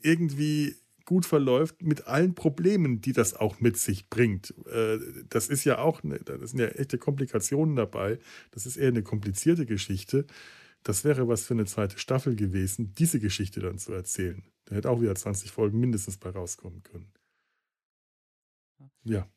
irgendwie 0.01 0.77
gut 1.07 1.24
verläuft, 1.24 1.83
mit 1.83 2.07
allen 2.07 2.35
Problemen, 2.35 3.01
die 3.01 3.12
das 3.12 3.33
auch 3.33 3.61
mit 3.61 3.78
sich 3.78 4.11
bringt. 4.11 4.53
Äh, 4.66 4.99
das 5.28 5.49
ist 5.49 5.65
ja 5.65 5.78
auch, 5.78 6.03
ne, 6.03 6.20
da 6.23 6.45
sind 6.47 6.59
ja 6.59 6.66
echte 6.66 6.99
Komplikationen 6.99 7.77
dabei. 7.77 8.19
Das 8.51 8.66
ist 8.66 8.77
eher 8.77 8.89
eine 8.89 9.03
komplizierte 9.03 9.65
Geschichte. 9.65 10.27
Das 10.83 11.05
wäre 11.05 11.27
was 11.27 11.45
für 11.45 11.55
eine 11.55 11.65
zweite 11.65 11.99
Staffel 11.99 12.37
gewesen, 12.37 12.95
diese 12.95 13.19
Geschichte 13.19 13.61
dann 13.61 13.78
zu 13.78 13.93
erzählen. 13.93 14.45
Da 14.66 14.77
hätte 14.77 14.91
auch 14.91 15.01
wieder 15.01 15.15
20 15.15 15.51
Folgen 15.51 15.81
mindestens 15.81 16.19
bei 16.19 16.31
rauskommen 16.31 16.83
können. 16.83 17.12
Ja. 19.05 19.28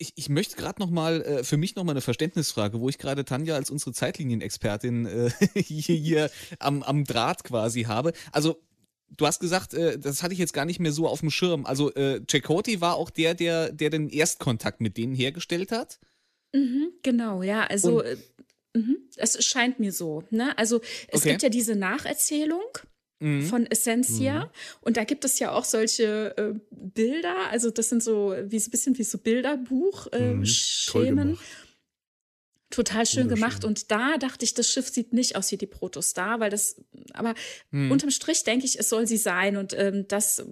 Ich, 0.00 0.12
ich 0.16 0.28
möchte 0.28 0.56
gerade 0.56 0.80
noch 0.80 0.90
mal 0.90 1.22
äh, 1.22 1.44
für 1.44 1.56
mich 1.56 1.74
noch 1.74 1.84
mal 1.84 1.90
eine 1.90 2.00
Verständnisfrage, 2.00 2.80
wo 2.80 2.88
ich 2.88 2.98
gerade 2.98 3.24
Tanja 3.24 3.56
als 3.56 3.70
unsere 3.70 3.92
Zeitlinienexpertin 3.92 5.06
äh, 5.06 5.30
hier, 5.54 5.96
hier 5.96 6.30
am, 6.58 6.82
am 6.82 7.04
Draht 7.04 7.44
quasi 7.44 7.82
habe. 7.82 8.12
Also 8.32 8.62
du 9.16 9.26
hast 9.26 9.40
gesagt, 9.40 9.74
äh, 9.74 9.98
das 9.98 10.22
hatte 10.22 10.32
ich 10.32 10.38
jetzt 10.38 10.52
gar 10.52 10.64
nicht 10.64 10.80
mehr 10.80 10.92
so 10.92 11.06
auf 11.06 11.20
dem 11.20 11.30
Schirm. 11.30 11.66
Also 11.66 11.92
äh, 11.94 12.20
Chakoti 12.30 12.80
war 12.80 12.96
auch 12.96 13.10
der, 13.10 13.34
der, 13.34 13.72
der 13.72 13.90
den 13.90 14.08
Erstkontakt 14.08 14.80
mit 14.80 14.96
denen 14.96 15.14
hergestellt 15.14 15.72
hat? 15.72 15.98
Mhm, 16.54 16.92
genau, 17.02 17.42
ja. 17.42 17.64
Also 17.64 18.02
äh, 18.02 18.16
mhm, 18.74 18.98
es 19.16 19.44
scheint 19.44 19.80
mir 19.80 19.92
so. 19.92 20.24
Ne? 20.30 20.56
Also 20.56 20.80
es 21.08 21.20
okay. 21.20 21.30
gibt 21.30 21.42
ja 21.42 21.48
diese 21.48 21.74
Nacherzählung 21.74 22.62
mhm. 23.20 23.42
von 23.42 23.66
Essentia. 23.66 24.46
Mhm. 24.46 24.50
Und 24.80 24.96
da 24.96 25.04
gibt 25.04 25.24
es 25.24 25.38
ja 25.38 25.52
auch 25.52 25.64
solche 25.64 26.36
äh, 26.36 26.54
Bilder. 26.70 27.50
Also 27.50 27.70
das 27.70 27.88
sind 27.88 28.02
so 28.02 28.34
wie 28.44 28.56
ein 28.56 28.70
bisschen 28.70 28.98
wie 28.98 29.04
so 29.04 29.18
Bilderbuch-Schemen. 29.18 31.18
Äh, 31.18 31.32
mhm. 31.32 31.38
Total 32.70 33.06
schön 33.06 33.28
gemacht. 33.28 33.64
Und 33.64 33.90
da 33.90 34.18
dachte 34.18 34.44
ich, 34.44 34.52
das 34.52 34.68
Schiff 34.68 34.88
sieht 34.88 35.14
nicht 35.14 35.36
aus 35.36 35.50
wie 35.50 35.56
die 35.56 35.66
Protostar, 35.66 36.38
weil 36.38 36.50
das, 36.50 36.76
aber 37.14 37.34
hm. 37.70 37.90
unterm 37.90 38.10
Strich 38.10 38.44
denke 38.44 38.66
ich, 38.66 38.78
es 38.78 38.90
soll 38.90 39.06
sie 39.06 39.16
sein. 39.16 39.56
Und 39.56 39.72
ähm, 39.72 40.06
das 40.06 40.44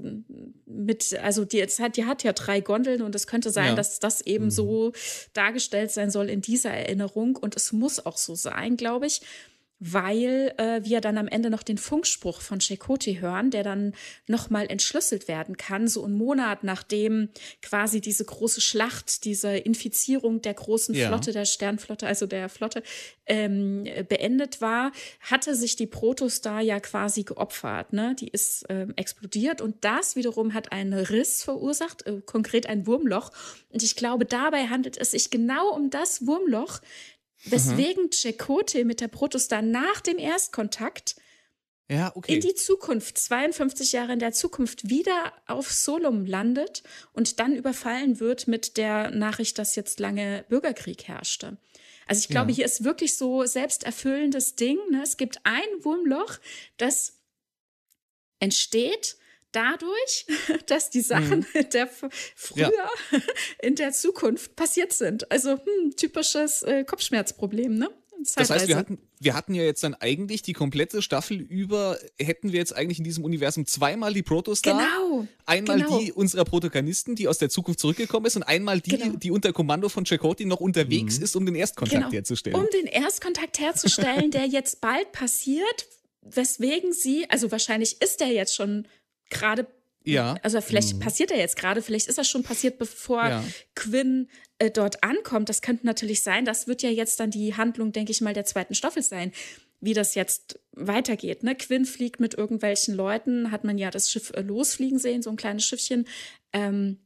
mit, 0.65 1.13
also 1.23 1.45
die, 1.45 1.59
jetzt 1.59 1.79
hat, 1.79 1.97
die 1.97 2.07
hat 2.07 2.23
ja 2.23 2.33
drei 2.33 2.61
Gondeln 2.61 3.03
und 3.03 3.15
es 3.15 3.27
könnte 3.27 3.51
sein, 3.51 3.69
ja. 3.69 3.75
dass 3.75 3.99
das 3.99 4.23
eben 4.23 4.47
mhm. 4.47 4.51
so 4.51 4.93
dargestellt 5.35 5.91
sein 5.91 6.11
soll 6.11 6.31
in 6.31 6.41
dieser 6.41 6.71
Erinnerung. 6.71 7.37
Und 7.37 7.55
es 7.55 7.73
muss 7.73 8.05
auch 8.05 8.17
so 8.17 8.35
sein, 8.35 8.77
glaube 8.77 9.07
ich 9.07 9.21
weil 9.79 10.55
äh, 10.57 10.81
wir 10.85 11.01
dann 11.01 11.19
am 11.19 11.29
Ende 11.29 11.51
noch 11.51 11.63
den 11.63 11.77
Funkspruch 11.77 12.41
von 12.41 12.61
Chakotay 12.61 13.21
hören, 13.21 13.51
der 13.51 13.63
dann 13.63 13.93
nochmal 14.27 14.67
entschlüsselt 14.69 15.29
werden 15.29 15.57
kann, 15.57 15.87
so 15.87 16.05
einen 16.05 16.15
Monat 16.15 16.65
nachdem 16.65 17.29
quasi 17.61 18.01
diese 18.01 18.25
große 18.25 18.61
Schlacht, 18.61 19.25
diese 19.25 19.57
Infizierung 19.57 20.41
der 20.41 20.55
großen 20.55 20.95
ja. 20.95 21.09
Flotte, 21.09 21.33
der 21.33 21.45
Sternflotte, 21.45 22.07
also 22.07 22.27
der 22.27 22.49
Flotte, 22.49 22.83
ähm, 23.27 23.85
beendet 24.09 24.61
war, 24.61 24.93
hatte 25.21 25.55
sich 25.55 25.77
die 25.77 25.87
Protostar 25.87 26.61
ja 26.61 26.81
quasi 26.81 27.25
geopfert. 27.25 27.93
Ne? 27.93 28.17
Die 28.19 28.29
ist 28.29 28.65
ähm, 28.69 28.95
explodiert 28.97 29.61
und 29.61 29.85
das 29.85 30.17
wiederum 30.17 30.55
hat 30.55 30.73
einen 30.73 30.95
Riss 30.95 31.43
verursacht, 31.43 32.07
äh, 32.07 32.23
konkret 32.25 32.67
ein 32.67 32.87
Wurmloch. 32.87 33.31
Und 33.71 33.83
ich 33.83 33.97
glaube, 33.97 34.25
dabei 34.25 34.69
handelt 34.69 34.97
es 34.97 35.11
sich 35.11 35.31
genau 35.31 35.75
um 35.75 35.91
das 35.91 36.27
Wurmloch, 36.27 36.81
Weswegen 37.45 38.05
mhm. 38.05 38.11
Chakotay 38.11 38.85
mit 38.85 39.01
der 39.01 39.09
Protostar 39.09 39.63
nach 39.63 40.01
dem 40.01 40.19
Erstkontakt 40.19 41.17
ja, 41.89 42.11
okay. 42.17 42.35
in 42.35 42.41
die 42.41 42.55
Zukunft, 42.55 43.17
52 43.17 43.93
Jahre 43.93 44.13
in 44.13 44.19
der 44.19 44.33
Zukunft, 44.33 44.91
wieder 44.91 45.33
auf 45.47 45.71
Solum 45.71 46.27
landet 46.27 46.83
und 47.13 47.39
dann 47.39 47.55
überfallen 47.55 48.19
wird 48.19 48.49
mit 48.49 48.77
der 48.77 49.11
Nachricht, 49.11 49.59
dass 49.59 49.77
jetzt 49.77 50.01
lange 50.01 50.45
Bürgerkrieg 50.49 51.07
herrschte. 51.07 51.59
Also 52.07 52.21
ich 52.21 52.29
glaube, 52.29 52.51
ja. 52.51 52.57
hier 52.57 52.65
ist 52.65 52.85
wirklich 52.85 53.17
so 53.17 53.45
selbsterfüllendes 53.45 54.57
Ding. 54.57 54.79
Ne? 54.91 55.03
Es 55.03 55.17
gibt 55.17 55.41
ein 55.45 55.67
Wurmloch, 55.81 56.39
das 56.77 57.21
entsteht 58.41 59.17
dadurch, 59.53 60.27
dass 60.67 60.91
die 60.91 61.01
Sachen 61.01 61.47
mhm. 61.55 61.71
der 61.71 61.89
früher 62.35 62.73
ja. 62.73 62.91
in 63.63 63.75
der 63.75 63.93
Zukunft 63.93 64.57
passiert 64.57 64.93
sind. 64.93 65.31
Also 65.31 65.53
hm, 65.53 65.97
typisches 65.97 66.63
äh, 66.63 66.85
Kopfschmerzproblem, 66.85 67.75
ne? 67.75 67.91
Das 68.35 68.51
heißt, 68.51 68.69
wir 68.69 68.77
hatten, 68.77 68.99
wir 69.21 69.35
hatten 69.35 69.55
ja 69.55 69.63
jetzt 69.63 69.83
dann 69.85 69.95
eigentlich 69.95 70.43
die 70.43 70.53
komplette 70.53 71.03
Staffel 71.03 71.41
über, 71.41 71.99
hätten 72.19 72.53
wir 72.53 72.59
jetzt 72.59 72.75
eigentlich 72.75 72.99
in 72.99 73.05
diesem 73.05 73.25
Universum 73.25 73.67
zweimal 73.67 74.15
die 74.15 74.23
Protostar. 74.23 74.79
Genau. 74.79 75.27
Einmal 75.45 75.81
genau. 75.81 75.99
die 75.99 76.13
unserer 76.13 76.45
Protagonisten, 76.45 77.15
die 77.15 77.29
aus 77.29 77.39
der 77.39 77.51
Zukunft 77.51 77.81
zurückgekommen 77.81 78.27
ist, 78.27 78.37
und 78.37 78.43
einmal 78.43 78.81
die, 78.81 78.91
genau. 78.91 79.17
die 79.17 79.31
unter 79.31 79.53
Kommando 79.53 79.89
von 79.89 80.05
Chakotay 80.05 80.45
noch 80.45 80.61
unterwegs 80.61 81.19
mhm. 81.19 81.25
ist, 81.25 81.37
um 81.37 81.47
den 81.47 81.55
Erstkontakt 81.55 82.03
genau. 82.03 82.13
herzustellen. 82.13 82.59
Um 82.59 82.67
den 82.73 82.87
Erstkontakt 82.87 83.59
herzustellen, 83.59 84.31
der 84.31 84.47
jetzt 84.47 84.81
bald 84.81 85.13
passiert, 85.13 85.87
weswegen 86.23 86.93
sie, 86.93 87.29
also 87.31 87.51
wahrscheinlich 87.51 88.01
ist 88.03 88.21
der 88.21 88.29
jetzt 88.29 88.55
schon 88.55 88.89
gerade 89.31 89.67
ja. 90.07 90.37
Also 90.43 90.61
vielleicht 90.61 90.95
mhm. 90.95 91.01
passiert 91.01 91.33
er 91.33 91.39
jetzt 91.39 91.57
gerade, 91.57 91.83
vielleicht 91.83 92.07
ist 92.07 92.17
das 92.17 92.29
schon 92.29 92.45
passiert, 92.45 92.79
bevor 92.79 93.29
ja. 93.29 93.45
Quinn 93.75 94.29
äh, 94.59 94.71
dort 94.71 95.03
ankommt. 95.03 95.49
Das 95.49 95.63
könnte 95.63 95.85
natürlich 95.85 96.23
sein. 96.23 96.45
Das 96.45 96.69
wird 96.69 96.83
ja 96.83 96.91
jetzt 96.91 97.19
dann 97.19 97.31
die 97.31 97.57
Handlung, 97.57 97.91
denke 97.91 98.13
ich 98.13 98.21
mal, 98.21 98.33
der 98.33 98.45
zweiten 98.45 98.77
Staffel 98.77 99.03
sein, 99.03 99.33
wie 99.81 99.95
das 99.95 100.15
jetzt 100.15 100.61
weitergeht. 100.73 101.43
Ne? 101.43 101.57
Quinn 101.57 101.85
fliegt 101.85 102.21
mit 102.21 102.35
irgendwelchen 102.35 102.95
Leuten, 102.95 103.51
hat 103.51 103.65
man 103.65 103.79
ja 103.79 103.91
das 103.91 104.09
Schiff 104.09 104.31
äh, 104.35 104.43
losfliegen 104.43 105.01
sehen, 105.01 105.23
so 105.23 105.31
ein 105.31 105.37
kleines 105.37 105.65
Schiffchen. 105.65 106.07
Ähm, 106.53 107.01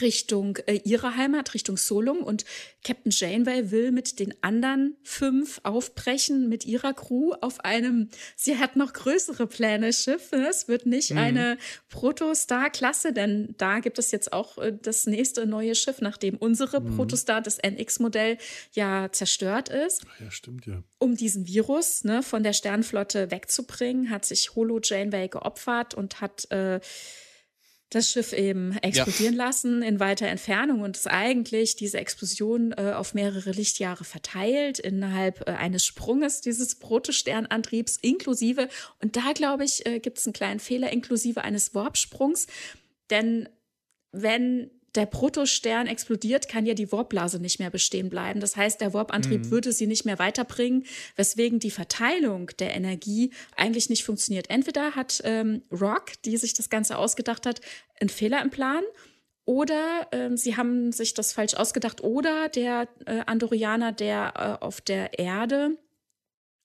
Richtung 0.00 0.58
äh, 0.66 0.80
ihrer 0.84 1.16
Heimat, 1.16 1.54
Richtung 1.54 1.76
Solum. 1.76 2.18
Und 2.18 2.44
Captain 2.82 3.12
Janeway 3.12 3.70
will 3.70 3.92
mit 3.92 4.18
den 4.18 4.34
anderen 4.42 4.96
fünf 5.02 5.60
aufbrechen 5.62 6.48
mit 6.48 6.64
ihrer 6.64 6.92
Crew 6.92 7.32
auf 7.40 7.60
einem, 7.60 8.10
sie 8.36 8.58
hat 8.58 8.76
noch 8.76 8.92
größere 8.92 9.46
Pläne, 9.46 9.92
Schiff. 9.92 10.32
Ne? 10.32 10.48
Es 10.48 10.68
wird 10.68 10.86
nicht 10.86 11.12
mhm. 11.12 11.18
eine 11.18 11.58
Protostar-Klasse, 11.88 13.12
denn 13.12 13.54
da 13.58 13.80
gibt 13.80 13.98
es 13.98 14.10
jetzt 14.10 14.32
auch 14.32 14.58
äh, 14.58 14.76
das 14.80 15.06
nächste 15.06 15.46
neue 15.46 15.74
Schiff, 15.74 16.00
nachdem 16.00 16.36
unsere 16.36 16.80
mhm. 16.80 16.96
Protostar, 16.96 17.40
das 17.40 17.58
NX-Modell, 17.58 18.38
ja 18.72 19.10
zerstört 19.12 19.68
ist. 19.68 20.02
Ja, 20.20 20.30
stimmt, 20.30 20.66
ja. 20.66 20.82
Um 20.98 21.16
diesen 21.16 21.46
Virus 21.46 22.04
ne, 22.04 22.22
von 22.22 22.42
der 22.42 22.52
Sternflotte 22.52 23.30
wegzubringen, 23.30 24.10
hat 24.10 24.24
sich 24.24 24.54
Holo 24.54 24.80
Janeway 24.82 25.28
geopfert 25.28 25.94
und 25.94 26.20
hat 26.20 26.50
äh, 26.50 26.80
das 27.94 28.10
Schiff 28.10 28.32
eben 28.32 28.76
explodieren 28.78 29.34
ja. 29.34 29.44
lassen 29.44 29.82
in 29.82 30.00
weiter 30.00 30.26
Entfernung 30.26 30.80
und 30.80 30.96
ist 30.96 31.06
eigentlich 31.06 31.76
diese 31.76 31.98
Explosion 31.98 32.72
äh, 32.72 32.92
auf 32.94 33.14
mehrere 33.14 33.50
Lichtjahre 33.50 34.04
verteilt 34.04 34.78
innerhalb 34.78 35.48
äh, 35.48 35.52
eines 35.52 35.84
Sprunges 35.84 36.40
dieses 36.40 36.74
Protosternantriebs 36.76 37.96
inklusive 37.96 38.68
und 39.00 39.16
da 39.16 39.32
glaube 39.32 39.64
ich 39.64 39.86
äh, 39.86 40.00
gibt 40.00 40.18
es 40.18 40.26
einen 40.26 40.32
kleinen 40.32 40.60
Fehler 40.60 40.92
inklusive 40.92 41.42
eines 41.42 41.74
Warpsprungs, 41.74 42.46
denn 43.10 43.48
wenn 44.12 44.70
der 44.94 45.06
Protostern 45.06 45.86
explodiert, 45.86 46.48
kann 46.48 46.66
ja 46.66 46.74
die 46.74 46.90
Warpblase 46.92 47.40
nicht 47.40 47.58
mehr 47.58 47.70
bestehen 47.70 48.10
bleiben. 48.10 48.40
Das 48.40 48.56
heißt, 48.56 48.80
der 48.80 48.94
Warp-Antrieb 48.94 49.46
mhm. 49.46 49.50
würde 49.50 49.72
sie 49.72 49.86
nicht 49.86 50.04
mehr 50.04 50.18
weiterbringen, 50.18 50.84
weswegen 51.16 51.58
die 51.58 51.70
Verteilung 51.70 52.50
der 52.58 52.74
Energie 52.74 53.30
eigentlich 53.56 53.90
nicht 53.90 54.04
funktioniert. 54.04 54.50
Entweder 54.50 54.94
hat 54.94 55.20
ähm, 55.24 55.62
Rock, 55.72 56.12
die 56.24 56.36
sich 56.36 56.54
das 56.54 56.70
Ganze 56.70 56.98
ausgedacht 56.98 57.46
hat, 57.46 57.60
einen 58.00 58.10
Fehler 58.10 58.42
im 58.42 58.50
Plan 58.50 58.82
oder 59.44 60.08
ähm, 60.12 60.36
sie 60.36 60.56
haben 60.56 60.92
sich 60.92 61.12
das 61.14 61.32
falsch 61.32 61.54
ausgedacht 61.54 62.02
oder 62.02 62.48
der 62.48 62.88
äh, 63.06 63.20
Andorianer, 63.26 63.92
der 63.92 64.58
äh, 64.60 64.64
auf 64.64 64.80
der 64.80 65.18
Erde 65.18 65.76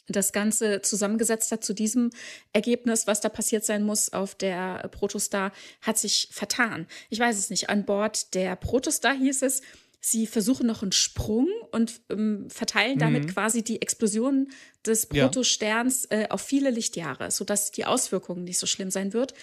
das 0.10 0.34
Ganze 0.34 0.81
zusammengesetzt 0.81 1.52
hat 1.52 1.64
zu 1.64 1.73
diesem 1.73 2.10
Ergebnis, 2.53 3.07
was 3.07 3.22
da 3.22 3.30
passiert 3.30 3.65
sein 3.65 3.84
muss 3.84 4.11
auf 4.11 4.36
der 4.36 4.88
Protostar, 4.90 5.52
hat 5.81 5.98
sich 5.98 6.30
vertan. 6.31 6.88
Ich 7.10 7.19
weiß 7.19 7.38
es 7.38 7.49
nicht. 7.49 7.69
An 7.69 7.86
Bord 7.86 8.34
der 8.34 8.56
Protostar 8.56 9.15
hieß 9.15 9.44
es, 9.44 9.61
sie 10.02 10.27
versuchen 10.27 10.65
noch 10.65 10.81
einen 10.81 10.91
Sprung 10.91 11.48
und 11.72 12.02
ähm, 12.10 12.49
verteilen 12.49 12.95
mhm. 12.95 12.99
damit 12.99 13.34
quasi 13.34 13.64
die 13.64 13.81
Explosion 13.81 14.49
des 14.86 15.07
Protosterns 15.07 16.06
äh, 16.06 16.27
auf 16.30 16.41
viele 16.41 16.69
Lichtjahre, 16.69 17.31
sodass 17.31 17.72
die 17.72 17.86
Auswirkungen 17.86 18.45
nicht 18.45 18.60
so 18.60 18.65
schlimm 18.65 18.91
sein 18.91 19.14
wird. 19.14 19.34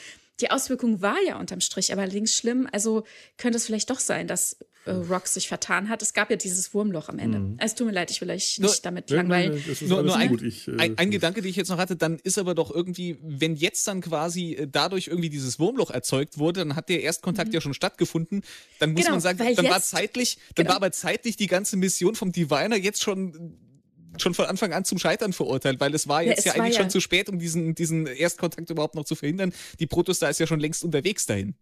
Die 0.40 0.50
Auswirkung 0.50 1.00
war 1.00 1.16
ja 1.26 1.38
unterm 1.38 1.60
Strich 1.60 1.92
allerdings 1.92 2.34
schlimm. 2.34 2.68
Also 2.72 3.04
könnte 3.38 3.56
es 3.56 3.66
vielleicht 3.66 3.90
doch 3.90 4.00
sein, 4.00 4.26
dass 4.26 4.58
äh, 4.86 4.92
Rock 4.92 5.26
sich 5.26 5.48
vertan 5.48 5.88
hat. 5.88 6.02
Es 6.02 6.14
gab 6.14 6.30
ja 6.30 6.36
dieses 6.36 6.72
Wurmloch 6.72 7.08
am 7.08 7.18
Ende. 7.18 7.38
Mhm. 7.40 7.56
Es 7.58 7.74
tut 7.74 7.86
mir 7.86 7.92
leid, 7.92 8.10
ich 8.10 8.20
will 8.20 8.30
euch 8.30 8.58
nicht 8.58 8.60
nur, 8.60 8.74
damit 8.82 9.10
langweilen. 9.10 9.54
Nee, 9.54 9.88
nur, 9.88 10.02
nur 10.02 10.16
ein, 10.16 10.38
ich, 10.44 10.68
äh, 10.68 10.76
ein, 10.78 10.98
ein 10.98 11.10
Gedanke, 11.10 11.42
den 11.42 11.50
ich 11.50 11.56
jetzt 11.56 11.68
noch 11.68 11.78
hatte, 11.78 11.96
dann 11.96 12.18
ist 12.22 12.38
aber 12.38 12.54
doch 12.54 12.70
irgendwie, 12.70 13.18
wenn 13.22 13.56
jetzt 13.56 13.86
dann 13.88 14.00
quasi 14.00 14.52
äh, 14.52 14.68
dadurch 14.70 15.08
irgendwie 15.08 15.30
dieses 15.30 15.58
Wurmloch 15.58 15.90
erzeugt 15.90 16.38
wurde, 16.38 16.60
dann 16.60 16.76
hat 16.76 16.88
der 16.88 17.02
Erstkontakt 17.02 17.48
mhm. 17.48 17.54
ja 17.54 17.60
schon 17.60 17.74
stattgefunden. 17.74 18.42
Dann 18.78 18.92
muss 18.92 19.02
genau, 19.02 19.12
man 19.12 19.20
sagen, 19.20 19.38
dann 19.38 19.66
war 19.66 19.82
zeitlich, 19.82 20.38
dann 20.54 20.64
genau. 20.64 20.70
war 20.70 20.76
aber 20.76 20.92
zeitlich 20.92 21.36
die 21.36 21.48
ganze 21.48 21.76
Mission 21.76 22.14
vom 22.14 22.32
Diviner 22.32 22.76
jetzt 22.76 23.02
schon 23.02 23.56
schon 24.18 24.34
von 24.34 24.46
Anfang 24.46 24.72
an 24.72 24.84
zum 24.84 24.98
Scheitern 24.98 25.32
verurteilt, 25.32 25.80
weil 25.80 25.94
es 25.94 26.08
war 26.08 26.22
jetzt 26.22 26.46
ja, 26.46 26.54
ja 26.54 26.62
eigentlich 26.62 26.76
ja. 26.76 26.82
schon 26.82 26.90
zu 26.90 27.00
spät, 27.00 27.28
um 27.28 27.38
diesen, 27.38 27.74
diesen 27.74 28.06
Erstkontakt 28.06 28.70
überhaupt 28.70 28.94
noch 28.94 29.04
zu 29.04 29.14
verhindern. 29.14 29.52
Die 29.78 29.86
Protostar 29.86 30.30
ist 30.30 30.40
ja 30.40 30.46
schon 30.46 30.60
längst 30.60 30.84
unterwegs 30.84 31.26
dahin. 31.26 31.54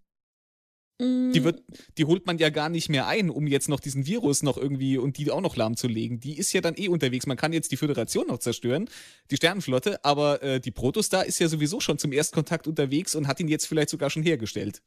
Die, 1.01 1.41
mm. 1.41 1.45
wird, 1.45 1.63
die 1.99 2.05
holt 2.05 2.25
man 2.27 2.39
ja 2.39 2.51
gar 2.51 2.69
nicht 2.69 2.89
mehr 2.89 3.09
ein, 3.09 3.29
um 3.29 3.49
jetzt 3.49 3.69
noch 3.69 3.81
diesen 3.81 4.07
Virus 4.07 4.45
noch 4.45 4.57
irgendwie 4.57 4.97
und 4.97 5.19
die 5.19 5.31
auch 5.31 5.41
noch 5.41 5.57
lahmzulegen. 5.57 6.21
Die 6.21 6.39
ist 6.39 6.53
ja 6.53 6.61
dann 6.61 6.75
eh 6.77 6.89
unterwegs. 6.89 7.27
Man 7.27 7.37
kann 7.37 7.53
jetzt 7.53 7.73
die 7.73 7.77
Föderation 7.77 8.29
noch 8.29 8.39
zerstören, 8.39 8.89
die 9.31 9.37
Sternenflotte, 9.37 10.05
aber 10.05 10.43
äh, 10.43 10.61
die 10.61 10.71
Protostar 10.71 11.27
ist 11.27 11.41
ja 11.41 11.49
sowieso 11.49 11.81
schon 11.81 11.99
zum 11.99 12.13
Erstkontakt 12.13 12.69
unterwegs 12.69 13.17
und 13.17 13.27
hat 13.27 13.41
ihn 13.41 13.49
jetzt 13.49 13.67
vielleicht 13.67 13.91
sogar 13.91 14.09
schon 14.11 14.23
hergestellt. 14.23 14.83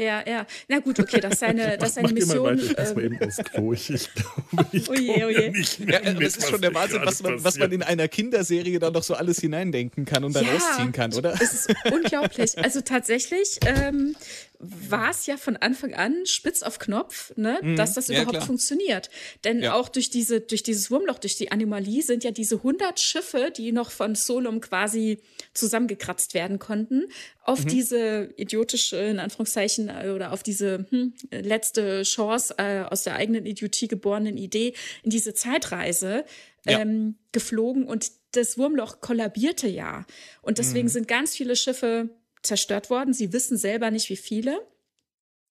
Ja, 0.00 0.22
ja. 0.24 0.46
Na 0.68 0.78
gut, 0.78 1.00
okay, 1.00 1.20
das 1.20 1.32
ist 1.32 1.40
seine, 1.40 1.76
das 1.78 1.88
ist 1.88 1.94
seine 1.96 2.12
Mission. 2.12 2.56
Ich 2.56 2.78
ähm, 2.78 2.94
mal 2.94 3.04
eben 3.04 3.20
aus 3.20 3.36
Klo. 3.38 3.72
Ich, 3.72 3.90
ich 3.90 4.08
glaube, 4.14 4.68
ich 4.70 4.88
oje, 4.88 5.26
oje. 5.26 5.50
nicht 5.50 5.80
mehr 5.80 6.04
ja, 6.04 6.12
mit, 6.12 6.22
Das 6.22 6.36
ist 6.36 6.48
schon 6.48 6.60
der 6.60 6.72
Wahnsinn, 6.72 7.00
was 7.02 7.20
man, 7.20 7.42
was 7.42 7.58
man 7.58 7.72
in 7.72 7.82
einer 7.82 8.06
Kinderserie 8.06 8.78
da 8.78 8.92
noch 8.92 9.02
so 9.02 9.14
alles 9.14 9.40
hineindenken 9.40 10.04
kann 10.04 10.22
und 10.22 10.36
da 10.36 10.42
ja, 10.42 10.52
rausziehen 10.52 10.92
kann, 10.92 11.12
oder? 11.14 11.34
Es 11.34 11.52
ist 11.52 11.74
unglaublich. 11.90 12.56
Also 12.56 12.80
tatsächlich 12.80 13.58
ähm, 13.66 14.14
war 14.60 15.10
es 15.10 15.26
ja 15.26 15.36
von 15.36 15.56
Anfang 15.56 15.94
an 15.94 16.26
spitz 16.26 16.62
auf 16.62 16.80
Knopf, 16.80 17.32
ne, 17.36 17.60
mhm, 17.62 17.76
dass 17.76 17.94
das 17.94 18.08
überhaupt 18.08 18.30
klar. 18.30 18.46
funktioniert. 18.46 19.08
Denn 19.44 19.62
ja. 19.62 19.74
auch 19.74 19.88
durch 19.88 20.10
diese, 20.10 20.40
durch 20.40 20.64
dieses 20.64 20.90
Wurmloch, 20.90 21.18
durch 21.18 21.36
die 21.36 21.52
Anomalie 21.52 22.02
sind 22.02 22.24
ja 22.24 22.32
diese 22.32 22.56
100 22.56 22.98
Schiffe, 22.98 23.52
die 23.56 23.70
noch 23.70 23.92
von 23.92 24.16
Solum 24.16 24.60
quasi 24.60 25.20
zusammengekratzt 25.54 26.34
werden 26.34 26.58
konnten, 26.58 27.04
auf 27.42 27.64
mhm. 27.64 27.68
diese 27.68 28.30
idiotische, 28.36 28.96
in 28.96 29.20
Anführungszeichen, 29.20 29.90
oder 30.14 30.32
auf 30.32 30.42
diese 30.42 30.86
hm, 30.90 31.14
letzte 31.30 32.02
Chance 32.02 32.54
äh, 32.58 32.82
aus 32.82 33.04
der 33.04 33.14
eigenen 33.14 33.46
Idiotie 33.46 33.86
geborenen 33.86 34.36
Idee 34.36 34.74
in 35.04 35.10
diese 35.10 35.34
Zeitreise 35.34 36.24
ja. 36.66 36.80
ähm, 36.80 37.16
geflogen 37.30 37.84
und 37.84 38.10
das 38.32 38.58
Wurmloch 38.58 39.00
kollabierte 39.00 39.68
ja. 39.68 40.04
Und 40.42 40.58
deswegen 40.58 40.88
mhm. 40.88 40.92
sind 40.92 41.08
ganz 41.08 41.36
viele 41.36 41.56
Schiffe 41.56 42.10
zerstört 42.42 42.90
worden. 42.90 43.12
Sie 43.12 43.32
wissen 43.32 43.56
selber 43.56 43.90
nicht, 43.90 44.08
wie 44.08 44.16
viele. 44.16 44.60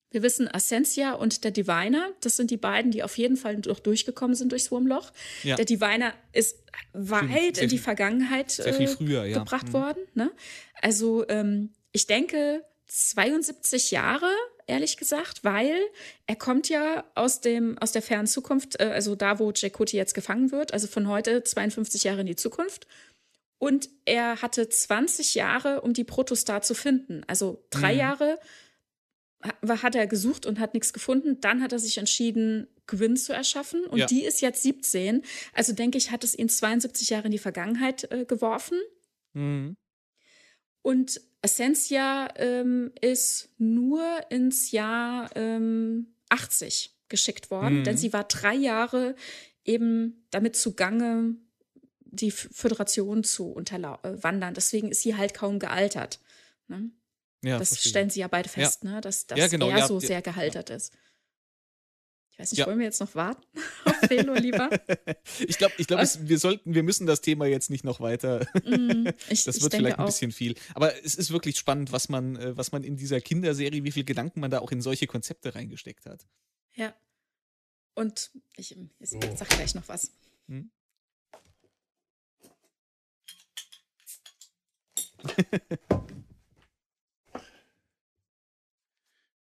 Wir 0.09 0.23
wissen 0.23 0.47
Ascensia 0.47 1.13
und 1.13 1.43
der 1.43 1.51
Diviner, 1.51 2.11
das 2.21 2.37
sind 2.37 2.49
die 2.49 2.57
beiden, 2.57 2.91
die 2.91 3.03
auf 3.03 3.17
jeden 3.17 3.35
Fall 3.35 3.57
noch 3.57 3.79
durchgekommen 3.79 4.35
sind 4.35 4.53
durchs 4.53 4.71
Wurmloch. 4.71 5.11
Ja. 5.43 5.57
Der 5.57 5.65
Diviner 5.65 6.13
ist 6.31 6.57
weit 6.93 7.57
in 7.57 7.67
die 7.67 7.77
Vergangenheit 7.77 8.57
äh, 8.59 8.87
früher, 8.87 9.25
ja. 9.25 9.39
gebracht 9.39 9.67
mhm. 9.67 9.73
worden. 9.73 10.03
Ne? 10.13 10.31
Also 10.81 11.27
ähm, 11.27 11.71
ich 11.91 12.07
denke 12.07 12.63
72 12.87 13.91
Jahre, 13.91 14.29
ehrlich 14.65 14.95
gesagt, 14.95 15.43
weil 15.43 15.75
er 16.25 16.37
kommt 16.37 16.69
ja 16.69 17.03
aus 17.15 17.41
dem 17.41 17.77
aus 17.79 17.91
der 17.91 18.01
fernen 18.01 18.27
Zukunft, 18.27 18.79
äh, 18.79 18.85
also 18.85 19.15
da, 19.15 19.39
wo 19.39 19.51
Jacoti 19.51 19.97
jetzt 19.97 20.13
gefangen 20.13 20.51
wird, 20.51 20.73
also 20.73 20.87
von 20.87 21.09
heute 21.09 21.43
52 21.43 22.05
Jahre 22.05 22.21
in 22.21 22.27
die 22.27 22.35
Zukunft. 22.37 22.87
Und 23.59 23.89
er 24.05 24.41
hatte 24.41 24.69
20 24.69 25.35
Jahre, 25.35 25.81
um 25.81 25.93
die 25.93 26.03
Protostar 26.03 26.61
zu 26.61 26.75
finden. 26.75 27.23
Also 27.27 27.65
drei 27.71 27.93
mhm. 27.93 27.99
Jahre 27.99 28.39
hat 29.67 29.95
er 29.95 30.07
gesucht 30.07 30.45
und 30.45 30.59
hat 30.59 30.73
nichts 30.73 30.93
gefunden. 30.93 31.41
Dann 31.41 31.61
hat 31.61 31.71
er 31.71 31.79
sich 31.79 31.97
entschieden, 31.97 32.67
Gwyn 32.87 33.17
zu 33.17 33.33
erschaffen. 33.33 33.85
Und 33.85 33.99
ja. 33.99 34.05
die 34.05 34.23
ist 34.23 34.41
jetzt 34.41 34.63
17. 34.63 35.23
Also 35.53 35.73
denke 35.73 35.97
ich, 35.97 36.11
hat 36.11 36.23
es 36.23 36.37
ihn 36.37 36.49
72 36.49 37.09
Jahre 37.09 37.25
in 37.25 37.31
die 37.31 37.37
Vergangenheit 37.37 38.11
äh, 38.11 38.25
geworfen. 38.25 38.79
Mhm. 39.33 39.75
Und 40.81 41.21
Essentia 41.41 42.29
ähm, 42.37 42.91
ist 43.01 43.49
nur 43.57 44.03
ins 44.29 44.71
Jahr 44.71 45.29
ähm, 45.35 46.15
80 46.29 46.95
geschickt 47.09 47.51
worden, 47.51 47.79
mhm. 47.79 47.83
denn 47.83 47.97
sie 47.97 48.13
war 48.13 48.23
drei 48.25 48.55
Jahre 48.55 49.15
eben 49.63 50.25
damit 50.31 50.55
zugange, 50.55 51.35
die 52.11 52.31
Föderation 52.31 53.23
zu 53.23 53.51
unterwandern. 53.51 54.53
Deswegen 54.53 54.89
ist 54.89 55.01
sie 55.01 55.15
halt 55.15 55.33
kaum 55.33 55.59
gealtert. 55.59 56.19
Ne? 56.67 56.91
Ja, 57.43 57.59
das 57.59 57.69
verstehe. 57.69 57.89
stellen 57.89 58.09
sie 58.09 58.19
ja 58.21 58.27
beide 58.27 58.49
fest, 58.49 58.83
ja. 58.83 58.91
ne? 58.91 59.01
dass, 59.01 59.27
dass 59.27 59.37
ja, 59.37 59.47
genau, 59.47 59.69
er 59.69 59.87
so 59.87 59.99
sehr 59.99 60.21
gehaltert 60.21 60.69
ist. 60.69 60.93
Ich 62.37 62.39
weiß 62.39 62.51
nicht, 62.51 62.67
wollen 62.67 62.77
wir 62.77 62.85
jetzt 62.85 62.99
noch 62.99 63.15
warten 63.15 63.43
auf 63.85 63.95
Felo 64.07 64.35
lieber? 64.35 64.69
ich 65.39 65.57
glaube, 65.57 65.73
ich 65.79 65.87
glaub, 65.87 66.01
wir 66.19 66.37
sollten, 66.37 66.75
wir 66.75 66.83
müssen 66.83 67.07
das 67.07 67.21
Thema 67.21 67.47
jetzt 67.47 67.71
nicht 67.71 67.83
noch 67.83 67.99
weiter. 67.99 68.45
Mm, 68.63 69.07
ich, 69.29 69.43
das 69.43 69.59
wird 69.63 69.73
vielleicht 69.73 69.97
ein 69.97 70.03
auch. 70.03 70.05
bisschen 70.05 70.31
viel. 70.31 70.53
Aber 70.75 71.03
es 71.03 71.15
ist 71.15 71.31
wirklich 71.31 71.57
spannend, 71.57 71.91
was 71.91 72.09
man, 72.09 72.35
äh, 72.35 72.55
was 72.55 72.71
man 72.71 72.83
in 72.83 72.95
dieser 72.95 73.21
Kinderserie, 73.21 73.83
wie 73.83 73.91
viel 73.91 74.03
Gedanken 74.03 74.39
man 74.39 74.51
da 74.51 74.59
auch 74.59 74.71
in 74.71 74.81
solche 74.81 75.07
Konzepte 75.07 75.55
reingesteckt 75.55 76.05
hat. 76.05 76.27
Ja. 76.75 76.93
Und 77.95 78.29
ich, 78.55 78.77
ich 78.99 79.13
oh. 79.13 79.19
sag 79.35 79.49
gleich 79.49 79.73
noch 79.73 79.87
was. 79.87 80.11
Hm? 80.47 80.69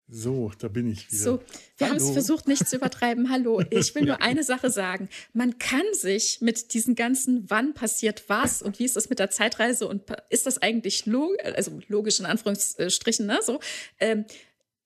So, 0.08 0.52
da 0.60 0.68
bin 0.68 0.90
ich 0.90 1.10
wieder. 1.10 1.22
So, 1.22 1.42
wir 1.78 1.88
haben 1.88 1.96
es 1.96 2.10
versucht, 2.10 2.46
nicht 2.46 2.68
zu 2.68 2.76
übertreiben. 2.76 3.28
Hallo, 3.28 3.60
ich 3.70 3.92
will 3.96 4.04
nur 4.04 4.22
eine 4.22 4.44
Sache 4.44 4.70
sagen. 4.70 5.08
Man 5.32 5.58
kann 5.58 5.82
sich 5.92 6.40
mit 6.40 6.74
diesen 6.74 6.94
ganzen, 6.94 7.50
wann 7.50 7.74
passiert 7.74 8.24
was 8.28 8.62
und 8.62 8.78
wie 8.78 8.84
ist 8.84 8.94
das 8.94 9.10
mit 9.10 9.18
der 9.18 9.30
Zeitreise 9.30 9.88
und 9.88 10.04
ist 10.30 10.46
das 10.46 10.58
eigentlich 10.58 11.06
log 11.06 11.32
also 11.42 11.80
logisch 11.88 12.20
in 12.20 12.26
Anführungsstrichen, 12.26 13.26
ne? 13.26 13.40
So, 13.42 13.58
ähm, 13.98 14.24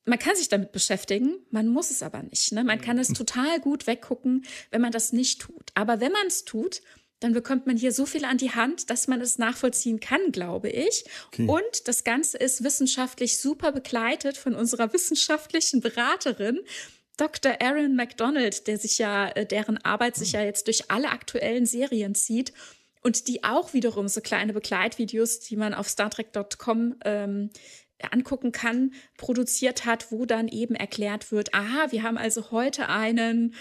man 0.06 0.18
kann 0.18 0.34
sich 0.36 0.48
damit 0.48 0.72
beschäftigen, 0.72 1.36
man 1.50 1.68
muss 1.68 1.90
es 1.90 2.02
aber 2.02 2.22
nicht. 2.22 2.52
Ne? 2.52 2.64
Man 2.64 2.80
kann 2.80 2.98
es 2.98 3.08
total 3.08 3.60
gut 3.60 3.86
weggucken, 3.86 4.46
wenn 4.70 4.80
man 4.80 4.90
das 4.90 5.12
nicht 5.12 5.42
tut. 5.42 5.70
Aber 5.74 6.00
wenn 6.00 6.12
man 6.12 6.26
es 6.26 6.46
tut, 6.46 6.80
dann 7.20 7.34
bekommt 7.34 7.66
man 7.66 7.76
hier 7.76 7.92
so 7.92 8.06
viel 8.06 8.24
an 8.24 8.38
die 8.38 8.50
Hand, 8.50 8.90
dass 8.90 9.06
man 9.06 9.20
es 9.20 9.38
nachvollziehen 9.38 10.00
kann, 10.00 10.32
glaube 10.32 10.70
ich. 10.70 11.04
Okay. 11.28 11.46
Und 11.46 11.86
das 11.86 12.02
Ganze 12.02 12.38
ist 12.38 12.64
wissenschaftlich 12.64 13.38
super 13.38 13.72
begleitet 13.72 14.36
von 14.36 14.54
unserer 14.54 14.92
wissenschaftlichen 14.92 15.80
Beraterin. 15.80 16.60
Dr. 17.18 17.60
Aaron 17.60 17.94
McDonald, 17.94 18.66
der 18.66 18.78
sich 18.78 18.96
ja, 18.96 19.28
äh, 19.28 19.44
deren 19.44 19.76
Arbeit 19.84 20.16
sich 20.16 20.32
ja 20.32 20.42
jetzt 20.42 20.66
durch 20.66 20.90
alle 20.90 21.10
aktuellen 21.10 21.66
Serien 21.66 22.14
zieht 22.14 22.54
und 23.02 23.28
die 23.28 23.44
auch 23.44 23.74
wiederum 23.74 24.08
so 24.08 24.22
kleine 24.22 24.54
Begleitvideos, 24.54 25.40
die 25.40 25.56
man 25.56 25.74
auf 25.74 25.88
StarTrek.com 25.88 26.96
ähm, 27.04 27.50
angucken 28.10 28.52
kann, 28.52 28.94
produziert 29.18 29.84
hat, 29.84 30.10
wo 30.10 30.24
dann 30.24 30.48
eben 30.48 30.74
erklärt 30.74 31.30
wird, 31.32 31.52
aha, 31.54 31.92
wir 31.92 32.02
haben 32.02 32.16
also 32.16 32.50
heute 32.50 32.88
einen 32.88 33.54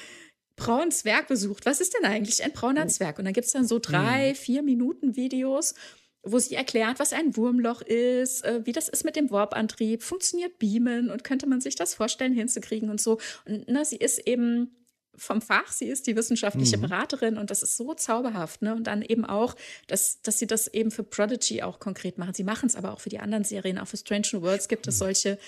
braunen 0.59 0.91
Zwerg 0.91 1.27
besucht. 1.27 1.65
Was 1.65 1.81
ist 1.81 1.95
denn 1.95 2.09
eigentlich 2.09 2.43
ein 2.43 2.51
brauner 2.51 2.83
oh. 2.85 2.89
Zwerg? 2.89 3.17
Und 3.19 3.25
dann 3.25 3.33
gibt 3.33 3.47
es 3.47 3.53
dann 3.53 3.67
so 3.67 3.79
drei, 3.79 4.29
mhm. 4.29 4.35
vier 4.35 4.61
Minuten 4.61 5.15
Videos, 5.15 5.73
wo 6.21 6.37
sie 6.39 6.55
erklärt, 6.55 6.99
was 6.99 7.13
ein 7.13 7.35
Wurmloch 7.35 7.81
ist, 7.81 8.43
äh, 8.43 8.65
wie 8.65 8.71
das 8.71 8.89
ist 8.89 9.05
mit 9.05 9.15
dem 9.15 9.31
Warp-Antrieb, 9.31 10.03
funktioniert 10.03 10.59
Beamen 10.59 11.09
und 11.09 11.23
könnte 11.23 11.47
man 11.47 11.61
sich 11.61 11.75
das 11.75 11.93
vorstellen, 11.93 12.33
hinzukriegen 12.33 12.89
und 12.89 13.01
so. 13.01 13.19
Und 13.45 13.65
na, 13.67 13.85
sie 13.85 13.97
ist 13.97 14.19
eben 14.27 14.71
vom 15.19 15.41
Fach, 15.41 15.71
sie 15.71 15.87
ist 15.87 16.07
die 16.07 16.15
wissenschaftliche 16.15 16.77
mhm. 16.77 16.81
Beraterin 16.81 17.37
und 17.37 17.51
das 17.51 17.63
ist 17.63 17.77
so 17.77 17.93
zauberhaft. 17.93 18.61
Ne? 18.61 18.73
Und 18.75 18.85
dann 18.85 19.01
eben 19.01 19.25
auch, 19.25 19.55
dass, 19.87 20.21
dass 20.21 20.39
sie 20.39 20.47
das 20.47 20.67
eben 20.67 20.91
für 20.91 21.03
Prodigy 21.03 21.61
auch 21.61 21.79
konkret 21.79 22.17
machen. 22.17 22.33
Sie 22.33 22.43
machen 22.43 22.67
es 22.67 22.75
aber 22.75 22.93
auch 22.93 23.01
für 23.01 23.09
die 23.09 23.19
anderen 23.19 23.43
Serien, 23.43 23.77
auch 23.77 23.87
für 23.87 23.97
Strange 23.97 24.27
New 24.33 24.41
Worlds 24.41 24.67
gibt 24.67 24.87
es 24.87 24.95
mhm. 24.95 24.99
solche 24.99 25.39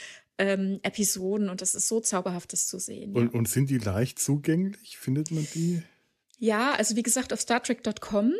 ähm, 0.41 0.79
Episoden 0.81 1.49
und 1.49 1.61
das 1.61 1.75
ist 1.75 1.87
so 1.87 1.99
zauberhaft, 1.99 2.51
das 2.51 2.67
zu 2.67 2.79
sehen. 2.79 3.15
Und, 3.15 3.33
ja. 3.33 3.39
und 3.39 3.47
sind 3.47 3.69
die 3.69 3.77
leicht 3.77 4.17
zugänglich? 4.17 4.97
Findet 4.97 5.29
man 5.29 5.47
die? 5.53 5.83
Ja, 6.39 6.73
also 6.73 6.95
wie 6.95 7.03
gesagt, 7.03 7.31
auf 7.31 7.39
StarTrek.com 7.39 8.33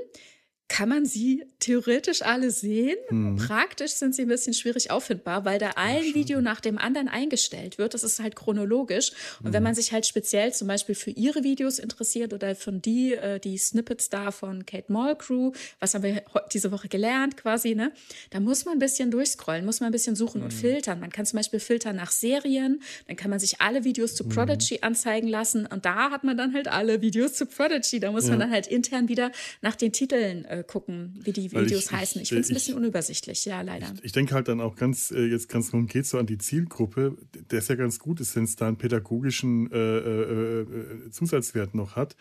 kann 0.72 0.88
man 0.88 1.06
sie 1.06 1.43
theoretisch 1.60 2.22
alle 2.22 2.49
sehen. 2.49 2.95
Mhm. 3.10 3.35
Praktisch 3.35 3.91
sind 3.91 4.15
sie 4.15 4.22
ein 4.22 4.30
bisschen 4.30 4.53
schwierig 4.53 4.89
auffindbar, 4.89 5.43
weil 5.43 5.60
da 5.60 5.72
ein 5.76 6.06
ja, 6.06 6.15
Video 6.15 6.39
nach 6.39 6.61
dem 6.61 6.77
anderen 6.77 7.10
eingestellt 7.10 7.77
wird. 7.77 7.93
Das 7.93 8.06
ist 8.06 8.22
halt 8.22 8.38
chronologisch. 8.38 9.11
Und 9.39 9.49
mhm. 9.49 9.53
wenn 9.53 9.64
man 9.64 9.76
sich 9.76 9.91
halt 9.91 10.06
speziell 10.06 10.53
zum 10.53 10.69
Beispiel 10.69 10.95
für 10.95 11.10
ihre 11.10 11.43
Videos 11.43 11.77
interessiert 11.77 12.31
oder 12.31 12.56
von 12.56 12.81
die, 12.81 13.15
äh, 13.15 13.38
die 13.41 13.57
Snippets 13.57 14.10
da 14.10 14.31
von 14.31 14.65
Kate 14.65 14.89
Mulgrew, 14.89 15.52
was 15.81 15.93
haben 15.93 16.03
wir 16.03 16.23
diese 16.53 16.72
Woche 16.72 16.88
gelernt 16.88 17.35
quasi, 17.35 17.76
ne? 17.76 17.91
Da 18.30 18.39
muss 18.39 18.64
man 18.64 18.77
ein 18.77 18.80
bisschen 18.80 19.11
durchscrollen, 19.11 19.65
muss 19.65 19.81
man 19.81 19.89
ein 19.89 19.91
bisschen 19.91 20.15
suchen 20.15 20.39
mhm. 20.39 20.45
und 20.45 20.52
filtern. 20.53 21.02
Man 21.02 21.10
kann 21.10 21.26
zum 21.26 21.35
Beispiel 21.35 21.60
filtern 21.60 21.98
nach 21.98 22.11
Serien, 22.11 22.81
dann 23.07 23.18
kann 23.18 23.30
man 23.30 23.39
sich 23.39 23.60
alle 23.60 23.84
Videos 23.84 24.15
zu 24.15 24.23
mhm. 24.23 24.30
Prodigy 24.30 24.80
anzeigen 24.84 25.27
lassen 25.27 25.65
und 25.65 25.84
da 25.84 26.11
hat 26.11 26.23
man 26.23 26.38
dann 26.38 26.53
halt 26.53 26.69
alle 26.69 27.02
Videos 27.02 27.34
zu 27.34 27.45
Prodigy. 27.45 27.99
Da 27.99 28.14
muss 28.14 28.23
ja. 28.23 28.30
man 28.30 28.39
dann 28.39 28.52
halt 28.52 28.68
intern 28.68 29.10
wieder 29.10 29.34
nach 29.61 29.76
den 29.76 29.91
Titeln 29.91 30.45
äh, 30.45 30.60
gucken, 30.63 31.19
wie 31.23 31.31
die 31.31 31.51
Videos 31.51 31.85
ich, 31.85 31.91
heißen. 31.91 32.21
Ich 32.21 32.29
finde 32.29 32.41
es 32.41 32.49
ein 32.49 32.53
bisschen 32.53 32.77
unübersichtlich, 32.77 33.45
ja, 33.45 33.61
leider. 33.61 33.91
Ich, 33.95 34.05
ich 34.05 34.11
denke 34.11 34.33
halt 34.33 34.47
dann 34.47 34.61
auch 34.61 34.75
ganz, 34.75 35.11
äh, 35.11 35.25
jetzt 35.25 35.49
ganz 35.49 35.71
konkret 35.71 36.05
so 36.05 36.17
an 36.17 36.25
die 36.25 36.38
Zielgruppe, 36.38 37.17
der 37.51 37.59
ist 37.59 37.69
ja 37.69 37.75
ganz 37.75 37.99
gut 37.99 38.19
ist, 38.19 38.35
wenn 38.35 38.43
es 38.43 38.55
da 38.55 38.67
einen 38.67 38.77
pädagogischen 38.77 39.71
äh, 39.71 39.77
äh, 39.77 40.61
äh, 40.61 41.09
Zusatzwert 41.11 41.75
noch 41.75 41.95
hat, 41.95 42.15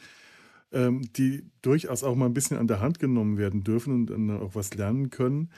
ähm, 0.72 1.02
die 1.16 1.44
durchaus 1.62 2.04
auch 2.04 2.14
mal 2.14 2.26
ein 2.26 2.34
bisschen 2.34 2.56
an 2.56 2.66
der 2.66 2.80
Hand 2.80 2.98
genommen 2.98 3.38
werden 3.38 3.64
dürfen 3.64 3.94
und 3.94 4.06
dann 4.06 4.30
auch 4.30 4.54
was 4.54 4.74
lernen 4.74 5.10
können. 5.10 5.50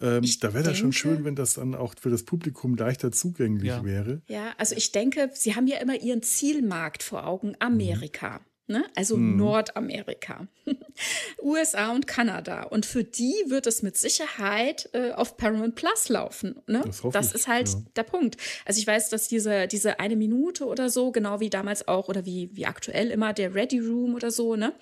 Ähm, 0.00 0.24
da 0.40 0.54
wäre 0.54 0.64
das 0.64 0.78
schon 0.78 0.92
schön, 0.92 1.24
wenn 1.24 1.36
das 1.36 1.54
dann 1.54 1.74
auch 1.74 1.94
für 2.00 2.10
das 2.10 2.24
Publikum 2.24 2.74
leichter 2.74 3.12
zugänglich 3.12 3.68
ja. 3.68 3.84
wäre. 3.84 4.22
Ja, 4.26 4.52
also 4.58 4.74
ich 4.74 4.90
denke, 4.90 5.30
Sie 5.34 5.54
haben 5.54 5.66
ja 5.66 5.78
immer 5.78 6.00
Ihren 6.00 6.22
Zielmarkt 6.22 7.02
vor 7.02 7.26
Augen, 7.26 7.54
Amerika. 7.60 8.38
Mhm 8.38 8.51
ne? 8.72 8.84
also 8.96 9.16
mhm. 9.16 9.36
Nordamerika, 9.36 10.48
USA 11.42 11.92
und 11.92 12.06
Kanada. 12.06 12.64
Und 12.64 12.86
für 12.86 13.04
die 13.04 13.34
wird 13.46 13.66
es 13.66 13.82
mit 13.82 13.96
Sicherheit 13.96 14.88
äh, 14.92 15.12
auf 15.12 15.36
Paramount 15.36 15.74
Plus 15.76 16.08
laufen. 16.08 16.56
Ne? 16.66 16.82
Das, 16.84 17.02
das 17.12 17.32
ist 17.32 17.48
halt 17.48 17.68
ja. 17.68 17.82
der 17.96 18.02
Punkt. 18.02 18.36
Also 18.64 18.80
ich 18.80 18.86
weiß, 18.86 19.10
dass 19.10 19.28
diese, 19.28 19.68
diese 19.68 20.00
eine 20.00 20.16
Minute 20.16 20.66
oder 20.66 20.90
so, 20.90 21.12
genau 21.12 21.40
wie 21.40 21.50
damals 21.50 21.86
auch 21.86 22.08
oder 22.08 22.26
wie, 22.26 22.50
wie 22.54 22.66
aktuell 22.66 23.10
immer 23.10 23.32
der 23.32 23.54
Ready 23.54 23.78
Room 23.78 24.14
oder 24.14 24.30
so, 24.30 24.56
ne? 24.56 24.72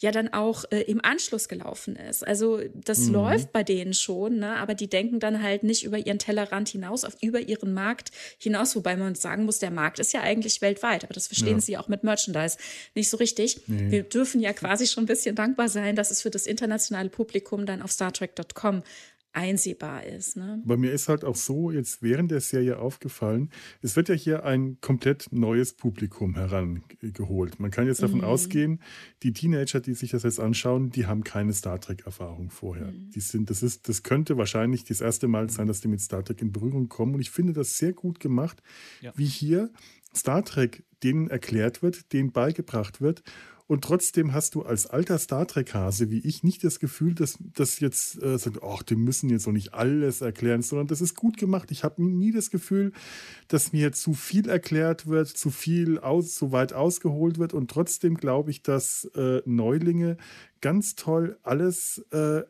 ja 0.00 0.10
dann 0.10 0.32
auch 0.32 0.64
äh, 0.70 0.82
im 0.82 1.04
Anschluss 1.04 1.48
gelaufen 1.48 1.96
ist. 1.96 2.26
Also 2.26 2.60
das 2.74 3.00
mhm. 3.00 3.14
läuft 3.14 3.52
bei 3.52 3.62
denen 3.62 3.94
schon, 3.94 4.38
ne? 4.38 4.56
aber 4.56 4.74
die 4.74 4.88
denken 4.88 5.20
dann 5.20 5.42
halt 5.42 5.62
nicht 5.62 5.84
über 5.84 5.98
ihren 5.98 6.18
Tellerrand 6.18 6.68
hinaus, 6.68 7.04
auf 7.04 7.16
über 7.20 7.40
ihren 7.40 7.74
Markt 7.74 8.10
hinaus, 8.38 8.76
wobei 8.76 8.96
man 8.96 9.14
sagen 9.14 9.44
muss, 9.44 9.58
der 9.58 9.70
Markt 9.70 9.98
ist 9.98 10.12
ja 10.12 10.20
eigentlich 10.20 10.60
weltweit, 10.62 11.04
aber 11.04 11.14
das 11.14 11.26
verstehen 11.26 11.56
ja. 11.56 11.60
sie 11.60 11.78
auch 11.78 11.88
mit 11.88 12.04
Merchandise 12.04 12.58
nicht 12.94 13.08
so 13.08 13.16
richtig. 13.16 13.33
Nee. 13.66 13.90
Wir 13.90 14.02
dürfen 14.02 14.40
ja 14.40 14.52
quasi 14.52 14.86
schon 14.86 15.04
ein 15.04 15.06
bisschen 15.06 15.34
dankbar 15.34 15.68
sein, 15.68 15.96
dass 15.96 16.10
es 16.10 16.22
für 16.22 16.30
das 16.30 16.46
internationale 16.46 17.08
Publikum 17.08 17.66
dann 17.66 17.82
auf 17.82 17.92
StarTrek.com 17.92 18.82
einsehbar 19.34 20.04
ist. 20.04 20.36
Ne? 20.36 20.62
Aber 20.64 20.76
mir 20.76 20.92
ist 20.92 21.08
halt 21.08 21.24
auch 21.24 21.34
so 21.34 21.70
jetzt 21.70 22.02
während 22.02 22.30
der 22.30 22.40
Serie 22.40 22.78
aufgefallen, 22.78 23.50
es 23.82 23.96
wird 23.96 24.08
ja 24.08 24.14
hier 24.14 24.44
ein 24.44 24.78
komplett 24.80 25.26
neues 25.32 25.72
Publikum 25.72 26.36
herangeholt. 26.36 27.58
Man 27.58 27.70
kann 27.70 27.86
jetzt 27.86 28.02
davon 28.02 28.18
mhm. 28.18 28.24
ausgehen, 28.24 28.80
die 29.22 29.32
Teenager, 29.32 29.80
die 29.80 29.94
sich 29.94 30.12
das 30.12 30.22
jetzt 30.22 30.38
anschauen, 30.38 30.90
die 30.90 31.06
haben 31.06 31.24
keine 31.24 31.52
Star 31.52 31.80
Trek-Erfahrung 31.80 32.50
vorher. 32.50 32.86
Mhm. 32.86 33.10
Die 33.10 33.20
sind, 33.20 33.50
das, 33.50 33.62
ist, 33.62 33.88
das 33.88 34.04
könnte 34.04 34.36
wahrscheinlich 34.38 34.84
das 34.84 35.00
erste 35.00 35.26
Mal 35.26 35.50
sein, 35.50 35.66
dass 35.66 35.80
die 35.80 35.88
mit 35.88 36.00
Star 36.00 36.24
Trek 36.24 36.40
in 36.40 36.52
Berührung 36.52 36.88
kommen. 36.88 37.14
Und 37.14 37.20
ich 37.20 37.30
finde 37.30 37.52
das 37.52 37.76
sehr 37.76 37.92
gut 37.92 38.20
gemacht, 38.20 38.62
ja. 39.00 39.12
wie 39.16 39.26
hier 39.26 39.70
Star 40.16 40.44
Trek 40.44 40.84
denen 41.02 41.28
erklärt 41.28 41.82
wird, 41.82 42.12
denen 42.12 42.32
beigebracht 42.32 43.00
wird 43.00 43.22
Und 43.66 43.82
trotzdem 43.82 44.34
hast 44.34 44.54
du 44.54 44.62
als 44.62 44.86
alter 44.86 45.18
Star 45.18 45.46
Trek-Hase 45.46 46.10
wie 46.10 46.18
ich 46.18 46.42
nicht 46.42 46.64
das 46.64 46.80
Gefühl, 46.80 47.14
dass 47.14 47.38
das 47.40 47.80
jetzt 47.80 48.22
äh, 48.22 48.36
sagt, 48.38 48.62
ach, 48.62 48.82
die 48.82 48.96
müssen 48.96 49.30
jetzt 49.30 49.46
noch 49.46 49.54
nicht 49.54 49.72
alles 49.72 50.20
erklären, 50.20 50.60
sondern 50.60 50.86
das 50.86 51.00
ist 51.00 51.14
gut 51.14 51.38
gemacht. 51.38 51.70
Ich 51.70 51.82
habe 51.82 52.02
nie 52.02 52.30
das 52.30 52.50
Gefühl, 52.50 52.92
dass 53.48 53.72
mir 53.72 53.92
zu 53.92 54.12
viel 54.12 54.48
erklärt 54.50 55.06
wird, 55.06 55.28
zu 55.28 55.50
viel 55.50 55.98
aus, 55.98 56.34
zu 56.34 56.52
weit 56.52 56.74
ausgeholt 56.74 57.38
wird. 57.38 57.54
Und 57.54 57.70
trotzdem 57.70 58.16
glaube 58.16 58.50
ich, 58.50 58.62
dass 58.62 59.06
äh, 59.14 59.40
Neulinge 59.46 60.18
ganz 60.60 60.94
toll 60.94 61.38
alles 61.42 62.04
äh, 62.10 62.42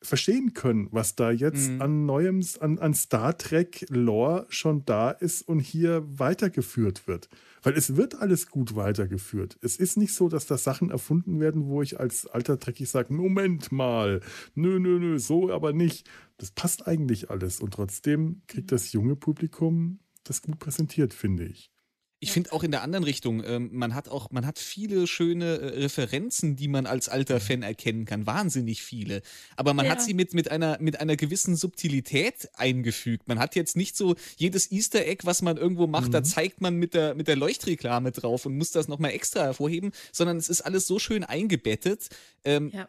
verstehen 0.00 0.54
können, 0.54 0.88
was 0.90 1.16
da 1.16 1.30
jetzt 1.30 1.70
mhm. 1.70 1.82
an 1.82 2.06
neuem, 2.06 2.42
an, 2.60 2.78
an 2.78 2.94
Star 2.94 3.36
Trek 3.36 3.84
Lore 3.88 4.46
schon 4.48 4.84
da 4.84 5.10
ist 5.10 5.42
und 5.42 5.60
hier 5.60 6.04
weitergeführt 6.06 7.08
wird. 7.08 7.28
Weil 7.62 7.74
es 7.74 7.96
wird 7.96 8.14
alles 8.14 8.48
gut 8.48 8.76
weitergeführt. 8.76 9.58
Es 9.60 9.76
ist 9.76 9.96
nicht 9.96 10.14
so, 10.14 10.28
dass 10.28 10.46
da 10.46 10.56
Sachen 10.56 10.90
erfunden 10.90 11.40
werden, 11.40 11.66
wo 11.66 11.82
ich 11.82 11.98
als 11.98 12.26
alter 12.26 12.58
Trekkie 12.58 12.86
sage, 12.86 13.12
Moment 13.12 13.72
mal, 13.72 14.20
nö, 14.54 14.78
nö, 14.78 14.98
nö, 14.98 15.18
so 15.18 15.52
aber 15.52 15.72
nicht. 15.72 16.08
Das 16.36 16.52
passt 16.52 16.86
eigentlich 16.86 17.30
alles. 17.30 17.60
Und 17.60 17.74
trotzdem 17.74 18.42
kriegt 18.46 18.70
das 18.70 18.92
junge 18.92 19.16
Publikum 19.16 19.98
das 20.24 20.42
gut 20.42 20.58
präsentiert, 20.58 21.14
finde 21.14 21.46
ich. 21.46 21.72
Ich 22.20 22.32
finde 22.32 22.52
auch 22.52 22.62
in 22.62 22.70
der 22.70 22.82
anderen 22.82 23.04
Richtung, 23.04 23.44
ähm, 23.44 23.70
man 23.72 23.94
hat 23.94 24.08
auch, 24.08 24.30
man 24.30 24.44
hat 24.44 24.58
viele 24.58 25.06
schöne 25.06 25.58
äh, 25.58 25.66
Referenzen, 25.80 26.56
die 26.56 26.68
man 26.68 26.86
als 26.86 27.08
alter. 27.08 27.38
Fan 27.40 27.62
erkennen 27.62 28.04
kann. 28.04 28.26
Wahnsinnig 28.26 28.82
viele. 28.82 29.22
Aber 29.56 29.74
man 29.74 29.86
ja. 29.86 29.92
hat 29.92 30.02
sie 30.02 30.14
mit, 30.14 30.34
mit, 30.34 30.50
einer, 30.50 30.78
mit 30.80 31.00
einer 31.00 31.16
gewissen 31.16 31.56
Subtilität 31.56 32.48
eingefügt. 32.54 33.28
Man 33.28 33.38
hat 33.38 33.54
jetzt 33.54 33.76
nicht 33.76 33.96
so 33.96 34.16
jedes 34.36 34.70
Easter 34.70 35.06
Egg, 35.06 35.24
was 35.24 35.42
man 35.42 35.56
irgendwo 35.56 35.86
macht, 35.86 36.08
mhm. 36.08 36.12
da 36.12 36.22
zeigt 36.22 36.60
man 36.60 36.76
mit 36.76 36.94
der, 36.94 37.14
mit 37.14 37.28
der 37.28 37.36
Leuchtreklame 37.36 38.12
drauf 38.12 38.46
und 38.46 38.56
muss 38.56 38.70
das 38.70 38.88
nochmal 38.88 39.12
extra 39.12 39.42
hervorheben, 39.42 39.92
sondern 40.12 40.36
es 40.36 40.48
ist 40.48 40.62
alles 40.62 40.86
so 40.86 40.98
schön 40.98 41.24
eingebettet. 41.24 42.08
Ähm, 42.44 42.70
ja 42.72 42.88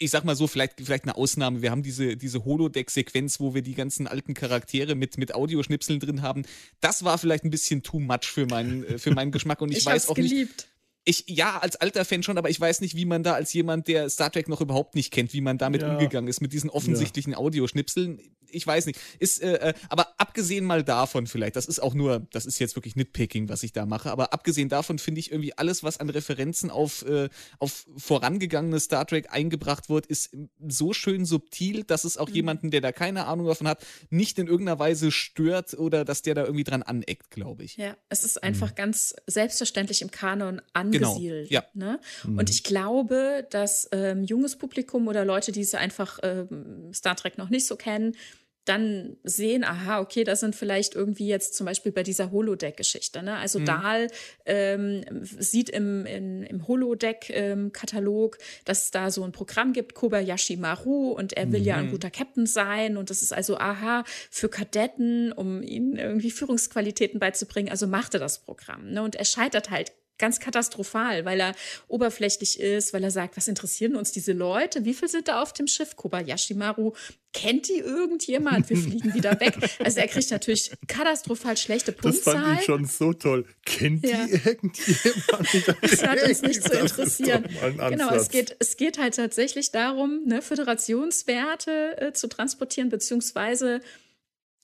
ich 0.00 0.10
sag 0.10 0.24
mal 0.24 0.34
so, 0.34 0.46
vielleicht, 0.46 0.80
vielleicht 0.82 1.04
eine 1.04 1.14
Ausnahme. 1.14 1.60
Wir 1.60 1.70
haben 1.70 1.82
diese, 1.82 2.16
diese 2.16 2.44
Holodeck-Sequenz, 2.44 3.38
wo 3.38 3.54
wir 3.54 3.60
die 3.60 3.74
ganzen 3.74 4.06
alten 4.06 4.32
Charaktere 4.32 4.94
mit, 4.94 5.18
mit 5.18 5.34
Audioschnipseln 5.34 6.00
drin 6.00 6.22
haben. 6.22 6.44
Das 6.80 7.04
war 7.04 7.18
vielleicht 7.18 7.44
ein 7.44 7.50
bisschen 7.50 7.82
too 7.82 8.00
much 8.00 8.24
für 8.24 8.46
meinen, 8.46 8.82
äh, 8.84 8.98
für 8.98 9.12
meinen 9.12 9.30
Geschmack 9.30 9.60
und 9.60 9.70
ich, 9.72 9.78
ich 9.78 9.86
weiß 9.86 10.08
auch 10.08 10.14
geliebt. 10.14 10.56
nicht 10.56 10.70
ich, 11.04 11.24
ja, 11.28 11.58
als 11.58 11.76
alter 11.76 12.04
Fan 12.04 12.22
schon, 12.22 12.38
aber 12.38 12.50
ich 12.50 12.60
weiß 12.60 12.82
nicht, 12.82 12.94
wie 12.94 13.06
man 13.06 13.22
da 13.22 13.34
als 13.34 13.52
jemand, 13.52 13.88
der 13.88 14.10
Star 14.10 14.30
Trek 14.30 14.48
noch 14.48 14.60
überhaupt 14.60 14.94
nicht 14.94 15.10
kennt, 15.12 15.32
wie 15.32 15.40
man 15.40 15.58
damit 15.58 15.82
ja. 15.82 15.90
umgegangen 15.90 16.28
ist, 16.28 16.40
mit 16.40 16.52
diesen 16.52 16.70
offensichtlichen 16.70 17.32
ja. 17.32 17.38
Audioschnipseln. 17.38 18.20
Ich 18.52 18.66
weiß 18.66 18.86
nicht. 18.86 19.00
Ist, 19.18 19.42
äh, 19.42 19.70
äh, 19.70 19.74
aber 19.88 20.14
abgesehen 20.18 20.64
mal 20.64 20.84
davon 20.84 21.26
vielleicht, 21.26 21.56
das 21.56 21.66
ist 21.66 21.80
auch 21.80 21.94
nur, 21.94 22.26
das 22.32 22.46
ist 22.46 22.58
jetzt 22.58 22.76
wirklich 22.76 22.96
Nitpicking, 22.96 23.48
was 23.48 23.62
ich 23.62 23.72
da 23.72 23.86
mache, 23.86 24.10
aber 24.10 24.32
abgesehen 24.32 24.68
davon 24.68 24.98
finde 24.98 25.20
ich 25.20 25.30
irgendwie 25.30 25.56
alles, 25.56 25.82
was 25.82 25.98
an 25.98 26.10
Referenzen 26.10 26.70
auf, 26.70 27.04
äh, 27.06 27.28
auf 27.58 27.86
vorangegangene 27.96 28.78
Star 28.78 29.06
Trek 29.06 29.32
eingebracht 29.32 29.88
wird, 29.88 30.06
ist 30.06 30.36
so 30.68 30.92
schön 30.92 31.24
subtil, 31.24 31.84
dass 31.84 32.04
es 32.04 32.16
auch 32.16 32.28
mhm. 32.28 32.34
jemanden, 32.34 32.70
der 32.70 32.80
da 32.80 32.92
keine 32.92 33.26
Ahnung 33.26 33.46
davon 33.46 33.68
hat, 33.68 33.84
nicht 34.10 34.38
in 34.38 34.46
irgendeiner 34.46 34.78
Weise 34.78 35.10
stört 35.10 35.74
oder 35.74 36.04
dass 36.04 36.22
der 36.22 36.34
da 36.34 36.42
irgendwie 36.44 36.64
dran 36.64 36.82
aneckt, 36.82 37.30
glaube 37.30 37.64
ich. 37.64 37.76
Ja, 37.76 37.96
es 38.08 38.24
ist 38.24 38.42
einfach 38.42 38.72
mhm. 38.72 38.76
ganz 38.76 39.14
selbstverständlich 39.26 40.02
im 40.02 40.10
Kanon 40.10 40.60
an 40.72 40.90
Genau. 40.90 41.10
angesiedelt. 41.10 41.48
Genau. 41.48 41.60
Ja. 41.60 41.66
Ne? 41.74 42.00
Mhm. 42.24 42.38
Und 42.38 42.50
ich 42.50 42.64
glaube, 42.64 43.46
dass 43.50 43.88
ähm, 43.92 44.24
junges 44.24 44.56
Publikum 44.56 45.08
oder 45.08 45.24
Leute, 45.24 45.52
die 45.52 45.60
es 45.60 45.74
einfach 45.74 46.18
ähm, 46.22 46.92
Star 46.92 47.16
Trek 47.16 47.38
noch 47.38 47.50
nicht 47.50 47.66
so 47.66 47.76
kennen, 47.76 48.16
dann 48.64 49.16
sehen, 49.24 49.64
aha, 49.64 50.00
okay, 50.00 50.22
das 50.24 50.40
sind 50.40 50.54
vielleicht 50.54 50.94
irgendwie 50.94 51.26
jetzt 51.26 51.54
zum 51.54 51.66
Beispiel 51.66 51.92
bei 51.92 52.02
dieser 52.02 52.30
Holodeck-Geschichte. 52.30 53.22
Ne? 53.22 53.36
Also 53.36 53.58
mhm. 53.58 53.64
Dahl 53.64 54.06
ähm, 54.44 55.02
sieht 55.22 55.70
im, 55.70 56.04
in, 56.06 56.42
im 56.42 56.68
Holodeck-Katalog, 56.68 58.38
dass 58.64 58.84
es 58.84 58.90
da 58.90 59.10
so 59.10 59.24
ein 59.24 59.32
Programm 59.32 59.72
gibt, 59.72 59.94
Kobayashi 59.94 60.56
Maru, 60.56 61.12
und 61.12 61.32
er 61.32 61.50
will 61.52 61.60
mhm. 61.60 61.66
ja 61.66 61.76
ein 61.76 61.86
mhm. 61.86 61.92
guter 61.92 62.10
Captain 62.10 62.46
sein. 62.46 62.96
Und 62.96 63.10
das 63.10 63.22
ist 63.22 63.32
also, 63.32 63.56
aha, 63.56 64.04
für 64.30 64.48
Kadetten, 64.48 65.32
um 65.32 65.62
ihnen 65.62 65.96
irgendwie 65.96 66.30
Führungsqualitäten 66.30 67.18
beizubringen. 67.18 67.70
Also 67.70 67.86
macht 67.86 68.14
er 68.14 68.20
das 68.20 68.40
Programm. 68.40 68.90
Ne? 68.90 69.02
Und 69.02 69.16
er 69.16 69.24
scheitert 69.24 69.70
halt 69.70 69.92
ganz 70.20 70.38
katastrophal, 70.38 71.24
weil 71.24 71.40
er 71.40 71.54
oberflächlich 71.88 72.60
ist, 72.60 72.92
weil 72.92 73.02
er 73.02 73.10
sagt, 73.10 73.36
was 73.36 73.48
interessieren 73.48 73.96
uns 73.96 74.12
diese 74.12 74.32
Leute? 74.32 74.84
Wie 74.84 74.94
viel 74.94 75.08
sind 75.08 75.26
da 75.26 75.42
auf 75.42 75.52
dem 75.52 75.66
Schiff? 75.66 75.96
Kobayashi 75.96 76.54
Maru, 76.54 76.92
kennt 77.32 77.68
die 77.68 77.78
irgendjemand? 77.78 78.70
Wir 78.70 78.76
fliegen 78.76 79.14
wieder 79.14 79.40
weg. 79.40 79.56
Also 79.80 80.00
er 80.00 80.08
kriegt 80.08 80.30
natürlich 80.30 80.70
katastrophal 80.86 81.56
schlechte 81.56 81.92
Punktzahl. 81.92 82.34
Das 82.34 82.44
fand 82.44 82.60
ich 82.60 82.66
schon 82.66 82.84
so 82.84 83.12
toll. 83.12 83.46
Kennt 83.64 84.06
ja. 84.06 84.26
die 84.26 84.32
irgendjemand? 84.32 85.80
Das 85.82 86.02
hat 86.02 86.22
uns 86.22 86.42
nicht 86.42 86.62
zu 86.62 86.78
interessieren. 86.78 87.44
Genau, 87.88 88.14
es 88.14 88.28
geht, 88.28 88.56
es 88.58 88.76
geht 88.76 88.98
halt 88.98 89.16
tatsächlich 89.16 89.72
darum, 89.72 90.24
ne, 90.26 90.42
Föderationswerte 90.42 92.00
äh, 92.00 92.12
zu 92.12 92.28
transportieren, 92.28 92.90
beziehungsweise 92.90 93.80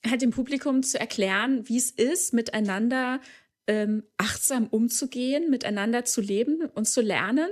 halt 0.09 0.23
dem 0.23 0.31
Publikum 0.31 0.83
zu 0.83 0.99
erklären, 0.99 1.69
wie 1.69 1.78
es 1.78 1.91
ist, 1.91 2.33
miteinander 2.33 3.20
ähm, 3.66 4.05
achtsam 4.16 4.66
umzugehen, 4.68 5.51
miteinander 5.51 6.05
zu 6.05 6.20
leben 6.20 6.68
und 6.74 6.86
zu 6.86 7.01
lernen 7.01 7.48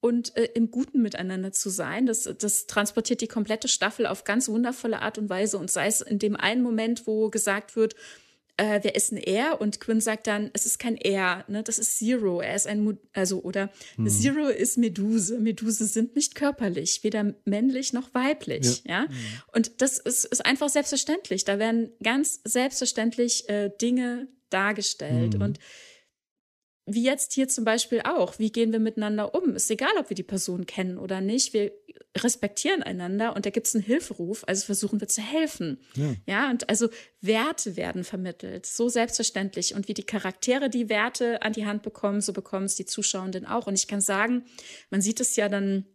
und 0.00 0.36
äh, 0.36 0.50
im 0.54 0.70
Guten 0.70 1.00
miteinander 1.00 1.52
zu 1.52 1.70
sein. 1.70 2.06
Das, 2.06 2.28
das 2.38 2.66
transportiert 2.66 3.20
die 3.20 3.28
komplette 3.28 3.68
Staffel 3.68 4.06
auf 4.06 4.24
ganz 4.24 4.48
wundervolle 4.48 5.00
Art 5.00 5.16
und 5.16 5.30
Weise. 5.30 5.56
Und 5.58 5.70
sei 5.70 5.86
es 5.86 6.00
in 6.00 6.18
dem 6.18 6.36
einen 6.36 6.62
Moment, 6.62 7.06
wo 7.06 7.30
gesagt 7.30 7.74
wird, 7.74 7.94
äh, 8.56 8.80
wer 8.82 8.94
ist 8.94 9.12
ein 9.12 9.16
Er? 9.16 9.60
Und 9.60 9.80
Quinn 9.80 10.00
sagt 10.00 10.26
dann, 10.26 10.50
es 10.52 10.66
ist 10.66 10.78
kein 10.78 10.96
Er, 10.96 11.44
ne? 11.48 11.62
das 11.62 11.78
ist 11.78 11.98
Zero. 11.98 12.40
Er 12.40 12.54
ist 12.54 12.66
ein, 12.66 12.98
also, 13.12 13.42
oder 13.42 13.70
hm. 13.96 14.08
Zero 14.08 14.46
ist 14.48 14.78
Meduse. 14.78 15.38
Meduse 15.40 15.86
sind 15.86 16.14
nicht 16.14 16.34
körperlich, 16.34 17.02
weder 17.02 17.34
männlich 17.44 17.92
noch 17.92 18.12
weiblich, 18.14 18.82
ja. 18.84 19.02
ja? 19.02 19.08
Hm. 19.08 19.16
Und 19.54 19.80
das 19.80 19.98
ist, 19.98 20.24
ist 20.24 20.44
einfach 20.44 20.68
selbstverständlich. 20.68 21.44
Da 21.44 21.58
werden 21.58 21.90
ganz 22.02 22.40
selbstverständlich 22.44 23.48
äh, 23.48 23.70
Dinge 23.80 24.28
dargestellt. 24.54 25.34
Mhm. 25.34 25.42
Und 25.42 25.58
wie 26.86 27.04
jetzt 27.04 27.32
hier 27.32 27.48
zum 27.48 27.64
Beispiel 27.64 28.02
auch, 28.04 28.38
wie 28.38 28.52
gehen 28.52 28.72
wir 28.72 28.78
miteinander 28.78 29.34
um? 29.34 29.54
Ist 29.54 29.70
egal, 29.70 29.92
ob 29.98 30.10
wir 30.10 30.14
die 30.14 30.22
Person 30.22 30.66
kennen 30.66 30.98
oder 30.98 31.22
nicht. 31.22 31.54
Wir 31.54 31.72
respektieren 32.16 32.82
einander 32.82 33.34
und 33.34 33.46
da 33.46 33.50
gibt 33.50 33.66
es 33.66 33.74
einen 33.74 33.84
Hilferuf, 33.84 34.44
also 34.46 34.66
versuchen 34.66 35.00
wir 35.00 35.08
zu 35.08 35.22
helfen. 35.22 35.80
Ja. 35.94 36.14
ja, 36.26 36.50
und 36.50 36.68
also 36.68 36.88
Werte 37.20 37.76
werden 37.76 38.04
vermittelt, 38.04 38.66
so 38.66 38.88
selbstverständlich. 38.88 39.74
Und 39.74 39.88
wie 39.88 39.94
die 39.94 40.04
Charaktere 40.04 40.68
die 40.68 40.90
Werte 40.90 41.40
an 41.42 41.54
die 41.54 41.64
Hand 41.64 41.82
bekommen, 41.82 42.20
so 42.20 42.32
bekommen 42.34 42.66
es 42.66 42.76
die 42.76 42.84
Zuschauenden 42.84 43.46
auch. 43.46 43.66
Und 43.66 43.74
ich 43.74 43.88
kann 43.88 44.02
sagen, 44.02 44.44
man 44.90 45.00
sieht 45.00 45.20
es 45.20 45.36
ja 45.36 45.48
dann 45.48 45.86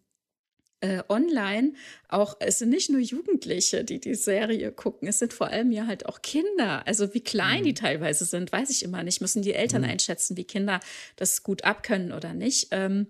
äh, 0.81 1.03
online 1.09 1.73
auch, 2.07 2.37
es 2.39 2.59
sind 2.59 2.69
nicht 2.69 2.89
nur 2.89 3.01
Jugendliche, 3.01 3.83
die 3.83 3.99
die 3.99 4.15
Serie 4.15 4.71
gucken, 4.71 5.07
es 5.07 5.19
sind 5.19 5.33
vor 5.33 5.47
allem 5.47 5.71
ja 5.71 5.87
halt 5.87 6.05
auch 6.05 6.21
Kinder. 6.21 6.87
Also 6.87 7.13
wie 7.13 7.21
klein 7.21 7.61
mhm. 7.61 7.65
die 7.65 7.73
teilweise 7.73 8.25
sind, 8.25 8.51
weiß 8.51 8.69
ich 8.69 8.83
immer 8.83 9.03
nicht. 9.03 9.21
Müssen 9.21 9.41
die 9.41 9.53
Eltern 9.53 9.81
mhm. 9.81 9.89
einschätzen, 9.89 10.37
wie 10.37 10.45
Kinder 10.45 10.79
das 11.15 11.43
gut 11.43 11.63
abkönnen 11.63 12.13
oder 12.13 12.33
nicht. 12.33 12.69
Ähm, 12.71 13.07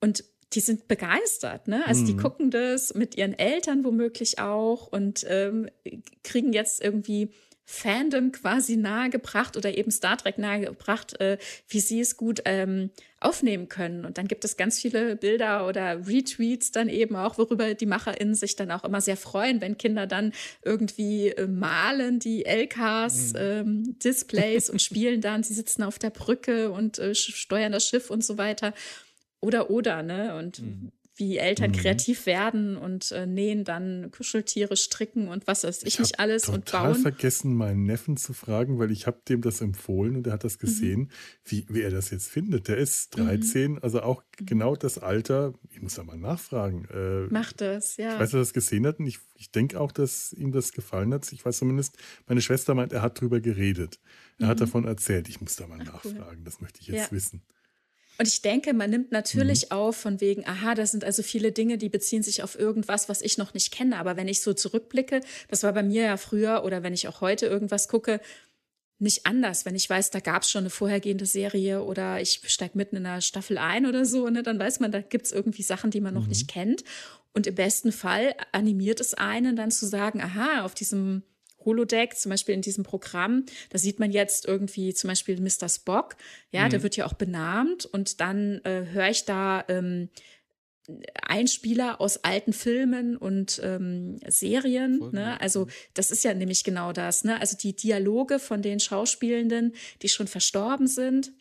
und 0.00 0.24
die 0.54 0.60
sind 0.60 0.88
begeistert, 0.88 1.68
ne? 1.68 1.86
Also 1.86 2.02
mhm. 2.02 2.06
die 2.06 2.16
gucken 2.16 2.50
das 2.50 2.94
mit 2.94 3.16
ihren 3.16 3.38
Eltern 3.38 3.84
womöglich 3.84 4.38
auch 4.38 4.86
und 4.86 5.26
ähm, 5.28 5.68
kriegen 6.22 6.52
jetzt 6.52 6.82
irgendwie 6.82 7.30
Fandom 7.64 8.32
quasi 8.32 8.76
nahegebracht 8.76 9.58
oder 9.58 9.76
eben 9.76 9.90
Star 9.90 10.16
Trek 10.16 10.38
nahegebracht, 10.38 11.20
äh, 11.20 11.36
wie 11.68 11.80
sie 11.80 12.00
es 12.00 12.16
gut 12.16 12.40
ähm, 12.46 12.90
aufnehmen 13.20 13.68
können. 13.68 14.04
Und 14.04 14.18
dann 14.18 14.28
gibt 14.28 14.44
es 14.44 14.56
ganz 14.56 14.80
viele 14.80 15.16
Bilder 15.16 15.66
oder 15.66 16.06
Retweets 16.06 16.70
dann 16.70 16.88
eben 16.88 17.16
auch, 17.16 17.38
worüber 17.38 17.74
die 17.74 17.86
MacherInnen 17.86 18.34
sich 18.34 18.56
dann 18.56 18.70
auch 18.70 18.84
immer 18.84 19.00
sehr 19.00 19.16
freuen, 19.16 19.60
wenn 19.60 19.76
Kinder 19.76 20.06
dann 20.06 20.32
irgendwie 20.62 21.28
äh, 21.28 21.46
malen 21.46 22.18
die 22.18 22.44
LKs, 22.44 23.32
mhm. 23.32 23.38
ähm, 23.38 23.98
Displays 23.98 24.70
und 24.70 24.80
spielen 24.80 25.20
dann, 25.20 25.42
sie 25.42 25.54
sitzen 25.54 25.82
auf 25.82 25.98
der 25.98 26.10
Brücke 26.10 26.70
und 26.70 26.98
äh, 26.98 27.14
steuern 27.14 27.72
das 27.72 27.86
Schiff 27.86 28.10
und 28.10 28.24
so 28.24 28.38
weiter. 28.38 28.72
Oder, 29.40 29.70
oder, 29.70 30.02
ne? 30.02 30.36
Und 30.36 30.60
mhm 30.60 30.92
wie 31.18 31.36
Eltern 31.36 31.72
mhm. 31.72 31.76
kreativ 31.76 32.26
werden 32.26 32.76
und 32.76 33.10
äh, 33.12 33.26
nähen 33.26 33.64
dann 33.64 34.10
Kuscheltiere, 34.10 34.76
stricken 34.76 35.28
und 35.28 35.46
was 35.46 35.64
weiß 35.64 35.82
ich, 35.82 35.94
ich 35.94 35.98
nicht 35.98 36.20
alles 36.20 36.48
und 36.48 36.70
bauen. 36.70 36.92
Ich 36.92 36.96
habe 36.96 36.98
vergessen, 37.00 37.54
meinen 37.54 37.84
Neffen 37.84 38.16
zu 38.16 38.32
fragen, 38.32 38.78
weil 38.78 38.90
ich 38.92 39.06
habe 39.06 39.20
dem 39.28 39.42
das 39.42 39.60
empfohlen 39.60 40.16
und 40.16 40.26
er 40.26 40.34
hat 40.34 40.44
das 40.44 40.54
mhm. 40.54 40.60
gesehen, 40.60 41.00
mhm. 41.00 41.08
wie, 41.44 41.66
wie 41.68 41.82
er 41.82 41.90
das 41.90 42.10
jetzt 42.10 42.28
findet. 42.28 42.68
Der 42.68 42.76
ist 42.76 43.16
13, 43.16 43.72
mhm. 43.72 43.78
also 43.82 44.02
auch 44.02 44.22
mhm. 44.40 44.46
genau 44.46 44.76
das 44.76 44.98
Alter. 44.98 45.54
Ich 45.70 45.82
muss 45.82 45.94
da 45.94 46.04
mal 46.04 46.16
nachfragen. 46.16 46.86
Äh, 46.92 47.32
Macht 47.32 47.60
das, 47.60 47.96
ja. 47.96 48.14
Ich 48.14 48.20
weiß, 48.20 48.30
dass 48.30 48.34
er 48.34 48.40
das 48.40 48.52
gesehen 48.52 48.86
hat 48.86 49.00
und 49.00 49.06
ich, 49.06 49.18
ich 49.34 49.50
denke 49.50 49.80
auch, 49.80 49.90
dass 49.90 50.32
ihm 50.32 50.52
das 50.52 50.72
gefallen 50.72 51.12
hat. 51.12 51.30
Ich 51.32 51.44
weiß 51.44 51.58
zumindest, 51.58 51.98
meine 52.26 52.40
Schwester 52.40 52.74
meint, 52.74 52.92
er 52.92 53.02
hat 53.02 53.20
drüber 53.20 53.40
geredet. 53.40 53.98
Er 54.38 54.46
hat 54.46 54.58
mhm. 54.58 54.60
davon 54.60 54.84
erzählt. 54.84 55.28
Ich 55.28 55.40
muss 55.40 55.56
da 55.56 55.66
mal 55.66 55.78
Ach, 55.82 55.92
nachfragen, 55.94 56.38
cool. 56.38 56.44
das 56.44 56.60
möchte 56.60 56.80
ich 56.80 56.86
jetzt 56.86 57.10
ja. 57.10 57.12
wissen. 57.12 57.42
Und 58.20 58.26
ich 58.26 58.42
denke, 58.42 58.74
man 58.74 58.90
nimmt 58.90 59.12
natürlich 59.12 59.66
mhm. 59.66 59.76
auf 59.76 59.96
von 59.96 60.20
wegen, 60.20 60.44
aha, 60.46 60.74
das 60.74 60.90
sind 60.90 61.04
also 61.04 61.22
viele 61.22 61.52
Dinge, 61.52 61.78
die 61.78 61.88
beziehen 61.88 62.24
sich 62.24 62.42
auf 62.42 62.58
irgendwas, 62.58 63.08
was 63.08 63.22
ich 63.22 63.38
noch 63.38 63.54
nicht 63.54 63.72
kenne. 63.72 63.96
Aber 63.96 64.16
wenn 64.16 64.26
ich 64.26 64.42
so 64.42 64.52
zurückblicke, 64.52 65.20
das 65.48 65.62
war 65.62 65.72
bei 65.72 65.84
mir 65.84 66.02
ja 66.02 66.16
früher 66.16 66.64
oder 66.64 66.82
wenn 66.82 66.92
ich 66.92 67.06
auch 67.06 67.20
heute 67.20 67.46
irgendwas 67.46 67.86
gucke, 67.86 68.20
nicht 68.98 69.26
anders. 69.26 69.64
Wenn 69.64 69.76
ich 69.76 69.88
weiß, 69.88 70.10
da 70.10 70.18
gab 70.18 70.42
es 70.42 70.50
schon 70.50 70.62
eine 70.62 70.70
vorhergehende 70.70 71.26
Serie 71.26 71.84
oder 71.84 72.20
ich 72.20 72.40
steige 72.46 72.76
mitten 72.76 72.96
in 72.96 73.06
einer 73.06 73.20
Staffel 73.20 73.56
ein 73.56 73.86
oder 73.86 74.04
so, 74.04 74.28
ne, 74.28 74.42
dann 74.42 74.58
weiß 74.58 74.80
man, 74.80 74.90
da 74.90 75.00
gibt 75.00 75.26
es 75.26 75.32
irgendwie 75.32 75.62
Sachen, 75.62 75.92
die 75.92 76.00
man 76.00 76.14
noch 76.14 76.22
mhm. 76.22 76.30
nicht 76.30 76.48
kennt. 76.48 76.82
Und 77.32 77.46
im 77.46 77.54
besten 77.54 77.92
Fall 77.92 78.34
animiert 78.50 79.00
es 79.00 79.14
einen 79.14 79.54
dann 79.54 79.70
zu 79.70 79.86
sagen, 79.86 80.20
aha, 80.20 80.64
auf 80.64 80.74
diesem 80.74 81.22
Holodeck, 81.68 82.16
zum 82.16 82.30
Beispiel 82.30 82.54
in 82.54 82.62
diesem 82.62 82.84
Programm, 82.84 83.44
da 83.70 83.78
sieht 83.78 84.00
man 84.00 84.10
jetzt 84.10 84.46
irgendwie 84.46 84.94
zum 84.94 85.08
Beispiel 85.08 85.38
Mr. 85.40 85.68
Spock, 85.68 86.16
ja, 86.50 86.64
mhm. 86.64 86.70
der 86.70 86.82
wird 86.82 86.96
ja 86.96 87.06
auch 87.06 87.12
benannt 87.12 87.84
und 87.86 88.20
dann 88.20 88.60
äh, 88.64 88.86
höre 88.90 89.10
ich 89.10 89.24
da 89.26 89.64
ähm, 89.68 90.08
Einspieler 91.22 92.00
aus 92.00 92.24
alten 92.24 92.54
Filmen 92.54 93.16
und 93.16 93.60
ähm, 93.62 94.18
Serien. 94.26 95.10
Ne? 95.12 95.38
Also 95.40 95.68
das 95.92 96.10
ist 96.10 96.24
ja 96.24 96.32
nämlich 96.32 96.64
genau 96.64 96.92
das. 96.92 97.24
Ne? 97.24 97.38
Also 97.38 97.56
die 97.58 97.76
Dialoge 97.76 98.38
von 98.38 98.62
den 98.62 98.80
Schauspielenden, 98.80 99.74
die 100.00 100.08
schon 100.08 100.28
verstorben 100.28 100.86
sind, 100.86 101.32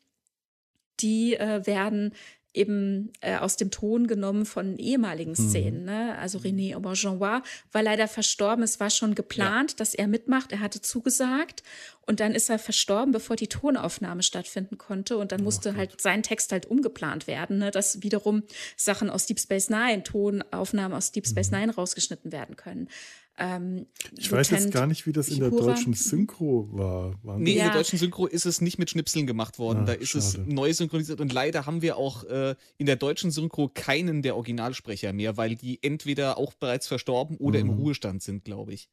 die 0.99 1.35
äh, 1.35 1.65
werden 1.65 2.13
eben 2.57 3.13
äh, 3.21 3.37
aus 3.37 3.55
dem 3.55 3.71
Ton 3.71 4.07
genommen 4.07 4.45
von 4.45 4.77
ehemaligen 4.77 5.31
mhm. 5.31 5.35
Szenen. 5.35 5.79
Mhm. 5.81 5.85
Ne? 5.85 6.17
Also 6.17 6.39
René 6.39 6.75
Aubergenois 6.75 7.41
war 7.71 7.83
leider 7.83 8.07
verstorben. 8.07 8.63
Es 8.63 8.79
war 8.79 8.89
schon 8.89 9.15
geplant, 9.15 9.71
ja. 9.71 9.77
dass 9.77 9.93
er 9.93 10.07
mitmacht. 10.07 10.51
Er 10.51 10.59
hatte 10.59 10.81
zugesagt. 10.81 11.63
Und 12.05 12.19
dann 12.19 12.33
ist 12.33 12.49
er 12.49 12.57
verstorben, 12.57 13.11
bevor 13.11 13.35
die 13.35 13.47
Tonaufnahme 13.47 14.23
stattfinden 14.23 14.77
konnte. 14.77 15.17
Und 15.17 15.31
dann 15.31 15.41
oh, 15.41 15.45
musste 15.45 15.71
oh, 15.71 15.77
halt 15.77 15.99
sein 16.01 16.23
Text 16.23 16.51
halt 16.51 16.65
umgeplant 16.65 17.27
werden, 17.27 17.59
ne? 17.59 17.71
dass 17.71 18.01
wiederum 18.01 18.43
Sachen 18.75 19.09
aus 19.09 19.25
Deep 19.25 19.39
Space 19.39 19.69
Nine, 19.69 20.03
Tonaufnahmen 20.03 20.97
aus 20.97 21.11
Deep 21.11 21.27
Space 21.27 21.51
mhm. 21.51 21.59
Nine 21.59 21.75
rausgeschnitten 21.75 22.31
werden 22.31 22.55
können. 22.55 22.89
Ähm, 23.39 23.85
ich 24.17 24.31
weiß 24.31 24.49
jetzt 24.49 24.71
gar 24.71 24.87
nicht, 24.87 25.05
wie 25.05 25.11
das 25.11 25.29
in 25.29 25.39
der 25.39 25.51
deutschen 25.51 25.93
Synchro 25.93 26.69
war. 26.71 27.13
Waren 27.23 27.43
nee, 27.43 27.55
ja. 27.55 27.65
in 27.65 27.71
der 27.71 27.77
deutschen 27.77 27.99
Synchro 27.99 28.25
ist 28.25 28.45
es 28.45 28.61
nicht 28.61 28.79
mit 28.79 28.89
Schnipseln 28.89 29.27
gemacht 29.27 29.59
worden. 29.59 29.79
Ah, 29.81 29.85
da 29.85 29.93
ist 29.93 30.09
schade. 30.09 30.25
es 30.25 30.37
neu 30.37 30.73
synchronisiert 30.73 31.21
und 31.21 31.31
leider 31.31 31.65
haben 31.67 31.83
wir 31.83 31.97
auch 31.97 32.23
äh, 32.23 32.55
in 32.77 32.87
der 32.87 32.95
deutschen 32.95 33.29
Synchro 33.29 33.69
keinen 33.71 34.23
der 34.23 34.35
Originalsprecher 34.35 35.13
mehr, 35.13 35.37
weil 35.37 35.55
die 35.55 35.83
entweder 35.83 36.37
auch 36.37 36.53
bereits 36.55 36.87
verstorben 36.87 37.37
oder 37.37 37.63
mhm. 37.63 37.69
im 37.69 37.77
Ruhestand 37.77 38.23
sind, 38.23 38.43
glaube 38.43 38.73
ich. 38.73 38.89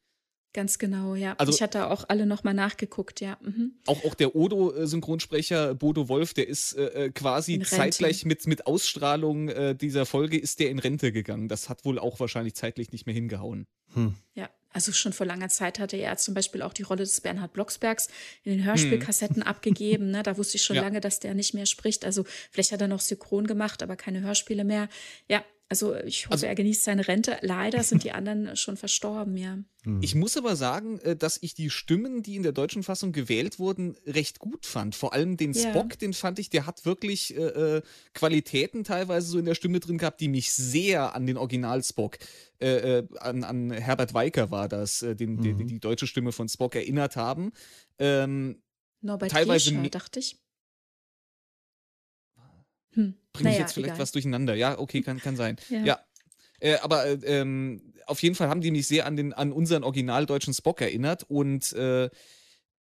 Ganz 0.55 0.79
genau, 0.79 1.15
ja. 1.15 1.35
Also, 1.37 1.51
ich 1.51 1.61
hatte 1.61 1.89
auch 1.89 2.05
alle 2.07 2.25
nochmal 2.25 2.53
nachgeguckt, 2.53 3.19
ja. 3.19 3.37
Mhm. 3.41 3.73
Auch, 3.87 4.05
auch 4.05 4.15
der 4.15 4.37
Odo-Synchronsprecher 4.37 5.75
Bodo 5.75 6.07
Wolf, 6.07 6.33
der 6.33 6.47
ist 6.47 6.77
äh, 6.77 7.07
äh 7.07 7.11
quasi 7.11 7.59
zeitgleich 7.59 8.23
mit, 8.23 8.47
mit 8.47 8.65
Ausstrahlung 8.65 9.49
äh, 9.49 9.75
dieser 9.75 10.05
Folge 10.05 10.39
ist 10.39 10.61
der 10.61 10.69
in 10.69 10.79
Rente 10.79 11.11
gegangen. 11.11 11.49
Das 11.49 11.67
hat 11.67 11.83
wohl 11.83 11.99
auch 11.99 12.21
wahrscheinlich 12.21 12.55
zeitlich 12.55 12.93
nicht 12.93 13.05
mehr 13.05 13.13
hingehauen. 13.13 13.67
Hm. 13.95 14.15
Ja, 14.33 14.49
also 14.71 14.93
schon 14.93 15.11
vor 15.11 15.25
langer 15.25 15.49
Zeit 15.49 15.77
hatte 15.77 15.97
er 15.97 16.15
zum 16.15 16.33
Beispiel 16.33 16.61
auch 16.61 16.71
die 16.71 16.83
Rolle 16.83 17.03
des 17.03 17.19
Bernhard 17.19 17.51
Blocksbergs 17.51 18.07
in 18.43 18.53
den 18.53 18.63
Hörspielkassetten 18.63 19.41
hm. 19.41 19.43
abgegeben. 19.43 20.11
Ne? 20.11 20.23
Da 20.23 20.37
wusste 20.37 20.55
ich 20.55 20.63
schon 20.63 20.77
ja. 20.77 20.83
lange, 20.83 21.01
dass 21.01 21.19
der 21.19 21.33
nicht 21.33 21.53
mehr 21.53 21.65
spricht. 21.65 22.05
Also 22.05 22.23
vielleicht 22.49 22.71
hat 22.71 22.79
er 22.79 22.87
noch 22.87 23.01
synchron 23.01 23.45
gemacht, 23.45 23.83
aber 23.83 23.97
keine 23.97 24.21
Hörspiele 24.21 24.63
mehr. 24.63 24.87
Ja, 25.27 25.43
also 25.67 25.95
ich 25.95 26.25
hoffe, 26.25 26.33
also, 26.33 26.45
er 26.45 26.53
genießt 26.53 26.83
seine 26.83 27.07
Rente. 27.07 27.37
Leider 27.41 27.81
sind 27.81 28.03
die 28.03 28.11
anderen 28.11 28.55
schon 28.55 28.77
verstorben, 28.77 29.35
ja. 29.35 29.57
Hm. 29.83 29.99
Ich 30.03 30.13
muss 30.13 30.37
aber 30.37 30.55
sagen, 30.55 30.99
äh, 30.99 31.15
dass 31.15 31.39
ich 31.41 31.55
die 31.55 31.71
Stimmen, 31.71 32.21
die 32.21 32.35
in 32.35 32.43
der 32.43 32.51
deutschen 32.51 32.83
Fassung 32.83 33.11
gewählt 33.11 33.57
wurden, 33.57 33.95
recht 34.05 34.37
gut 34.37 34.67
fand. 34.67 34.93
Vor 34.93 35.13
allem 35.13 35.37
den 35.37 35.53
ja. 35.53 35.71
Spock, 35.71 35.97
den 35.97 36.13
fand 36.13 36.37
ich, 36.37 36.51
der 36.51 36.67
hat 36.67 36.85
wirklich 36.85 37.35
äh, 37.35 37.77
äh, 37.77 37.81
Qualitäten 38.13 38.83
teilweise 38.83 39.27
so 39.27 39.39
in 39.39 39.45
der 39.45 39.55
Stimme 39.55 39.79
drin 39.79 39.97
gehabt, 39.97 40.21
die 40.21 40.27
mich 40.27 40.53
sehr 40.53 41.15
an 41.15 41.25
den 41.25 41.37
Original-Spock, 41.37 42.19
äh, 42.59 42.99
äh 42.99 43.07
an, 43.17 43.43
an 43.43 43.71
Herbert 43.71 44.13
Weicker 44.13 44.51
war 44.51 44.69
das, 44.69 45.01
äh, 45.01 45.15
den, 45.15 45.37
mhm. 45.37 45.57
die, 45.57 45.65
die, 45.65 45.79
deutsche 45.79 46.05
Stimme 46.05 46.31
von 46.31 46.47
Spock 46.47 46.75
erinnert 46.75 47.15
haben. 47.15 47.51
Ähm, 47.97 48.61
Norbert 49.01 49.31
teilweise 49.31 49.71
Gescher, 49.71 49.89
dachte 49.89 50.19
ich. 50.19 50.37
Hm. 52.91 53.15
Bringe 53.35 53.49
naja, 53.49 53.55
ich 53.57 53.61
jetzt 53.61 53.73
vielleicht 53.73 53.89
egal. 53.89 53.99
was 53.99 54.11
durcheinander? 54.11 54.55
Ja, 54.55 54.77
okay, 54.79 55.01
kann, 55.01 55.19
kann 55.19 55.35
sein. 55.35 55.57
ja. 55.69 55.83
ja. 55.83 55.99
Äh, 56.59 56.77
aber 56.77 57.05
äh, 57.05 57.13
ähm, 57.25 57.93
auf 58.07 58.21
jeden 58.23 58.35
Fall 58.35 58.49
haben 58.49 58.61
die 58.61 58.71
mich 58.71 58.87
sehr 58.87 59.05
an, 59.05 59.15
den, 59.15 59.33
an 59.33 59.51
unseren 59.51 59.83
originaldeutschen 59.83 60.53
Spock 60.53 60.81
erinnert 60.81 61.23
und 61.27 61.73
äh, 61.73 62.09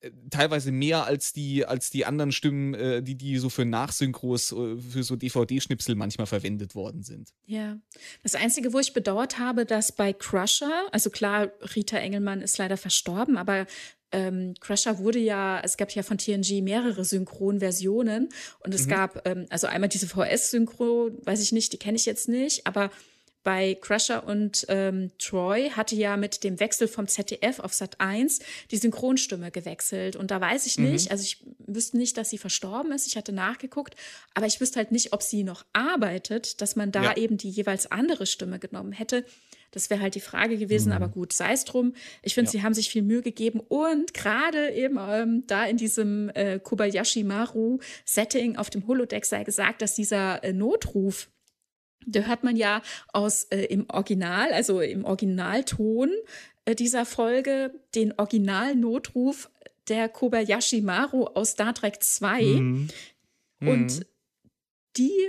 äh, 0.00 0.10
teilweise 0.30 0.72
mehr 0.72 1.04
als 1.04 1.32
die, 1.32 1.66
als 1.66 1.90
die 1.90 2.06
anderen 2.06 2.32
Stimmen, 2.32 2.74
äh, 2.74 3.02
die, 3.02 3.16
die 3.16 3.38
so 3.38 3.50
für 3.50 3.64
Nachsynchros, 3.64 4.52
äh, 4.52 4.76
für 4.78 5.02
so 5.02 5.16
DVD-Schnipsel 5.16 5.94
manchmal 5.94 6.26
verwendet 6.26 6.74
worden 6.74 7.02
sind. 7.02 7.34
Ja. 7.44 7.78
Das 8.22 8.34
Einzige, 8.34 8.72
wo 8.72 8.78
ich 8.78 8.94
bedauert 8.94 9.38
habe, 9.38 9.66
dass 9.66 9.92
bei 9.92 10.12
Crusher, 10.12 10.88
also 10.90 11.10
klar, 11.10 11.52
Rita 11.76 11.98
Engelmann 11.98 12.40
ist 12.40 12.56
leider 12.56 12.76
verstorben, 12.76 13.36
aber 13.36 13.66
ähm, 14.12 14.54
Crusher 14.60 14.98
wurde 14.98 15.18
ja, 15.18 15.60
es 15.62 15.76
gab 15.76 15.90
ja 15.92 16.02
von 16.02 16.18
TNG 16.18 16.62
mehrere 16.62 17.04
Synchronversionen 17.04 18.28
und 18.60 18.74
es 18.74 18.86
mhm. 18.86 18.90
gab 18.90 19.28
ähm, 19.28 19.46
also 19.50 19.66
einmal 19.66 19.88
diese 19.88 20.06
VS-Synchro, 20.08 21.10
weiß 21.22 21.42
ich 21.42 21.52
nicht, 21.52 21.72
die 21.72 21.78
kenne 21.78 21.96
ich 21.96 22.06
jetzt 22.06 22.28
nicht, 22.28 22.66
aber 22.66 22.90
bei 23.42 23.74
Crusher 23.80 24.26
und 24.26 24.66
ähm, 24.68 25.12
Troy 25.18 25.70
hatte 25.70 25.96
ja 25.96 26.16
mit 26.16 26.44
dem 26.44 26.60
Wechsel 26.60 26.88
vom 26.88 27.08
ZDF 27.08 27.58
auf 27.60 27.72
Sat 27.72 27.98
1 27.98 28.40
die 28.70 28.76
Synchronstimme 28.76 29.50
gewechselt. 29.50 30.14
Und 30.14 30.30
da 30.30 30.40
weiß 30.40 30.66
ich 30.66 30.78
nicht, 30.78 31.06
mhm. 31.06 31.12
also 31.12 31.24
ich 31.24 31.42
wüsste 31.58 31.96
nicht, 31.96 32.18
dass 32.18 32.28
sie 32.28 32.38
verstorben 32.38 32.92
ist. 32.92 33.06
Ich 33.06 33.16
hatte 33.16 33.32
nachgeguckt, 33.32 33.96
aber 34.34 34.46
ich 34.46 34.60
wüsste 34.60 34.76
halt 34.76 34.92
nicht, 34.92 35.14
ob 35.14 35.22
sie 35.22 35.42
noch 35.42 35.64
arbeitet, 35.72 36.60
dass 36.60 36.76
man 36.76 36.92
da 36.92 37.02
ja. 37.02 37.16
eben 37.16 37.38
die 37.38 37.50
jeweils 37.50 37.90
andere 37.90 38.26
Stimme 38.26 38.58
genommen 38.58 38.92
hätte. 38.92 39.24
Das 39.70 39.90
wäre 39.90 40.00
halt 40.00 40.14
die 40.14 40.20
Frage 40.20 40.58
gewesen, 40.58 40.88
mhm. 40.88 40.96
aber 40.96 41.08
gut, 41.08 41.32
sei 41.32 41.52
es 41.52 41.64
drum. 41.64 41.94
Ich 42.22 42.34
finde, 42.34 42.48
ja. 42.48 42.52
sie 42.52 42.62
haben 42.62 42.74
sich 42.74 42.90
viel 42.90 43.02
Mühe 43.02 43.22
gegeben 43.22 43.60
und 43.60 44.14
gerade 44.14 44.70
eben 44.72 44.98
ähm, 45.00 45.44
da 45.46 45.64
in 45.64 45.76
diesem 45.76 46.30
äh, 46.34 46.58
Kobayashi 46.58 47.24
Maru 47.24 47.78
Setting 48.04 48.56
auf 48.56 48.70
dem 48.70 48.86
Holodeck 48.86 49.24
sei 49.24 49.44
gesagt, 49.44 49.82
dass 49.82 49.94
dieser 49.94 50.42
äh, 50.44 50.52
Notruf 50.52 51.28
da 52.06 52.20
hört 52.20 52.44
man 52.44 52.56
ja 52.56 52.80
aus 53.12 53.44
äh, 53.44 53.64
im 53.64 53.88
Original, 53.90 54.52
also 54.52 54.80
im 54.80 55.04
Originalton 55.04 56.10
äh, 56.64 56.74
dieser 56.74 57.04
Folge, 57.04 57.74
den 57.94 58.12
Originalnotruf 58.18 59.50
der 59.88 60.08
Kobayashi 60.08 60.80
Maru 60.80 61.24
aus 61.24 61.50
Star 61.50 61.74
Trek 61.74 62.02
2. 62.02 62.42
Mhm. 62.42 62.88
Und 63.60 63.98
mhm. 63.98 64.04
die 64.96 65.28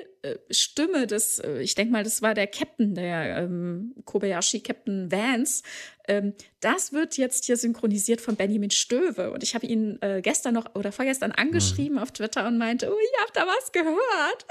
Stimme 0.49 1.07
des, 1.07 1.39
äh, 1.39 1.61
ich 1.61 1.75
denke 1.75 1.91
mal, 1.91 2.03
das 2.03 2.21
war 2.21 2.33
der 2.33 2.47
Captain, 2.47 2.93
der 2.93 3.37
ähm, 3.37 3.95
Kobayashi 4.05 4.61
Captain 4.61 5.11
Vance, 5.11 5.63
ähm, 6.07 6.33
das 6.59 6.93
wird 6.93 7.17
jetzt 7.17 7.45
hier 7.45 7.57
synchronisiert 7.57 8.21
von 8.21 8.35
Benjamin 8.35 8.69
Stöwe. 8.69 9.31
Und 9.31 9.43
ich 9.43 9.55
habe 9.55 9.65
ihn 9.65 9.97
äh, 10.01 10.21
gestern 10.21 10.53
noch 10.53 10.75
oder 10.75 10.91
vorgestern 10.91 11.31
angeschrieben 11.31 11.95
mhm. 11.95 12.03
auf 12.03 12.11
Twitter 12.11 12.47
und 12.47 12.57
meinte, 12.57 12.91
oh, 12.91 12.97
ich 12.97 13.21
habe 13.21 13.31
da 13.33 13.47
was 13.47 13.71
gehört. 13.71 14.45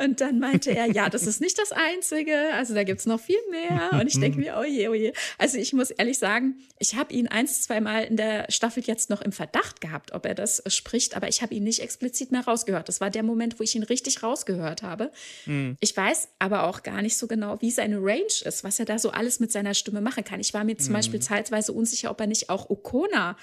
Und 0.00 0.20
dann 0.20 0.38
meinte 0.38 0.70
er, 0.70 0.86
ja, 0.86 1.08
das 1.08 1.26
ist 1.26 1.40
nicht 1.40 1.58
das 1.58 1.72
Einzige. 1.72 2.36
Also 2.54 2.74
da 2.74 2.84
gibt 2.84 3.00
es 3.00 3.06
noch 3.06 3.20
viel 3.20 3.38
mehr. 3.50 3.90
Und 3.92 4.06
ich 4.08 4.18
denke 4.18 4.38
mir, 4.40 4.56
oh 4.58 4.64
je, 4.64 4.88
oh 4.88 4.94
je. 4.94 5.12
Also 5.38 5.58
ich 5.58 5.72
muss 5.72 5.90
ehrlich 5.90 6.18
sagen, 6.18 6.56
ich 6.78 6.96
habe 6.96 7.12
ihn 7.12 7.28
eins, 7.28 7.62
zwei 7.62 7.80
Mal 7.80 8.04
in 8.04 8.16
der 8.16 8.46
Staffel 8.48 8.82
jetzt 8.84 9.10
noch 9.10 9.22
im 9.22 9.32
Verdacht 9.32 9.80
gehabt, 9.80 10.12
ob 10.12 10.26
er 10.26 10.34
das 10.34 10.60
äh, 10.60 10.70
spricht, 10.70 11.16
aber 11.16 11.28
ich 11.28 11.42
habe 11.42 11.54
ihn 11.54 11.64
nicht 11.64 11.80
explizit 11.80 12.32
mehr 12.32 12.44
rausgehört. 12.44 12.88
Das 12.88 13.00
war 13.00 13.10
der 13.10 13.22
Moment, 13.22 13.60
wo 13.60 13.62
ich 13.62 13.74
ihn 13.74 13.84
richtig 13.84 14.22
rausgehört 14.22 14.82
habe. 14.82 15.11
Mhm. 15.46 15.76
Ich 15.80 15.96
weiß 15.96 16.28
aber 16.38 16.64
auch 16.64 16.82
gar 16.82 17.02
nicht 17.02 17.16
so 17.16 17.26
genau, 17.26 17.60
wie 17.60 17.70
seine 17.70 17.98
Range 17.98 18.22
ist, 18.44 18.64
was 18.64 18.78
er 18.78 18.84
da 18.84 18.98
so 18.98 19.10
alles 19.10 19.40
mit 19.40 19.52
seiner 19.52 19.74
Stimme 19.74 20.00
machen 20.00 20.24
kann. 20.24 20.40
Ich 20.40 20.54
war 20.54 20.64
mir 20.64 20.76
zum 20.76 20.90
mhm. 20.90 20.96
Beispiel 20.96 21.20
zeitweise 21.20 21.72
unsicher, 21.72 22.10
ob 22.10 22.20
er 22.20 22.26
nicht 22.26 22.50
auch 22.50 22.70
Okona 22.70 23.36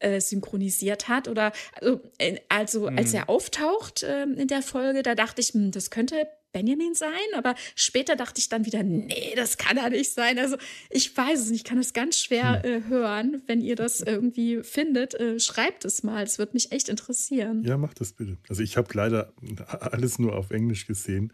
äh, 0.00 0.20
synchronisiert 0.20 1.08
hat 1.08 1.28
oder 1.28 1.52
also, 1.80 2.00
äh, 2.18 2.38
also 2.48 2.90
mhm. 2.90 2.98
als 2.98 3.14
er 3.14 3.28
auftaucht 3.28 4.02
äh, 4.02 4.24
in 4.24 4.48
der 4.48 4.62
Folge, 4.62 5.02
da 5.02 5.14
dachte 5.14 5.40
ich, 5.40 5.48
hm, 5.48 5.70
das 5.70 5.90
könnte 5.90 6.26
Benjamin 6.54 6.94
sein, 6.94 7.10
aber 7.34 7.54
später 7.74 8.16
dachte 8.16 8.40
ich 8.40 8.48
dann 8.48 8.64
wieder, 8.64 8.82
nee, 8.82 9.34
das 9.36 9.58
kann 9.58 9.76
er 9.76 9.90
nicht 9.90 10.12
sein. 10.12 10.38
Also 10.38 10.56
ich 10.88 11.14
weiß 11.14 11.40
es 11.40 11.50
nicht, 11.50 11.64
ich 11.64 11.64
kann 11.64 11.78
es 11.78 11.92
ganz 11.92 12.18
schwer 12.18 12.62
hm. 12.62 12.72
äh, 12.72 12.88
hören. 12.88 13.42
Wenn 13.46 13.60
ihr 13.60 13.76
das 13.76 14.00
irgendwie 14.00 14.62
findet, 14.62 15.14
äh, 15.14 15.38
schreibt 15.40 15.84
es 15.84 16.02
mal. 16.02 16.22
Es 16.22 16.38
würde 16.38 16.52
mich 16.54 16.72
echt 16.72 16.88
interessieren. 16.88 17.62
Ja, 17.64 17.76
macht 17.76 18.00
das 18.00 18.12
bitte. 18.12 18.38
Also 18.48 18.62
ich 18.62 18.76
habe 18.76 18.88
leider 18.94 19.34
alles 19.68 20.18
nur 20.18 20.36
auf 20.36 20.50
Englisch 20.52 20.86
gesehen. 20.86 21.32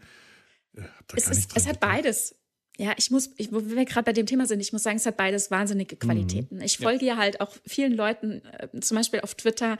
Äh, 0.75 0.81
es, 1.15 1.29
ist, 1.29 1.55
es 1.55 1.67
hat 1.67 1.79
beides. 1.79 2.35
Ja, 2.77 2.93
ich 2.97 3.11
muss, 3.11 3.29
ich, 3.37 3.51
wo 3.51 3.63
wir 3.63 3.85
gerade 3.85 4.05
bei 4.05 4.13
dem 4.13 4.25
Thema 4.25 4.47
sind, 4.47 4.59
ich 4.59 4.73
muss 4.73 4.81
sagen, 4.81 4.97
es 4.97 5.05
hat 5.05 5.17
beides 5.17 5.51
wahnsinnige 5.51 5.97
Qualitäten. 5.97 6.55
Mhm. 6.55 6.61
Ich 6.63 6.77
folge 6.77 7.05
ja. 7.05 7.13
ja 7.13 7.19
halt 7.19 7.39
auch 7.39 7.55
vielen 7.67 7.93
Leuten, 7.93 8.41
äh, 8.57 8.79
zum 8.79 8.97
Beispiel 8.97 9.19
auf 9.19 9.35
Twitter, 9.35 9.77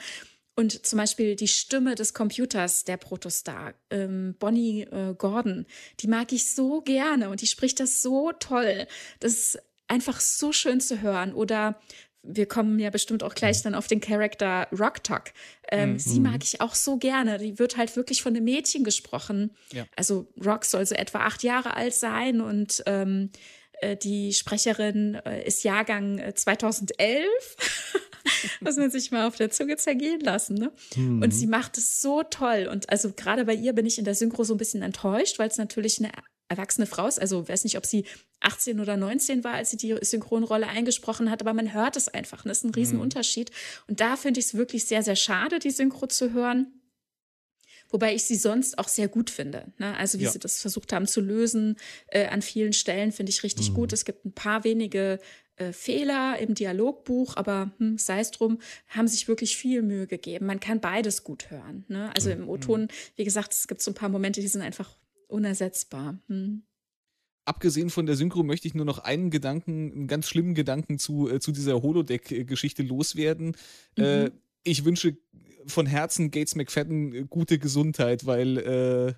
und 0.56 0.86
zum 0.86 0.98
Beispiel 0.98 1.36
die 1.36 1.48
Stimme 1.48 1.96
des 1.96 2.14
Computers, 2.14 2.84
der 2.84 2.98
Protostar, 2.98 3.74
ähm, 3.90 4.36
Bonnie 4.38 4.82
äh, 4.84 5.16
Gordon, 5.18 5.66
die 6.00 6.08
mag 6.08 6.32
ich 6.34 6.54
so 6.54 6.82
gerne 6.82 7.30
und 7.30 7.42
die 7.42 7.48
spricht 7.48 7.80
das 7.80 8.02
so 8.02 8.32
toll. 8.34 8.88
Das 9.20 9.34
ist 9.34 9.60
einfach 9.88 10.20
so 10.20 10.52
schön 10.52 10.82
zu 10.82 11.02
hören. 11.02 11.34
Oder 11.34 11.80
wir 12.24 12.48
kommen 12.48 12.80
ja 12.80 12.90
bestimmt 12.90 13.24
auch 13.24 13.34
gleich 13.34 13.62
dann 13.62 13.76
auf 13.76 13.88
den 13.88 14.00
Charakter 14.00 14.68
Rock 14.72 15.04
Talk. 15.04 15.32
Ähm, 15.72 15.94
mhm. 15.94 16.00
Sie 16.00 16.20
mag 16.20 16.44
ich 16.44 16.62
auch 16.62 16.76
so 16.76 16.98
gerne. 16.98 17.38
Die 17.38 17.58
wird 17.58 17.78
halt 17.78 17.96
wirklich 17.96 18.22
von 18.22 18.36
einem 18.36 18.46
Mädchen 18.46 18.84
gesprochen. 18.84 19.52
Ja. 19.74 19.86
Also 19.96 20.28
Rock 20.44 20.66
soll 20.66 20.86
so 20.86 20.96
etwa 20.96 21.20
acht 21.20 21.44
Jahre 21.44 21.76
alt 21.76 21.94
sein 21.94 22.42
und 22.42 22.84
ähm, 22.86 23.32
äh, 23.82 23.98
die 23.98 24.34
Sprecherin 24.34 25.16
äh, 25.26 25.46
ist 25.46 25.64
Jahrgang 25.64 26.22
2011. 26.36 27.28
Muss 28.62 28.78
man 28.78 28.92
sich 28.92 29.12
mal 29.12 29.28
auf 29.28 29.36
der 29.36 29.52
Zunge 29.52 29.78
zergehen 29.78 30.20
lassen. 30.20 30.56
Ne? 30.56 30.72
Mhm. 30.96 31.22
Und 31.22 31.32
sie 31.32 31.48
macht 31.48 31.78
es 31.78 32.02
so 32.02 32.24
toll. 32.24 32.68
Und 32.72 32.90
also 32.90 33.12
gerade 33.14 33.46
bei 33.46 33.54
ihr 33.54 33.74
bin 33.74 33.86
ich 33.86 33.98
in 33.98 34.06
der 34.06 34.16
Synchro 34.16 34.44
so 34.44 34.54
ein 34.54 34.58
bisschen 34.58 34.82
enttäuscht, 34.82 35.40
weil 35.40 35.50
es 35.50 35.58
natürlich 35.58 36.00
eine 36.00 36.12
erwachsene 36.52 36.86
Frau 36.86 37.08
ist. 37.08 37.20
Also 37.20 37.48
weiß 37.48 37.64
nicht, 37.64 37.78
ob 37.78 37.86
sie 37.86 38.06
18 38.42 38.80
oder 38.80 38.98
19 38.98 39.44
war, 39.44 39.54
als 39.54 39.72
sie 39.72 39.78
die 39.78 39.98
Synchronrolle 40.02 40.68
eingesprochen 40.68 41.32
hat, 41.32 41.42
aber 41.42 41.54
man 41.54 41.74
hört 41.74 41.96
es 41.96 42.10
einfach. 42.10 42.44
Das 42.44 42.60
ist 42.60 42.64
ein 42.66 42.74
Riesenunterschied. 42.74 43.50
Mhm. 43.50 43.84
Und 43.88 44.00
da 44.02 44.18
finde 44.18 44.40
ich 44.40 44.48
es 44.48 44.54
wirklich 44.54 44.86
sehr, 44.86 45.04
sehr 45.04 45.16
schade, 45.16 45.60
die 45.60 45.72
Synchro 45.72 46.08
zu 46.08 46.34
hören. 46.34 46.74
Wobei 47.92 48.16
ich 48.16 48.24
sie 48.24 48.36
sonst 48.36 48.80
auch 48.80 48.88
sehr 48.88 49.10
gut 49.10 49.30
finde. 49.30 49.74
Ne? 49.78 49.96
Also 49.98 50.20
wie 50.20 50.24
ja. 50.24 50.32
sie 50.32 50.40
das 50.40 50.62
versucht 50.62 50.94
haben 50.94 51.08
zu 51.08 51.20
lösen 51.20 51.78
äh, 52.08 52.28
an 52.28 52.42
vielen 52.42 52.74
Stellen, 52.74 53.12
finde 53.12 53.32
ich 53.32 53.44
richtig 53.44 53.72
mhm. 53.72 53.74
gut. 53.76 53.94
Es 53.94 54.06
gibt 54.06 54.26
ein 54.26 54.34
paar 54.34 54.64
wenige 54.64 55.20
äh, 55.62 55.74
Fehler 55.74 56.40
im 56.40 56.56
Dialogbuch, 56.56 57.38
aber 57.38 57.72
hm, 57.78 57.98
sei 57.98 58.20
es 58.20 58.32
drum, 58.32 58.60
haben 58.88 59.08
sich 59.08 59.28
wirklich 59.28 59.56
viel 59.56 59.82
Mühe 59.82 60.08
gegeben. 60.08 60.46
Man 60.46 60.60
kann 60.60 60.80
beides 60.80 61.24
gut 61.24 61.52
hören. 61.52 61.86
Ne? 61.88 62.12
Also 62.16 62.30
mhm. 62.30 62.44
im 62.44 62.50
O-Ton, 62.50 62.88
wie 63.16 63.24
gesagt, 63.24 63.54
es 63.54 63.68
gibt 63.68 63.82
so 63.82 63.92
ein 63.92 63.96
paar 63.96 64.10
Momente, 64.10 64.42
die 64.42 64.48
sind 64.48 64.62
einfach 64.62 64.98
unersetzbar. 65.28 66.20
Hm. 66.28 66.64
Abgesehen 67.46 67.90
von 67.90 68.06
der 68.06 68.16
Synchro 68.16 68.44
möchte 68.44 68.68
ich 68.68 68.76
nur 68.76 68.86
noch 68.86 69.00
einen 69.00 69.30
Gedanken, 69.32 69.92
einen 69.92 70.08
ganz 70.08 70.28
schlimmen 70.28 70.54
Gedanken 70.54 71.00
zu, 71.00 71.30
äh, 71.30 71.40
zu 71.40 71.52
dieser 71.52 71.82
Holodeck-Geschichte 71.82 72.84
loswerden. 72.84 73.56
Mhm. 73.98 74.04
Äh, 74.04 74.32
ich 74.64 74.86
wünsche 74.86 75.18
von 75.68 75.86
Herzen 75.86 76.32
Gates 76.32 76.56
McFadden 76.56 77.14
äh, 77.14 77.26
gute 77.30 77.60
Gesundheit, 77.60 78.26
weil 78.26 78.58
äh, 78.58 79.14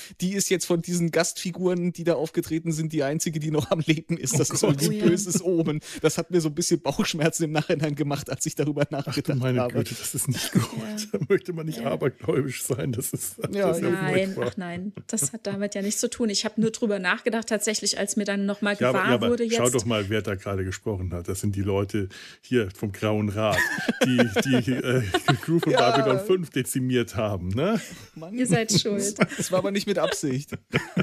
die 0.20 0.32
ist 0.32 0.50
jetzt 0.50 0.66
von 0.66 0.82
diesen 0.82 1.10
Gastfiguren, 1.10 1.92
die 1.92 2.04
da 2.04 2.14
aufgetreten 2.14 2.72
sind, 2.72 2.92
die 2.92 3.02
einzige, 3.02 3.40
die 3.40 3.50
noch 3.50 3.70
am 3.70 3.80
Leben 3.80 4.16
ist. 4.16 4.38
Das 4.38 4.50
oh 4.50 4.54
ist 4.54 4.62
irgendwie 4.62 5.02
ein 5.02 5.08
böses 5.08 5.42
Omen. 5.42 5.80
Das 6.00 6.18
hat 6.18 6.30
mir 6.30 6.40
so 6.40 6.48
ein 6.48 6.54
bisschen 6.54 6.80
Bauchschmerzen 6.80 7.44
im 7.44 7.52
Nachhinein 7.52 7.94
gemacht, 7.94 8.30
als 8.30 8.46
ich 8.46 8.54
darüber 8.54 8.86
nachgedacht 8.90 9.38
Ach, 9.38 9.42
meine 9.42 9.60
habe. 9.60 9.74
Güte, 9.74 9.94
das 9.94 10.14
ist 10.14 10.28
nicht 10.28 10.52
gut. 10.52 10.62
Ja. 10.62 11.18
Da 11.18 11.18
möchte 11.28 11.52
man 11.52 11.66
nicht 11.66 11.80
ja. 11.80 11.92
abergläubisch 11.92 12.62
sein. 12.62 12.92
Das 12.92 13.12
ist, 13.12 13.36
das 13.38 13.54
ja, 13.54 13.70
ist 13.70 13.82
nein, 13.82 14.36
ach 14.40 14.56
nein, 14.56 14.92
das 15.06 15.32
hat 15.32 15.46
damit 15.46 15.74
ja 15.74 15.82
nichts 15.82 16.00
zu 16.00 16.08
tun. 16.08 16.28
Ich 16.30 16.44
habe 16.44 16.60
nur 16.60 16.70
drüber 16.70 16.98
nachgedacht, 16.98 17.48
tatsächlich, 17.48 17.98
als 17.98 18.16
mir 18.16 18.24
dann 18.24 18.46
nochmal 18.46 18.76
gewahr 18.76 18.94
ja, 18.94 19.14
aber, 19.14 19.30
wurde. 19.30 19.44
Jetzt. 19.44 19.56
Schau 19.56 19.70
doch 19.70 19.84
mal, 19.84 20.08
wer 20.08 20.22
da 20.22 20.34
gerade 20.34 20.64
gesprochen 20.64 21.12
hat. 21.12 21.28
Das 21.28 21.40
sind 21.40 21.56
die 21.56 21.62
Leute 21.62 22.08
hier 22.40 22.68
vom 22.74 22.92
Grauen 22.92 23.28
Rat, 23.28 23.58
die 24.04 24.18
die 24.44 24.72
äh, 24.72 25.02
Crew 25.42 25.58
von 25.58 25.71
ja. 25.72 25.90
Babylon 25.90 26.20
5 26.24 26.50
dezimiert 26.50 27.16
haben, 27.16 27.48
ne? 27.48 27.80
Mann. 28.14 28.34
Ihr 28.34 28.46
seid 28.46 28.72
schuld. 28.72 29.16
Das 29.18 29.50
war 29.50 29.58
aber 29.58 29.70
nicht 29.70 29.86
mit 29.86 29.98
Absicht. 29.98 30.50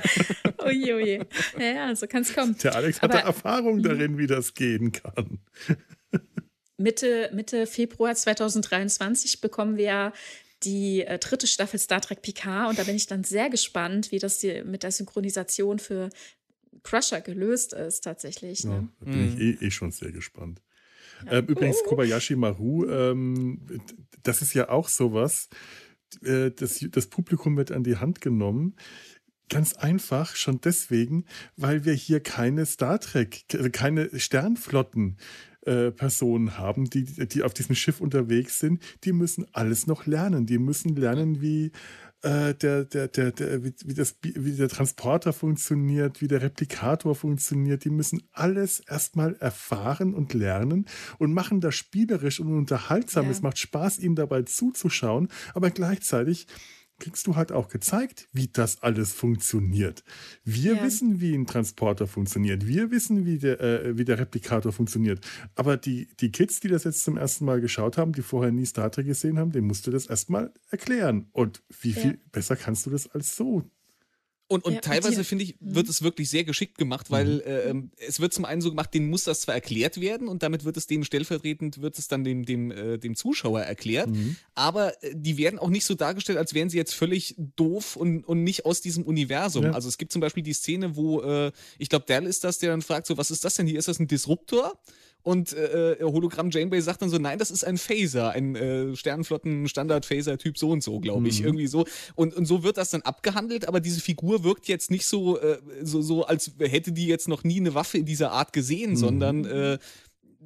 oje, 0.57 0.95
oje. 0.95 1.27
Ja, 1.59 1.95
so 1.95 2.07
kann 2.07 2.21
es 2.21 2.33
kommen. 2.33 2.55
Der 2.63 2.75
Alex 2.75 3.01
hatte 3.01 3.19
aber, 3.19 3.27
Erfahrung 3.27 3.77
mhm. 3.77 3.83
darin, 3.83 4.17
wie 4.17 4.27
das 4.27 4.53
gehen 4.53 4.91
kann. 4.91 5.39
Mitte, 6.77 7.29
Mitte 7.33 7.67
Februar 7.67 8.15
2023 8.15 9.41
bekommen 9.41 9.77
wir 9.77 10.13
die 10.63 11.01
äh, 11.01 11.19
dritte 11.19 11.47
Staffel 11.47 11.79
Star 11.79 12.01
Trek 12.01 12.21
Picard 12.21 12.69
und 12.69 12.79
da 12.79 12.83
bin 12.83 12.95
ich 12.95 13.07
dann 13.07 13.23
sehr 13.23 13.49
gespannt, 13.49 14.11
wie 14.11 14.19
das 14.19 14.39
die, 14.39 14.63
mit 14.63 14.83
der 14.83 14.91
Synchronisation 14.91 15.79
für 15.79 16.09
Crusher 16.83 17.21
gelöst 17.21 17.73
ist 17.73 18.03
tatsächlich. 18.03 18.63
Ne? 18.63 18.71
Ja, 18.71 18.87
da 18.99 19.05
bin 19.05 19.33
mhm. 19.33 19.41
ich 19.41 19.61
eh, 19.61 19.65
eh 19.65 19.71
schon 19.71 19.91
sehr 19.91 20.11
gespannt. 20.11 20.61
Ähm, 21.27 21.45
übrigens. 21.47 21.77
Kobayashi 21.85 22.35
Maru, 22.35 22.85
ähm, 22.85 23.61
das 24.23 24.41
ist 24.41 24.53
ja 24.53 24.69
auch 24.69 24.87
sowas. 24.87 25.49
Äh, 26.23 26.51
das, 26.51 26.85
das 26.91 27.07
Publikum 27.07 27.57
wird 27.57 27.71
an 27.71 27.83
die 27.83 27.97
Hand 27.97 28.21
genommen. 28.21 28.75
Ganz 29.49 29.73
einfach, 29.73 30.35
schon 30.35 30.61
deswegen, 30.61 31.25
weil 31.57 31.83
wir 31.83 31.93
hier 31.93 32.19
keine 32.19 32.67
Star 32.67 32.99
Trek, 32.99 33.45
also 33.53 33.69
keine 33.71 34.19
Sternflotten 34.19 35.17
äh, 35.65 35.91
Personen 35.91 36.57
haben, 36.57 36.89
die, 36.89 37.03
die 37.03 37.43
auf 37.43 37.53
diesem 37.53 37.75
Schiff 37.75 37.99
unterwegs 37.99 38.59
sind, 38.59 38.81
die 39.03 39.11
müssen 39.11 39.45
alles 39.51 39.87
noch 39.87 40.05
lernen. 40.05 40.45
Die 40.45 40.59
müssen 40.59 40.95
lernen, 40.95 41.41
wie 41.41 41.71
äh, 42.21 42.53
der, 42.53 42.85
der, 42.85 43.07
der, 43.07 43.31
der, 43.31 43.63
wie, 43.63 43.73
wie, 43.85 43.93
das, 43.93 44.17
wie 44.21 44.55
der 44.55 44.69
Transporter 44.69 45.31
funktioniert, 45.33 46.21
wie 46.21 46.27
der 46.27 46.41
Replikator 46.41 47.15
funktioniert. 47.15 47.85
Die 47.85 47.89
müssen 47.89 48.23
alles 48.33 48.81
erstmal 48.81 49.35
erfahren 49.35 50.13
und 50.13 50.33
lernen 50.33 50.85
und 51.17 51.33
machen 51.33 51.61
das 51.61 51.75
spielerisch 51.75 52.39
und 52.39 52.55
unterhaltsam. 52.57 53.25
Ja. 53.25 53.31
Es 53.31 53.41
macht 53.41 53.57
Spaß, 53.57 53.99
ihnen 53.99 54.15
dabei 54.15 54.41
zuzuschauen, 54.43 55.29
aber 55.53 55.71
gleichzeitig 55.71 56.47
kriegst 56.99 57.27
du 57.27 57.35
halt 57.35 57.51
auch 57.51 57.69
gezeigt, 57.69 58.27
wie 58.33 58.47
das 58.47 58.83
alles 58.83 59.13
funktioniert. 59.13 60.03
Wir 60.43 60.75
ja. 60.75 60.83
wissen, 60.83 61.21
wie 61.21 61.33
ein 61.33 61.45
Transporter 61.45 62.07
funktioniert. 62.07 62.67
Wir 62.67 62.91
wissen, 62.91 63.25
wie 63.25 63.37
der, 63.37 63.59
äh, 63.61 63.97
wie 63.97 64.05
der 64.05 64.19
Replikator 64.19 64.71
funktioniert. 64.71 65.25
Aber 65.55 65.77
die, 65.77 66.07
die 66.19 66.31
Kids, 66.31 66.59
die 66.59 66.67
das 66.67 66.83
jetzt 66.83 67.03
zum 67.03 67.17
ersten 67.17 67.45
Mal 67.45 67.61
geschaut 67.61 67.97
haben, 67.97 68.13
die 68.13 68.21
vorher 68.21 68.51
nie 68.51 68.65
Star 68.65 68.91
Trek 68.91 69.07
gesehen 69.07 69.39
haben, 69.39 69.51
denen 69.51 69.67
musst 69.67 69.87
du 69.87 69.91
das 69.91 70.05
erstmal 70.05 70.53
erklären. 70.69 71.29
Und 71.31 71.63
wie 71.81 71.93
viel 71.93 72.11
ja. 72.11 72.17
besser 72.31 72.55
kannst 72.55 72.85
du 72.85 72.89
das 72.89 73.07
als 73.07 73.35
so? 73.35 73.69
Und, 74.49 74.65
und 74.65 74.73
ja, 74.73 74.81
teilweise, 74.81 75.23
finde 75.23 75.43
ich, 75.43 75.55
wird 75.59 75.85
mhm. 75.85 75.91
es 75.91 76.01
wirklich 76.01 76.27
sehr 76.27 76.43
geschickt 76.43 76.79
gemacht, 76.79 77.11
weil 77.11 77.35
mhm. 77.35 77.41
äh, 77.41 77.59
ähm, 77.69 77.91
es 77.97 78.19
wird 78.19 78.33
zum 78.33 78.45
einen 78.45 78.61
so 78.61 78.71
gemacht, 78.71 78.91
denen 78.95 79.07
muss 79.07 79.23
das 79.23 79.41
zwar 79.41 79.53
erklärt 79.53 80.01
werden 80.01 80.27
und 80.27 80.41
damit 80.41 80.65
wird 80.65 80.75
es 80.75 80.87
denen 80.87 81.05
stellvertretend, 81.05 81.81
wird 81.83 81.99
es 81.99 82.07
dann 82.07 82.23
dem, 82.23 82.45
dem, 82.45 82.71
äh, 82.71 82.97
dem 82.97 83.15
Zuschauer 83.15 83.61
erklärt, 83.61 84.09
mhm. 84.09 84.37
aber 84.55 85.03
äh, 85.03 85.13
die 85.13 85.37
werden 85.37 85.59
auch 85.59 85.69
nicht 85.69 85.85
so 85.85 85.93
dargestellt, 85.93 86.39
als 86.39 86.55
wären 86.55 86.71
sie 86.71 86.77
jetzt 86.77 86.95
völlig 86.95 87.35
doof 87.55 87.95
und, 87.95 88.23
und 88.23 88.43
nicht 88.43 88.65
aus 88.65 88.81
diesem 88.81 89.03
Universum. 89.03 89.65
Ja. 89.65 89.71
Also 89.73 89.87
es 89.87 89.99
gibt 89.99 90.11
zum 90.11 90.19
Beispiel 90.19 90.41
die 90.41 90.53
Szene, 90.53 90.95
wo, 90.95 91.21
äh, 91.21 91.51
ich 91.77 91.89
glaube, 91.89 92.05
Dell 92.07 92.25
ist 92.25 92.43
das, 92.43 92.57
der 92.57 92.71
dann 92.71 92.81
fragt, 92.81 93.05
so, 93.05 93.17
was 93.17 93.29
ist 93.29 93.45
das 93.45 93.53
denn 93.53 93.67
hier? 93.67 93.77
Ist 93.77 93.87
das 93.87 93.99
ein 93.99 94.07
Disruptor? 94.07 94.79
Und 95.21 95.53
äh, 95.53 95.93
äh, 95.93 96.03
Hologramm 96.03 96.49
Janeway 96.49 96.81
sagt 96.81 97.01
dann 97.01 97.09
so, 97.09 97.17
nein, 97.17 97.37
das 97.39 97.51
ist 97.51 97.63
ein 97.65 97.77
Phaser, 97.77 98.31
ein 98.31 98.55
äh, 98.55 98.95
Sternenflotten-Standard-Phaser-Typ 98.95 100.57
so 100.57 100.69
und 100.69 100.81
so, 100.81 100.99
glaube 100.99 101.27
ich. 101.27 101.41
Mhm. 101.41 101.47
Irgendwie 101.47 101.67
so. 101.67 101.85
Und, 102.15 102.33
und 102.33 102.45
so 102.45 102.63
wird 102.63 102.77
das 102.77 102.89
dann 102.89 103.01
abgehandelt, 103.01 103.67
aber 103.67 103.81
diese 103.81 103.99
Figur 103.99 104.43
wirkt 104.43 104.67
jetzt 104.67 104.91
nicht 104.91 105.05
so, 105.05 105.37
äh, 105.39 105.59
so, 105.81 106.01
so, 106.01 106.25
als 106.25 106.51
hätte 106.59 106.93
die 106.93 107.07
jetzt 107.07 107.27
noch 107.27 107.43
nie 107.43 107.59
eine 107.59 107.73
Waffe 107.73 107.97
in 107.97 108.05
dieser 108.05 108.31
Art 108.31 108.53
gesehen, 108.53 108.91
mhm. 108.91 108.95
sondern 108.95 109.45
äh, 109.45 109.77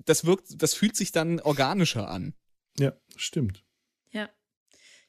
das 0.05 0.25
wirkt, 0.25 0.61
das 0.61 0.73
fühlt 0.73 0.95
sich 0.95 1.11
dann 1.11 1.39
organischer 1.39 2.09
an. 2.09 2.33
Ja, 2.79 2.93
stimmt. 3.15 3.63
Ja. 4.11 4.29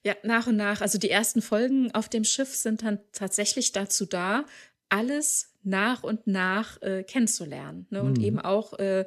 Ja, 0.03 0.15
nach 0.23 0.47
und 0.47 0.57
nach. 0.57 0.83
Also 0.83 0.99
die 0.99 1.09
ersten 1.09 1.41
Folgen 1.41 1.91
auf 1.93 2.11
dem 2.11 2.25
Schiff 2.25 2.55
sind 2.55 2.83
dann 2.83 3.01
tatsächlich 3.13 3.73
dazu 3.73 4.05
da, 4.05 4.45
alles 4.95 5.51
nach 5.65 6.05
und 6.05 6.27
nach 6.29 6.81
äh, 6.83 7.03
kennenzulernen. 7.03 7.87
Ne? 7.91 8.03
Und 8.03 8.19
mhm. 8.19 8.25
eben 8.25 8.39
auch 8.39 8.79
äh, 8.79 9.05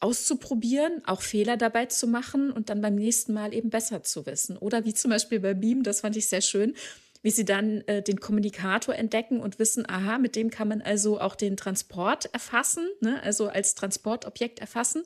auszuprobieren, 0.00 1.02
auch 1.04 1.20
Fehler 1.20 1.56
dabei 1.56 1.86
zu 1.86 2.06
machen 2.06 2.50
und 2.50 2.70
dann 2.70 2.80
beim 2.80 2.94
nächsten 2.94 3.34
Mal 3.34 3.54
eben 3.54 3.68
besser 3.68 4.02
zu 4.02 4.24
wissen. 4.26 4.56
Oder 4.56 4.84
wie 4.84 4.94
zum 4.94 5.10
Beispiel 5.10 5.40
bei 5.40 5.54
Beam, 5.54 5.82
das 5.82 6.00
fand 6.00 6.16
ich 6.16 6.28
sehr 6.28 6.40
schön, 6.40 6.74
wie 7.22 7.30
sie 7.30 7.44
dann 7.44 7.82
äh, 7.82 8.02
den 8.02 8.18
Kommunikator 8.18 8.94
entdecken 8.94 9.40
und 9.40 9.58
wissen, 9.58 9.86
aha, 9.86 10.18
mit 10.18 10.36
dem 10.36 10.48
kann 10.48 10.68
man 10.68 10.80
also 10.80 11.20
auch 11.20 11.36
den 11.36 11.58
Transport 11.58 12.32
erfassen, 12.32 12.88
ne? 13.00 13.22
also 13.22 13.48
als 13.48 13.74
Transportobjekt 13.74 14.58
erfassen 14.58 15.02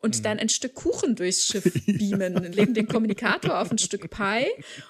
und 0.00 0.18
mhm. 0.18 0.22
dann 0.22 0.38
ein 0.38 0.48
Stück 0.48 0.74
Kuchen 0.74 1.14
durchs 1.14 1.44
Schiff 1.44 1.64
beamen, 1.86 2.34
ja. 2.34 2.40
legen 2.40 2.74
den 2.74 2.86
Kommunikator 2.86 3.60
auf 3.60 3.70
ein 3.70 3.78
Stück 3.78 4.10
Pie 4.10 4.46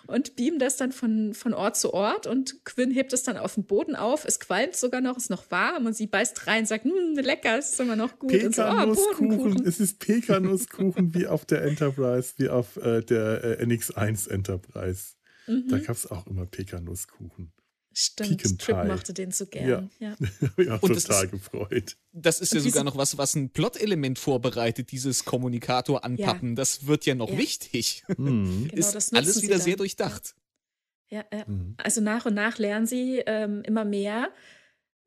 und 0.06 0.36
beamen 0.36 0.58
das 0.58 0.76
dann 0.76 0.92
von, 0.92 1.34
von 1.34 1.54
Ort 1.54 1.76
zu 1.76 1.94
Ort 1.94 2.26
und 2.26 2.64
Quinn 2.64 2.90
hebt 2.90 3.12
es 3.12 3.22
dann 3.22 3.36
auf 3.36 3.54
den 3.54 3.64
Boden 3.64 3.96
auf, 3.96 4.24
es 4.24 4.40
qualmt 4.40 4.76
sogar 4.76 5.00
noch, 5.00 5.16
ist 5.16 5.30
noch 5.30 5.50
warm 5.50 5.86
und 5.86 5.96
sie 5.96 6.06
beißt 6.06 6.46
rein 6.46 6.60
und 6.60 6.68
sagt, 6.68 6.84
hm, 6.84 7.14
lecker, 7.16 7.58
ist 7.58 7.78
immer 7.80 7.96
noch 7.96 8.18
gut. 8.18 8.30
Pekanusskuchen, 8.30 9.58
so, 9.58 9.64
oh, 9.64 9.68
es 9.68 9.80
ist 9.80 9.98
Pekanusskuchen 9.98 11.14
wie 11.14 11.26
auf 11.26 11.44
der 11.44 11.62
Enterprise, 11.62 12.34
wie 12.36 12.48
auf 12.48 12.76
äh, 12.76 13.02
der 13.02 13.60
äh, 13.60 13.64
NX1 13.64 14.30
Enterprise. 14.30 15.14
Mhm. 15.46 15.68
Da 15.68 15.78
gab 15.78 15.96
es 15.96 16.10
auch 16.10 16.26
immer 16.26 16.46
Pekanusskuchen. 16.46 17.52
Stimmt, 17.98 18.60
Trip 18.60 18.84
mochte 18.84 19.14
den 19.14 19.30
so 19.30 19.46
gern. 19.46 19.90
Ja, 19.98 20.16
ja. 20.58 20.62
ja 20.62 20.76
total 20.76 21.24
ist, 21.24 21.30
gefreut. 21.30 21.96
Das 22.12 22.40
ist 22.40 22.52
und 22.52 22.58
ja 22.58 22.64
sogar 22.64 22.84
noch 22.84 22.98
was, 22.98 23.16
was 23.16 23.34
ein 23.34 23.48
Plot-Element 23.48 24.18
vorbereitet, 24.18 24.92
dieses 24.92 25.24
Kommunikator 25.24 26.04
anpappen. 26.04 26.50
Ja. 26.50 26.54
Das 26.56 26.86
wird 26.86 27.06
ja 27.06 27.14
noch 27.14 27.30
ja. 27.30 27.38
wichtig. 27.38 28.04
Mhm. 28.18 28.68
Genau, 28.68 28.76
ist 28.76 29.14
alles 29.14 29.40
wieder 29.40 29.58
sehr 29.58 29.76
durchdacht. 29.76 30.34
Ja, 31.08 31.24
mhm. 31.46 31.74
also 31.78 32.00
nach 32.00 32.26
und 32.26 32.34
nach 32.34 32.58
lernen 32.58 32.86
sie 32.86 33.22
ähm, 33.26 33.62
immer 33.62 33.84
mehr 33.84 34.28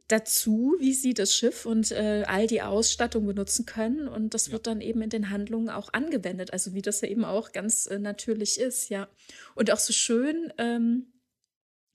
dazu, 0.07 0.75
wie 0.79 0.93
sie 0.93 1.13
das 1.13 1.35
Schiff 1.35 1.65
und 1.65 1.91
äh, 1.91 2.23
all 2.27 2.47
die 2.47 2.61
Ausstattung 2.61 3.25
benutzen 3.25 3.65
können. 3.65 4.07
Und 4.07 4.33
das 4.33 4.51
wird 4.51 4.67
dann 4.67 4.81
eben 4.81 5.01
in 5.01 5.09
den 5.09 5.29
Handlungen 5.29 5.69
auch 5.69 5.93
angewendet. 5.93 6.53
Also 6.53 6.73
wie 6.73 6.81
das 6.81 7.01
ja 7.01 7.07
eben 7.07 7.25
auch 7.25 7.51
ganz 7.51 7.85
äh, 7.85 7.99
natürlich 7.99 8.59
ist, 8.59 8.89
ja. 8.89 9.07
Und 9.53 9.71
auch 9.71 9.79
so 9.79 9.93
schön. 9.93 10.51
Ähm, 10.57 11.05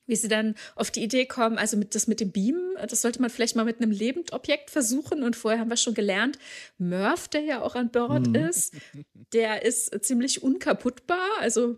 wie 0.07 0.17
sie 0.17 0.29
dann 0.29 0.55
auf 0.75 0.91
die 0.91 1.03
Idee 1.03 1.27
kommen, 1.27 1.59
also 1.59 1.77
mit, 1.77 1.95
das 1.95 2.07
mit 2.07 2.21
dem 2.21 2.31
Beam, 2.31 2.59
das 2.89 3.03
sollte 3.03 3.21
man 3.21 3.31
vielleicht 3.31 3.57
mal 3.57 3.65
mit 3.65 3.81
einem 3.81 3.91
Lebendobjekt 3.91 4.71
versuchen. 4.71 5.23
Und 5.23 5.37
vorher 5.37 5.61
haben 5.61 5.71
wir 5.71 5.77
schon 5.77 5.95
gelernt, 5.95 6.39
Murph, 6.79 7.29
der 7.29 7.41
ja 7.43 7.63
auch 7.63 7.75
an 7.75 7.91
Bord 7.91 8.29
mhm. 8.29 8.35
ist, 8.35 8.75
der 9.33 9.65
ist 9.65 10.05
ziemlich 10.05 10.43
unkaputtbar. 10.43 11.27
Also 11.41 11.77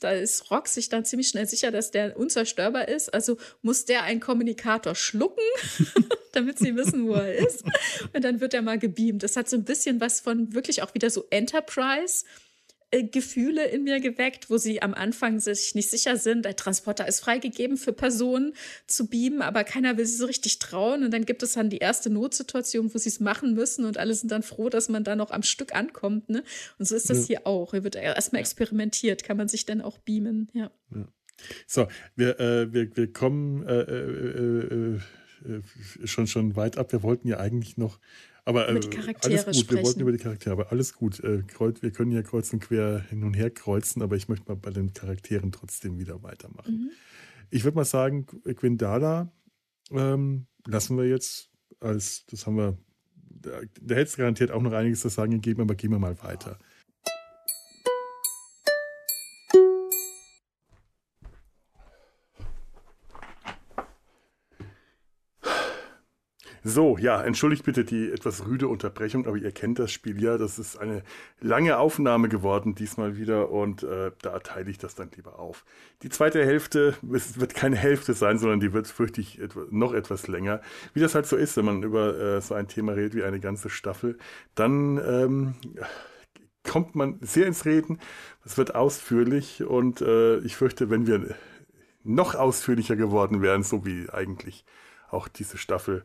Da 0.00 0.12
ist 0.12 0.50
Rock 0.52 0.68
sich 0.68 0.88
dann 0.88 1.04
ziemlich 1.04 1.28
schnell 1.28 1.46
sicher, 1.46 1.72
dass 1.72 1.90
der 1.90 2.16
unzerstörbar 2.16 2.86
ist. 2.88 3.12
Also 3.12 3.36
muss 3.62 3.84
der 3.84 4.04
einen 4.04 4.20
Kommunikator 4.20 4.94
schlucken, 4.94 5.42
damit 6.32 6.58
sie 6.58 6.76
wissen, 6.76 7.08
wo 7.08 7.14
er 7.14 7.34
ist. 7.34 7.64
Und 8.14 8.22
dann 8.22 8.40
wird 8.40 8.54
er 8.54 8.62
mal 8.62 8.78
gebeamt. 8.78 9.24
Das 9.24 9.36
hat 9.36 9.48
so 9.48 9.56
ein 9.56 9.64
bisschen 9.64 10.00
was 10.00 10.20
von 10.20 10.54
wirklich 10.54 10.82
auch 10.82 10.94
wieder 10.94 11.10
so 11.10 11.24
Enterprise. 11.30 12.24
Äh, 12.90 13.04
Gefühle 13.04 13.66
in 13.66 13.84
mir 13.84 14.00
geweckt, 14.00 14.48
wo 14.48 14.56
sie 14.56 14.80
am 14.80 14.94
Anfang 14.94 15.40
sich 15.40 15.74
nicht 15.74 15.90
sicher 15.90 16.16
sind. 16.16 16.46
Der 16.46 16.56
Transporter 16.56 17.06
ist 17.06 17.20
freigegeben 17.20 17.76
für 17.76 17.92
Personen 17.92 18.54
zu 18.86 19.08
beamen, 19.08 19.42
aber 19.42 19.62
keiner 19.64 19.98
will 19.98 20.06
sie 20.06 20.16
so 20.16 20.24
richtig 20.24 20.58
trauen. 20.58 21.04
Und 21.04 21.12
dann 21.12 21.26
gibt 21.26 21.42
es 21.42 21.52
dann 21.52 21.68
die 21.68 21.78
erste 21.78 22.08
Notsituation, 22.08 22.94
wo 22.94 22.96
sie 22.96 23.10
es 23.10 23.20
machen 23.20 23.52
müssen 23.52 23.84
und 23.84 23.98
alle 23.98 24.14
sind 24.14 24.32
dann 24.32 24.42
froh, 24.42 24.70
dass 24.70 24.88
man 24.88 25.04
da 25.04 25.16
noch 25.16 25.32
am 25.32 25.42
Stück 25.42 25.74
ankommt. 25.74 26.30
Ne? 26.30 26.42
Und 26.78 26.88
so 26.88 26.96
ist 26.96 27.10
das 27.10 27.20
ja. 27.20 27.26
hier 27.26 27.46
auch. 27.46 27.72
Hier 27.72 27.84
wird 27.84 27.94
erstmal 27.94 28.40
experimentiert. 28.40 29.22
Kann 29.22 29.36
man 29.36 29.48
sich 29.48 29.66
dann 29.66 29.82
auch 29.82 29.98
beamen? 29.98 30.48
Ja. 30.54 30.70
ja. 30.94 31.06
So, 31.66 31.88
wir, 32.16 32.40
äh, 32.40 32.72
wir, 32.72 32.96
wir 32.96 33.12
kommen 33.12 33.66
äh, 33.66 33.82
äh, 33.82 34.94
äh 34.94 35.00
schon, 36.04 36.26
schon 36.26 36.56
weit 36.56 36.78
ab. 36.78 36.90
Wir 36.92 37.02
wollten 37.02 37.28
ja 37.28 37.38
eigentlich 37.38 37.76
noch 37.76 38.00
aber 38.48 38.66
äh, 38.66 38.70
alles 38.70 38.86
gut, 38.86 39.56
sprechen. 39.56 39.70
wir 39.70 39.82
wollten 39.82 40.00
über 40.00 40.12
die 40.12 40.18
Charaktere, 40.18 40.52
aber 40.52 40.72
alles 40.72 40.94
gut. 40.94 41.20
Äh, 41.20 41.42
wir 41.82 41.90
können 41.90 42.12
ja 42.12 42.22
kreuz 42.22 42.50
und 42.52 42.60
quer 42.60 43.04
hin 43.10 43.22
und 43.22 43.34
her 43.34 43.50
kreuzen, 43.50 44.00
aber 44.00 44.16
ich 44.16 44.28
möchte 44.28 44.48
mal 44.48 44.56
bei 44.56 44.70
den 44.70 44.94
Charakteren 44.94 45.52
trotzdem 45.52 45.98
wieder 45.98 46.22
weitermachen. 46.22 46.72
Mhm. 46.72 46.90
Ich 47.50 47.64
würde 47.64 47.76
mal 47.76 47.84
sagen, 47.84 48.26
Quindala 48.26 49.30
ähm, 49.90 50.46
lassen 50.66 50.96
wir 50.96 51.06
jetzt 51.06 51.50
als, 51.80 52.24
das 52.26 52.46
haben 52.46 52.56
wir, 52.56 52.78
da, 53.14 53.60
da 53.82 53.94
hätte 53.94 54.08
es 54.08 54.16
garantiert 54.16 54.50
auch 54.50 54.62
noch 54.62 54.72
einiges 54.72 55.00
zu 55.00 55.10
sagen 55.10 55.32
gegeben, 55.32 55.60
aber 55.60 55.74
gehen 55.74 55.90
wir 55.90 55.98
mal 55.98 56.18
weiter. 56.22 56.58
So, 66.68 66.98
ja, 66.98 67.22
entschuldigt 67.22 67.64
bitte 67.64 67.82
die 67.82 68.10
etwas 68.10 68.46
rüde 68.46 68.68
Unterbrechung, 68.68 69.26
aber 69.26 69.38
ihr 69.38 69.52
kennt 69.52 69.78
das 69.78 69.90
Spiel 69.90 70.22
ja. 70.22 70.36
Das 70.36 70.58
ist 70.58 70.76
eine 70.76 71.02
lange 71.40 71.78
Aufnahme 71.78 72.28
geworden 72.28 72.74
diesmal 72.74 73.16
wieder 73.16 73.50
und 73.50 73.84
äh, 73.84 74.12
da 74.20 74.38
teile 74.40 74.70
ich 74.70 74.76
das 74.76 74.94
dann 74.94 75.10
lieber 75.16 75.38
auf. 75.38 75.64
Die 76.02 76.10
zweite 76.10 76.44
Hälfte, 76.44 76.94
es 77.14 77.40
wird 77.40 77.54
keine 77.54 77.76
Hälfte 77.76 78.12
sein, 78.12 78.38
sondern 78.38 78.60
die 78.60 78.74
wird, 78.74 78.86
fürchte 78.86 79.22
ich, 79.22 79.40
noch 79.70 79.94
etwas 79.94 80.28
länger. 80.28 80.60
Wie 80.92 81.00
das 81.00 81.14
halt 81.14 81.24
so 81.24 81.36
ist, 81.36 81.56
wenn 81.56 81.64
man 81.64 81.82
über 81.82 82.18
äh, 82.18 82.40
so 82.42 82.52
ein 82.52 82.68
Thema 82.68 82.92
redet 82.92 83.14
wie 83.14 83.24
eine 83.24 83.40
ganze 83.40 83.70
Staffel, 83.70 84.18
dann 84.54 84.98
ähm, 84.98 85.54
kommt 86.64 86.94
man 86.94 87.16
sehr 87.22 87.46
ins 87.46 87.64
Reden. 87.64 87.98
Es 88.44 88.58
wird 88.58 88.74
ausführlich 88.74 89.64
und 89.64 90.02
äh, 90.02 90.36
ich 90.40 90.56
fürchte, 90.56 90.90
wenn 90.90 91.06
wir 91.06 91.34
noch 92.04 92.34
ausführlicher 92.34 92.96
geworden 92.96 93.40
wären, 93.40 93.62
so 93.62 93.86
wie 93.86 94.10
eigentlich 94.10 94.66
auch 95.10 95.28
diese 95.28 95.56
Staffel 95.56 96.04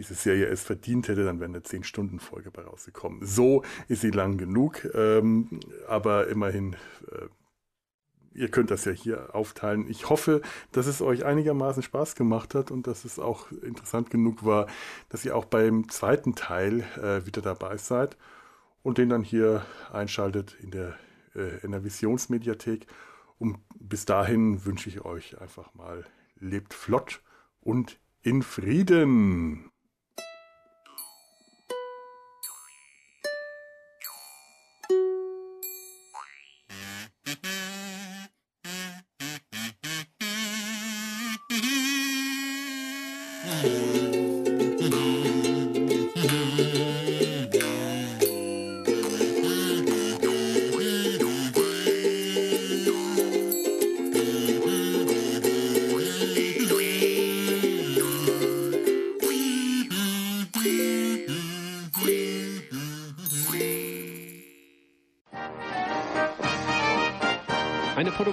diese 0.00 0.14
Serie 0.14 0.46
es 0.46 0.62
verdient 0.62 1.08
hätte, 1.08 1.24
dann 1.24 1.40
wäre 1.40 1.50
eine 1.50 1.60
10-Stunden-Folge 1.60 2.50
bei 2.50 2.62
rausgekommen. 2.62 3.20
So 3.26 3.62
ist 3.86 4.00
sie 4.00 4.10
lang 4.10 4.38
genug, 4.38 4.88
ähm, 4.94 5.60
aber 5.86 6.28
immerhin, 6.28 6.74
äh, 7.12 7.26
ihr 8.32 8.48
könnt 8.48 8.70
das 8.70 8.86
ja 8.86 8.92
hier 8.92 9.34
aufteilen. 9.34 9.90
Ich 9.90 10.08
hoffe, 10.08 10.40
dass 10.72 10.86
es 10.86 11.02
euch 11.02 11.26
einigermaßen 11.26 11.82
Spaß 11.82 12.14
gemacht 12.14 12.54
hat 12.54 12.70
und 12.70 12.86
dass 12.86 13.04
es 13.04 13.18
auch 13.18 13.52
interessant 13.52 14.08
genug 14.08 14.42
war, 14.42 14.68
dass 15.10 15.26
ihr 15.26 15.36
auch 15.36 15.44
beim 15.44 15.90
zweiten 15.90 16.34
Teil 16.34 16.80
äh, 16.96 17.26
wieder 17.26 17.42
dabei 17.42 17.76
seid 17.76 18.16
und 18.82 18.96
den 18.96 19.10
dann 19.10 19.22
hier 19.22 19.66
einschaltet 19.92 20.56
in 20.62 20.70
der, 20.70 20.96
äh, 21.34 21.58
in 21.62 21.72
der 21.72 21.84
Visionsmediathek. 21.84 22.86
Und 23.38 23.58
bis 23.78 24.06
dahin 24.06 24.64
wünsche 24.64 24.88
ich 24.88 25.04
euch 25.04 25.38
einfach 25.42 25.74
mal, 25.74 26.06
lebt 26.38 26.72
flott 26.72 27.20
und 27.60 28.00
in 28.22 28.42
Frieden. 28.42 29.70